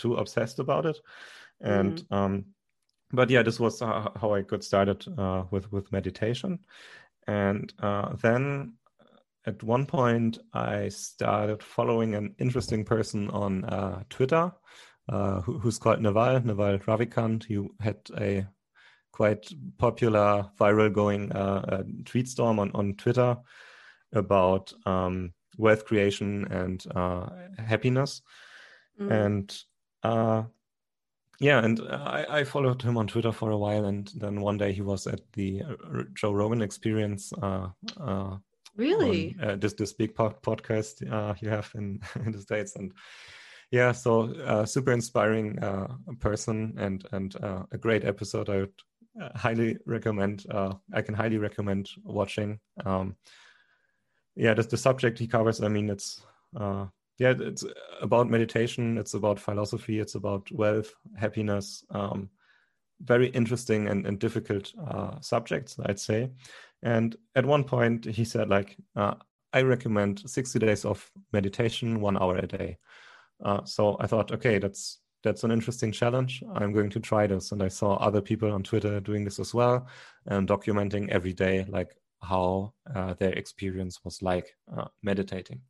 too 0.00 0.14
obsessed 0.14 0.58
about 0.58 0.86
it, 0.86 0.98
and 1.60 2.02
mm. 2.02 2.16
um, 2.16 2.44
but 3.12 3.30
yeah, 3.30 3.42
this 3.42 3.60
was 3.60 3.80
how 3.80 4.34
I 4.34 4.42
got 4.42 4.64
started 4.64 5.04
uh, 5.18 5.44
with 5.50 5.70
with 5.72 5.92
meditation, 5.92 6.58
and 7.26 7.72
uh, 7.80 8.14
then 8.22 8.74
at 9.46 9.62
one 9.62 9.86
point, 9.86 10.38
I 10.52 10.88
started 10.88 11.62
following 11.62 12.14
an 12.14 12.34
interesting 12.38 12.84
person 12.84 13.30
on 13.30 13.64
uh, 13.64 14.02
Twitter 14.10 14.52
uh, 15.08 15.40
who, 15.40 15.58
who's 15.58 15.78
called 15.78 16.02
Naval, 16.02 16.40
Naval 16.40 16.78
Ravikant. 16.78 17.44
He 17.44 17.66
had 17.80 17.98
a 18.18 18.46
quite 19.12 19.50
popular, 19.78 20.50
viral 20.58 20.92
going 20.92 21.32
uh, 21.32 21.84
tweet 22.04 22.28
storm 22.28 22.58
on, 22.58 22.70
on 22.74 22.94
Twitter 22.94 23.36
about 24.12 24.72
um, 24.84 25.32
wealth 25.56 25.84
creation 25.84 26.46
and 26.50 26.84
uh, 26.94 27.28
happiness. 27.58 28.22
Mm. 29.00 29.26
And 29.26 29.62
uh, 30.02 30.44
yeah, 31.40 31.64
and 31.64 31.80
I, 31.90 32.26
I, 32.28 32.44
followed 32.44 32.82
him 32.82 32.98
on 32.98 33.06
Twitter 33.06 33.32
for 33.32 33.50
a 33.50 33.56
while, 33.56 33.86
and 33.86 34.10
then 34.14 34.42
one 34.42 34.58
day 34.58 34.72
he 34.72 34.82
was 34.82 35.06
at 35.06 35.20
the 35.32 35.62
uh, 35.62 36.02
Joe 36.12 36.32
Rogan 36.32 36.60
Experience. 36.60 37.32
Uh, 37.32 37.68
uh, 37.98 38.36
really? 38.76 39.34
On, 39.40 39.48
uh, 39.48 39.56
this 39.56 39.72
this 39.72 39.94
big 39.94 40.14
po- 40.14 40.36
podcast 40.42 41.10
uh, 41.10 41.34
you 41.40 41.48
have 41.48 41.70
in 41.74 42.00
in 42.26 42.32
the 42.32 42.40
states, 42.40 42.76
and 42.76 42.92
yeah, 43.70 43.90
so 43.92 44.34
uh, 44.34 44.66
super 44.66 44.92
inspiring 44.92 45.56
person 46.20 46.74
and 46.76 47.06
and 47.12 47.34
a 47.36 47.78
great 47.78 48.04
episode. 48.04 48.50
I 48.50 48.56
would 48.58 48.74
highly 49.34 49.78
recommend. 49.86 50.44
I 50.52 51.00
can 51.00 51.14
highly 51.14 51.38
recommend 51.38 51.88
watching. 52.04 52.60
Um, 52.84 53.16
yeah, 54.36 54.52
the, 54.52 54.62
the 54.62 54.76
subject 54.76 55.18
he 55.18 55.26
covers. 55.26 55.62
I 55.62 55.68
mean, 55.68 55.88
it's 55.88 56.22
yeah, 57.20 57.34
it's 57.38 57.64
about 58.00 58.30
meditation. 58.30 58.96
It's 58.96 59.12
about 59.12 59.38
philosophy. 59.38 60.00
It's 60.00 60.14
about 60.14 60.50
wealth, 60.50 60.94
happiness. 61.18 61.84
Um, 61.90 62.30
very 63.02 63.28
interesting 63.28 63.88
and, 63.88 64.06
and 64.06 64.18
difficult 64.18 64.72
uh, 64.88 65.20
subjects, 65.20 65.76
I'd 65.84 66.00
say. 66.00 66.30
And 66.82 67.14
at 67.36 67.44
one 67.44 67.64
point, 67.64 68.06
he 68.06 68.24
said, 68.24 68.48
like, 68.48 68.74
uh, 68.96 69.14
I 69.52 69.60
recommend 69.62 70.22
60 70.30 70.58
days 70.60 70.86
of 70.86 71.10
meditation, 71.30 72.00
one 72.00 72.16
hour 72.16 72.38
a 72.38 72.46
day. 72.46 72.78
Uh, 73.44 73.64
so 73.64 73.98
I 74.00 74.06
thought, 74.06 74.32
okay, 74.32 74.58
that's 74.58 75.00
that's 75.22 75.44
an 75.44 75.50
interesting 75.50 75.92
challenge. 75.92 76.42
I'm 76.54 76.72
going 76.72 76.88
to 76.88 77.00
try 77.00 77.26
this. 77.26 77.52
And 77.52 77.62
I 77.62 77.68
saw 77.68 77.96
other 77.96 78.22
people 78.22 78.50
on 78.50 78.62
Twitter 78.62 78.98
doing 78.98 79.26
this 79.26 79.38
as 79.38 79.52
well 79.52 79.86
and 80.24 80.48
documenting 80.48 81.10
every 81.10 81.34
day, 81.34 81.66
like 81.68 81.94
how 82.22 82.72
uh, 82.94 83.12
their 83.12 83.32
experience 83.34 84.00
was 84.02 84.22
like 84.22 84.56
uh, 84.74 84.86
meditating. 85.02 85.60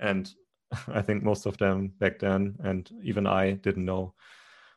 And 0.00 0.28
I 0.88 1.02
think 1.02 1.22
most 1.22 1.46
of 1.46 1.56
them 1.58 1.92
back 1.98 2.18
then, 2.18 2.56
and 2.62 2.90
even 3.02 3.26
I 3.26 3.52
didn't 3.52 3.84
know 3.84 4.14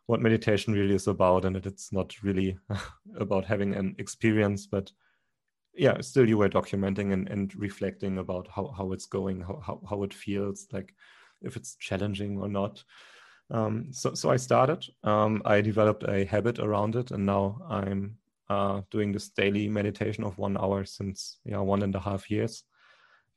what 0.05 0.21
meditation 0.21 0.73
really 0.73 0.95
is 0.95 1.07
about, 1.07 1.45
and 1.45 1.55
that 1.55 1.65
it's 1.65 1.91
not 1.91 2.21
really 2.23 2.57
about 3.17 3.45
having 3.45 3.73
an 3.75 3.95
experience, 3.99 4.67
but 4.67 4.91
yeah, 5.73 5.99
still 6.01 6.27
you 6.27 6.37
were 6.37 6.49
documenting 6.49 7.13
and, 7.13 7.27
and 7.29 7.55
reflecting 7.55 8.19
about 8.19 8.47
how, 8.47 8.73
how 8.77 8.91
it's 8.91 9.05
going, 9.05 9.41
how, 9.41 9.61
how, 9.65 9.81
how 9.89 10.03
it 10.03 10.13
feels, 10.13 10.67
like 10.71 10.93
if 11.41 11.55
it's 11.55 11.75
challenging 11.75 12.39
or 12.39 12.47
not. 12.47 12.83
Um, 13.49 13.87
so, 13.91 14.13
so 14.13 14.29
I 14.29 14.37
started. 14.37 14.85
Um, 15.03 15.41
I 15.45 15.61
developed 15.61 16.03
a 16.07 16.25
habit 16.25 16.59
around 16.59 16.95
it, 16.95 17.11
and 17.11 17.25
now 17.25 17.59
I'm 17.69 18.17
uh, 18.49 18.81
doing 18.91 19.11
this 19.11 19.29
daily 19.29 19.67
meditation 19.67 20.23
of 20.23 20.37
one 20.37 20.57
hour 20.57 20.85
since 20.85 21.39
yeah 21.45 21.59
one 21.59 21.81
and 21.81 21.95
a 21.95 21.99
half 21.99 22.29
years 22.29 22.63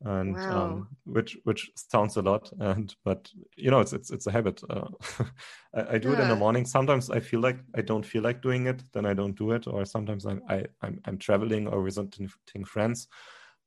and 0.05 0.37
um, 0.37 0.43
wow. 0.43 0.65
um, 0.65 0.89
which 1.05 1.39
which 1.45 1.71
sounds 1.75 2.17
a 2.17 2.23
lot 2.23 2.53
and 2.61 2.95
but 3.05 3.31
you 3.57 3.71
know 3.71 3.81
it's 3.81 3.95
it's 3.95 4.11
it's 4.11 4.27
a 4.27 4.31
habit 4.31 4.61
uh, 4.69 4.89
I, 5.75 5.95
I, 5.95 5.99
do 5.99 6.11
yeah. 6.11 6.19
it 6.19 6.21
in 6.21 6.29
the 6.29 6.37
morning 6.37 6.67
sometimes 6.67 7.09
i 7.09 7.19
feel 7.19 7.41
like 7.41 7.59
i 7.75 7.81
don't 7.81 8.05
feel 8.05 8.23
like 8.23 8.43
doing 8.43 8.67
it 8.67 8.83
then 8.93 9.07
i 9.07 9.15
don't 9.15 9.39
do 9.39 9.53
it 9.53 9.67
or 9.67 9.85
sometimes 9.87 10.27
i'm 10.27 10.43
I, 10.51 10.65
I'm, 10.83 11.01
I'm 11.07 11.17
traveling 11.17 11.67
or 11.67 11.83
visiting 11.83 12.29
friends 12.67 13.09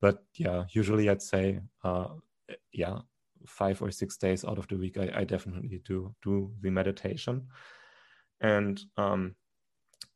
but 0.02 0.20
yeah 0.36 0.66
usually 0.70 1.10
i'd 1.10 1.22
say 1.22 1.62
uh, 1.84 2.10
yeah 2.74 3.00
five 3.48 3.82
or 3.82 3.90
six 3.90 4.18
days 4.18 4.46
out 4.46 4.60
of 4.60 4.68
the 4.68 4.78
week 4.78 4.98
i, 5.00 5.22
I 5.22 5.24
definitely 5.24 5.82
do 5.84 6.14
do 6.22 6.52
the 6.62 6.70
meditation 6.70 7.48
and 8.42 8.80
um 8.98 9.36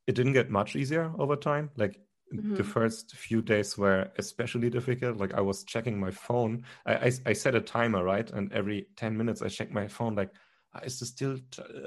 it 0.05 0.13
didn't 0.13 0.33
get 0.33 0.51
much 0.51 0.75
easier 0.75 1.11
over 1.17 1.35
time 1.35 1.71
like 1.75 1.99
Mm-hmm. 2.33 2.55
the 2.55 2.63
first 2.63 3.15
few 3.15 3.41
days 3.41 3.77
were 3.77 4.09
especially 4.17 4.69
difficult. 4.69 5.17
Like 5.17 5.33
i 5.35 5.41
was 5.41 5.63
checking 5.63 5.99
my 5.99 6.09
phone. 6.09 6.63
I, 6.85 6.93
I, 6.95 7.11
I 7.27 7.33
set 7.33 7.53
a 7.53 7.61
timer 7.61 8.03
right? 8.03 8.29
And 8.31 8.51
every 8.51 8.87
10 8.95 9.15
minutes 9.15 9.41
i 9.41 9.47
check 9.49 9.71
my 9.71 9.87
phone 9.87 10.15
like 10.15 10.31
ah, 10.73 10.79
is 10.83 10.99
this 10.99 11.09
still 11.09 11.37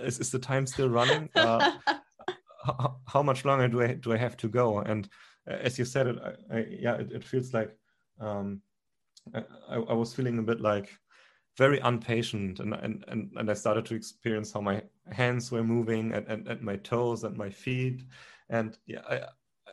is, 0.02 0.20
is 0.20 0.30
the 0.30 0.38
time 0.38 0.66
still 0.66 0.88
running? 0.88 1.28
Uh, 1.36 1.72
how, 2.64 2.96
how, 3.06 3.22
much 3.22 3.44
longer 3.44 3.68
do 3.68 3.80
i 3.80 3.94
do 3.94 4.12
i 4.12 4.16
have 4.16 4.36
to 4.36 4.48
go? 4.48 4.78
And 4.80 5.08
uh, 5.50 5.54
as 5.54 5.78
you 5.78 5.84
said 5.84 6.06
it 6.06 6.16
I, 6.22 6.56
I, 6.56 6.66
yeah 6.68 6.94
it, 6.94 7.12
it, 7.12 7.24
feels 7.24 7.54
like 7.54 7.76
um, 8.20 8.60
I, 9.34 9.76
I 9.76 9.92
was 9.92 10.14
feeling 10.14 10.38
a 10.38 10.42
bit 10.42 10.60
like 10.60 10.90
very 11.56 11.80
impatient 11.80 12.60
and, 12.60 12.74
and 12.74 13.04
and 13.08 13.30
and 13.36 13.50
i 13.50 13.54
started 13.54 13.86
to 13.86 13.94
experience 13.94 14.52
how 14.52 14.60
my 14.60 14.82
hands 15.10 15.50
were 15.50 15.64
moving 15.64 16.12
and, 16.12 16.26
and, 16.26 16.48
and 16.48 16.60
my 16.60 16.76
toes 16.76 17.24
and 17.24 17.36
my 17.36 17.50
feet. 17.50 18.02
And 18.48 18.76
yeah 18.86 19.26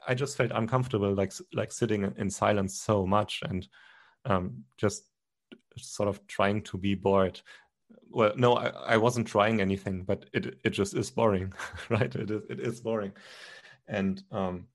I, 0.07 0.13
just 0.13 0.37
felt 0.37 0.51
uncomfortable, 0.53 1.13
like 1.13 1.33
like 1.53 1.71
sitting 1.71 2.13
in 2.17 2.29
silence 2.29 2.79
so 2.79 3.05
much, 3.05 3.41
and 3.47 3.67
um, 4.25 4.63
just 4.77 5.05
sort 5.77 6.09
of 6.09 6.25
trying 6.27 6.61
to 6.63 6.77
be 6.77 6.95
bored. 6.95 7.41
Well, 8.09 8.33
no, 8.35 8.53
I, 8.55 8.67
I 8.67 8.97
wasn't 8.97 9.27
trying 9.27 9.61
anything, 9.61 10.03
but 10.03 10.25
it 10.33 10.59
it 10.63 10.69
just 10.71 10.95
is 10.95 11.11
boring, 11.11 11.53
right? 11.89 12.13
It 12.15 12.31
is 12.31 12.43
it 12.49 12.59
is 12.59 12.81
boring, 12.81 13.13
and 13.87 14.23
um, 14.31 14.67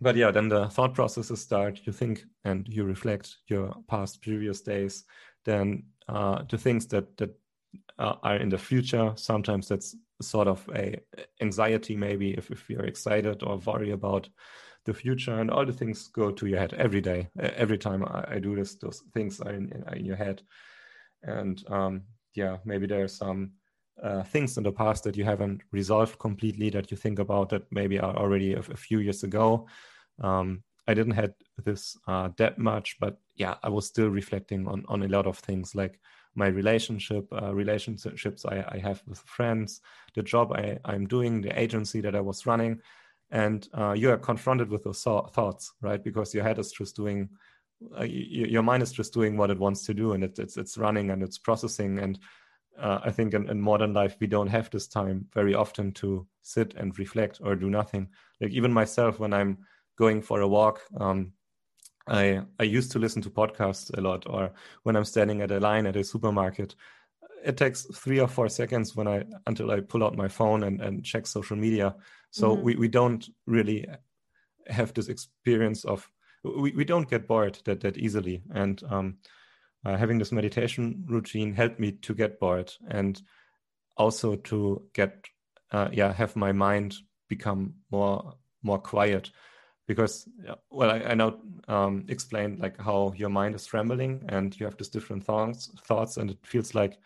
but 0.00 0.16
yeah, 0.16 0.30
then 0.30 0.48
the 0.48 0.68
thought 0.68 0.94
processes 0.94 1.40
start. 1.40 1.80
You 1.84 1.92
think 1.92 2.24
and 2.44 2.66
you 2.68 2.84
reflect 2.84 3.36
your 3.48 3.74
past 3.88 4.22
previous 4.22 4.60
days. 4.60 5.04
Then 5.44 5.84
uh, 6.08 6.42
the 6.48 6.58
things 6.58 6.86
that 6.88 7.16
that 7.18 7.34
uh, 7.98 8.14
are 8.22 8.36
in 8.36 8.48
the 8.48 8.58
future. 8.58 9.12
Sometimes 9.16 9.68
that's 9.68 9.96
sort 10.22 10.48
of 10.48 10.68
a 10.74 11.00
anxiety, 11.40 11.96
maybe 11.96 12.32
if, 12.32 12.50
if 12.50 12.68
you're 12.68 12.84
excited 12.84 13.42
or 13.42 13.58
worry 13.58 13.90
about 13.90 14.28
the 14.86 14.94
future, 14.94 15.40
and 15.40 15.50
all 15.50 15.66
the 15.66 15.72
things 15.72 16.08
go 16.08 16.30
to 16.30 16.46
your 16.46 16.58
head 16.58 16.74
every 16.74 17.00
day. 17.00 17.28
Every 17.38 17.78
time 17.78 18.04
I, 18.04 18.24
I 18.36 18.38
do 18.38 18.56
this, 18.56 18.74
those 18.76 19.02
things 19.12 19.40
are 19.40 19.52
in, 19.52 19.84
in 19.94 20.04
your 20.04 20.16
head, 20.16 20.42
and 21.22 21.62
um, 21.68 22.02
yeah, 22.34 22.58
maybe 22.64 22.86
there 22.86 23.04
are 23.04 23.08
some 23.08 23.52
uh, 24.02 24.22
things 24.22 24.56
in 24.56 24.64
the 24.64 24.72
past 24.72 25.04
that 25.04 25.16
you 25.16 25.24
haven't 25.24 25.62
resolved 25.72 26.18
completely 26.18 26.70
that 26.70 26.90
you 26.90 26.96
think 26.96 27.18
about 27.18 27.50
that 27.50 27.62
maybe 27.70 27.98
are 27.98 28.16
already 28.16 28.54
a, 28.54 28.60
a 28.60 28.76
few 28.76 29.00
years 29.00 29.22
ago. 29.22 29.66
Um, 30.22 30.62
I 30.88 30.94
didn't 30.94 31.12
had 31.12 31.34
this 31.62 31.96
uh, 32.08 32.30
that 32.38 32.58
much, 32.58 32.96
but 32.98 33.18
yeah, 33.36 33.56
I 33.62 33.68
was 33.68 33.86
still 33.86 34.08
reflecting 34.08 34.66
on 34.66 34.84
on 34.88 35.02
a 35.02 35.08
lot 35.08 35.26
of 35.26 35.38
things 35.38 35.74
like 35.74 36.00
my 36.40 36.48
relationship, 36.48 37.26
uh, 37.32 37.54
relationships 37.54 38.44
I, 38.44 38.64
I, 38.68 38.78
have 38.78 39.02
with 39.06 39.20
friends, 39.20 39.80
the 40.14 40.22
job 40.22 40.52
I, 40.52 40.78
I'm 40.84 41.06
doing, 41.06 41.40
the 41.40 41.56
agency 41.58 42.00
that 42.00 42.16
I 42.16 42.20
was 42.20 42.46
running, 42.46 42.80
and 43.30 43.68
uh, 43.78 43.92
you 43.92 44.10
are 44.10 44.18
confronted 44.18 44.68
with 44.70 44.82
those 44.82 45.02
thoughts, 45.02 45.72
right? 45.80 46.02
Because 46.02 46.34
your 46.34 46.42
head 46.42 46.58
is 46.58 46.72
just 46.72 46.96
doing, 46.96 47.28
uh, 47.98 48.04
your 48.04 48.64
mind 48.64 48.82
is 48.82 48.92
just 48.92 49.14
doing 49.14 49.36
what 49.36 49.50
it 49.50 49.58
wants 49.58 49.84
to 49.86 49.94
do, 49.94 50.12
and 50.14 50.24
it, 50.24 50.38
it's 50.38 50.56
it's 50.56 50.76
running 50.76 51.10
and 51.10 51.22
it's 51.22 51.38
processing. 51.38 52.00
And 52.00 52.18
uh, 52.78 52.98
I 53.04 53.10
think 53.12 53.34
in, 53.34 53.48
in 53.48 53.60
modern 53.60 53.92
life 53.92 54.16
we 54.20 54.26
don't 54.26 54.54
have 54.56 54.70
this 54.70 54.88
time 54.88 55.26
very 55.32 55.54
often 55.54 55.92
to 55.92 56.26
sit 56.42 56.74
and 56.76 56.98
reflect 56.98 57.40
or 57.42 57.54
do 57.54 57.70
nothing. 57.70 58.08
Like 58.40 58.52
even 58.52 58.72
myself, 58.72 59.20
when 59.20 59.32
I'm 59.32 59.58
going 60.00 60.22
for 60.22 60.40
a 60.40 60.48
walk. 60.48 60.80
Um, 60.98 61.32
I 62.06 62.42
I 62.58 62.64
used 62.64 62.92
to 62.92 62.98
listen 62.98 63.22
to 63.22 63.30
podcasts 63.30 63.96
a 63.96 64.00
lot, 64.00 64.24
or 64.28 64.52
when 64.82 64.96
I'm 64.96 65.04
standing 65.04 65.42
at 65.42 65.50
a 65.50 65.60
line 65.60 65.86
at 65.86 65.96
a 65.96 66.04
supermarket, 66.04 66.74
it 67.44 67.56
takes 67.56 67.84
three 67.94 68.20
or 68.20 68.28
four 68.28 68.48
seconds 68.48 68.96
when 68.96 69.08
I 69.08 69.24
until 69.46 69.70
I 69.70 69.80
pull 69.80 70.04
out 70.04 70.16
my 70.16 70.28
phone 70.28 70.62
and, 70.64 70.80
and 70.80 71.04
check 71.04 71.26
social 71.26 71.56
media. 71.56 71.94
So 72.30 72.50
mm-hmm. 72.50 72.62
we, 72.62 72.74
we 72.76 72.88
don't 72.88 73.28
really 73.46 73.86
have 74.66 74.94
this 74.94 75.08
experience 75.08 75.84
of 75.84 76.08
we, 76.44 76.72
we 76.72 76.84
don't 76.84 77.10
get 77.10 77.26
bored 77.26 77.58
that 77.64 77.80
that 77.80 77.96
easily. 77.96 78.42
And 78.54 78.82
um, 78.88 79.18
uh, 79.84 79.96
having 79.96 80.18
this 80.18 80.32
meditation 80.32 81.04
routine 81.08 81.54
helped 81.54 81.80
me 81.80 81.92
to 81.92 82.14
get 82.14 82.38
bored 82.38 82.72
and 82.88 83.20
also 83.96 84.36
to 84.36 84.82
get 84.92 85.26
uh, 85.72 85.88
yeah 85.92 86.12
have 86.12 86.36
my 86.36 86.52
mind 86.52 86.96
become 87.28 87.74
more 87.90 88.34
more 88.62 88.78
quiet 88.78 89.30
because 89.90 90.28
well 90.70 90.90
i, 90.90 90.98
I 91.10 91.14
now 91.14 91.30
um, 91.66 92.04
explained 92.08 92.60
like 92.60 92.80
how 92.80 93.12
your 93.16 93.28
mind 93.28 93.56
is 93.56 93.66
trembling 93.66 94.24
and 94.28 94.48
you 94.58 94.64
have 94.66 94.76
these 94.76 94.94
different 94.96 95.24
thoughts 95.24 95.70
thoughts 95.84 96.16
and 96.16 96.30
it 96.30 96.38
feels 96.42 96.76
like 96.76 96.98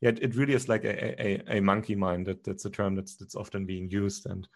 yeah 0.00 0.12
it 0.26 0.36
really 0.36 0.54
is 0.54 0.68
like 0.68 0.84
a, 0.84 1.26
a, 1.26 1.58
a 1.58 1.60
monkey 1.60 1.94
mind 1.94 2.26
that, 2.26 2.44
that's 2.44 2.64
a 2.64 2.70
term 2.70 2.94
that's 2.94 3.16
that's 3.16 3.34
often 3.34 3.66
being 3.66 3.90
used. 3.90 4.26
And 4.26 4.48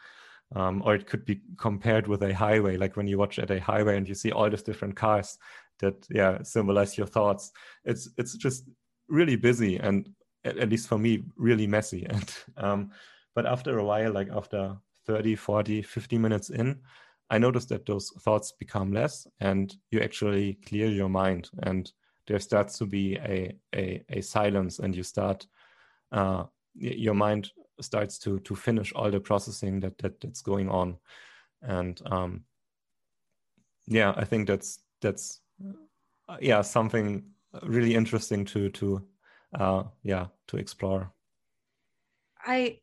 um, 0.54 0.82
or 0.84 0.94
it 0.94 1.06
could 1.06 1.24
be 1.24 1.40
compared 1.56 2.06
with 2.06 2.22
a 2.22 2.34
highway 2.34 2.76
like 2.76 2.96
when 2.96 3.08
you 3.08 3.18
watch 3.18 3.38
at 3.38 3.50
a 3.50 3.58
highway 3.60 3.96
and 3.96 4.08
you 4.08 4.14
see 4.14 4.32
all 4.32 4.50
these 4.50 4.62
different 4.62 4.94
cars 4.94 5.38
that 5.80 6.06
yeah 6.10 6.42
symbolize 6.42 6.96
your 6.96 7.06
thoughts. 7.06 7.52
It's 7.84 8.10
it's 8.18 8.36
just 8.36 8.68
really 9.08 9.36
busy 9.36 9.78
and 9.78 10.08
at, 10.44 10.58
at 10.58 10.68
least 10.68 10.88
for 10.88 10.98
me 10.98 11.24
really 11.36 11.66
messy. 11.66 12.06
And 12.10 12.34
um, 12.56 12.90
but 13.34 13.46
after 13.46 13.78
a 13.78 13.84
while 13.84 14.12
like 14.12 14.28
after 14.30 14.76
30 15.06 15.34
40 15.34 15.82
50 15.82 16.18
minutes 16.18 16.50
in 16.50 16.80
I 17.32 17.38
noticed 17.38 17.70
that 17.70 17.86
those 17.86 18.10
thoughts 18.20 18.52
become 18.52 18.92
less 18.92 19.26
and 19.40 19.74
you 19.90 20.00
actually 20.00 20.58
clear 20.68 20.86
your 20.88 21.08
mind 21.08 21.48
and 21.62 21.90
there 22.26 22.38
starts 22.38 22.76
to 22.76 22.84
be 22.84 23.16
a, 23.16 23.56
a, 23.74 24.04
a 24.10 24.20
silence 24.20 24.80
and 24.80 24.94
you 24.94 25.02
start, 25.02 25.46
uh, 26.12 26.44
your 26.74 27.14
mind 27.14 27.50
starts 27.80 28.18
to, 28.18 28.38
to 28.40 28.54
finish 28.54 28.92
all 28.92 29.10
the 29.10 29.18
processing 29.18 29.80
that, 29.80 29.96
that 29.96 30.20
that's 30.20 30.42
going 30.42 30.68
on. 30.68 30.98
And 31.62 31.98
um, 32.04 32.44
yeah, 33.86 34.12
I 34.14 34.24
think 34.24 34.46
that's, 34.46 34.80
that's, 35.00 35.40
uh, 36.28 36.36
yeah, 36.38 36.60
something 36.60 37.24
really 37.62 37.94
interesting 37.94 38.44
to, 38.44 38.68
to, 38.68 39.06
uh, 39.58 39.84
yeah, 40.02 40.26
to 40.48 40.58
explore. 40.58 41.10
I 42.44 42.80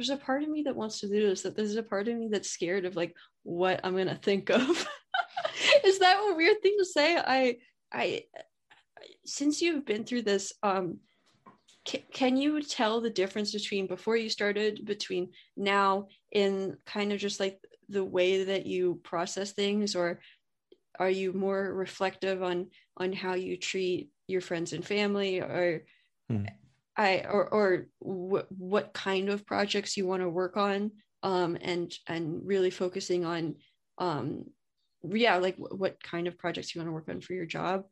there's 0.00 0.08
a 0.08 0.16
part 0.16 0.42
of 0.42 0.48
me 0.48 0.62
that 0.62 0.74
wants 0.74 0.98
to 0.98 1.08
do 1.08 1.28
this 1.28 1.42
that 1.42 1.54
there's 1.54 1.76
a 1.76 1.82
part 1.82 2.08
of 2.08 2.16
me 2.16 2.28
that's 2.32 2.48
scared 2.48 2.86
of 2.86 2.96
like 2.96 3.14
what 3.42 3.78
i'm 3.84 3.94
gonna 3.94 4.18
think 4.22 4.48
of. 4.48 4.62
Is 5.84 5.98
that 5.98 6.16
a 6.18 6.34
weird 6.34 6.62
thing 6.62 6.76
to 6.78 6.86
say? 6.86 7.18
I 7.18 7.58
i 7.92 8.24
since 9.26 9.60
you've 9.60 9.84
been 9.84 10.04
through 10.04 10.22
this 10.22 10.54
um 10.62 11.00
can 12.14 12.38
you 12.38 12.62
tell 12.62 13.02
the 13.02 13.10
difference 13.10 13.52
between 13.52 13.86
before 13.86 14.16
you 14.16 14.30
started 14.30 14.86
between 14.86 15.32
now 15.54 16.08
in 16.32 16.78
kind 16.86 17.12
of 17.12 17.18
just 17.18 17.38
like 17.38 17.58
the 17.90 18.04
way 18.04 18.44
that 18.44 18.64
you 18.64 19.00
process 19.02 19.52
things? 19.52 19.94
Or 19.94 20.20
are 20.98 21.10
you 21.10 21.34
more 21.34 21.74
reflective 21.74 22.42
on 22.42 22.68
on 22.96 23.12
how 23.12 23.34
you 23.34 23.58
treat 23.58 24.10
your 24.28 24.40
friends 24.40 24.72
and 24.72 24.84
family? 24.84 25.40
Or 25.40 25.84
hmm. 26.30 26.44
I 27.00 27.24
or 27.24 27.48
or 27.48 27.86
wh- 28.00 28.50
what 28.52 28.92
kind 28.92 29.30
of 29.30 29.46
projects 29.46 29.96
you 29.96 30.06
want 30.06 30.22
to 30.22 30.28
work 30.28 30.56
on 30.58 30.90
um, 31.22 31.56
and 31.60 31.92
and 32.06 32.42
really 32.44 32.70
focusing 32.70 33.24
on 33.24 33.56
um, 33.98 34.44
yeah 35.02 35.36
like 35.36 35.56
w- 35.56 35.76
what 35.76 36.02
kind 36.02 36.26
of 36.26 36.36
projects 36.36 36.74
you 36.74 36.80
want 36.80 36.88
to 36.88 36.92
work 36.92 37.08
on 37.08 37.20
for 37.22 37.32
your 37.32 37.46
job. 37.46 37.84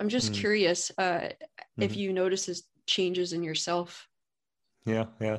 I'm 0.00 0.08
just 0.08 0.32
mm. 0.32 0.36
curious 0.36 0.90
uh, 0.98 1.02
mm-hmm. 1.02 1.82
if 1.82 1.96
you 1.96 2.12
notices 2.12 2.64
changes 2.86 3.32
in 3.32 3.44
yourself. 3.44 4.08
Yeah, 4.86 5.06
yeah, 5.20 5.38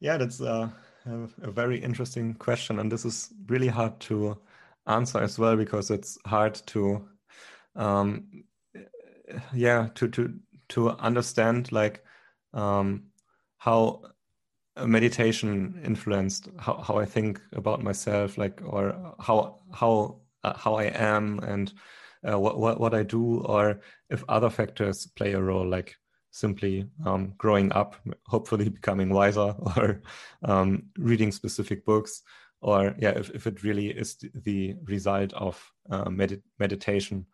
yeah. 0.00 0.16
That's 0.16 0.40
uh, 0.40 0.70
a, 1.04 1.48
a 1.48 1.50
very 1.50 1.78
interesting 1.78 2.32
question, 2.34 2.78
and 2.78 2.90
this 2.90 3.04
is 3.04 3.28
really 3.46 3.68
hard 3.68 4.00
to 4.08 4.38
answer 4.86 5.18
as 5.18 5.38
well 5.38 5.56
because 5.56 5.90
it's 5.90 6.18
hard 6.26 6.54
to 6.66 7.06
um 7.76 8.44
yeah 9.54 9.88
to 9.94 10.08
to 10.08 10.34
to 10.68 10.90
understand 10.90 11.70
like 11.72 12.02
um, 12.54 13.04
how 13.58 14.02
meditation 14.84 15.80
influenced 15.84 16.48
how, 16.58 16.82
how 16.82 16.98
I 16.98 17.04
think 17.04 17.40
about 17.52 17.82
myself, 17.82 18.38
like 18.38 18.60
or 18.64 19.14
how 19.20 19.60
how 19.72 20.20
uh, 20.44 20.56
how 20.56 20.74
I 20.74 20.84
am 20.84 21.38
and 21.40 21.72
uh, 22.28 22.38
what, 22.38 22.58
what 22.58 22.80
what 22.80 22.94
I 22.94 23.02
do, 23.02 23.40
or 23.40 23.80
if 24.10 24.24
other 24.28 24.50
factors 24.50 25.06
play 25.06 25.32
a 25.32 25.40
role, 25.40 25.66
like 25.66 25.94
simply 26.30 26.86
um, 27.04 27.34
growing 27.36 27.72
up, 27.72 27.96
hopefully 28.26 28.68
becoming 28.80 29.10
wiser, 29.10 29.54
or 29.76 30.02
um, 30.44 30.84
reading 30.98 31.32
specific 31.32 31.84
books, 31.84 32.22
or 32.60 32.94
yeah, 32.98 33.10
if, 33.10 33.30
if 33.30 33.46
it 33.46 33.62
really 33.62 33.88
is 33.88 34.16
the 34.34 34.74
result 34.84 35.32
of 35.34 35.62
uh, 35.90 36.08
med- 36.08 36.42
meditation. 36.58 37.26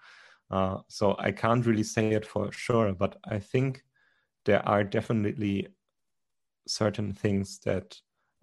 Uh, 0.51 0.78
so 0.89 1.15
I 1.19 1.31
can't 1.31 1.66
really 1.66 1.82
say 1.82 2.12
it 2.12 2.24
for 2.24 2.51
sure, 2.51 2.95
but 2.95 3.16
I 3.24 3.39
think 3.39 3.82
there 4.49 4.66
are 4.66 4.83
definitely 4.83 5.69
certain 6.66 7.12
things 7.12 7.59
that 7.66 7.95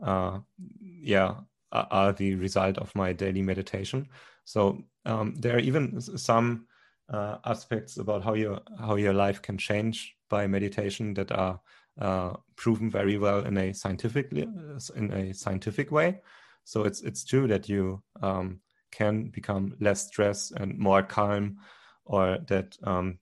uh, 0.04 0.38
yeah 0.80 1.34
are, 1.72 2.14
the 2.14 2.36
result 2.36 2.78
of 2.78 2.96
my 2.96 3.12
daily 3.12 3.42
meditation. 3.42 4.08
So 4.46 4.84
um, 5.06 5.36
there 5.36 5.56
are 5.56 5.60
even 5.60 6.00
some 6.00 6.68
uh, 7.10 7.38
aspects 7.44 7.98
about 7.98 8.24
how 8.24 8.36
your 8.36 8.60
how 8.80 8.96
your 8.96 9.14
life 9.14 9.42
can 9.42 9.58
change 9.58 10.16
by 10.30 10.46
meditation 10.48 11.16
that 11.16 11.32
are 11.32 11.60
uh, 12.00 12.34
proven 12.56 12.92
very 12.92 13.18
well 13.18 13.40
in 13.46 13.58
a 13.58 13.74
scientifically 13.74 14.48
in 14.96 15.12
a 15.12 15.34
scientific 15.34 15.92
way. 15.92 16.22
So 16.66 16.84
it's 16.84 17.02
it's 17.02 17.26
true 17.26 17.48
that 17.48 17.68
you 17.68 18.04
um, 18.22 18.62
can 18.92 19.32
become 19.32 19.76
less 19.80 20.06
stressed 20.08 20.52
and 20.52 20.78
more 20.78 21.02
calm 21.02 21.58
or 22.06 22.38
that 22.48 22.78
um, 22.84 23.18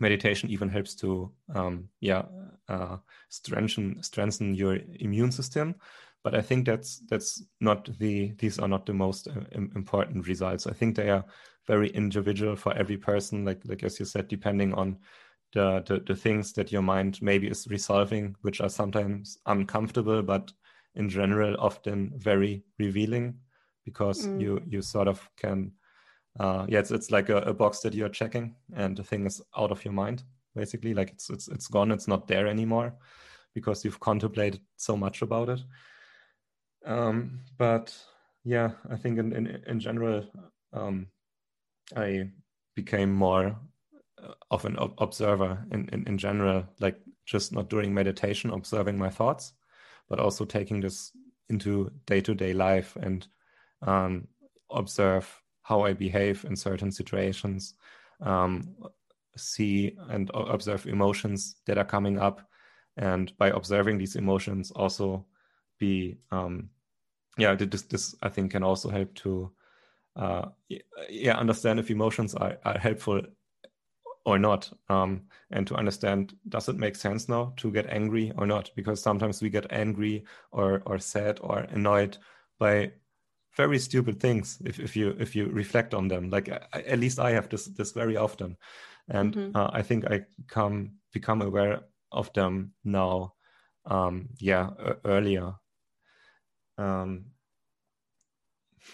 meditation 0.00 0.50
even 0.50 0.68
helps 0.68 0.94
to 0.96 1.30
um, 1.54 1.88
yeah 2.00 2.22
uh, 2.68 2.96
strengthen 3.28 4.02
strengthen 4.02 4.54
your 4.54 4.78
immune 4.98 5.32
system. 5.32 5.74
But 6.22 6.34
i 6.34 6.42
think 6.42 6.66
that's 6.66 7.00
that's 7.08 7.42
not 7.60 7.88
the 7.98 8.32
these 8.38 8.58
are 8.58 8.68
not 8.68 8.84
the 8.86 8.92
most 8.92 9.28
uh, 9.28 9.40
important 9.54 10.26
results. 10.28 10.66
I 10.66 10.72
think 10.72 10.96
they 10.96 11.10
are 11.10 11.24
very 11.66 11.88
individual 11.90 12.56
for 12.56 12.74
every 12.74 12.96
person. 12.96 13.44
Like 13.44 13.62
like 13.64 13.82
as 13.82 13.98
you 13.98 14.06
said 14.06 14.28
depending 14.28 14.74
on 14.74 14.98
the, 15.52 15.82
the 15.86 16.00
the 16.06 16.14
things 16.14 16.52
that 16.52 16.70
your 16.70 16.82
mind 16.82 17.20
maybe 17.22 17.48
is 17.48 17.66
resolving 17.68 18.36
which 18.42 18.60
are 18.60 18.68
sometimes 18.68 19.38
uncomfortable 19.46 20.22
but 20.22 20.52
in 20.94 21.08
general 21.08 21.56
often 21.58 22.12
very 22.16 22.62
revealing 22.78 23.34
because 23.84 24.26
mm. 24.26 24.40
you 24.40 24.60
you 24.66 24.82
sort 24.82 25.08
of 25.08 25.28
can 25.36 25.72
uh, 26.38 26.66
yeah, 26.68 26.78
it's 26.78 26.90
it's 26.90 27.10
like 27.10 27.28
a, 27.28 27.38
a, 27.38 27.54
box 27.54 27.80
that 27.80 27.94
you're 27.94 28.08
checking, 28.08 28.54
and 28.74 28.96
the 28.96 29.02
thing 29.02 29.26
is 29.26 29.42
out 29.56 29.72
of 29.72 29.84
your 29.84 29.92
mind, 29.92 30.22
basically. 30.54 30.94
Like 30.94 31.10
it's 31.10 31.28
it's 31.30 31.48
it's 31.48 31.66
gone. 31.66 31.90
It's 31.90 32.08
not 32.08 32.28
there 32.28 32.46
anymore 32.46 32.94
because 33.54 33.84
you've 33.84 34.00
contemplated 34.00 34.60
so 34.76 34.96
much 34.96 35.22
about 35.22 35.48
it. 35.48 35.60
Um, 36.86 37.40
but 37.58 37.96
yeah, 38.44 38.70
I 38.88 38.96
think 38.96 39.18
in 39.18 39.32
in, 39.32 39.62
in 39.66 39.80
general, 39.80 40.24
um, 40.72 41.08
I 41.96 42.30
became 42.76 43.12
more 43.12 43.56
of 44.50 44.64
an 44.64 44.76
observer 44.98 45.64
in, 45.70 45.88
in, 45.92 46.06
in 46.06 46.18
general, 46.18 46.64
like 46.78 46.98
just 47.26 47.52
not 47.52 47.70
during 47.70 47.94
meditation, 47.94 48.50
observing 48.50 48.98
my 48.98 49.08
thoughts, 49.08 49.52
but 50.08 50.20
also 50.20 50.44
taking 50.44 50.80
this 50.80 51.12
into 51.48 51.90
day 52.06 52.20
to 52.20 52.34
day 52.34 52.52
life 52.52 52.96
and 52.96 53.26
um, 53.82 54.28
observe 54.70 55.40
how 55.62 55.82
I 55.82 55.92
behave 55.92 56.44
in 56.44 56.56
certain 56.56 56.90
situations, 56.90 57.74
um, 58.20 58.74
see 59.36 59.96
and 60.08 60.30
observe 60.34 60.86
emotions 60.86 61.56
that 61.66 61.78
are 61.78 61.84
coming 61.84 62.18
up, 62.18 62.40
and 62.96 63.36
by 63.38 63.48
observing 63.48 63.98
these 63.98 64.16
emotions, 64.16 64.70
also 64.70 65.26
be 65.78 66.18
um, 66.30 66.70
yeah 67.38 67.54
this 67.54 67.82
this 67.82 68.14
I 68.22 68.28
think 68.28 68.52
can 68.52 68.62
also 68.62 68.90
help 68.90 69.14
to 69.16 69.50
uh, 70.16 70.46
yeah 71.08 71.36
understand 71.38 71.80
if 71.80 71.90
emotions 71.90 72.34
are, 72.34 72.58
are 72.64 72.78
helpful 72.78 73.22
or 74.26 74.38
not 74.38 74.70
um, 74.88 75.22
and 75.50 75.66
to 75.66 75.74
understand 75.74 76.34
does 76.48 76.68
it 76.68 76.76
make 76.76 76.94
sense 76.94 77.28
now 77.28 77.52
to 77.56 77.70
get 77.70 77.86
angry 77.86 78.32
or 78.36 78.46
not? 78.46 78.70
Because 78.76 79.02
sometimes 79.02 79.40
we 79.40 79.50
get 79.50 79.72
angry 79.72 80.24
or 80.52 80.82
or 80.86 80.98
sad 80.98 81.38
or 81.42 81.60
annoyed 81.70 82.18
by 82.58 82.92
very 83.62 83.78
stupid 83.78 84.18
things 84.20 84.58
if, 84.64 84.80
if 84.80 84.96
you 84.96 85.16
if 85.18 85.36
you 85.36 85.46
reflect 85.46 85.94
on 85.94 86.08
them. 86.08 86.30
Like 86.30 86.48
I, 86.48 86.80
at 86.92 86.98
least 86.98 87.18
i 87.18 87.30
have 87.32 87.48
this 87.48 87.66
this 87.66 87.92
very 87.92 88.16
often. 88.16 88.56
And 89.08 89.34
mm-hmm. 89.34 89.56
uh, 89.56 89.70
i 89.72 89.82
think 89.82 90.04
i 90.10 90.20
come 90.46 90.76
become 91.12 91.42
aware 91.42 91.80
of 92.12 92.32
them 92.32 92.72
now 92.84 93.34
um 93.86 94.28
yeah 94.38 94.70
earlier. 95.04 95.54
Um 96.78 97.26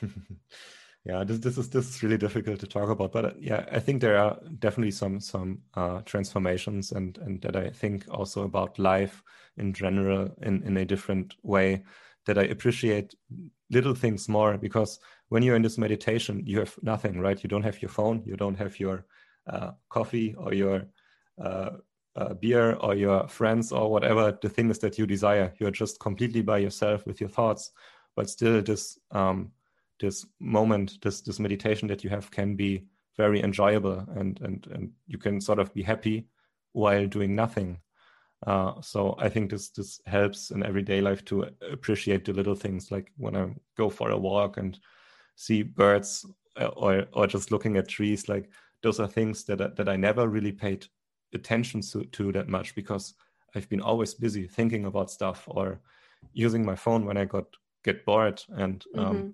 yeah 1.07 1.25
this, 1.25 1.39
this 1.39 1.59
is 1.59 1.71
this 1.71 1.89
is 1.89 2.03
really 2.03 2.19
difficult 2.19 2.59
to 2.61 2.67
talk 2.67 2.91
about 2.91 3.13
but 3.13 3.25
uh, 3.25 3.33
yeah 3.39 3.65
i 3.71 3.79
think 3.79 4.01
there 4.01 4.19
are 4.19 4.37
definitely 4.59 4.91
some 4.91 5.21
some 5.21 5.63
uh, 5.75 6.01
transformations 6.05 6.93
and 6.93 7.19
and 7.19 7.41
that 7.43 7.57
i 7.57 7.71
think 7.71 8.05
also 8.11 8.43
about 8.43 8.79
life 8.79 9.23
in 9.57 9.73
general 9.73 10.29
in 10.43 10.63
in 10.65 10.77
a 10.77 10.85
different 10.85 11.37
way 11.43 11.85
that 12.27 12.39
i 12.39 12.43
appreciate 12.43 13.15
little 13.71 13.95
things 13.95 14.29
more 14.29 14.57
because 14.57 14.99
when 15.29 15.43
you're 15.43 15.57
in 15.57 15.63
this 15.63 15.79
meditation 15.79 16.43
you 16.47 16.59
have 16.59 16.75
nothing 16.83 17.21
right 17.21 17.43
you 17.43 17.49
don't 17.49 17.65
have 17.65 17.81
your 17.83 17.89
phone 17.89 18.23
you 18.25 18.37
don't 18.37 18.57
have 18.57 18.79
your 18.79 19.05
uh, 19.49 19.73
coffee 19.89 20.35
or 20.35 20.55
your 20.55 20.83
uh, 21.43 21.71
uh, 22.17 22.35
beer 22.35 22.75
or 22.81 22.95
your 22.95 23.29
friends 23.29 23.73
or 23.73 23.91
whatever 23.91 24.39
the 24.41 24.49
thing 24.49 24.71
is 24.71 24.79
that 24.79 24.99
you 24.99 25.07
desire 25.07 25.53
you're 25.59 25.71
just 25.71 26.01
completely 26.01 26.43
by 26.43 26.59
yourself 26.59 27.05
with 27.07 27.21
your 27.21 27.31
thoughts 27.31 27.73
but 28.15 28.31
still 28.31 28.63
this 28.63 28.99
um, 29.11 29.53
this 30.01 30.27
moment, 30.41 30.99
this 31.03 31.21
this 31.21 31.39
meditation 31.39 31.89
that 31.89 32.05
you 32.05 32.11
have 32.11 32.31
can 32.31 32.57
be 32.57 32.85
very 33.17 33.43
enjoyable, 33.43 34.05
and 34.17 34.41
and 34.43 34.67
and 34.73 34.91
you 35.07 35.19
can 35.19 35.41
sort 35.41 35.59
of 35.59 35.73
be 35.73 35.83
happy 35.83 36.27
while 36.73 37.07
doing 37.07 37.35
nothing. 37.35 37.79
Uh, 38.47 38.81
so 38.81 39.17
I 39.19 39.29
think 39.29 39.51
this 39.51 39.71
this 39.71 40.01
helps 40.07 40.51
in 40.51 40.63
everyday 40.63 41.01
life 41.01 41.25
to 41.27 41.47
appreciate 41.73 42.25
the 42.25 42.33
little 42.33 42.55
things, 42.55 42.91
like 42.91 43.13
when 43.17 43.37
I 43.37 43.55
go 43.77 43.89
for 43.89 44.11
a 44.11 44.19
walk 44.19 44.57
and 44.57 44.79
see 45.37 45.63
birds, 45.63 46.27
uh, 46.61 46.67
or 46.77 47.07
or 47.13 47.27
just 47.27 47.51
looking 47.51 47.77
at 47.77 47.89
trees. 47.89 48.29
Like 48.29 48.51
those 48.83 49.01
are 49.01 49.09
things 49.09 49.45
that 49.45 49.77
that 49.77 49.89
I 49.89 49.97
never 49.97 50.29
really 50.29 50.53
paid 50.53 50.87
attention 51.35 51.81
to, 51.81 52.05
to 52.05 52.33
that 52.33 52.49
much 52.49 52.75
because 52.75 53.15
I've 53.55 53.69
been 53.69 53.81
always 53.81 54.15
busy 54.15 54.47
thinking 54.47 54.85
about 54.85 55.11
stuff 55.11 55.45
or 55.47 55.81
using 56.33 56.65
my 56.65 56.77
phone 56.77 57.05
when 57.07 57.17
I 57.17 57.25
got 57.25 57.47
get 57.85 58.05
bored 58.05 58.43
and 58.57 58.85
um, 58.97 59.17
mm-hmm. 59.17 59.29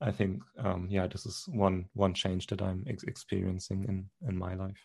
I 0.00 0.10
think, 0.10 0.42
um, 0.58 0.88
yeah, 0.90 1.06
this 1.06 1.26
is 1.26 1.44
one 1.48 1.86
one 1.94 2.14
change 2.14 2.48
that 2.48 2.60
I'm 2.60 2.84
ex- 2.88 3.04
experiencing 3.04 3.84
in 3.84 4.10
in 4.28 4.36
my 4.36 4.54
life. 4.54 4.84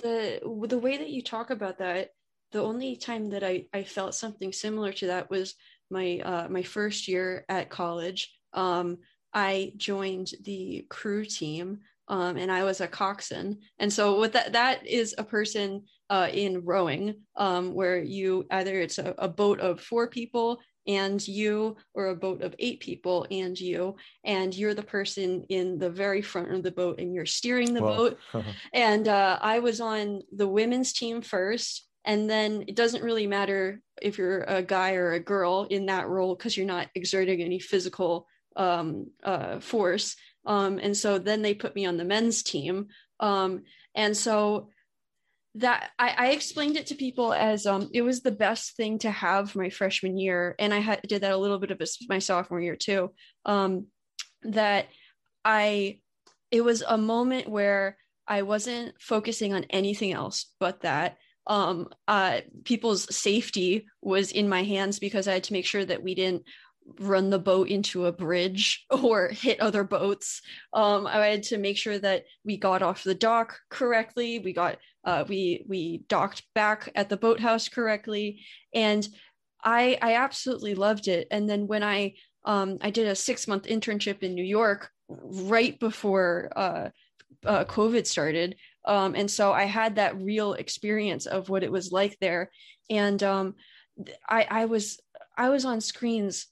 The 0.00 0.40
the 0.68 0.78
way 0.78 0.96
that 0.96 1.10
you 1.10 1.22
talk 1.22 1.50
about 1.50 1.78
that, 1.78 2.10
the 2.52 2.62
only 2.62 2.96
time 2.96 3.30
that 3.30 3.44
I 3.44 3.66
I 3.72 3.84
felt 3.84 4.14
something 4.14 4.52
similar 4.52 4.92
to 4.94 5.06
that 5.08 5.30
was 5.30 5.54
my 5.90 6.20
uh, 6.20 6.48
my 6.48 6.62
first 6.62 7.08
year 7.08 7.44
at 7.48 7.70
college. 7.70 8.32
Um, 8.52 8.98
I 9.32 9.72
joined 9.76 10.30
the 10.42 10.86
crew 10.88 11.24
team 11.24 11.80
um, 12.08 12.36
and 12.36 12.52
I 12.52 12.64
was 12.64 12.80
a 12.80 12.86
coxswain. 12.86 13.58
And 13.78 13.92
so 13.92 14.18
what 14.18 14.32
that 14.32 14.52
that 14.52 14.86
is 14.86 15.14
a 15.16 15.24
person 15.24 15.84
uh, 16.10 16.28
in 16.32 16.64
rowing, 16.64 17.14
um, 17.36 17.74
where 17.74 18.02
you 18.02 18.46
either 18.50 18.78
it's 18.78 18.98
a, 18.98 19.14
a, 19.18 19.28
boat 19.28 19.58
of 19.60 19.80
four 19.80 20.08
people 20.08 20.60
and 20.86 21.26
you 21.26 21.76
or 21.94 22.08
a 22.08 22.16
boat 22.16 22.42
of 22.42 22.54
eight 22.58 22.80
people 22.80 23.26
and 23.30 23.58
you 23.58 23.96
and 24.24 24.54
you're 24.54 24.74
the 24.74 24.82
person 24.82 25.44
in 25.48 25.78
the 25.78 25.90
very 25.90 26.22
front 26.22 26.52
of 26.52 26.62
the 26.62 26.70
boat 26.70 26.98
and 26.98 27.14
you're 27.14 27.26
steering 27.26 27.74
the 27.74 27.80
boat. 27.80 28.18
And 28.72 29.08
uh, 29.08 29.38
i 29.40 29.58
was 29.58 29.80
on 29.80 30.22
the 30.32 30.48
women's 30.48 30.92
team 30.92 31.22
first 31.22 31.86
and 32.04 32.28
then 32.28 32.64
it 32.68 32.76
doesn't 32.76 33.02
really 33.02 33.26
matter 33.26 33.80
if 34.02 34.18
you're 34.18 34.42
a 34.42 34.62
guy 34.62 34.94
or 34.94 35.12
a 35.12 35.20
girl 35.20 35.66
in 35.70 35.86
that 35.86 36.08
role 36.08 36.34
because 36.34 36.56
you're 36.56 36.66
not 36.66 36.88
exerting 36.94 37.40
any 37.40 37.58
physical 37.58 38.26
um, 38.56 39.10
uh, 39.22 39.58
force. 39.60 40.16
Um, 40.46 40.78
and 40.78 40.96
so 40.96 41.18
then 41.18 41.40
they 41.42 41.54
put 41.54 41.74
me 41.74 41.86
on 41.86 41.96
the 41.96 42.04
men's 42.04 42.42
team. 42.42 42.88
Um, 43.20 43.62
and 43.94 44.16
so 44.16 44.68
that 45.56 45.90
I, 45.98 46.14
I, 46.18 46.30
explained 46.30 46.76
it 46.76 46.86
to 46.88 46.96
people 46.96 47.32
as 47.32 47.64
um, 47.64 47.88
it 47.94 48.02
was 48.02 48.22
the 48.22 48.32
best 48.32 48.76
thing 48.76 48.98
to 49.00 49.10
have 49.10 49.54
my 49.54 49.70
freshman 49.70 50.18
year, 50.18 50.56
and 50.58 50.74
I 50.74 50.78
had, 50.78 51.02
did 51.02 51.22
that 51.22 51.32
a 51.32 51.36
little 51.36 51.58
bit 51.58 51.70
of 51.70 51.80
a, 51.80 51.86
my 52.08 52.18
sophomore 52.18 52.60
year 52.60 52.76
too. 52.76 53.12
Um, 53.46 53.86
that 54.42 54.88
I, 55.44 56.00
it 56.50 56.62
was 56.62 56.82
a 56.82 56.98
moment 56.98 57.48
where 57.48 57.96
I 58.26 58.42
wasn't 58.42 58.94
focusing 59.00 59.52
on 59.54 59.64
anything 59.70 60.12
else 60.12 60.52
but 60.58 60.80
that. 60.82 61.18
Um, 61.46 61.88
uh, 62.08 62.40
people's 62.64 63.14
safety 63.14 63.86
was 64.00 64.32
in 64.32 64.48
my 64.48 64.62
hands 64.62 64.98
because 64.98 65.28
I 65.28 65.34
had 65.34 65.44
to 65.44 65.52
make 65.52 65.66
sure 65.66 65.84
that 65.84 66.02
we 66.02 66.14
didn't 66.14 66.44
run 66.98 67.30
the 67.30 67.38
boat 67.38 67.68
into 67.68 68.06
a 68.06 68.12
bridge 68.12 68.84
or 68.90 69.28
hit 69.28 69.60
other 69.60 69.84
boats. 69.84 70.42
Um, 70.72 71.06
I 71.06 71.26
had 71.26 71.42
to 71.44 71.58
make 71.58 71.76
sure 71.76 71.98
that 71.98 72.24
we 72.44 72.56
got 72.56 72.82
off 72.82 73.04
the 73.04 73.14
dock 73.14 73.58
correctly. 73.68 74.38
We 74.38 74.52
got 74.52 74.78
uh, 75.04 75.24
we 75.28 75.64
we 75.68 76.04
docked 76.08 76.42
back 76.54 76.90
at 76.94 77.08
the 77.08 77.16
boathouse 77.16 77.68
correctly, 77.68 78.44
and 78.74 79.06
I 79.62 79.98
I 80.00 80.14
absolutely 80.14 80.74
loved 80.74 81.08
it. 81.08 81.28
And 81.30 81.48
then 81.48 81.66
when 81.66 81.82
I 81.82 82.14
um, 82.44 82.78
I 82.80 82.90
did 82.90 83.08
a 83.08 83.14
six 83.14 83.46
month 83.46 83.64
internship 83.64 84.22
in 84.22 84.34
New 84.34 84.44
York 84.44 84.90
right 85.08 85.78
before 85.78 86.50
uh, 86.56 86.88
uh, 87.44 87.64
COVID 87.64 88.06
started, 88.06 88.56
um, 88.84 89.14
and 89.14 89.30
so 89.30 89.52
I 89.52 89.64
had 89.64 89.96
that 89.96 90.20
real 90.20 90.54
experience 90.54 91.26
of 91.26 91.48
what 91.48 91.62
it 91.62 91.72
was 91.72 91.92
like 91.92 92.16
there, 92.20 92.50
and 92.90 93.22
um, 93.22 93.54
I 94.28 94.46
I 94.50 94.64
was 94.64 95.00
I 95.36 95.50
was 95.50 95.64
on 95.64 95.80
screens 95.80 96.46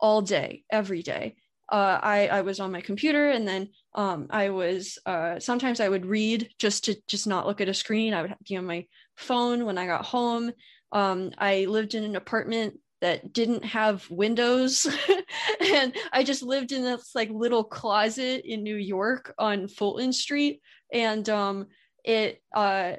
all 0.00 0.22
day 0.22 0.64
every 0.70 1.02
day 1.02 1.36
uh, 1.70 2.00
I, 2.02 2.28
I 2.28 2.40
was 2.42 2.60
on 2.60 2.72
my 2.72 2.80
computer 2.80 3.30
and 3.30 3.46
then 3.46 3.68
um, 3.94 4.26
I 4.30 4.50
was 4.50 4.98
uh, 5.04 5.38
sometimes 5.38 5.80
I 5.80 5.88
would 5.88 6.06
read 6.06 6.50
just 6.58 6.84
to 6.84 6.96
just 7.06 7.26
not 7.26 7.46
look 7.46 7.60
at 7.60 7.68
a 7.68 7.74
screen. 7.74 8.14
I 8.14 8.22
would 8.22 8.34
be 8.48 8.56
on 8.56 8.64
my 8.64 8.86
phone 9.16 9.66
when 9.66 9.76
I 9.76 9.86
got 9.86 10.06
home. 10.06 10.52
Um, 10.92 11.32
I 11.36 11.66
lived 11.66 11.94
in 11.94 12.04
an 12.04 12.16
apartment 12.16 12.78
that 13.00 13.32
didn't 13.32 13.64
have 13.64 14.08
windows 14.10 14.86
and 15.60 15.94
I 16.12 16.24
just 16.24 16.42
lived 16.42 16.72
in 16.72 16.82
this 16.82 17.14
like 17.14 17.30
little 17.30 17.64
closet 17.64 18.42
in 18.44 18.62
New 18.62 18.76
York 18.76 19.34
on 19.38 19.68
Fulton 19.68 20.12
Street 20.12 20.60
and 20.92 21.28
um, 21.28 21.66
it 22.04 22.42
uh, 22.54 22.94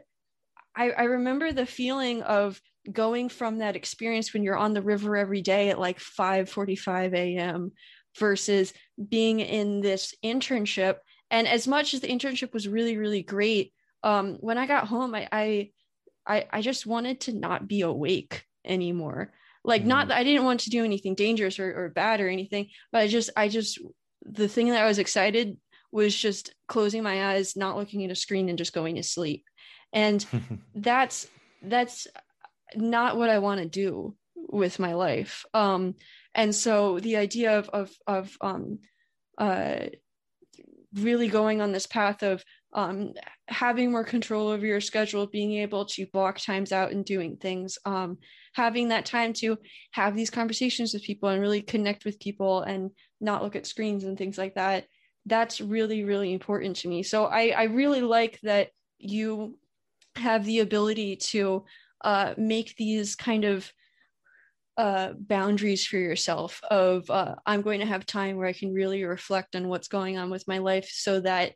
I, 0.75 0.91
I 0.91 1.03
remember 1.03 1.51
the 1.51 1.65
feeling 1.65 2.21
of 2.21 2.61
going 2.89 3.29
from 3.29 3.57
that 3.57 3.75
experience 3.75 4.33
when 4.33 4.43
you're 4.43 4.57
on 4.57 4.73
the 4.73 4.81
river 4.81 5.17
every 5.17 5.41
day 5.41 5.69
at 5.69 5.79
like 5.79 5.99
5 5.99 6.49
45 6.49 7.13
a.m 7.13 7.71
versus 8.17 8.73
being 9.07 9.39
in 9.39 9.81
this 9.81 10.13
internship. 10.23 10.97
And 11.31 11.47
as 11.47 11.67
much 11.67 11.93
as 11.93 12.01
the 12.01 12.07
internship 12.07 12.53
was 12.53 12.67
really, 12.67 12.97
really 12.97 13.21
great, 13.21 13.73
um, 14.03 14.37
when 14.39 14.57
I 14.57 14.65
got 14.65 14.87
home, 14.87 15.13
I, 15.13 15.27
I, 15.31 15.71
I, 16.25 16.47
I 16.51 16.61
just 16.61 16.85
wanted 16.85 17.21
to 17.21 17.33
not 17.33 17.67
be 17.67 17.81
awake 17.81 18.45
anymore. 18.65 19.33
Like, 19.63 19.81
mm-hmm. 19.81 19.89
not 19.89 20.07
that 20.07 20.17
I 20.17 20.23
didn't 20.23 20.45
want 20.45 20.61
to 20.61 20.69
do 20.69 20.83
anything 20.85 21.15
dangerous 21.15 21.59
or, 21.59 21.85
or 21.85 21.89
bad 21.89 22.21
or 22.21 22.29
anything, 22.29 22.69
but 22.91 23.01
I 23.01 23.07
just, 23.07 23.29
I 23.35 23.49
just, 23.49 23.79
the 24.23 24.47
thing 24.47 24.69
that 24.69 24.81
I 24.81 24.87
was 24.87 24.99
excited 24.99 25.57
was 25.91 26.15
just 26.15 26.53
closing 26.67 27.03
my 27.03 27.33
eyes, 27.33 27.55
not 27.55 27.77
looking 27.77 28.05
at 28.05 28.11
a 28.11 28.15
screen, 28.15 28.49
and 28.49 28.57
just 28.57 28.73
going 28.73 28.95
to 28.95 29.03
sleep. 29.03 29.43
And 29.91 30.25
that's 30.75 31.27
that's 31.61 32.07
not 32.75 33.17
what 33.17 33.29
I 33.29 33.39
want 33.39 33.61
to 33.61 33.67
do 33.67 34.15
with 34.47 34.79
my 34.79 34.93
life. 34.93 35.45
Um, 35.53 35.95
and 36.33 36.53
so 36.53 36.99
the 36.99 37.17
idea 37.17 37.57
of 37.57 37.69
of 37.69 37.91
of 38.07 38.37
um, 38.41 38.79
uh, 39.37 39.87
really 40.93 41.27
going 41.27 41.61
on 41.61 41.71
this 41.71 41.87
path 41.87 42.23
of 42.23 42.43
um, 42.73 43.13
having 43.47 43.91
more 43.91 44.03
control 44.03 44.49
over 44.49 44.65
your 44.65 44.81
schedule, 44.81 45.25
being 45.25 45.53
able 45.53 45.85
to 45.85 46.05
block 46.07 46.39
times 46.39 46.71
out 46.71 46.91
and 46.91 47.03
doing 47.03 47.37
things, 47.37 47.77
um, 47.85 48.17
having 48.53 48.89
that 48.89 49.05
time 49.05 49.33
to 49.33 49.57
have 49.91 50.15
these 50.15 50.29
conversations 50.29 50.93
with 50.93 51.03
people 51.03 51.29
and 51.29 51.41
really 51.41 51.61
connect 51.61 52.05
with 52.05 52.19
people 52.19 52.61
and 52.61 52.91
not 53.19 53.43
look 53.43 53.55
at 53.55 53.65
screens 53.65 54.03
and 54.03 54.17
things 54.17 54.37
like 54.37 54.55
that. 54.55 54.85
That's 55.25 55.61
really, 55.61 56.03
really 56.03 56.31
important 56.31 56.77
to 56.77 56.87
me. 56.87 57.03
So 57.03 57.25
I, 57.25 57.53
I 57.57 57.63
really 57.63 58.01
like 58.01 58.39
that 58.43 58.69
you 58.99 59.57
have 60.15 60.45
the 60.45 60.59
ability 60.59 61.15
to 61.17 61.65
uh, 62.03 62.33
make 62.37 62.75
these 62.75 63.15
kind 63.15 63.45
of 63.45 63.71
uh, 64.79 65.11
boundaries 65.13 65.85
for 65.85 65.97
yourself 65.97 66.61
of 66.71 67.09
uh, 67.11 67.35
i'm 67.45 67.61
going 67.61 67.81
to 67.81 67.85
have 67.85 68.05
time 68.05 68.37
where 68.37 68.47
i 68.47 68.53
can 68.53 68.73
really 68.73 69.03
reflect 69.03 69.53
on 69.53 69.67
what's 69.67 69.89
going 69.89 70.17
on 70.17 70.29
with 70.29 70.47
my 70.47 70.59
life 70.59 70.89
so 70.89 71.19
that 71.19 71.51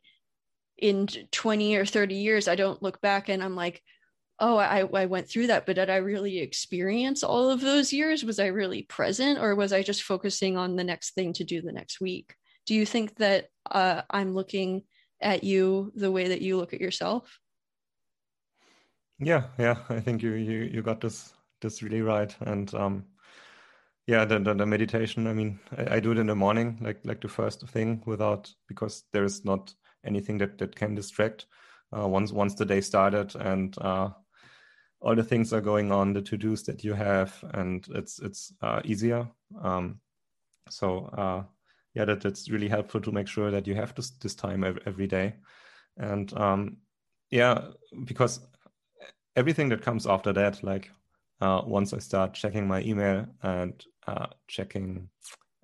in 0.78 1.08
20 1.32 1.78
or 1.78 1.86
30 1.86 2.16
years 2.16 2.50
i 2.50 2.56
don't 2.56 2.84
look 2.84 3.00
back 3.00 3.30
and 3.30 3.42
i'm 3.42 3.56
like 3.56 3.82
oh 4.40 4.58
I, 4.58 4.80
I 4.80 5.06
went 5.06 5.30
through 5.30 5.48
that 5.48 5.66
but 5.66 5.78
did 5.78 5.90
i 5.90 5.96
really 5.98 6.40
experience 6.40 7.24
all 7.24 7.50
of 7.50 7.62
those 7.62 7.94
years? 7.94 8.26
Was 8.26 8.40
i 8.40 8.48
really 8.48 8.84
present 8.84 9.40
or 9.40 9.56
was 9.56 9.72
i 9.72 9.84
just 9.84 10.04
focusing 10.04 10.58
on 10.58 10.76
the 10.76 10.84
next 10.84 11.14
thing 11.16 11.32
to 11.34 11.46
do 11.46 11.62
the 11.62 11.72
next 11.72 12.02
week? 12.02 12.36
Do 12.66 12.76
you 12.76 12.86
think 12.86 13.16
that 13.20 13.46
uh, 13.72 14.02
i'm 14.10 14.34
looking 14.34 14.84
at 15.22 15.46
you 15.46 15.94
the 15.96 16.12
way 16.12 16.28
that 16.28 16.42
you 16.42 16.58
look 16.58 16.74
at 16.74 16.82
yourself? 16.82 17.40
Yeah 19.20 19.46
yeah 19.58 19.78
i 19.88 20.02
think 20.02 20.22
you 20.22 20.32
you, 20.34 20.64
you 20.74 20.82
got 20.82 21.00
this 21.00 21.34
this 21.64 21.82
really 21.82 22.02
right. 22.02 22.36
And 22.42 22.72
um 22.76 23.06
yeah 24.08 24.26
the, 24.26 24.40
the, 24.40 24.54
the 24.54 24.66
meditation 24.66 25.28
i 25.28 25.34
mean 25.34 25.60
I, 25.78 25.96
I, 25.96 26.00
do 26.00 26.12
it 26.12 26.18
in 26.18 26.28
the 26.28 26.36
morning 26.36 26.80
like 26.82 27.00
like 27.06 27.22
the 27.22 27.28
first 27.28 27.68
thing 27.70 28.04
without 28.06 28.54
because 28.68 29.04
there 29.14 29.24
is 29.24 29.46
not 29.46 29.74
anything 30.06 30.38
that 30.40 30.58
that 30.58 30.76
can 30.76 30.96
distract. 30.96 31.46
Uh, 31.96 32.08
once 32.08 32.32
once 32.32 32.56
the 32.56 32.66
day 32.66 32.82
started 32.82 33.36
and 33.36 33.78
uh, 33.80 34.10
all 35.00 35.16
the 35.16 35.24
things 35.24 35.54
are 35.54 35.62
going 35.62 35.92
on 35.92 36.14
the 36.14 36.22
to-dos 36.22 36.64
that 36.64 36.84
you 36.84 36.94
have 36.94 37.44
and 37.54 37.88
it's 37.94 38.20
it's 38.20 38.52
uh, 38.62 38.82
easier. 38.84 39.28
Um, 39.62 40.00
so 40.70 41.06
uh, 41.06 41.44
yeah 41.94 42.06
that 42.06 42.22
that's 42.22 42.50
really 42.50 42.68
helpful 42.68 43.02
to 43.02 43.12
make 43.12 43.28
sure 43.28 43.52
that 43.52 43.68
you 43.68 43.76
have 43.76 43.94
this 43.96 44.12
this 44.12 44.36
time 44.36 44.64
every, 44.64 44.82
every 44.86 45.08
day. 45.08 45.36
And 45.98 46.34
um, 46.36 46.78
yeah 47.30 47.70
because 48.06 48.40
everything 49.36 49.70
that 49.70 49.82
comes 49.82 50.08
after 50.08 50.34
that 50.34 50.64
like 50.64 50.92
uh, 51.44 51.62
once 51.66 51.94
I 51.94 52.00
start 52.00 52.34
checking 52.34 52.66
my 52.66 52.82
email 52.82 53.26
and 53.42 53.74
uh, 54.08 54.28
checking 54.48 55.10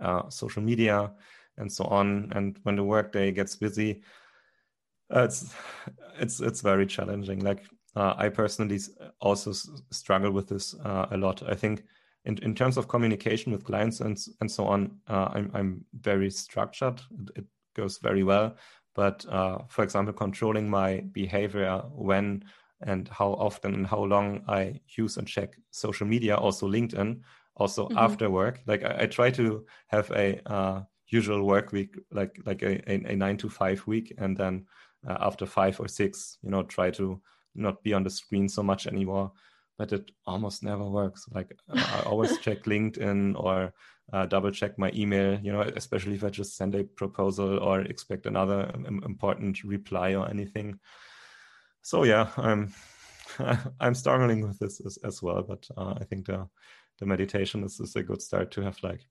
uh, 0.02 0.30
social 0.30 0.62
media 0.62 1.12
and 1.58 1.72
so 1.72 1.86
on. 1.86 2.32
And 2.36 2.60
when 2.64 2.76
the 2.76 2.84
workday 2.84 3.32
gets 3.32 3.56
busy, 3.56 4.02
uh, 5.16 5.24
it's 5.24 5.56
it's 6.20 6.42
it's 6.42 6.62
very 6.62 6.86
challenging. 6.86 7.40
Like 7.40 7.64
uh, 7.96 8.14
I 8.18 8.28
personally 8.28 8.80
also 9.22 9.54
struggle 9.92 10.32
with 10.32 10.50
this 10.50 10.76
uh, 10.84 11.08
a 11.12 11.18
lot. 11.18 11.44
I 11.50 11.56
think 11.56 11.84
in, 12.26 12.38
in 12.40 12.54
terms 12.54 12.76
of 12.76 12.90
communication 12.90 13.54
with 13.54 13.64
clients 13.64 14.02
and 14.02 14.20
and 14.42 14.52
so 14.52 14.66
on, 14.66 15.00
I'm 15.08 15.50
I'm 15.54 15.86
very 15.94 16.30
structured. 16.30 17.00
It, 17.12 17.38
it 17.38 17.46
goes 17.74 18.00
very 18.00 18.24
well. 18.24 18.58
But 18.96 19.26
for 19.70 19.84
example, 19.84 20.14
controlling 20.14 20.70
my 20.70 21.06
behavior 21.14 21.84
when 21.94 22.44
and 22.82 23.10
how 23.10 23.34
often 23.34 23.74
and 23.74 23.88
how 23.88 24.04
long 24.04 24.42
I 24.48 24.80
use 24.98 25.18
and 25.18 25.28
check 25.28 25.58
social 25.72 26.08
media, 26.08 26.36
also 26.36 26.68
LinkedIn, 26.68 27.22
also 27.56 27.88
mm-hmm. 27.88 27.98
after 27.98 28.30
work. 28.30 28.62
Like 28.66 28.84
I, 28.84 28.98
I, 29.02 29.06
try 29.08 29.32
to 29.32 29.66
have 29.88 30.10
a 30.12 30.40
uh, 30.50 30.82
usual 31.08 31.44
work 31.44 31.72
week, 31.72 31.96
like 32.12 32.40
like 32.46 32.62
a, 32.64 32.92
a, 32.92 33.12
a, 33.12 33.16
nine 33.16 33.38
to 33.38 33.50
five 33.50 33.86
week, 33.86 34.14
and 34.18 34.36
then 34.36 34.66
uh, 35.08 35.18
after 35.20 35.46
five 35.46 35.80
or 35.80 35.88
six, 35.88 36.38
you 36.42 36.50
know, 36.50 36.64
try 36.64 36.90
to 36.92 37.22
not 37.56 37.84
be 37.84 37.94
on 37.94 38.04
the 38.04 38.10
screen 38.10 38.48
so 38.48 38.64
much 38.64 38.88
anymore. 38.88 39.32
But 39.78 39.94
it 39.94 40.12
almost 40.26 40.64
never 40.64 40.88
works. 40.90 41.26
Like 41.32 41.58
I 41.74 42.04
always 42.06 42.38
check 42.40 42.64
LinkedIn 42.64 43.42
or 43.42 43.74
uh, 44.14 44.26
double 44.26 44.52
check 44.52 44.78
my 44.78 44.92
email. 44.96 45.38
You 45.42 45.52
know, 45.52 45.62
especially 45.62 46.16
if 46.16 46.24
I 46.24 46.30
just 46.30 46.56
send 46.56 46.76
a 46.76 46.84
proposal 46.84 47.60
or 47.60 47.82
expect 47.82 48.26
another 48.26 48.72
um, 48.74 49.02
important 49.06 49.64
reply 49.64 50.16
or 50.16 50.30
anything 50.30 50.80
so 51.82 52.04
yeah, 52.04 52.30
I'm 52.38 52.74
I'm 53.80 53.96
struggling 53.96 54.48
with 54.48 54.60
this 54.60 54.82
as, 54.86 54.98
as 55.04 55.22
well, 55.22 55.44
but 55.44 55.68
uh, 55.78 55.96
I 56.00 56.04
think 56.04 56.26
the 56.26 56.48
the 57.00 57.06
meditation 57.06 57.64
is, 57.64 57.80
is 57.80 57.96
a 57.96 58.04
good 58.04 58.22
start 58.22 58.52
to 58.52 58.62
have 58.62 58.78
like 58.84 59.08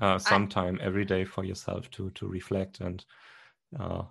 uh, 0.00 0.18
some 0.18 0.48
time 0.48 0.78
every 0.82 1.04
day 1.04 1.24
for 1.24 1.44
yourself 1.44 1.90
to 1.92 2.10
to 2.10 2.26
reflect 2.26 2.80
and 2.80 3.04
uh, 3.78 4.02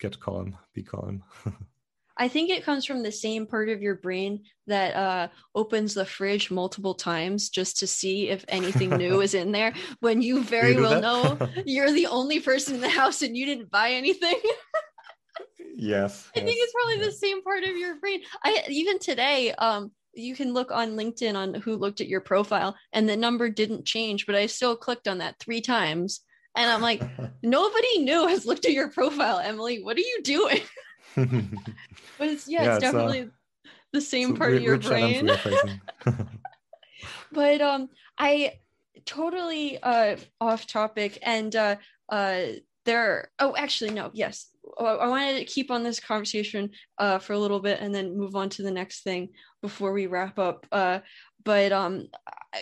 get 0.00 0.18
calm, 0.20 0.56
be 0.74 0.82
calm. 0.82 1.22
I 2.16 2.28
think 2.28 2.50
it 2.50 2.64
comes 2.64 2.84
from 2.84 3.02
the 3.02 3.10
same 3.10 3.46
part 3.46 3.70
of 3.70 3.80
your 3.80 3.94
brain 3.94 4.42
that 4.66 4.94
uh, 4.94 5.28
opens 5.54 5.94
the 5.94 6.04
fridge 6.04 6.50
multiple 6.50 6.94
times 6.94 7.48
just 7.48 7.78
to 7.78 7.86
see 7.86 8.28
if 8.28 8.44
anything 8.48 8.90
new 8.90 9.22
is 9.22 9.32
in 9.32 9.52
there. 9.52 9.72
When 10.00 10.20
you 10.20 10.42
very 10.56 10.74
you 10.74 10.82
well 10.82 11.00
know 11.00 11.48
you're 11.64 11.92
the 11.92 12.08
only 12.08 12.38
person 12.38 12.74
in 12.74 12.82
the 12.82 12.90
house 12.90 13.22
and 13.22 13.34
you 13.34 13.46
didn't 13.46 13.70
buy 13.70 13.92
anything. 13.92 14.38
Yes 15.76 16.28
i 16.36 16.40
think 16.40 16.56
it's 16.60 16.72
probably 16.72 17.04
the 17.04 17.12
same 17.12 17.42
part 17.42 17.62
of 17.64 17.76
your 17.76 17.96
brain. 18.00 18.22
I 18.44 18.64
even 18.68 18.98
today 18.98 19.52
um 19.52 19.92
you 20.14 20.34
can 20.34 20.52
look 20.52 20.70
on 20.70 20.96
linkedin 20.96 21.36
on 21.36 21.54
who 21.54 21.76
looked 21.76 22.00
at 22.00 22.08
your 22.08 22.20
profile 22.20 22.76
and 22.92 23.08
the 23.08 23.16
number 23.16 23.48
didn't 23.48 23.84
change 23.84 24.26
but 24.26 24.34
i 24.34 24.46
still 24.46 24.76
clicked 24.76 25.08
on 25.08 25.18
that 25.18 25.38
three 25.38 25.60
times. 25.60 26.20
And 26.56 26.70
i'm 26.70 26.82
like 26.82 27.02
nobody 27.42 27.98
new 27.98 28.26
has 28.28 28.44
looked 28.44 28.66
at 28.66 28.72
your 28.72 28.90
profile 28.90 29.38
emily. 29.38 29.82
What 29.82 29.96
are 29.96 30.00
you 30.00 30.20
doing? 30.22 30.60
But 32.18 32.28
it's 32.28 32.46
yeah, 32.46 32.64
yeah 32.64 32.76
it's, 32.76 32.84
it's 32.84 32.84
uh, 32.84 32.92
definitely 32.92 33.22
uh, 33.22 33.70
the 33.92 34.00
same 34.00 34.36
part 34.36 34.54
of 34.54 34.62
your 34.62 34.78
brain. 34.78 35.30
but 37.32 37.60
um 37.60 37.88
i 38.18 38.58
totally 39.04 39.78
uh 39.82 40.16
off 40.40 40.66
topic 40.66 41.18
and 41.22 41.54
uh 41.56 41.76
uh 42.08 42.42
there 42.84 43.30
oh 43.38 43.54
actually 43.56 43.90
no 43.90 44.10
yes 44.12 44.48
I 44.78 45.08
wanted 45.08 45.38
to 45.38 45.44
keep 45.44 45.70
on 45.70 45.82
this 45.82 46.00
conversation 46.00 46.70
uh, 46.98 47.18
for 47.18 47.32
a 47.32 47.38
little 47.38 47.60
bit 47.60 47.80
and 47.80 47.94
then 47.94 48.16
move 48.16 48.36
on 48.36 48.48
to 48.50 48.62
the 48.62 48.70
next 48.70 49.02
thing 49.02 49.30
before 49.62 49.92
we 49.92 50.06
wrap 50.06 50.38
up. 50.38 50.66
Uh, 50.70 51.00
but 51.44 51.72
um, 51.72 52.08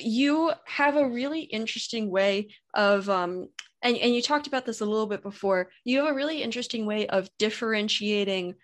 you 0.01 0.53
have 0.67 0.97
a 0.97 1.09
really 1.09 1.41
interesting 1.41 2.11
way 2.11 2.49
of, 2.75 3.09
um, 3.09 3.49
and, 3.83 3.97
and 3.97 4.15
you 4.15 4.23
talked 4.23 4.47
about 4.47 4.67
this 4.67 4.81
a 4.81 4.87
little 4.87 5.07
bit 5.07 5.23
before, 5.23 5.71
you 5.85 5.99
have 5.99 6.09
a 6.09 6.15
really 6.15 6.43
interesting 6.43 6.87
way 6.87 7.07
of 7.07 7.29
differentiating 7.39 8.55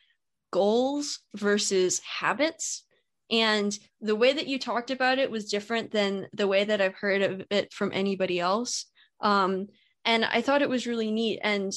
goals 0.52 1.20
versus 1.34 2.00
habits. 2.00 2.84
And 3.30 3.76
the 4.00 4.16
way 4.16 4.32
that 4.32 4.46
you 4.46 4.58
talked 4.58 4.90
about 4.90 5.18
it 5.18 5.30
was 5.30 5.50
different 5.50 5.90
than 5.90 6.28
the 6.32 6.46
way 6.46 6.64
that 6.64 6.80
I've 6.80 6.94
heard 6.94 7.22
of 7.22 7.42
it 7.50 7.72
from 7.72 7.90
anybody 7.92 8.38
else. 8.38 8.86
Um, 9.20 9.68
and 10.04 10.24
I 10.24 10.42
thought 10.42 10.62
it 10.62 10.68
was 10.68 10.86
really 10.86 11.10
neat. 11.10 11.40
And 11.42 11.72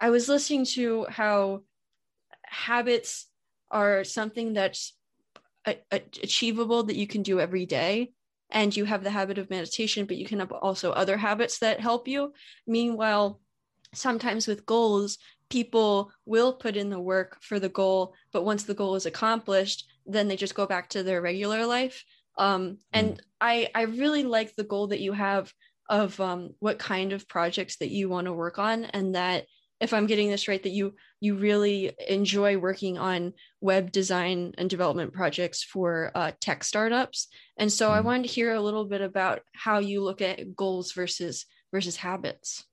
I 0.00 0.10
was 0.10 0.28
listening 0.28 0.64
to 0.66 1.06
how 1.08 1.62
habits 2.44 3.26
are 3.70 4.02
something 4.04 4.54
that's 4.54 4.94
achievable 5.92 6.84
that 6.84 6.96
you 6.96 7.06
can 7.06 7.22
do 7.22 7.38
every 7.38 7.66
day 7.66 8.12
and 8.50 8.74
you 8.74 8.84
have 8.84 9.04
the 9.04 9.10
habit 9.10 9.38
of 9.38 9.50
meditation 9.50 10.06
but 10.06 10.16
you 10.16 10.26
can 10.26 10.40
have 10.40 10.50
also 10.50 10.90
other 10.90 11.16
habits 11.16 11.58
that 11.58 11.80
help 11.80 12.08
you 12.08 12.32
meanwhile 12.66 13.40
sometimes 13.94 14.46
with 14.46 14.66
goals 14.66 15.18
people 15.50 16.10
will 16.24 16.52
put 16.52 16.76
in 16.76 16.88
the 16.88 16.98
work 16.98 17.36
for 17.42 17.60
the 17.60 17.68
goal 17.68 18.14
but 18.32 18.44
once 18.44 18.64
the 18.64 18.74
goal 18.74 18.94
is 18.94 19.06
accomplished 19.06 19.86
then 20.06 20.28
they 20.28 20.36
just 20.36 20.54
go 20.54 20.66
back 20.66 20.88
to 20.88 21.02
their 21.02 21.20
regular 21.20 21.66
life 21.66 22.02
um, 22.38 22.78
and 22.92 23.18
mm. 23.18 23.20
i 23.40 23.68
i 23.74 23.82
really 23.82 24.24
like 24.24 24.54
the 24.56 24.64
goal 24.64 24.88
that 24.88 25.00
you 25.00 25.12
have 25.12 25.52
of 25.88 26.18
um, 26.20 26.50
what 26.60 26.78
kind 26.78 27.12
of 27.12 27.28
projects 27.28 27.76
that 27.76 27.90
you 27.90 28.08
want 28.08 28.26
to 28.26 28.32
work 28.32 28.58
on 28.58 28.84
and 28.84 29.14
that 29.14 29.44
if 29.80 29.94
I'm 29.94 30.06
getting 30.06 30.28
this 30.28 30.46
right, 30.46 30.62
that 30.62 30.70
you 30.70 30.94
you 31.20 31.36
really 31.36 31.92
enjoy 32.08 32.58
working 32.58 32.98
on 32.98 33.32
web 33.60 33.90
design 33.92 34.54
and 34.58 34.68
development 34.68 35.12
projects 35.12 35.62
for 35.62 36.12
uh, 36.14 36.32
tech 36.40 36.64
startups. 36.64 37.28
And 37.56 37.72
so 37.72 37.86
mm-hmm. 37.86 37.96
I 37.96 38.00
wanted 38.00 38.22
to 38.24 38.34
hear 38.34 38.52
a 38.52 38.60
little 38.60 38.84
bit 38.84 39.00
about 39.00 39.40
how 39.52 39.78
you 39.78 40.02
look 40.02 40.20
at 40.20 40.54
goals 40.54 40.92
versus 40.92 41.46
versus 41.72 41.96
habits. 41.96 42.64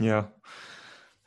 Yeah. 0.00 0.24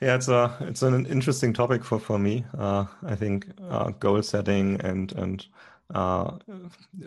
Yeah, 0.02 0.16
it's 0.16 0.28
a 0.28 0.58
it's 0.62 0.82
an 0.82 1.06
interesting 1.06 1.54
topic 1.54 1.86
for 1.86 1.98
for 1.98 2.20
me. 2.20 2.44
Uh, 2.58 2.86
I 3.06 3.16
think 3.16 3.48
uh, 3.70 3.92
goal 3.92 4.22
setting 4.22 4.82
and 4.82 5.10
and 5.14 5.46
uh, 5.94 6.40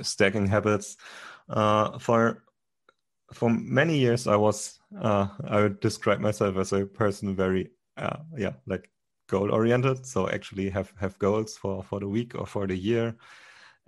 stacking 0.01 0.47
habits 0.47 0.97
uh, 1.51 1.98
for 1.98 2.43
for 3.32 3.51
many 3.51 3.98
years 3.98 4.27
I 4.27 4.36
was 4.36 4.78
uh, 5.01 5.28
I 5.44 5.62
would 5.62 5.81
describe 5.81 6.20
myself 6.20 6.57
as 6.57 6.73
a 6.73 6.86
person 6.86 7.35
very 7.35 7.70
uh, 7.97 8.19
yeah 8.36 8.55
like 8.66 8.90
goal 9.28 9.51
oriented. 9.51 10.07
So 10.07 10.28
actually 10.28 10.70
have 10.70 10.93
have 11.01 11.19
goals 11.19 11.57
for 11.57 11.82
for 11.82 12.01
the 12.01 12.09
week 12.09 12.35
or 12.35 12.47
for 12.47 12.66
the 12.66 12.77
year. 12.77 13.16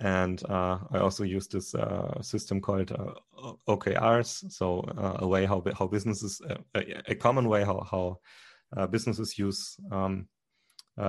And 0.00 0.40
uh, 0.48 0.78
I 0.92 0.98
also 0.98 1.24
use 1.24 1.48
this 1.48 1.74
uh, 1.74 2.22
system 2.22 2.60
called 2.60 2.92
uh, 2.92 3.52
OKRs, 3.66 4.52
so 4.52 4.80
uh, 4.96 5.16
a 5.18 5.26
way 5.26 5.44
how 5.44 5.62
how 5.76 5.88
businesses 5.88 6.40
a, 6.74 7.10
a 7.10 7.14
common 7.16 7.48
way 7.48 7.64
how 7.64 7.80
how 7.90 8.86
businesses 8.90 9.38
use 9.38 9.76
um, 9.90 10.28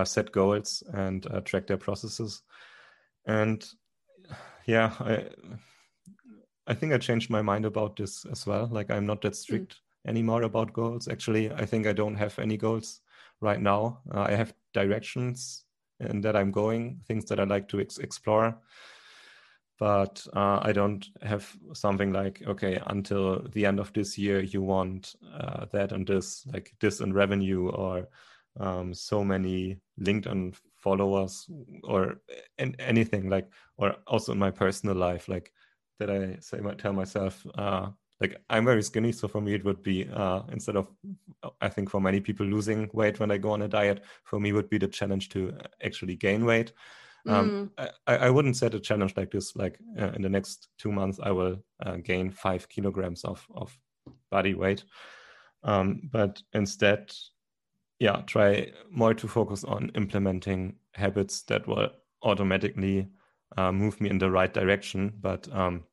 set 0.05 0.31
goals 0.31 0.81
and 0.93 1.27
track 1.45 1.67
their 1.67 1.77
processes. 1.77 2.41
And 3.27 3.63
yeah, 4.65 4.93
I, 4.99 5.25
I 6.69 6.75
think 6.75 6.93
I 6.93 6.99
changed 6.99 7.31
my 7.31 7.41
mind 7.41 7.65
about 7.65 7.95
this 7.95 8.25
as 8.31 8.45
well. 8.45 8.69
Like 8.71 8.91
I'm 8.91 9.05
not 9.05 9.21
that 9.23 9.29
hmm. 9.29 9.41
strict 9.41 9.73
mm. 9.73 10.09
anymore 10.09 10.43
about 10.43 10.71
goals. 10.71 11.07
Actually, 11.07 11.51
I 11.51 11.65
think 11.65 11.87
I 11.87 11.93
don't 11.93 12.15
have 12.15 12.37
any 12.37 12.57
goals 12.57 13.01
right 13.41 13.59
now. 13.59 13.99
Uh, 14.13 14.21
I 14.21 14.31
have 14.33 14.53
directions 14.73 15.65
and 15.99 16.23
that 16.23 16.35
I'm 16.35 16.51
going, 16.51 17.01
things 17.07 17.25
that 17.25 17.39
I 17.39 17.43
like 17.43 17.67
to 17.69 17.79
ex- 17.79 17.97
explore. 17.97 18.55
But 19.79 20.25
uh, 20.35 20.59
I 20.61 20.71
don't 20.73 21.05
have 21.23 21.51
something 21.73 22.13
like, 22.13 22.43
okay, 22.45 22.81
until 22.87 23.47
the 23.53 23.65
end 23.65 23.79
of 23.79 23.91
this 23.93 24.17
year, 24.17 24.41
you 24.41 24.61
want 24.61 25.15
uh, 25.33 25.65
that 25.71 25.91
and 25.91 26.05
this, 26.05 26.45
like 26.53 26.73
this 26.79 26.99
in 26.99 27.13
revenue 27.13 27.69
or 27.69 28.09
um, 28.59 28.93
so 28.93 29.23
many 29.23 29.79
LinkedIn 30.01 30.55
followers 30.75 31.49
or 31.83 32.17
anything 32.57 33.29
like, 33.29 33.47
or 33.77 33.95
also 34.05 34.33
in 34.33 34.39
my 34.39 34.51
personal 34.51 34.95
life, 34.95 35.29
like 35.29 35.53
that 35.99 36.09
I 36.09 36.37
say, 36.39 36.59
might 36.59 36.79
tell 36.79 36.93
myself, 36.93 37.45
uh, 37.55 37.89
like 38.21 38.41
I'm 38.49 38.65
very 38.65 38.83
skinny, 38.83 39.11
so 39.11 39.27
for 39.27 39.41
me 39.41 39.53
it 39.53 39.63
would 39.63 39.81
be 39.81 40.07
uh, 40.09 40.41
instead 40.51 40.75
of 40.75 40.87
I 41.61 41.69
think 41.69 41.89
for 41.89 42.01
many 42.01 42.19
people 42.19 42.45
losing 42.45 42.89
weight 42.93 43.19
when 43.19 43.29
they 43.29 43.37
go 43.37 43.51
on 43.51 43.61
a 43.61 43.67
diet, 43.67 44.03
for 44.23 44.39
me 44.39 44.51
would 44.51 44.69
be 44.69 44.77
the 44.77 44.87
challenge 44.87 45.29
to 45.29 45.53
actually 45.83 46.15
gain 46.15 46.45
weight. 46.45 46.73
Um, 47.27 47.71
mm. 47.77 47.91
I, 48.07 48.15
I 48.17 48.29
wouldn't 48.29 48.57
set 48.57 48.73
a 48.73 48.79
challenge 48.79 49.13
like 49.15 49.31
this. 49.31 49.55
Like 49.55 49.79
uh, 49.99 50.11
in 50.15 50.21
the 50.21 50.29
next 50.29 50.69
two 50.77 50.91
months, 50.91 51.19
I 51.21 51.31
will 51.31 51.57
uh, 51.85 51.97
gain 51.97 52.29
five 52.29 52.67
kilograms 52.67 53.23
of 53.23 53.45
of 53.55 53.77
body 54.31 54.53
weight, 54.53 54.83
um, 55.63 56.09
but 56.11 56.41
instead, 56.53 57.13
yeah, 57.99 58.21
try 58.25 58.71
more 58.89 59.13
to 59.13 59.27
focus 59.27 59.63
on 59.63 59.91
implementing 59.95 60.75
habits 60.93 61.43
that 61.43 61.67
will 61.67 61.89
automatically 62.23 63.07
uh, 63.57 63.71
move 63.71 63.99
me 64.01 64.09
in 64.09 64.17
the 64.17 64.29
right 64.29 64.53
direction. 64.53 65.13
But 65.21 65.47
um, 65.53 65.83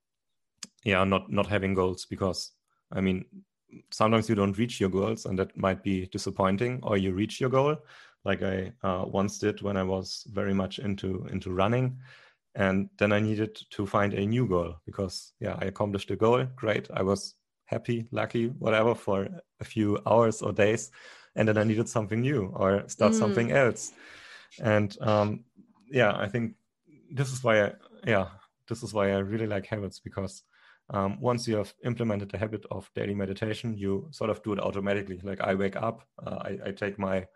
yeah 0.87 1.05
not 1.05 1.31
not 1.31 1.47
having 1.47 1.75
goals 1.75 2.07
because 2.07 2.53
i 2.93 3.01
mean 3.01 3.25
sometimes 3.91 4.29
you 4.29 4.35
don't 4.35 4.57
reach 4.57 4.81
your 4.81 4.89
goals 4.89 5.27
and 5.27 5.39
that 5.39 5.55
might 5.57 5.83
be 5.83 6.07
disappointing 6.07 6.81
or 6.83 6.97
you 6.97 7.13
reach 7.13 7.41
your 7.41 7.51
goal 7.51 7.77
like 8.25 8.43
i 8.43 8.73
uh, 8.83 9.05
once 9.05 9.39
did 9.39 9.61
when 9.61 9.77
i 9.77 9.83
was 9.83 10.27
very 10.33 10.55
much 10.55 10.79
into 10.79 11.27
into 11.31 11.53
running. 11.53 11.99
And 12.55 12.89
then 12.99 13.13
i 13.13 13.21
needed 13.21 13.59
to 13.71 13.87
find 13.87 14.15
a 14.15 14.25
new 14.25 14.47
goal 14.49 14.77
because 14.87 15.35
yeah 15.41 15.57
i 15.61 15.67
accomplished 15.67 16.09
the 16.09 16.17
goal. 16.17 16.47
Great. 16.57 16.89
I 16.91 17.03
was 17.03 17.35
happy 17.67 18.07
lucky 18.13 18.47
whatever 18.47 18.95
for 18.95 19.29
a 19.61 19.65
few 19.65 19.99
hours 20.07 20.41
or 20.41 20.53
days. 20.53 20.91
And 21.35 21.47
then 21.47 21.59
i 21.59 21.65
needed 21.65 21.89
something 21.89 22.23
new 22.23 22.51
or 22.55 22.89
start 22.89 23.13
mm. 23.13 23.19
something 23.19 23.53
else. 23.53 23.93
And 24.63 24.97
um, 25.03 25.45
yeah 25.91 26.13
i 26.17 26.27
think 26.29 26.55
this 27.11 27.33
is 27.33 27.45
why 27.45 27.65
I, 27.65 27.73
yeah 28.07 28.27
this 28.69 28.83
is 28.83 28.93
why 28.93 29.13
i 29.13 29.19
really 29.19 29.47
like 29.47 29.67
habits 29.67 30.01
because 30.01 30.43
um, 30.91 31.21
once 31.21 31.49
you 31.49 31.57
have 31.57 31.75
implemented 31.85 32.31
the 32.31 32.39
habit 32.39 32.65
of 32.71 32.91
daily 32.95 33.15
meditation, 33.15 33.77
you 33.77 34.09
sort 34.13 34.31
of 34.31 34.43
do 34.43 34.53
it 34.53 34.61
automatically. 34.61 35.21
Like 35.23 35.41
I 35.41 35.55
wake 35.55 35.77
up, 35.77 36.07
uh, 36.25 36.37
I, 36.37 36.59
I, 36.67 36.71
take 36.71 36.97
my 36.99 37.27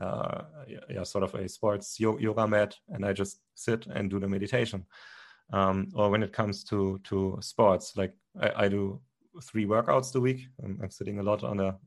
uh, 0.00 0.42
yeah, 0.90 1.02
sort 1.04 1.24
of 1.24 1.34
a 1.34 1.48
sports 1.48 1.98
yoga 1.98 2.46
mat, 2.46 2.76
and 2.90 3.06
I 3.06 3.14
just 3.14 3.40
sit 3.54 3.86
and 3.86 4.10
do 4.10 4.20
the 4.20 4.28
meditation. 4.28 4.84
Um, 5.52 5.88
or 5.94 6.10
when 6.10 6.22
it 6.22 6.34
comes 6.34 6.62
to 6.64 7.00
to 7.04 7.38
sports, 7.40 7.96
like 7.96 8.12
I, 8.38 8.64
I 8.64 8.68
do 8.68 9.00
three 9.42 9.64
workouts 9.64 10.14
a 10.14 10.20
week. 10.20 10.46
I'm, 10.62 10.78
I'm, 10.82 10.90
sitting 10.90 11.18
a 11.18 11.22
lot 11.22 11.42
on 11.42 11.60
a 11.60 11.78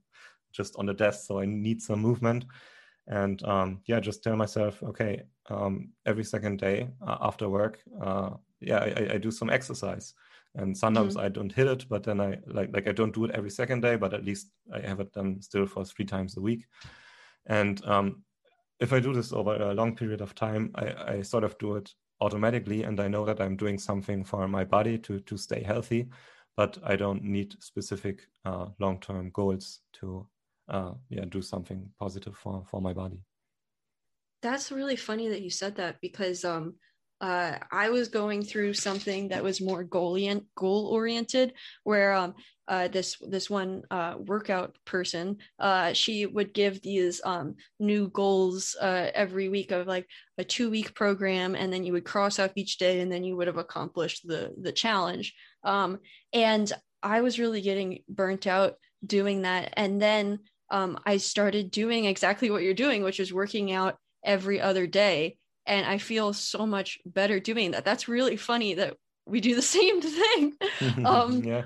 just 0.51 0.75
on 0.77 0.87
the 0.87 0.93
desk, 0.93 1.27
so 1.27 1.39
I 1.39 1.45
need 1.45 1.83
some 1.83 1.99
movement. 1.99 2.45
And 3.07 3.43
um, 3.43 3.81
yeah, 3.85 3.99
just 3.99 4.23
tell 4.23 4.35
myself, 4.35 4.81
okay, 4.81 5.23
um, 5.49 5.89
every 6.07 6.23
second 6.23 6.59
day 6.59 6.89
uh, 7.05 7.17
after 7.21 7.47
work, 7.47 7.79
uh, 8.01 8.31
yeah, 8.59 8.79
I, 8.79 9.13
I 9.13 9.17
do 9.17 9.29
some 9.29 9.51
exercise 9.51 10.15
and 10.55 10.77
sometimes 10.77 11.15
mm. 11.15 11.21
i 11.21 11.29
don't 11.29 11.51
hit 11.51 11.67
it 11.67 11.85
but 11.89 12.03
then 12.03 12.19
i 12.19 12.37
like 12.47 12.69
like 12.73 12.87
i 12.87 12.91
don't 12.91 13.13
do 13.13 13.25
it 13.25 13.31
every 13.31 13.49
second 13.49 13.81
day 13.81 13.95
but 13.95 14.13
at 14.13 14.25
least 14.25 14.49
i 14.73 14.79
have 14.79 14.99
it 14.99 15.11
done 15.13 15.41
still 15.41 15.65
for 15.65 15.85
three 15.85 16.05
times 16.05 16.37
a 16.37 16.41
week 16.41 16.65
and 17.47 17.83
um, 17.85 18.23
if 18.79 18.91
i 18.93 18.99
do 18.99 19.13
this 19.13 19.31
over 19.31 19.55
a 19.55 19.73
long 19.73 19.95
period 19.95 20.21
of 20.21 20.35
time 20.35 20.71
I, 20.75 21.13
I 21.13 21.21
sort 21.21 21.43
of 21.43 21.57
do 21.57 21.75
it 21.75 21.93
automatically 22.19 22.83
and 22.83 22.99
i 22.99 23.07
know 23.07 23.25
that 23.25 23.39
i'm 23.41 23.55
doing 23.55 23.79
something 23.79 24.23
for 24.23 24.47
my 24.47 24.63
body 24.63 24.97
to 24.99 25.19
to 25.21 25.37
stay 25.37 25.63
healthy 25.63 26.09
but 26.57 26.77
i 26.83 26.95
don't 26.95 27.23
need 27.23 27.55
specific 27.59 28.27
uh, 28.45 28.67
long-term 28.79 29.31
goals 29.31 29.79
to 29.93 30.27
uh, 30.69 30.91
yeah 31.09 31.25
do 31.25 31.41
something 31.41 31.89
positive 31.99 32.35
for 32.35 32.63
for 32.69 32.81
my 32.81 32.93
body 32.93 33.21
that's 34.41 34.71
really 34.71 34.95
funny 34.95 35.29
that 35.29 35.41
you 35.41 35.49
said 35.49 35.75
that 35.75 36.01
because 36.01 36.43
um 36.43 36.75
uh, 37.21 37.59
I 37.71 37.89
was 37.89 38.07
going 38.07 38.43
through 38.43 38.73
something 38.73 39.27
that 39.29 39.43
was 39.43 39.61
more 39.61 39.83
goal 39.83 40.17
oriented, 40.87 41.53
where 41.83 42.13
um, 42.13 42.33
uh, 42.67 42.87
this 42.87 43.17
this 43.27 43.47
one 43.47 43.83
uh, 43.91 44.15
workout 44.17 44.75
person, 44.85 45.37
uh, 45.59 45.93
she 45.93 46.25
would 46.25 46.51
give 46.51 46.81
these 46.81 47.21
um, 47.23 47.55
new 47.79 48.09
goals 48.09 48.75
uh, 48.81 49.11
every 49.13 49.49
week 49.49 49.71
of 49.71 49.85
like 49.85 50.07
a 50.39 50.43
two 50.43 50.71
week 50.71 50.95
program, 50.95 51.53
and 51.53 51.71
then 51.71 51.83
you 51.83 51.93
would 51.93 52.05
cross 52.05 52.39
off 52.39 52.51
each 52.55 52.79
day, 52.79 53.01
and 53.01 53.11
then 53.11 53.23
you 53.23 53.37
would 53.37 53.47
have 53.47 53.57
accomplished 53.57 54.27
the 54.27 54.53
the 54.59 54.71
challenge. 54.71 55.35
Um, 55.63 55.99
and 56.33 56.71
I 57.03 57.21
was 57.21 57.39
really 57.39 57.61
getting 57.61 57.99
burnt 58.09 58.47
out 58.47 58.75
doing 59.05 59.43
that, 59.43 59.75
and 59.77 60.01
then 60.01 60.39
um, 60.71 60.97
I 61.05 61.17
started 61.17 61.69
doing 61.69 62.05
exactly 62.05 62.49
what 62.49 62.63
you're 62.63 62.73
doing, 62.73 63.03
which 63.03 63.19
is 63.19 63.31
working 63.31 63.71
out 63.71 63.97
every 64.25 64.59
other 64.59 64.87
day 64.87 65.37
and 65.65 65.85
i 65.85 65.97
feel 65.97 66.33
so 66.33 66.65
much 66.65 66.99
better 67.05 67.39
doing 67.39 67.71
that 67.71 67.85
that's 67.85 68.07
really 68.07 68.37
funny 68.37 68.73
that 68.73 68.95
we 69.25 69.39
do 69.39 69.55
the 69.55 69.61
same 69.77 70.01
thing 70.01 70.53
um 71.05 71.43
yeah 71.43 71.63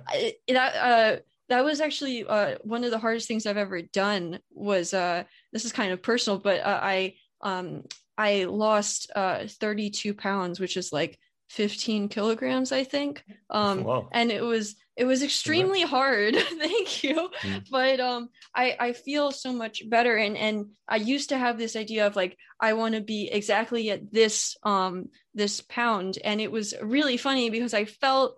that 0.47 0.75
uh 0.75 1.19
that 1.47 1.63
was 1.63 1.79
actually 1.79 2.25
uh, 2.25 2.55
one 2.63 2.83
of 2.83 2.91
the 2.91 2.97
hardest 2.97 3.27
things 3.27 3.45
I've 3.45 3.57
ever 3.57 3.81
done. 3.81 4.39
Was 4.51 4.93
uh, 4.93 5.23
this 5.53 5.65
is 5.65 5.71
kind 5.71 5.91
of 5.91 6.01
personal, 6.01 6.39
but 6.39 6.61
uh, 6.61 6.79
I 6.81 7.15
um, 7.41 7.83
I 8.17 8.45
lost 8.45 9.11
uh, 9.15 9.45
32 9.47 10.13
pounds, 10.13 10.59
which 10.59 10.77
is 10.77 10.91
like 10.91 11.19
15 11.49 12.09
kilograms, 12.09 12.71
I 12.71 12.83
think. 12.83 13.23
Um, 13.49 13.83
wow. 13.83 14.09
And 14.11 14.31
it 14.31 14.41
was 14.41 14.75
it 14.95 15.05
was 15.05 15.21
extremely 15.21 15.81
hard. 15.81 16.35
Thank 16.59 17.03
you. 17.03 17.29
Mm. 17.41 17.69
but 17.69 17.99
um 17.99 18.29
i 18.53 18.75
i 18.79 18.93
feel 18.93 19.31
so 19.31 19.51
much 19.53 19.87
better. 19.89 20.15
And 20.15 20.37
and 20.37 20.67
i 20.87 20.97
used 20.97 21.29
to 21.29 21.37
have 21.37 21.57
this 21.57 21.75
idea 21.75 22.07
of 22.07 22.15
like 22.15 22.37
i 22.59 22.73
want 22.73 22.95
to 22.95 23.01
be 23.01 23.29
exactly 23.31 23.91
at 23.91 24.11
this 24.11 24.55
um 24.63 25.09
this 25.33 25.61
pound. 25.61 26.17
And 26.23 26.39
it 26.39 26.51
was 26.51 26.73
really 26.81 27.17
funny 27.17 27.49
because 27.49 27.73
i 27.73 27.85
felt 27.85 28.37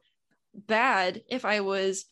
bad 0.53 1.21
if 1.29 1.45
i 1.45 1.59
was 1.61 2.05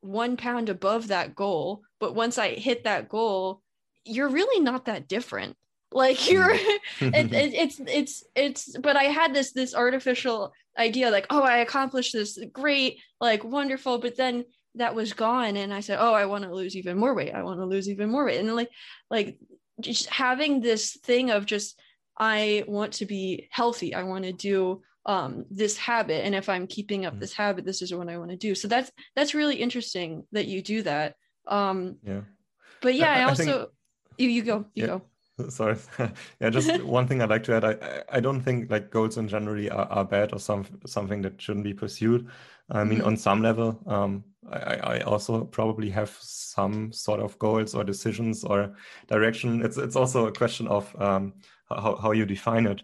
one 0.00 0.36
pound 0.36 0.68
above 0.68 1.08
that 1.08 1.34
goal. 1.34 1.82
But 1.98 2.14
once 2.14 2.38
i 2.38 2.50
hit 2.50 2.84
that 2.84 3.08
goal 3.08 3.62
you're 4.04 4.28
really 4.28 4.60
not 4.60 4.86
that 4.86 5.06
different 5.06 5.56
like 5.94 6.30
you're 6.30 6.50
it, 7.00 7.32
it, 7.32 7.54
it's 7.54 7.80
it's 7.86 8.24
it's 8.34 8.76
but 8.78 8.96
i 8.96 9.04
had 9.04 9.34
this 9.34 9.52
this 9.52 9.74
artificial 9.74 10.52
idea 10.78 11.10
like 11.10 11.26
oh 11.30 11.42
i 11.42 11.58
accomplished 11.58 12.12
this 12.12 12.38
great 12.52 12.98
like 13.20 13.44
wonderful 13.44 13.98
but 13.98 14.16
then 14.16 14.44
that 14.74 14.94
was 14.94 15.12
gone 15.12 15.56
and 15.56 15.72
i 15.72 15.80
said 15.80 15.98
oh 16.00 16.14
i 16.14 16.24
want 16.24 16.44
to 16.44 16.54
lose 16.54 16.76
even 16.76 16.98
more 16.98 17.14
weight 17.14 17.34
i 17.34 17.42
want 17.42 17.58
to 17.58 17.66
lose 17.66 17.88
even 17.88 18.10
more 18.10 18.24
weight 18.24 18.40
and 18.40 18.54
like 18.54 18.70
like 19.10 19.36
just 19.80 20.08
having 20.08 20.60
this 20.60 20.96
thing 21.04 21.30
of 21.30 21.46
just 21.46 21.80
i 22.16 22.64
want 22.66 22.92
to 22.92 23.06
be 23.06 23.48
healthy 23.50 23.94
i 23.94 24.02
want 24.02 24.24
to 24.24 24.32
do 24.32 24.80
um 25.06 25.44
this 25.50 25.76
habit 25.76 26.24
and 26.24 26.34
if 26.34 26.48
i'm 26.48 26.66
keeping 26.66 27.04
up 27.04 27.14
mm. 27.14 27.20
this 27.20 27.32
habit 27.32 27.64
this 27.64 27.82
is 27.82 27.92
what 27.92 28.08
i 28.08 28.16
want 28.16 28.30
to 28.30 28.36
do. 28.36 28.54
So 28.54 28.68
that's 28.68 28.90
that's 29.16 29.34
really 29.34 29.56
interesting 29.56 30.24
that 30.32 30.46
you 30.46 30.62
do 30.62 30.82
that 30.82 31.16
um 31.48 31.96
yeah. 32.04 32.20
but 32.80 32.94
yeah 32.94 33.12
i, 33.12 33.20
I 33.20 33.24
also 33.24 33.44
think, 33.44 33.68
you 34.18 34.28
you 34.28 34.42
go 34.42 34.64
you 34.74 34.84
yeah. 34.84 34.86
go 34.86 35.02
sorry. 35.50 35.76
Yeah 36.40 36.50
just 36.50 36.82
one 36.82 37.06
thing 37.06 37.22
i'd 37.22 37.30
like 37.30 37.44
to 37.44 37.54
add. 37.54 37.64
I 37.64 38.02
i 38.10 38.20
don't 38.20 38.40
think 38.40 38.70
like 38.70 38.90
goals 38.90 39.16
in 39.18 39.28
generally 39.28 39.70
are, 39.70 39.86
are 39.86 40.04
bad 40.04 40.32
or 40.32 40.38
some 40.38 40.64
something 40.86 41.22
that 41.22 41.40
shouldn't 41.40 41.64
be 41.64 41.74
pursued. 41.74 42.28
I 42.70 42.84
mean 42.84 42.98
mm-hmm. 42.98 43.08
on 43.08 43.16
some 43.16 43.42
level 43.42 43.80
um 43.86 44.24
I, 44.50 44.74
I 44.74 45.00
also 45.00 45.44
probably 45.44 45.90
have 45.90 46.10
some 46.20 46.92
sort 46.92 47.20
of 47.20 47.38
goals 47.38 47.74
or 47.74 47.84
decisions 47.84 48.44
or 48.44 48.74
direction. 49.06 49.62
It's 49.62 49.76
it's 49.76 49.96
also 49.96 50.26
a 50.26 50.32
question 50.32 50.68
of 50.68 50.94
um 51.00 51.34
how, 51.68 51.96
how 51.96 52.12
you 52.12 52.26
define 52.26 52.66
it 52.66 52.82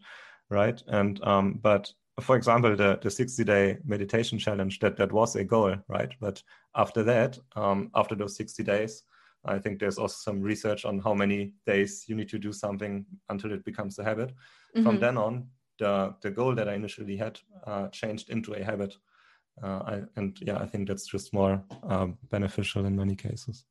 right? 0.51 0.82
And 0.86 1.22
um 1.24 1.59
but 1.62 1.93
for 2.20 2.36
example 2.36 2.76
the 2.76 2.98
the 3.02 3.10
60 3.10 3.44
day 3.44 3.78
meditation 3.85 4.39
challenge 4.39 4.78
that 4.80 4.97
that 4.97 5.12
was 5.12 5.36
a 5.36 5.44
goal 5.44 5.76
right? 5.89 6.12
But 6.20 6.43
after 6.74 7.02
that 7.05 7.39
um 7.56 7.90
after 7.94 8.14
those 8.14 8.36
60 8.36 8.62
days 8.62 9.02
I 9.44 9.59
think 9.59 9.78
there's 9.78 9.98
also 9.98 10.16
some 10.19 10.40
research 10.40 10.85
on 10.85 10.98
how 10.98 11.15
many 11.15 11.52
days 11.66 12.05
you 12.09 12.16
need 12.16 12.28
to 12.31 12.39
do 12.39 12.52
something 12.52 13.06
until 13.28 13.52
it 13.52 13.65
becomes 13.65 13.98
a 13.98 14.05
habit. 14.05 14.31
Mm-hmm. 14.31 14.82
From 14.82 15.01
then 15.01 15.16
on, 15.16 15.48
the 15.78 16.15
the 16.23 16.31
goal 16.31 16.55
that 16.55 16.69
I 16.69 16.74
initially 16.74 17.16
had 17.16 17.39
uh, 17.66 17.89
changed 17.89 18.31
into 18.31 18.55
a 18.55 18.65
habit, 18.65 18.97
uh, 19.62 19.78
I, 19.86 20.02
and 20.16 20.36
yeah, 20.40 20.59
I 20.59 20.66
think 20.66 20.89
that's 20.89 21.06
just 21.06 21.32
more 21.32 21.62
um, 21.85 22.19
beneficial 22.31 22.85
in 22.85 22.97
many 22.97 23.15
cases. 23.15 23.65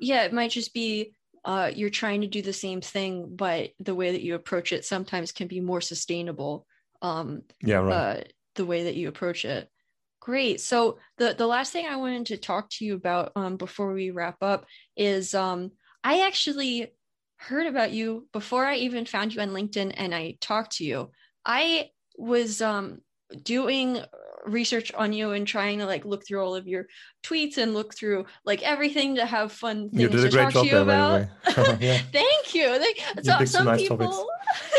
Yeah, 0.00 0.22
it 0.22 0.32
might 0.32 0.52
just 0.52 0.72
be 0.72 1.12
uh, 1.44 1.70
you're 1.74 1.90
trying 1.90 2.20
to 2.20 2.26
do 2.26 2.42
the 2.42 2.52
same 2.52 2.80
thing, 2.80 3.34
but 3.34 3.70
the 3.78 3.94
way 3.94 4.12
that 4.12 4.22
you 4.22 4.34
approach 4.34 4.72
it 4.72 4.84
sometimes 4.84 5.32
can 5.32 5.48
be 5.48 5.60
more 5.60 5.80
sustainable. 5.80 6.66
Um, 7.02 7.42
yeah, 7.62 7.76
right. 7.76 7.92
Uh, 7.92 8.20
the 8.54 8.66
way 8.66 8.84
that 8.84 8.96
you 8.96 9.08
approach 9.08 9.44
it. 9.44 9.70
Great. 10.20 10.60
So 10.60 10.98
the 11.16 11.34
the 11.36 11.46
last 11.46 11.72
thing 11.72 11.86
I 11.86 11.96
wanted 11.96 12.26
to 12.26 12.36
talk 12.36 12.68
to 12.70 12.84
you 12.84 12.94
about 12.94 13.32
um, 13.36 13.56
before 13.56 13.92
we 13.92 14.10
wrap 14.10 14.36
up 14.42 14.66
is 14.96 15.34
um, 15.34 15.70
I 16.04 16.26
actually 16.26 16.92
heard 17.36 17.66
about 17.66 17.90
you 17.90 18.28
before 18.32 18.66
I 18.66 18.76
even 18.76 19.06
found 19.06 19.34
you 19.34 19.40
on 19.40 19.50
LinkedIn 19.50 19.94
and 19.96 20.14
I 20.14 20.36
talked 20.40 20.76
to 20.76 20.84
you. 20.84 21.10
I 21.44 21.90
was 22.18 22.60
um, 22.60 23.00
doing 23.42 24.02
research 24.44 24.92
on 24.94 25.12
you 25.12 25.32
and 25.32 25.46
trying 25.46 25.78
to 25.78 25.86
like 25.86 26.04
look 26.04 26.26
through 26.26 26.42
all 26.42 26.54
of 26.54 26.66
your 26.66 26.86
tweets 27.22 27.58
and 27.58 27.74
look 27.74 27.94
through 27.94 28.26
like 28.44 28.62
everything 28.62 29.16
to 29.16 29.26
have 29.26 29.52
fun 29.52 29.90
things 29.90 30.10
to 30.10 30.30
talk 30.30 30.52
to 30.52 30.64
you 30.64 30.70
there, 30.72 30.82
about. 30.82 31.26
Thank 32.12 32.54
you. 32.54 32.78
Thank, 32.78 32.98
so, 33.22 33.44
some 33.44 33.66
nice 33.66 33.82
people. 33.82 34.28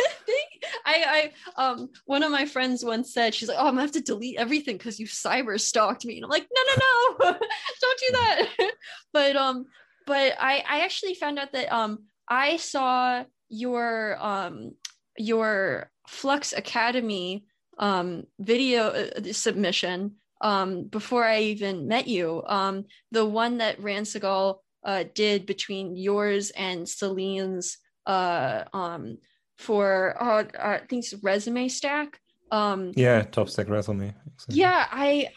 I, 0.86 1.32
I, 1.58 1.62
um, 1.64 1.90
one 2.06 2.24
of 2.24 2.32
my 2.32 2.46
friends 2.46 2.84
once 2.84 3.14
said, 3.14 3.34
she's 3.34 3.50
like, 3.50 3.58
"Oh, 3.60 3.68
I'm 3.68 3.74
gonna 3.74 3.82
have 3.82 3.92
to 3.94 4.02
delete 4.02 4.38
everything 4.38 4.78
because 4.78 5.00
you 5.00 5.08
cyber 5.08 5.60
stalked 5.60 6.06
me," 6.06 6.18
and 6.18 6.26
I'm 6.26 6.30
like, 6.30 6.48
"No, 6.54 6.62
no, 6.68 7.32
no, 7.32 7.38
don't 7.82 8.00
do 8.00 8.12
that." 8.12 8.48
but 9.14 9.36
um, 9.36 9.66
but 10.06 10.34
I, 10.40 10.64
I 10.68 10.82
actually 10.82 11.16
found 11.16 11.40
out 11.40 11.52
that 11.54 11.72
um, 11.72 12.06
I 12.28 12.58
saw 12.58 13.24
your 13.50 14.18
um, 14.20 14.72
your 15.18 15.92
Flux 16.08 16.54
Academy 16.54 17.46
um, 17.78 18.24
video 18.40 18.88
uh, 18.88 19.34
submission 19.34 20.16
um, 20.42 20.84
before 20.86 21.24
I 21.24 21.42
even 21.42 21.88
met 21.88 22.08
you. 22.08 22.44
Um, 22.46 22.86
the 23.12 23.26
one 23.26 23.58
that 23.60 23.82
Ran 23.82 24.04
Segall 24.04 24.58
uh, 24.84 25.04
did 25.14 25.46
between 25.46 25.96
yours 25.96 26.50
and 26.52 26.88
Celine's 26.88 27.78
uh, 28.06 28.64
um, 28.74 29.18
for 29.62 30.16
uh, 30.22 30.44
I 30.60 30.80
think 30.90 31.06
it's 31.06 31.14
resume 31.24 31.68
stack. 31.68 32.20
Um, 32.52 32.92
yeah, 32.96 33.22
top 33.24 33.50
stack 33.50 33.70
resume. 33.70 34.14
Exactly. 34.34 34.56
Yeah, 34.56 34.88
I 34.92 35.30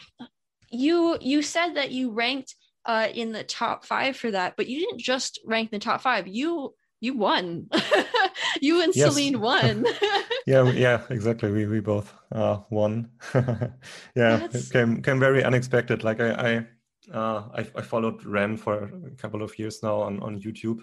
you 0.70 1.16
you 1.20 1.42
said 1.42 1.74
that 1.74 1.92
you 1.92 2.10
ranked 2.10 2.54
uh, 2.86 3.08
in 3.14 3.32
the 3.32 3.44
top 3.44 3.84
five 3.84 4.16
for 4.16 4.30
that, 4.30 4.54
but 4.56 4.66
you 4.66 4.80
didn't 4.80 5.00
just 5.00 5.40
rank 5.44 5.72
in 5.72 5.78
the 5.78 5.84
top 5.84 6.00
five. 6.00 6.26
You 6.26 6.74
you 7.00 7.16
won. 7.16 7.68
you 8.60 8.82
and 8.82 8.94
yes. 8.94 9.12
Celine 9.12 9.40
won. 9.40 9.86
yeah, 10.46 10.70
yeah, 10.70 11.02
exactly. 11.10 11.50
We 11.50 11.66
we 11.66 11.80
both 11.80 12.12
uh, 12.32 12.60
won. 12.70 13.10
yeah, 13.34 13.70
That's... 14.14 14.66
it 14.66 14.72
came 14.72 15.02
came 15.02 15.20
very 15.20 15.44
unexpected. 15.44 16.02
Like 16.02 16.20
I 16.20 16.30
I, 16.32 17.16
uh, 17.16 17.48
I 17.54 17.60
I 17.76 17.82
followed 17.82 18.24
Ran 18.24 18.56
for 18.56 18.90
a 19.06 19.16
couple 19.16 19.42
of 19.42 19.58
years 19.58 19.82
now 19.82 20.00
on 20.00 20.20
on 20.20 20.40
YouTube, 20.40 20.80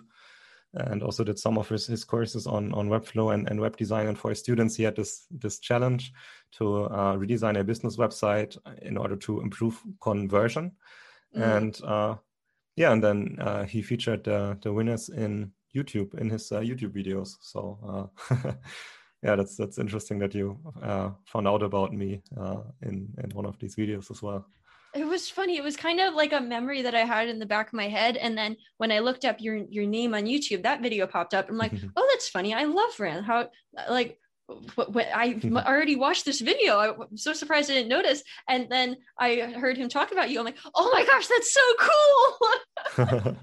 and 0.74 1.04
also 1.04 1.24
did 1.24 1.38
some 1.38 1.58
of 1.58 1.68
his, 1.68 1.88
his 1.88 2.04
courses 2.04 2.48
on 2.48 2.74
on 2.74 2.90
Webflow 2.90 3.34
and, 3.34 3.50
and 3.50 3.60
web 3.60 3.78
design. 3.78 4.08
And 4.08 4.18
for 4.18 4.30
his 4.30 4.40
students, 4.40 4.76
he 4.76 4.84
had 4.84 4.96
this 4.96 5.26
this 5.30 5.60
challenge 5.60 6.14
to 6.54 6.84
uh, 6.86 7.16
redesign 7.16 7.60
a 7.60 7.64
business 7.64 7.98
website 7.98 8.58
in 8.82 8.98
order 8.98 9.16
to 9.18 9.42
improve 9.42 9.82
conversion. 10.02 10.72
Mm. 11.36 11.58
And 11.58 11.82
uh, 11.84 12.16
yeah, 12.76 12.94
and 12.94 13.04
then 13.04 13.38
uh, 13.40 13.64
he 13.66 13.82
featured 13.82 14.24
the 14.24 14.58
the 14.62 14.72
winners 14.72 15.10
in 15.10 15.52
YouTube 15.76 16.20
in 16.20 16.30
his 16.30 16.52
uh, 16.52 16.60
YouTube 16.60 16.94
videos. 16.94 17.36
So 17.42 18.10
uh, 18.30 18.36
yeah, 19.24 19.36
that's 19.36 19.56
that's 19.58 19.78
interesting 19.78 20.20
that 20.20 20.34
you 20.34 20.58
uh, 20.82 21.12
found 21.26 21.48
out 21.48 21.64
about 21.64 21.94
me 21.94 22.22
uh, 22.38 22.62
in 22.82 23.10
in 23.24 23.30
one 23.34 23.46
of 23.46 23.60
these 23.60 23.76
videos 23.76 24.10
as 24.12 24.22
well. 24.22 24.46
It 24.94 25.06
was 25.06 25.30
funny. 25.30 25.58
It 25.58 25.64
was 25.64 25.78
kind 25.78 26.00
of 26.00 26.14
like 26.14 26.34
a 26.34 26.42
memory 26.42 26.82
that 26.82 26.96
I 26.96 27.02
had 27.02 27.30
in 27.30 27.40
the 27.40 27.46
back 27.46 27.68
of 27.68 27.74
my 27.74 27.88
head, 27.88 28.18
and 28.18 28.38
then 28.38 28.58
when 28.78 28.92
I 28.92 29.00
looked 29.00 29.26
up 29.26 29.40
your 29.40 29.56
your 29.56 29.86
name 29.86 30.14
on 30.14 30.24
YouTube, 30.24 30.64
that 30.64 30.82
video 30.82 31.08
popped 31.08 31.34
up. 31.34 31.50
I'm 31.50 31.58
like, 31.58 31.74
oh, 31.96 32.08
that's 32.12 32.28
funny. 32.28 32.54
I 32.54 32.66
love 32.66 33.00
Ran. 33.00 33.24
How 33.24 33.50
like 33.90 34.20
I 34.98 35.40
already 35.66 35.96
watched 35.96 36.26
this 36.26 36.42
video. 36.42 36.78
I'm 36.80 37.18
so 37.18 37.34
surprised 37.34 37.70
I 37.70 37.76
didn't 37.76 37.90
notice. 37.90 38.24
And 38.48 38.68
then 38.70 38.98
I 39.18 39.54
heard 39.58 39.78
him 39.78 39.90
talk 39.90 40.12
about 40.12 40.30
you. 40.30 40.40
I'm 40.40 40.46
like, 40.46 40.58
oh 40.76 40.90
my 40.94 41.06
gosh, 41.06 41.28
that's 41.28 41.54
so 41.54 41.62
cool. 41.80 42.50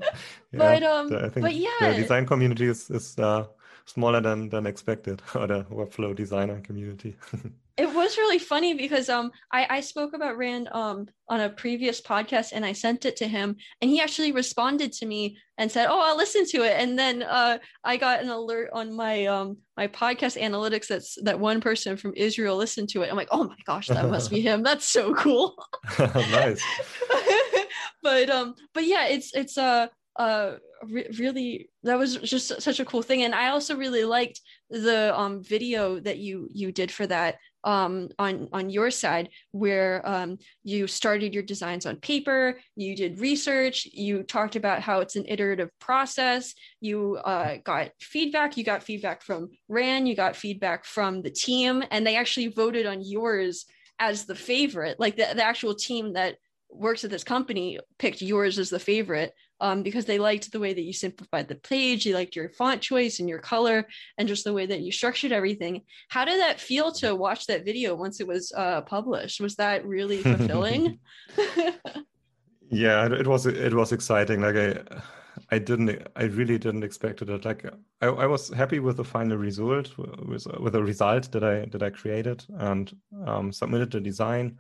yeah, 0.53 0.59
but 0.59 0.83
um, 0.83 1.15
I 1.15 1.29
think 1.29 1.43
but 1.43 1.55
yeah, 1.55 1.71
the 1.81 1.95
design 1.95 2.27
community 2.27 2.67
is 2.67 2.91
is 2.91 3.19
uh, 3.19 3.47
smaller 3.89 4.21
than 4.21 4.49
than 4.49 4.67
expected, 4.67 5.23
or 5.35 5.47
the 5.47 5.65
Webflow 5.65 6.15
designer 6.15 6.61
community. 6.61 7.17
it 7.79 7.95
was 7.95 8.19
really 8.19 8.41
funny 8.41 8.75
because 8.75 9.09
um 9.09 9.31
I, 9.53 9.67
I 9.71 9.81
spoke 9.81 10.13
about 10.13 10.37
Ran 10.37 10.69
um 10.73 11.07
on 11.29 11.41
a 11.41 11.49
previous 11.49 12.01
podcast 12.01 12.51
and 12.53 12.65
I 12.65 12.73
sent 12.73 13.05
it 13.05 13.17
to 13.17 13.29
him 13.29 13.57
and 13.81 13.91
he 13.91 14.01
actually 14.01 14.33
responded 14.33 14.93
to 14.95 15.07
me 15.07 15.39
and 15.59 15.71
said, 15.71 15.87
Oh, 15.89 16.01
I'll 16.01 16.17
listen 16.17 16.45
to 16.47 16.65
it. 16.65 16.75
And 16.77 16.99
then 16.99 17.23
uh 17.23 17.59
I 17.85 17.97
got 17.97 18.21
an 18.21 18.29
alert 18.29 18.71
on 18.73 18.95
my 18.95 19.27
um 19.27 19.59
my 19.77 19.87
podcast 19.87 20.41
analytics 20.41 20.89
that's 20.89 21.17
that 21.23 21.39
one 21.39 21.61
person 21.61 21.97
from 21.97 22.13
Israel 22.17 22.57
listened 22.57 22.89
to 22.91 23.03
it. 23.03 23.11
I'm 23.11 23.17
like, 23.17 23.29
oh 23.31 23.45
my 23.45 23.57
gosh, 23.65 23.87
that 23.89 24.11
must 24.11 24.31
be 24.31 24.41
him. 24.49 24.63
That's 24.63 24.85
so 24.85 25.15
cool. 25.15 25.55
nice. 25.99 26.63
but 28.03 28.29
um 28.29 28.55
but 28.75 28.85
yeah, 28.85 29.07
it's 29.07 29.33
it's 29.35 29.57
uh 29.57 29.87
uh 30.19 30.55
re- 30.85 31.09
really 31.19 31.71
that 31.83 31.99
was 31.99 32.17
just 32.17 32.61
such 32.61 32.81
a 32.81 32.85
cool 32.85 33.03
thing. 33.03 33.23
And 33.23 33.35
i 33.35 33.49
also 33.49 33.77
really 33.77 34.05
liked 34.05 34.41
the 34.71 35.19
um 35.19 35.43
video 35.43 36.01
that 36.01 36.19
you 36.19 36.49
you 36.51 36.73
did 36.73 36.91
for 36.91 37.07
that 37.07 37.37
um, 37.65 38.09
on 38.21 38.49
on 38.53 38.71
your 38.71 38.91
side 38.91 39.31
where 39.51 40.01
um, 40.09 40.39
you 40.63 40.87
started 40.87 41.35
your 41.35 41.43
designs 41.43 41.87
on 41.87 41.97
paper 41.97 42.61
you 42.77 42.95
did 42.95 43.19
research 43.19 43.85
you 43.93 44.23
talked 44.23 44.55
about 44.55 44.81
how 44.81 45.01
it's 45.01 45.17
an 45.17 45.25
iterative 45.27 45.69
process 45.81 46.55
you 46.81 47.17
uh, 47.25 47.57
got 47.65 47.91
feedback 48.01 48.57
you 48.57 48.65
got 48.65 48.85
feedback 48.85 49.23
from 49.23 49.49
Ran 49.69 50.07
you 50.07 50.15
got 50.15 50.37
feedback 50.37 50.85
from 50.85 51.21
the 51.21 51.31
team 51.31 51.83
and 51.91 52.07
they 52.07 52.17
actually 52.17 52.47
voted 52.47 52.87
on 52.87 53.03
yours 53.03 53.67
as 53.99 54.25
the 54.25 54.35
favorite. 54.35 54.99
Like 54.99 55.17
the, 55.17 55.27
the 55.35 55.45
actual 55.45 55.75
team 55.75 56.15
that 56.15 56.37
works 56.71 57.05
at 57.05 57.11
this 57.11 57.25
company 57.25 57.79
picked 57.99 58.23
yours 58.23 58.59
as 58.59 58.71
the 58.71 58.79
favorite 58.79 59.33
um, 59.61 59.83
because 59.83 60.05
they 60.05 60.19
liked 60.19 60.51
the 60.53 60.61
way 60.61 60.73
that 60.73 60.83
you 60.83 60.93
simplified 60.93 61.49
the 61.49 61.57
page, 61.57 62.07
you 62.07 62.15
liked 62.15 62.37
your 62.37 62.49
font 62.51 62.81
choice 62.81 63.19
and 63.19 63.29
your 63.29 63.39
color, 63.39 63.87
and 64.17 64.29
just 64.29 64.45
the 64.45 64.53
way 64.53 64.67
that 64.67 64.81
you 64.81 64.93
structured 64.93 65.33
everything. 65.33 65.83
How 66.09 66.25
did 66.25 66.41
that 66.41 66.61
feel 66.61 66.93
to 66.93 67.15
watch 67.15 67.47
that 67.47 67.65
video 67.65 67.95
once 67.95 68.21
it 68.21 68.27
was 68.27 68.53
uh, 68.57 68.83
published? 68.83 69.41
Was 69.41 69.57
that 69.57 69.87
really 69.87 70.19
fulfilling? 70.23 70.99
yeah, 72.71 73.07
it 73.07 73.27
was. 73.27 73.47
It 73.47 73.75
was 73.75 73.93
exciting. 73.93 74.41
Like 74.43 74.57
I, 74.57 74.79
I 75.51 75.59
didn't. 75.59 76.07
I 76.15 76.25
really 76.25 76.59
didn't 76.59 76.85
expect 76.85 77.23
it. 77.23 77.45
Like 77.45 77.67
I, 78.01 78.07
I 78.07 78.27
was 78.27 78.49
happy 78.51 78.79
with 78.79 78.97
the 78.97 79.05
final 79.05 79.37
result, 79.37 79.97
with 79.99 80.47
with 80.61 80.73
the 80.73 80.83
result 80.83 81.33
that 81.33 81.43
I 81.43 81.67
that 81.67 81.83
I 81.83 81.91
created 81.91 82.45
and 82.59 82.95
um, 83.27 83.53
submitted 83.53 83.91
the 83.91 84.01
design. 84.01 84.59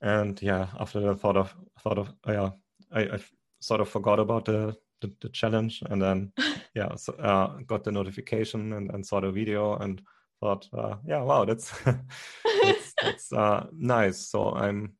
And 0.00 0.40
yeah, 0.40 0.68
after 0.78 1.00
the 1.00 1.16
thought 1.16 1.36
of 1.36 1.54
thought 1.80 1.98
of 1.98 2.12
yeah, 2.26 2.50
I, 2.92 3.00
I 3.00 3.18
sort 3.60 3.80
of 3.80 3.88
forgot 3.88 4.18
about 4.18 4.44
the 4.44 4.76
the, 5.00 5.12
the 5.20 5.28
challenge, 5.28 5.82
and 5.90 6.02
then 6.02 6.32
yeah, 6.74 6.94
so, 6.96 7.12
uh, 7.14 7.58
got 7.66 7.84
the 7.84 7.92
notification 7.92 8.72
and, 8.72 8.90
and 8.90 9.06
saw 9.06 9.20
the 9.20 9.30
video 9.30 9.76
and 9.76 10.02
thought, 10.40 10.68
uh, 10.76 10.96
yeah, 11.06 11.22
wow, 11.22 11.44
that's 11.44 11.72
that's, 11.84 12.94
that's 13.02 13.32
uh, 13.32 13.66
nice. 13.72 14.18
So 14.18 14.52
I'm 14.52 14.94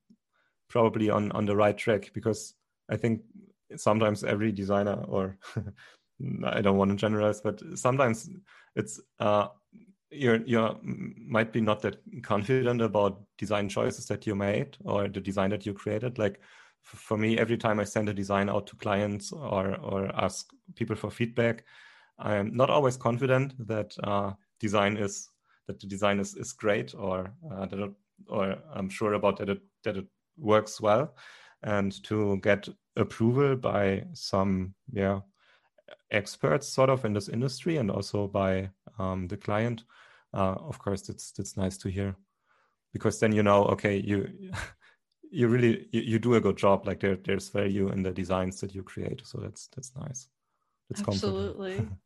probably 0.69 1.11
on 1.11 1.33
on 1.33 1.47
the 1.47 1.57
right 1.57 1.77
track 1.77 2.11
because 2.13 2.55
I 2.89 2.97
think 2.97 3.23
sometimes 3.77 4.25
every 4.25 4.53
designer 4.53 5.05
or 5.09 5.39
I 6.45 6.61
don't 6.61 6.77
want 6.77 6.91
to 6.91 6.97
generalize, 6.97 7.41
but 7.41 7.61
sometimes 7.75 8.29
it's 8.75 9.01
uh, 9.21 9.49
you're 10.11 10.37
you 10.45 10.79
might 10.83 11.53
be 11.53 11.61
not 11.61 11.83
that 11.83 11.99
confident 12.23 12.81
about 12.81 13.23
design 13.37 13.69
choices 13.69 14.07
that 14.07 14.27
you 14.27 14.35
made 14.35 14.77
or 14.85 15.09
the 15.09 15.21
design 15.21 15.51
that 15.51 15.67
you 15.67 15.75
created. 15.75 16.19
Like 16.19 16.41
for 16.83 17.19
me, 17.19 17.39
every 17.39 17.57
time 17.57 17.81
I 17.81 17.85
send 17.85 18.09
a 18.09 18.15
design 18.15 18.49
out 18.49 18.67
to 18.69 18.77
clients 18.77 19.33
or 19.33 19.77
or 19.77 20.11
ask 20.15 20.51
people 20.75 20.97
for 20.97 21.11
feedback, 21.11 21.65
I'm 22.19 22.57
not 22.57 22.71
always 22.71 22.97
confident 22.97 23.55
that 23.67 23.95
uh, 24.03 24.33
design 24.61 24.97
is 24.97 25.29
that 25.67 25.81
the 25.81 25.87
design 25.87 26.19
is, 26.19 26.35
is 26.35 26.53
great 26.53 26.95
or 26.95 27.33
uh, 27.53 27.67
that 27.67 27.79
it, 27.79 27.91
or 28.29 28.57
I'm 28.75 28.89
sure 28.89 29.15
about 29.15 29.37
that 29.39 29.49
it 29.49 29.61
that 29.85 29.97
it 29.97 30.07
works 30.37 30.81
well, 30.81 31.15
and 31.63 32.03
to 32.05 32.39
get 32.39 32.69
approval 32.97 33.57
by 33.57 34.05
some 34.15 34.75
yeah 34.93 35.21
experts 36.11 36.69
sort 36.69 36.91
of 36.91 37.05
in 37.05 37.13
this 37.13 37.29
industry 37.29 37.77
and 37.77 37.91
also 37.91 38.27
by 38.27 38.71
um, 38.99 39.29
the 39.29 39.37
client. 39.37 39.85
Uh, 40.35 40.55
of 40.55 40.79
course, 40.79 41.09
it's 41.09 41.33
it's 41.39 41.57
nice 41.57 41.77
to 41.79 41.89
hear 41.89 42.17
because 42.93 43.21
then 43.21 43.33
you 43.33 43.43
know 43.43 43.65
okay 43.65 43.97
you 43.97 44.29
you 45.31 45.49
really 45.49 45.89
you, 45.93 46.01
you, 46.01 46.19
do 46.19 46.35
a 46.35 46.41
good 46.41 46.57
job. 46.57 46.87
Like 46.87 47.01
there 47.01 47.17
there's 47.17 47.49
value 47.49 47.89
in 47.89 48.03
the 48.03 48.11
designs 48.11 48.61
that 48.61 48.75
you 48.75 48.83
create. 48.83 49.23
So 49.25 49.39
that's 49.39 49.69
that's 49.69 49.93
nice. 49.97 50.29
That's 50.89 51.03
absolutely. 51.03 51.89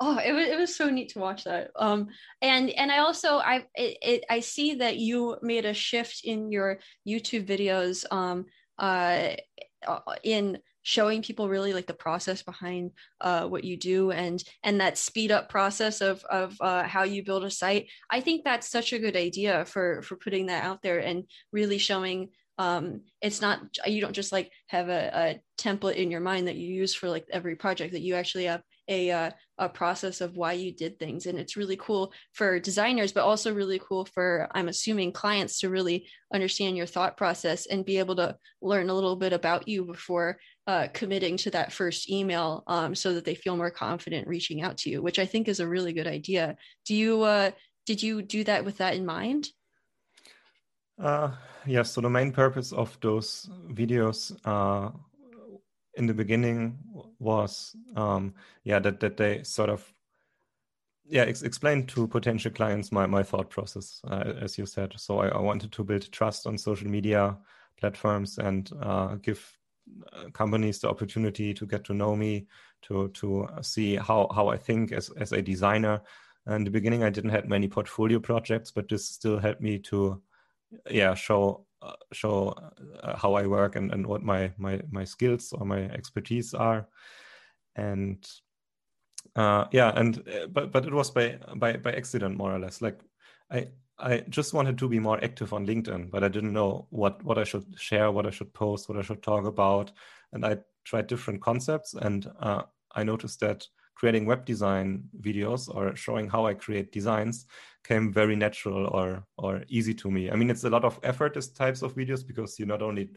Oh 0.00 0.18
it 0.18 0.32
was, 0.32 0.48
it 0.48 0.58
was 0.58 0.74
so 0.74 0.90
neat 0.90 1.10
to 1.10 1.20
watch 1.20 1.44
that. 1.44 1.70
Um 1.76 2.08
and 2.42 2.68
and 2.70 2.90
i 2.90 2.98
also 2.98 3.36
i 3.38 3.64
it, 3.76 3.96
it, 4.02 4.24
i 4.28 4.40
see 4.40 4.74
that 4.74 4.96
you 4.96 5.36
made 5.40 5.64
a 5.64 5.72
shift 5.72 6.22
in 6.24 6.50
your 6.50 6.80
youtube 7.06 7.46
videos 7.46 8.04
um 8.10 8.44
uh 8.78 9.36
in 10.24 10.58
showing 10.84 11.22
people 11.22 11.48
really 11.48 11.72
like 11.72 11.86
the 11.86 11.94
process 11.94 12.42
behind 12.42 12.92
uh, 13.20 13.46
what 13.46 13.64
you 13.64 13.76
do 13.76 14.10
and 14.10 14.44
and 14.62 14.80
that 14.80 14.98
speed 14.98 15.32
up 15.32 15.48
process 15.48 16.00
of 16.00 16.22
of 16.24 16.56
uh, 16.60 16.84
how 16.84 17.02
you 17.02 17.24
build 17.24 17.42
a 17.42 17.50
site. 17.50 17.88
I 18.10 18.20
think 18.20 18.44
that's 18.44 18.70
such 18.70 18.92
a 18.92 18.98
good 18.98 19.16
idea 19.16 19.64
for 19.64 20.02
for 20.02 20.16
putting 20.16 20.46
that 20.46 20.62
out 20.62 20.82
there 20.82 20.98
and 20.98 21.24
really 21.52 21.78
showing 21.78 22.28
um, 22.58 23.00
it's 23.20 23.40
not 23.40 23.60
you 23.86 24.00
don't 24.00 24.12
just 24.12 24.32
like 24.32 24.50
have 24.68 24.88
a, 24.88 25.10
a, 25.14 25.40
template 25.56 25.94
in 25.94 26.10
your 26.10 26.20
mind 26.20 26.48
that 26.48 26.56
you 26.56 26.68
use 26.72 26.94
for 26.94 27.08
like 27.08 27.24
every 27.32 27.54
project 27.54 27.92
that 27.92 28.02
you 28.02 28.14
actually 28.14 28.44
have 28.44 28.60
a 28.88 29.10
uh, 29.10 29.30
a 29.58 29.68
process 29.68 30.20
of 30.20 30.36
why 30.36 30.52
you 30.52 30.72
did 30.72 30.98
things. 30.98 31.26
And 31.26 31.38
it's 31.38 31.56
really 31.56 31.76
cool 31.76 32.12
for 32.32 32.58
designers 32.58 33.12
but 33.12 33.24
also 33.24 33.54
really 33.54 33.80
cool 33.88 34.04
for 34.06 34.48
i'm 34.52 34.68
assuming 34.68 35.12
clients 35.12 35.60
to 35.60 35.70
really 35.70 36.06
understand 36.32 36.76
your 36.76 36.86
thought 36.86 37.16
process 37.16 37.66
and 37.66 37.84
be 37.84 37.98
able 37.98 38.16
to 38.16 38.36
learn 38.60 38.90
a 38.90 38.94
little 38.94 39.16
bit 39.16 39.32
about 39.32 39.68
you 39.68 39.84
before 39.84 40.38
uh, 40.66 40.88
committing 40.94 41.36
to 41.36 41.50
that 41.50 41.72
first 41.72 42.10
email 42.10 42.62
um, 42.66 42.94
so 42.94 43.12
that 43.14 43.24
they 43.24 43.34
feel 43.34 43.56
more 43.56 43.70
confident 43.70 44.26
reaching 44.26 44.62
out 44.62 44.76
to 44.78 44.90
you 44.90 45.02
which 45.02 45.18
i 45.18 45.26
think 45.26 45.48
is 45.48 45.60
a 45.60 45.68
really 45.68 45.92
good 45.92 46.06
idea. 46.06 46.56
Do 46.86 46.94
you 46.94 47.22
uh, 47.22 47.50
did 47.86 48.02
you 48.02 48.22
do 48.22 48.44
that 48.44 48.64
with 48.64 48.78
that 48.78 48.94
in 48.94 49.04
mind 49.04 49.48
uh, 51.02 51.30
yes 51.66 51.92
so 51.92 52.00
the 52.00 52.10
main 52.10 52.32
purpose 52.32 52.72
of 52.72 52.96
those 53.00 53.48
videos 53.70 54.36
uh, 54.44 54.90
in 55.96 56.06
the 56.06 56.14
beginning 56.14 56.78
was 57.18 57.76
um, 57.96 58.34
yeah 58.64 58.78
that 58.78 59.00
that 59.00 59.16
they 59.16 59.42
sort 59.42 59.70
of 59.70 59.92
yeah 61.06 61.22
ex- 61.22 61.42
explain 61.42 61.86
to 61.86 62.06
potential 62.06 62.50
clients 62.50 62.90
my 62.90 63.06
my 63.06 63.22
thought 63.22 63.50
process 63.50 64.00
uh, 64.08 64.32
as 64.40 64.58
you 64.58 64.66
said. 64.66 64.92
So 64.96 65.18
I, 65.18 65.28
I, 65.28 65.40
wanted 65.40 65.72
to 65.72 65.84
build 65.84 66.10
trust 66.12 66.46
on 66.46 66.56
social 66.58 66.88
media 66.88 67.36
platforms 67.78 68.38
and 68.38 68.70
uh, 68.80 69.16
give 69.16 69.58
uh, 70.12 70.30
companies 70.32 70.80
the 70.80 70.88
opportunity 70.88 71.52
to 71.54 71.66
get 71.66 71.84
to 71.84 71.94
know 71.94 72.16
me 72.16 72.46
to 72.82 73.08
to 73.08 73.48
see 73.60 73.96
how 73.96 74.28
how 74.34 74.48
I 74.48 74.56
think 74.56 74.92
as 74.92 75.10
as 75.10 75.32
a 75.32 75.42
designer. 75.42 76.00
In 76.46 76.62
the 76.62 76.70
beginning 76.70 77.02
I 77.02 77.08
didn't 77.08 77.30
have 77.30 77.48
many 77.48 77.68
portfolio 77.68 78.20
projects 78.20 78.70
but 78.70 78.86
this 78.88 79.08
still 79.08 79.38
helped 79.38 79.62
me 79.62 79.78
to 79.78 80.20
yeah 80.90 81.14
show 81.14 81.66
uh, 81.82 81.96
show 82.12 82.54
uh, 83.02 83.16
how 83.16 83.34
I 83.34 83.46
work 83.46 83.76
and, 83.76 83.92
and 83.92 84.06
what 84.06 84.22
my, 84.22 84.52
my 84.56 84.80
my 84.90 85.04
skills 85.04 85.52
or 85.52 85.66
my 85.66 85.82
expertise 85.90 86.54
are, 86.54 86.88
and 87.76 88.26
uh, 89.36 89.66
yeah, 89.70 89.92
and 89.94 90.22
but 90.50 90.72
but 90.72 90.86
it 90.86 90.92
was 90.92 91.10
by 91.10 91.38
by 91.56 91.76
by 91.76 91.92
accident 91.92 92.36
more 92.36 92.54
or 92.54 92.58
less. 92.58 92.80
Like 92.80 93.00
I 93.50 93.68
I 93.98 94.20
just 94.28 94.54
wanted 94.54 94.78
to 94.78 94.88
be 94.88 94.98
more 94.98 95.22
active 95.22 95.52
on 95.52 95.66
LinkedIn, 95.66 96.10
but 96.10 96.24
I 96.24 96.28
didn't 96.28 96.52
know 96.52 96.86
what 96.90 97.22
what 97.22 97.38
I 97.38 97.44
should 97.44 97.66
share, 97.78 98.10
what 98.10 98.26
I 98.26 98.30
should 98.30 98.52
post, 98.54 98.88
what 98.88 98.98
I 98.98 99.02
should 99.02 99.22
talk 99.22 99.44
about, 99.44 99.92
and 100.32 100.44
I 100.44 100.58
tried 100.84 101.06
different 101.06 101.42
concepts, 101.42 101.94
and 101.94 102.30
uh, 102.40 102.62
I 102.94 103.04
noticed 103.04 103.40
that 103.40 103.66
creating 103.94 104.26
web 104.26 104.44
design 104.44 105.04
videos 105.20 105.74
or 105.74 105.94
showing 105.96 106.28
how 106.28 106.46
I 106.46 106.54
create 106.54 106.92
designs 106.92 107.46
came 107.84 108.12
very 108.12 108.36
natural 108.36 108.86
or 108.86 109.24
or 109.36 109.62
easy 109.68 109.94
to 109.94 110.10
me. 110.10 110.30
I 110.30 110.36
mean, 110.36 110.50
it's 110.50 110.64
a 110.64 110.70
lot 110.70 110.84
of 110.84 110.98
effort 111.02 111.34
these 111.34 111.48
types 111.48 111.82
of 111.82 111.94
videos 111.94 112.26
because 112.26 112.58
you 112.58 112.66
not 112.66 112.82
only 112.82 113.10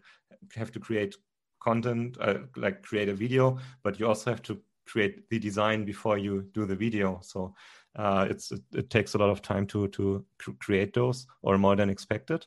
have 0.55 0.71
to 0.71 0.79
create 0.79 1.15
content 1.59 2.17
uh, 2.21 2.39
like 2.55 2.83
create 2.83 3.09
a 3.09 3.13
video, 3.13 3.57
but 3.83 3.99
you 3.99 4.07
also 4.07 4.29
have 4.29 4.41
to 4.43 4.61
create 4.85 5.29
the 5.29 5.39
design 5.39 5.85
before 5.85 6.17
you 6.17 6.43
do 6.53 6.65
the 6.65 6.75
video. 6.75 7.19
So 7.21 7.55
uh, 7.95 8.27
it's 8.29 8.51
it, 8.51 8.61
it, 8.73 8.89
takes 8.89 9.15
a 9.15 9.17
lot 9.17 9.29
of 9.29 9.41
time 9.41 9.65
to 9.67 9.87
to 9.89 10.25
create 10.59 10.93
those 10.93 11.27
or 11.41 11.57
more 11.57 11.75
than 11.75 11.89
expected. 11.89 12.45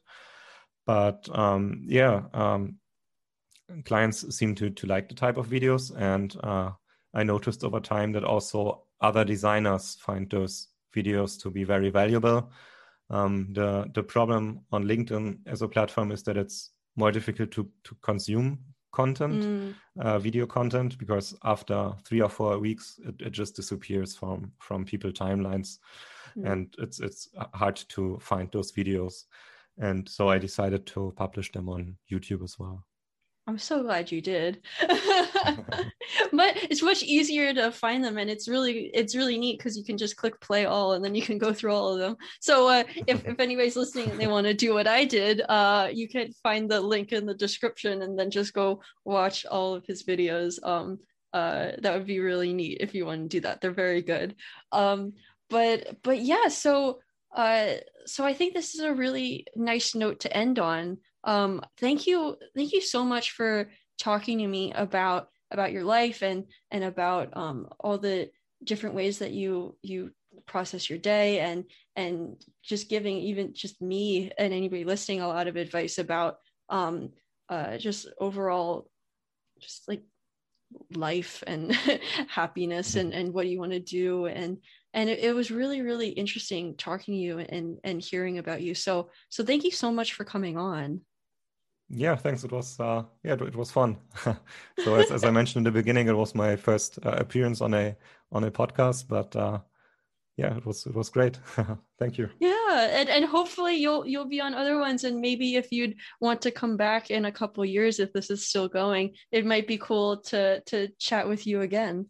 But 0.86 1.28
um, 1.36 1.82
yeah, 1.86 2.22
um, 2.32 2.76
clients 3.84 4.36
seem 4.36 4.54
to 4.56 4.70
to 4.70 4.86
like 4.86 5.08
the 5.08 5.14
type 5.14 5.36
of 5.36 5.48
videos 5.48 5.94
and 5.96 6.34
uh, 6.42 6.70
I 7.14 7.22
noticed 7.22 7.64
over 7.64 7.80
time 7.80 8.12
that 8.12 8.24
also 8.24 8.84
other 9.00 9.24
designers 9.24 9.96
find 9.96 10.30
those 10.30 10.68
videos 10.94 11.40
to 11.42 11.50
be 11.50 11.64
very 11.64 11.90
valuable. 11.90 12.50
Um, 13.10 13.52
the 13.52 13.90
the 13.94 14.02
problem 14.02 14.60
on 14.70 14.84
LinkedIn 14.84 15.38
as 15.46 15.62
a 15.62 15.68
platform 15.68 16.12
is 16.12 16.22
that 16.24 16.36
it's 16.36 16.70
more 16.96 17.12
difficult 17.12 17.50
to 17.52 17.68
to 17.84 17.96
consume 18.02 18.58
content, 18.92 19.44
mm. 19.44 19.74
uh, 20.00 20.18
video 20.18 20.46
content, 20.46 20.98
because 20.98 21.36
after 21.44 21.92
three 22.04 22.20
or 22.20 22.28
four 22.28 22.58
weeks, 22.58 23.00
it, 23.04 23.14
it 23.20 23.30
just 23.32 23.56
disappears 23.56 24.16
from 24.16 24.52
from 24.58 24.84
people 24.84 25.10
timelines, 25.10 25.78
mm. 26.36 26.50
and 26.50 26.74
it's 26.78 27.00
it's 27.00 27.28
hard 27.54 27.76
to 27.88 28.18
find 28.20 28.50
those 28.52 28.72
videos. 28.72 29.24
And 29.78 30.08
so 30.08 30.28
I 30.28 30.38
decided 30.38 30.86
to 30.86 31.12
publish 31.16 31.52
them 31.52 31.68
on 31.68 31.96
YouTube 32.10 32.44
as 32.44 32.58
well. 32.58 32.84
I'm 33.50 33.58
so 33.58 33.82
glad 33.82 34.12
you 34.12 34.20
did. 34.20 34.60
but 34.80 36.56
it's 36.70 36.82
much 36.82 37.02
easier 37.02 37.52
to 37.52 37.72
find 37.72 38.04
them 38.04 38.16
and 38.16 38.30
it's 38.30 38.46
really 38.46 38.92
it's 38.94 39.16
really 39.16 39.38
neat 39.38 39.58
because 39.58 39.76
you 39.76 39.82
can 39.82 39.98
just 39.98 40.16
click 40.16 40.40
play 40.40 40.66
all 40.66 40.92
and 40.92 41.04
then 41.04 41.16
you 41.16 41.22
can 41.22 41.36
go 41.36 41.52
through 41.52 41.74
all 41.74 41.92
of 41.92 41.98
them. 41.98 42.16
So 42.38 42.68
uh, 42.68 42.84
if, 43.08 43.26
if 43.26 43.40
anybody's 43.40 43.74
listening 43.74 44.08
and 44.08 44.20
they 44.20 44.26
want 44.34 44.46
to 44.46 44.54
do 44.54 44.72
what 44.72 44.86
I 44.86 45.04
did, 45.04 45.42
uh, 45.48 45.88
you 45.92 46.08
can 46.08 46.32
find 46.44 46.70
the 46.70 46.80
link 46.80 47.10
in 47.10 47.26
the 47.26 47.34
description 47.34 48.02
and 48.02 48.16
then 48.16 48.30
just 48.30 48.54
go 48.54 48.82
watch 49.04 49.44
all 49.46 49.74
of 49.74 49.84
his 49.84 50.04
videos. 50.04 50.64
Um, 50.64 51.00
uh, 51.32 51.72
that 51.82 51.92
would 51.92 52.06
be 52.06 52.20
really 52.20 52.52
neat 52.52 52.78
if 52.80 52.94
you 52.94 53.04
want 53.04 53.22
to 53.22 53.36
do 53.36 53.40
that. 53.40 53.60
They're 53.60 53.72
very 53.72 54.02
good. 54.02 54.36
Um, 54.70 55.14
but 55.48 56.00
but 56.04 56.20
yeah, 56.20 56.46
so 56.46 57.00
uh, 57.34 57.72
so 58.06 58.24
I 58.24 58.32
think 58.32 58.54
this 58.54 58.76
is 58.76 58.80
a 58.80 58.94
really 58.94 59.46
nice 59.56 59.96
note 59.96 60.20
to 60.20 60.36
end 60.36 60.60
on 60.60 60.98
um, 61.24 61.62
thank 61.78 62.06
you 62.06 62.36
thank 62.56 62.72
you 62.72 62.80
so 62.80 63.04
much 63.04 63.32
for 63.32 63.70
talking 63.98 64.38
to 64.38 64.46
me 64.46 64.72
about 64.72 65.28
about 65.50 65.72
your 65.72 65.84
life 65.84 66.22
and 66.22 66.44
and 66.70 66.84
about 66.84 67.36
um, 67.36 67.68
all 67.78 67.98
the 67.98 68.30
different 68.64 68.94
ways 68.94 69.18
that 69.18 69.32
you 69.32 69.76
you 69.82 70.10
process 70.46 70.88
your 70.88 70.98
day 70.98 71.40
and 71.40 71.64
and 71.96 72.36
just 72.62 72.88
giving 72.88 73.16
even 73.16 73.52
just 73.52 73.80
me 73.82 74.30
and 74.38 74.52
anybody 74.52 74.84
listening 74.84 75.20
a 75.20 75.28
lot 75.28 75.48
of 75.48 75.56
advice 75.56 75.98
about 75.98 76.36
um 76.68 77.10
uh 77.48 77.76
just 77.76 78.08
overall 78.20 78.88
just 79.60 79.88
like 79.88 80.02
life 80.94 81.42
and 81.46 81.72
happiness 82.28 82.96
and 82.96 83.12
and 83.12 83.32
what 83.32 83.46
you 83.46 83.58
want 83.58 83.72
to 83.72 83.80
do. 83.80 84.26
And 84.26 84.58
and 84.94 85.08
it, 85.08 85.20
it, 85.20 85.34
was 85.34 85.50
really 85.50 85.82
really 85.82 86.08
interesting 86.08 86.76
talking 86.76 87.14
to 87.14 87.20
you 87.20 87.38
and 87.38 87.78
and 87.84 88.02
hearing 88.02 88.38
about 88.38 88.62
you. 88.62 88.74
So 88.74 89.10
so 89.28 89.44
thank 89.44 89.64
you 89.64 89.70
so 89.70 89.90
much 89.92 90.14
for 90.14 90.24
coming 90.24 90.56
on 90.56 91.00
yeah, 91.90 92.16
thanks. 92.16 92.44
It 92.44 92.52
was 92.52 92.78
uh, 92.78 93.02
yeah, 93.24 93.34
it, 93.34 93.42
it 93.42 93.56
was 93.56 93.70
fun. 93.70 93.98
so 94.24 94.94
as, 94.94 95.10
as 95.10 95.24
I 95.24 95.30
mentioned 95.30 95.66
in 95.66 95.72
the 95.72 95.78
beginning, 95.78 96.08
it 96.08 96.16
was 96.16 96.34
my 96.34 96.56
first 96.56 96.98
uh, 97.04 97.10
appearance 97.10 97.60
on 97.60 97.74
a 97.74 97.96
on 98.32 98.44
a 98.44 98.50
podcast, 98.50 99.06
but 99.08 99.34
uh, 99.34 99.58
yeah, 100.36 100.56
it 100.56 100.64
was 100.64 100.86
it 100.86 100.94
was 100.94 101.10
great. 101.10 101.38
Thank 101.98 102.16
you. 102.16 102.30
Yeah, 102.38 102.88
and, 102.92 103.08
and 103.08 103.24
hopefully 103.24 103.74
you'll 103.74 104.06
you'll 104.06 104.28
be 104.28 104.40
on 104.40 104.54
other 104.54 104.78
ones, 104.78 105.04
and 105.04 105.20
maybe 105.20 105.56
if 105.56 105.72
you'd 105.72 105.96
want 106.20 106.40
to 106.42 106.50
come 106.50 106.76
back 106.76 107.10
in 107.10 107.24
a 107.24 107.32
couple 107.32 107.64
years, 107.64 107.98
if 107.98 108.12
this 108.12 108.30
is 108.30 108.46
still 108.46 108.68
going, 108.68 109.14
it 109.32 109.44
might 109.44 109.66
be 109.66 109.78
cool 109.78 110.18
to 110.22 110.60
to 110.66 110.88
chat 110.98 111.28
with 111.28 111.46
you 111.46 111.62
again. 111.62 112.06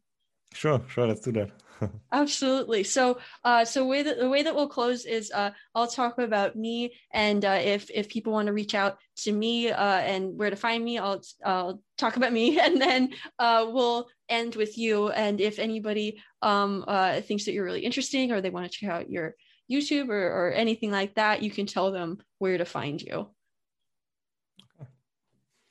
Sure, 0.52 0.82
sure. 0.88 1.06
Let's 1.06 1.22
do 1.22 1.32
that. 1.32 1.50
Absolutely. 2.12 2.84
So, 2.84 3.18
uh, 3.44 3.64
so 3.64 3.86
way 3.86 4.02
that 4.02 4.18
the 4.18 4.28
way 4.28 4.42
that 4.42 4.54
we'll 4.54 4.68
close 4.68 5.04
is 5.04 5.30
uh, 5.32 5.50
I'll 5.74 5.86
talk 5.86 6.18
about 6.18 6.56
me, 6.56 6.94
and 7.12 7.44
uh, 7.44 7.58
if 7.62 7.90
if 7.90 8.08
people 8.08 8.32
want 8.32 8.46
to 8.46 8.52
reach 8.52 8.74
out 8.74 8.98
to 9.18 9.32
me 9.32 9.70
uh, 9.70 9.98
and 9.98 10.38
where 10.38 10.50
to 10.50 10.56
find 10.56 10.84
me, 10.84 10.98
I'll 10.98 11.22
I'll 11.44 11.82
talk 11.98 12.16
about 12.16 12.32
me, 12.32 12.58
and 12.64 12.80
then 12.80 13.10
uh, 13.38 13.66
we'll 13.68 14.08
end 14.28 14.56
with 14.56 14.78
you. 14.78 15.10
And 15.10 15.40
if 15.40 15.58
anybody 15.58 16.22
um, 16.42 16.84
uh, 16.86 17.20
thinks 17.20 17.44
that 17.44 17.52
you're 17.52 17.64
really 17.64 17.84
interesting 17.84 18.32
or 18.32 18.40
they 18.40 18.50
want 18.50 18.70
to 18.70 18.78
check 18.78 18.90
out 18.90 19.10
your 19.10 19.34
YouTube 19.70 20.08
or, 20.08 20.48
or 20.48 20.52
anything 20.52 20.90
like 20.90 21.14
that, 21.14 21.42
you 21.42 21.50
can 21.50 21.66
tell 21.66 21.92
them 21.92 22.18
where 22.38 22.58
to 22.58 22.64
find 22.64 23.00
you. 23.00 23.28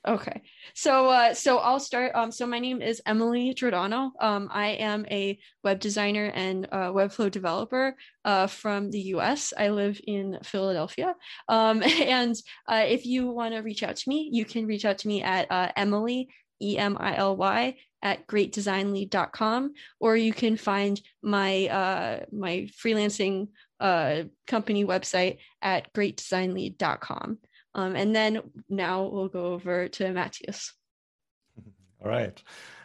Okay. 0.08 0.40
So 0.74 1.08
uh, 1.08 1.34
so 1.34 1.58
I'll 1.58 1.78
start. 1.78 2.12
Um, 2.14 2.32
so 2.32 2.46
my 2.46 2.58
name 2.58 2.80
is 2.80 3.02
Emily 3.04 3.52
Giordano. 3.52 4.12
Um, 4.18 4.48
I 4.50 4.68
am 4.68 5.04
a 5.10 5.38
web 5.62 5.78
designer 5.78 6.32
and 6.34 6.66
uh, 6.72 6.90
Webflow 6.90 7.30
developer 7.30 7.94
uh, 8.24 8.46
from 8.46 8.90
the 8.90 9.00
US. 9.14 9.52
I 9.58 9.68
live 9.68 10.00
in 10.06 10.38
Philadelphia. 10.42 11.14
Um, 11.48 11.82
and 12.00 12.34
uh, 12.66 12.84
if 12.86 13.04
you 13.04 13.28
want 13.28 13.52
to 13.54 13.60
reach 13.60 13.82
out 13.82 13.96
to 13.96 14.08
me, 14.08 14.30
you 14.32 14.46
can 14.46 14.66
reach 14.66 14.86
out 14.86 14.96
to 14.98 15.08
me 15.08 15.22
at 15.22 15.52
uh, 15.52 15.70
Emily, 15.76 16.30
E 16.62 16.78
M 16.78 16.96
I 16.98 17.16
L 17.16 17.36
Y, 17.36 17.76
at 18.02 18.26
greatdesignlead.com, 18.26 19.74
or 20.00 20.16
you 20.16 20.32
can 20.32 20.56
find 20.56 20.98
my 21.22 21.66
uh, 21.66 22.24
my 22.32 22.68
freelancing 22.82 23.48
uh, 23.80 24.22
company 24.46 24.86
website 24.86 25.38
at 25.60 25.92
greatdesignlead.com. 25.92 27.38
Um, 27.74 27.94
and 27.96 28.14
then 28.14 28.40
now 28.68 29.04
we'll 29.04 29.28
go 29.28 29.52
over 29.52 29.88
to 29.88 30.12
Matthias. 30.12 30.72
All 32.02 32.10
right. 32.10 32.42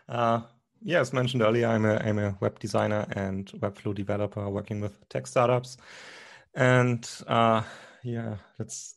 Uh, 0.07 0.41
yeah, 0.84 0.99
as 0.99 1.14
mentioned 1.14 1.41
earlier, 1.41 1.68
I'm 1.68 1.86
a, 1.86 1.95
I'm 1.95 2.20
a 2.20 2.38
web 2.41 2.60
designer 2.60 3.07
and 3.14 3.48
Webflow 3.60 3.95
developer 3.95 4.48
working 4.49 4.82
with 4.82 5.07
tech 5.10 5.26
startups. 5.26 5.78
And 6.53 7.10
uh, 7.28 7.64
yeah, 8.03 8.36
that's, 8.57 8.95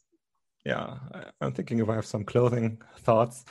yeah, 0.67 0.99
I'm 1.41 1.53
thinking 1.53 1.79
if 1.79 1.89
I 1.89 1.95
have 1.95 2.07
some 2.07 2.25
clothing 2.25 2.83
thoughts. 2.99 3.45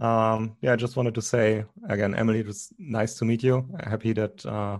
Um, 0.00 0.56
yeah, 0.60 0.72
I 0.72 0.76
just 0.76 0.96
wanted 0.96 1.14
to 1.14 1.22
say 1.22 1.64
again, 1.88 2.16
Emily, 2.16 2.40
it 2.40 2.46
was 2.46 2.72
nice 2.78 3.14
to 3.18 3.24
meet 3.24 3.44
you. 3.44 3.68
Happy 3.80 4.12
that, 4.14 4.44
uh, 4.44 4.78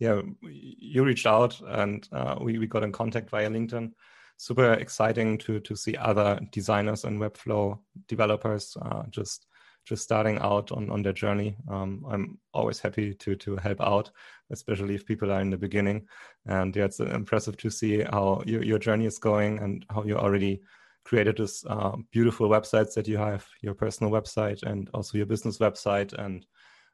yeah, 0.00 0.20
you 0.42 1.04
reached 1.04 1.26
out 1.26 1.60
and 1.60 2.06
uh, 2.12 2.36
we, 2.40 2.58
we 2.58 2.66
got 2.66 2.82
in 2.82 2.90
contact 2.90 3.30
via 3.30 3.48
LinkedIn. 3.48 3.92
Super 4.36 4.74
exciting 4.74 5.38
to 5.38 5.60
to 5.60 5.76
see 5.76 5.96
other 5.96 6.38
designers 6.52 7.04
and 7.04 7.20
Webflow 7.20 7.78
developers 8.08 8.76
uh, 8.82 9.02
just 9.10 9.46
just 9.86 10.02
starting 10.02 10.38
out 10.38 10.72
on 10.72 10.90
on 10.90 11.02
their 11.02 11.12
journey. 11.12 11.56
Um, 11.68 12.04
I'm 12.10 12.38
always 12.52 12.80
happy 12.80 13.14
to 13.14 13.36
to 13.36 13.56
help 13.56 13.80
out, 13.80 14.10
especially 14.50 14.94
if 14.94 15.06
people 15.06 15.32
are 15.32 15.40
in 15.40 15.50
the 15.50 15.56
beginning. 15.56 16.06
And 16.46 16.74
yeah, 16.74 16.84
it's 16.84 17.00
impressive 17.00 17.56
to 17.58 17.70
see 17.70 18.02
how 18.02 18.42
your 18.46 18.64
your 18.64 18.78
journey 18.78 19.06
is 19.06 19.18
going 19.18 19.58
and 19.60 19.84
how 19.90 20.04
you 20.04 20.16
already 20.16 20.60
created 21.04 21.36
this 21.36 21.64
uh, 21.66 21.96
beautiful 22.10 22.48
websites 22.48 22.94
that 22.94 23.06
you 23.06 23.16
have, 23.16 23.46
your 23.62 23.74
personal 23.74 24.12
website 24.12 24.62
and 24.64 24.90
also 24.92 25.16
your 25.16 25.26
business 25.26 25.58
website 25.58 26.12
and 26.14 26.44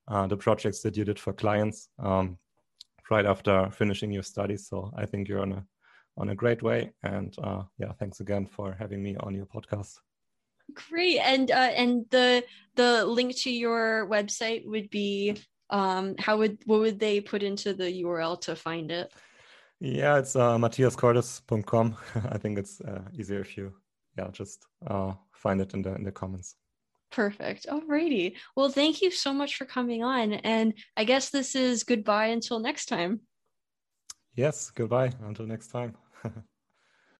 uh, 0.08 0.26
the 0.26 0.36
projects 0.36 0.82
that 0.82 0.96
you 0.96 1.04
did 1.04 1.18
for 1.18 1.32
clients 1.32 1.88
um, 1.98 2.36
right 3.10 3.24
after 3.24 3.70
finishing 3.70 4.12
your 4.12 4.22
studies. 4.22 4.68
So 4.68 4.92
I 4.96 5.06
think 5.06 5.28
you're 5.28 5.40
on 5.40 5.52
a 5.52 5.64
on 6.16 6.30
a 6.30 6.34
great 6.34 6.62
way. 6.62 6.92
And 7.02 7.34
uh, 7.42 7.62
yeah, 7.78 7.92
thanks 7.98 8.20
again 8.20 8.46
for 8.46 8.76
having 8.78 9.02
me 9.02 9.16
on 9.20 9.34
your 9.34 9.46
podcast. 9.46 9.98
Great, 10.74 11.18
and 11.18 11.50
uh, 11.50 11.72
and 11.74 12.06
the 12.10 12.44
the 12.76 13.04
link 13.04 13.36
to 13.42 13.50
your 13.50 14.08
website 14.08 14.64
would 14.66 14.88
be 14.90 15.36
um, 15.70 16.14
how 16.18 16.38
would 16.38 16.58
what 16.66 16.80
would 16.80 17.00
they 17.00 17.20
put 17.20 17.42
into 17.42 17.74
the 17.74 18.02
URL 18.02 18.40
to 18.42 18.54
find 18.54 18.90
it? 18.90 19.12
Yeah, 19.80 20.18
it's 20.18 20.36
uh, 20.36 20.56
matthiascordes.com. 20.58 21.96
I 22.30 22.38
think 22.38 22.58
it's 22.58 22.80
uh, 22.80 23.02
easier 23.12 23.40
if 23.40 23.56
you 23.56 23.72
yeah 24.16 24.28
just 24.32 24.64
uh, 24.86 25.12
find 25.32 25.60
it 25.60 25.74
in 25.74 25.82
the 25.82 25.94
in 25.94 26.04
the 26.04 26.12
comments. 26.12 26.54
Perfect. 27.10 27.66
Alrighty. 27.66 28.36
Well, 28.56 28.70
thank 28.70 29.02
you 29.02 29.10
so 29.10 29.34
much 29.34 29.56
for 29.56 29.66
coming 29.66 30.02
on. 30.02 30.32
And 30.32 30.72
I 30.96 31.04
guess 31.04 31.28
this 31.28 31.54
is 31.54 31.84
goodbye 31.84 32.28
until 32.28 32.58
next 32.58 32.86
time. 32.86 33.20
Yes, 34.34 34.70
goodbye 34.70 35.12
until 35.20 35.46
next 35.46 35.68
time. 35.68 35.96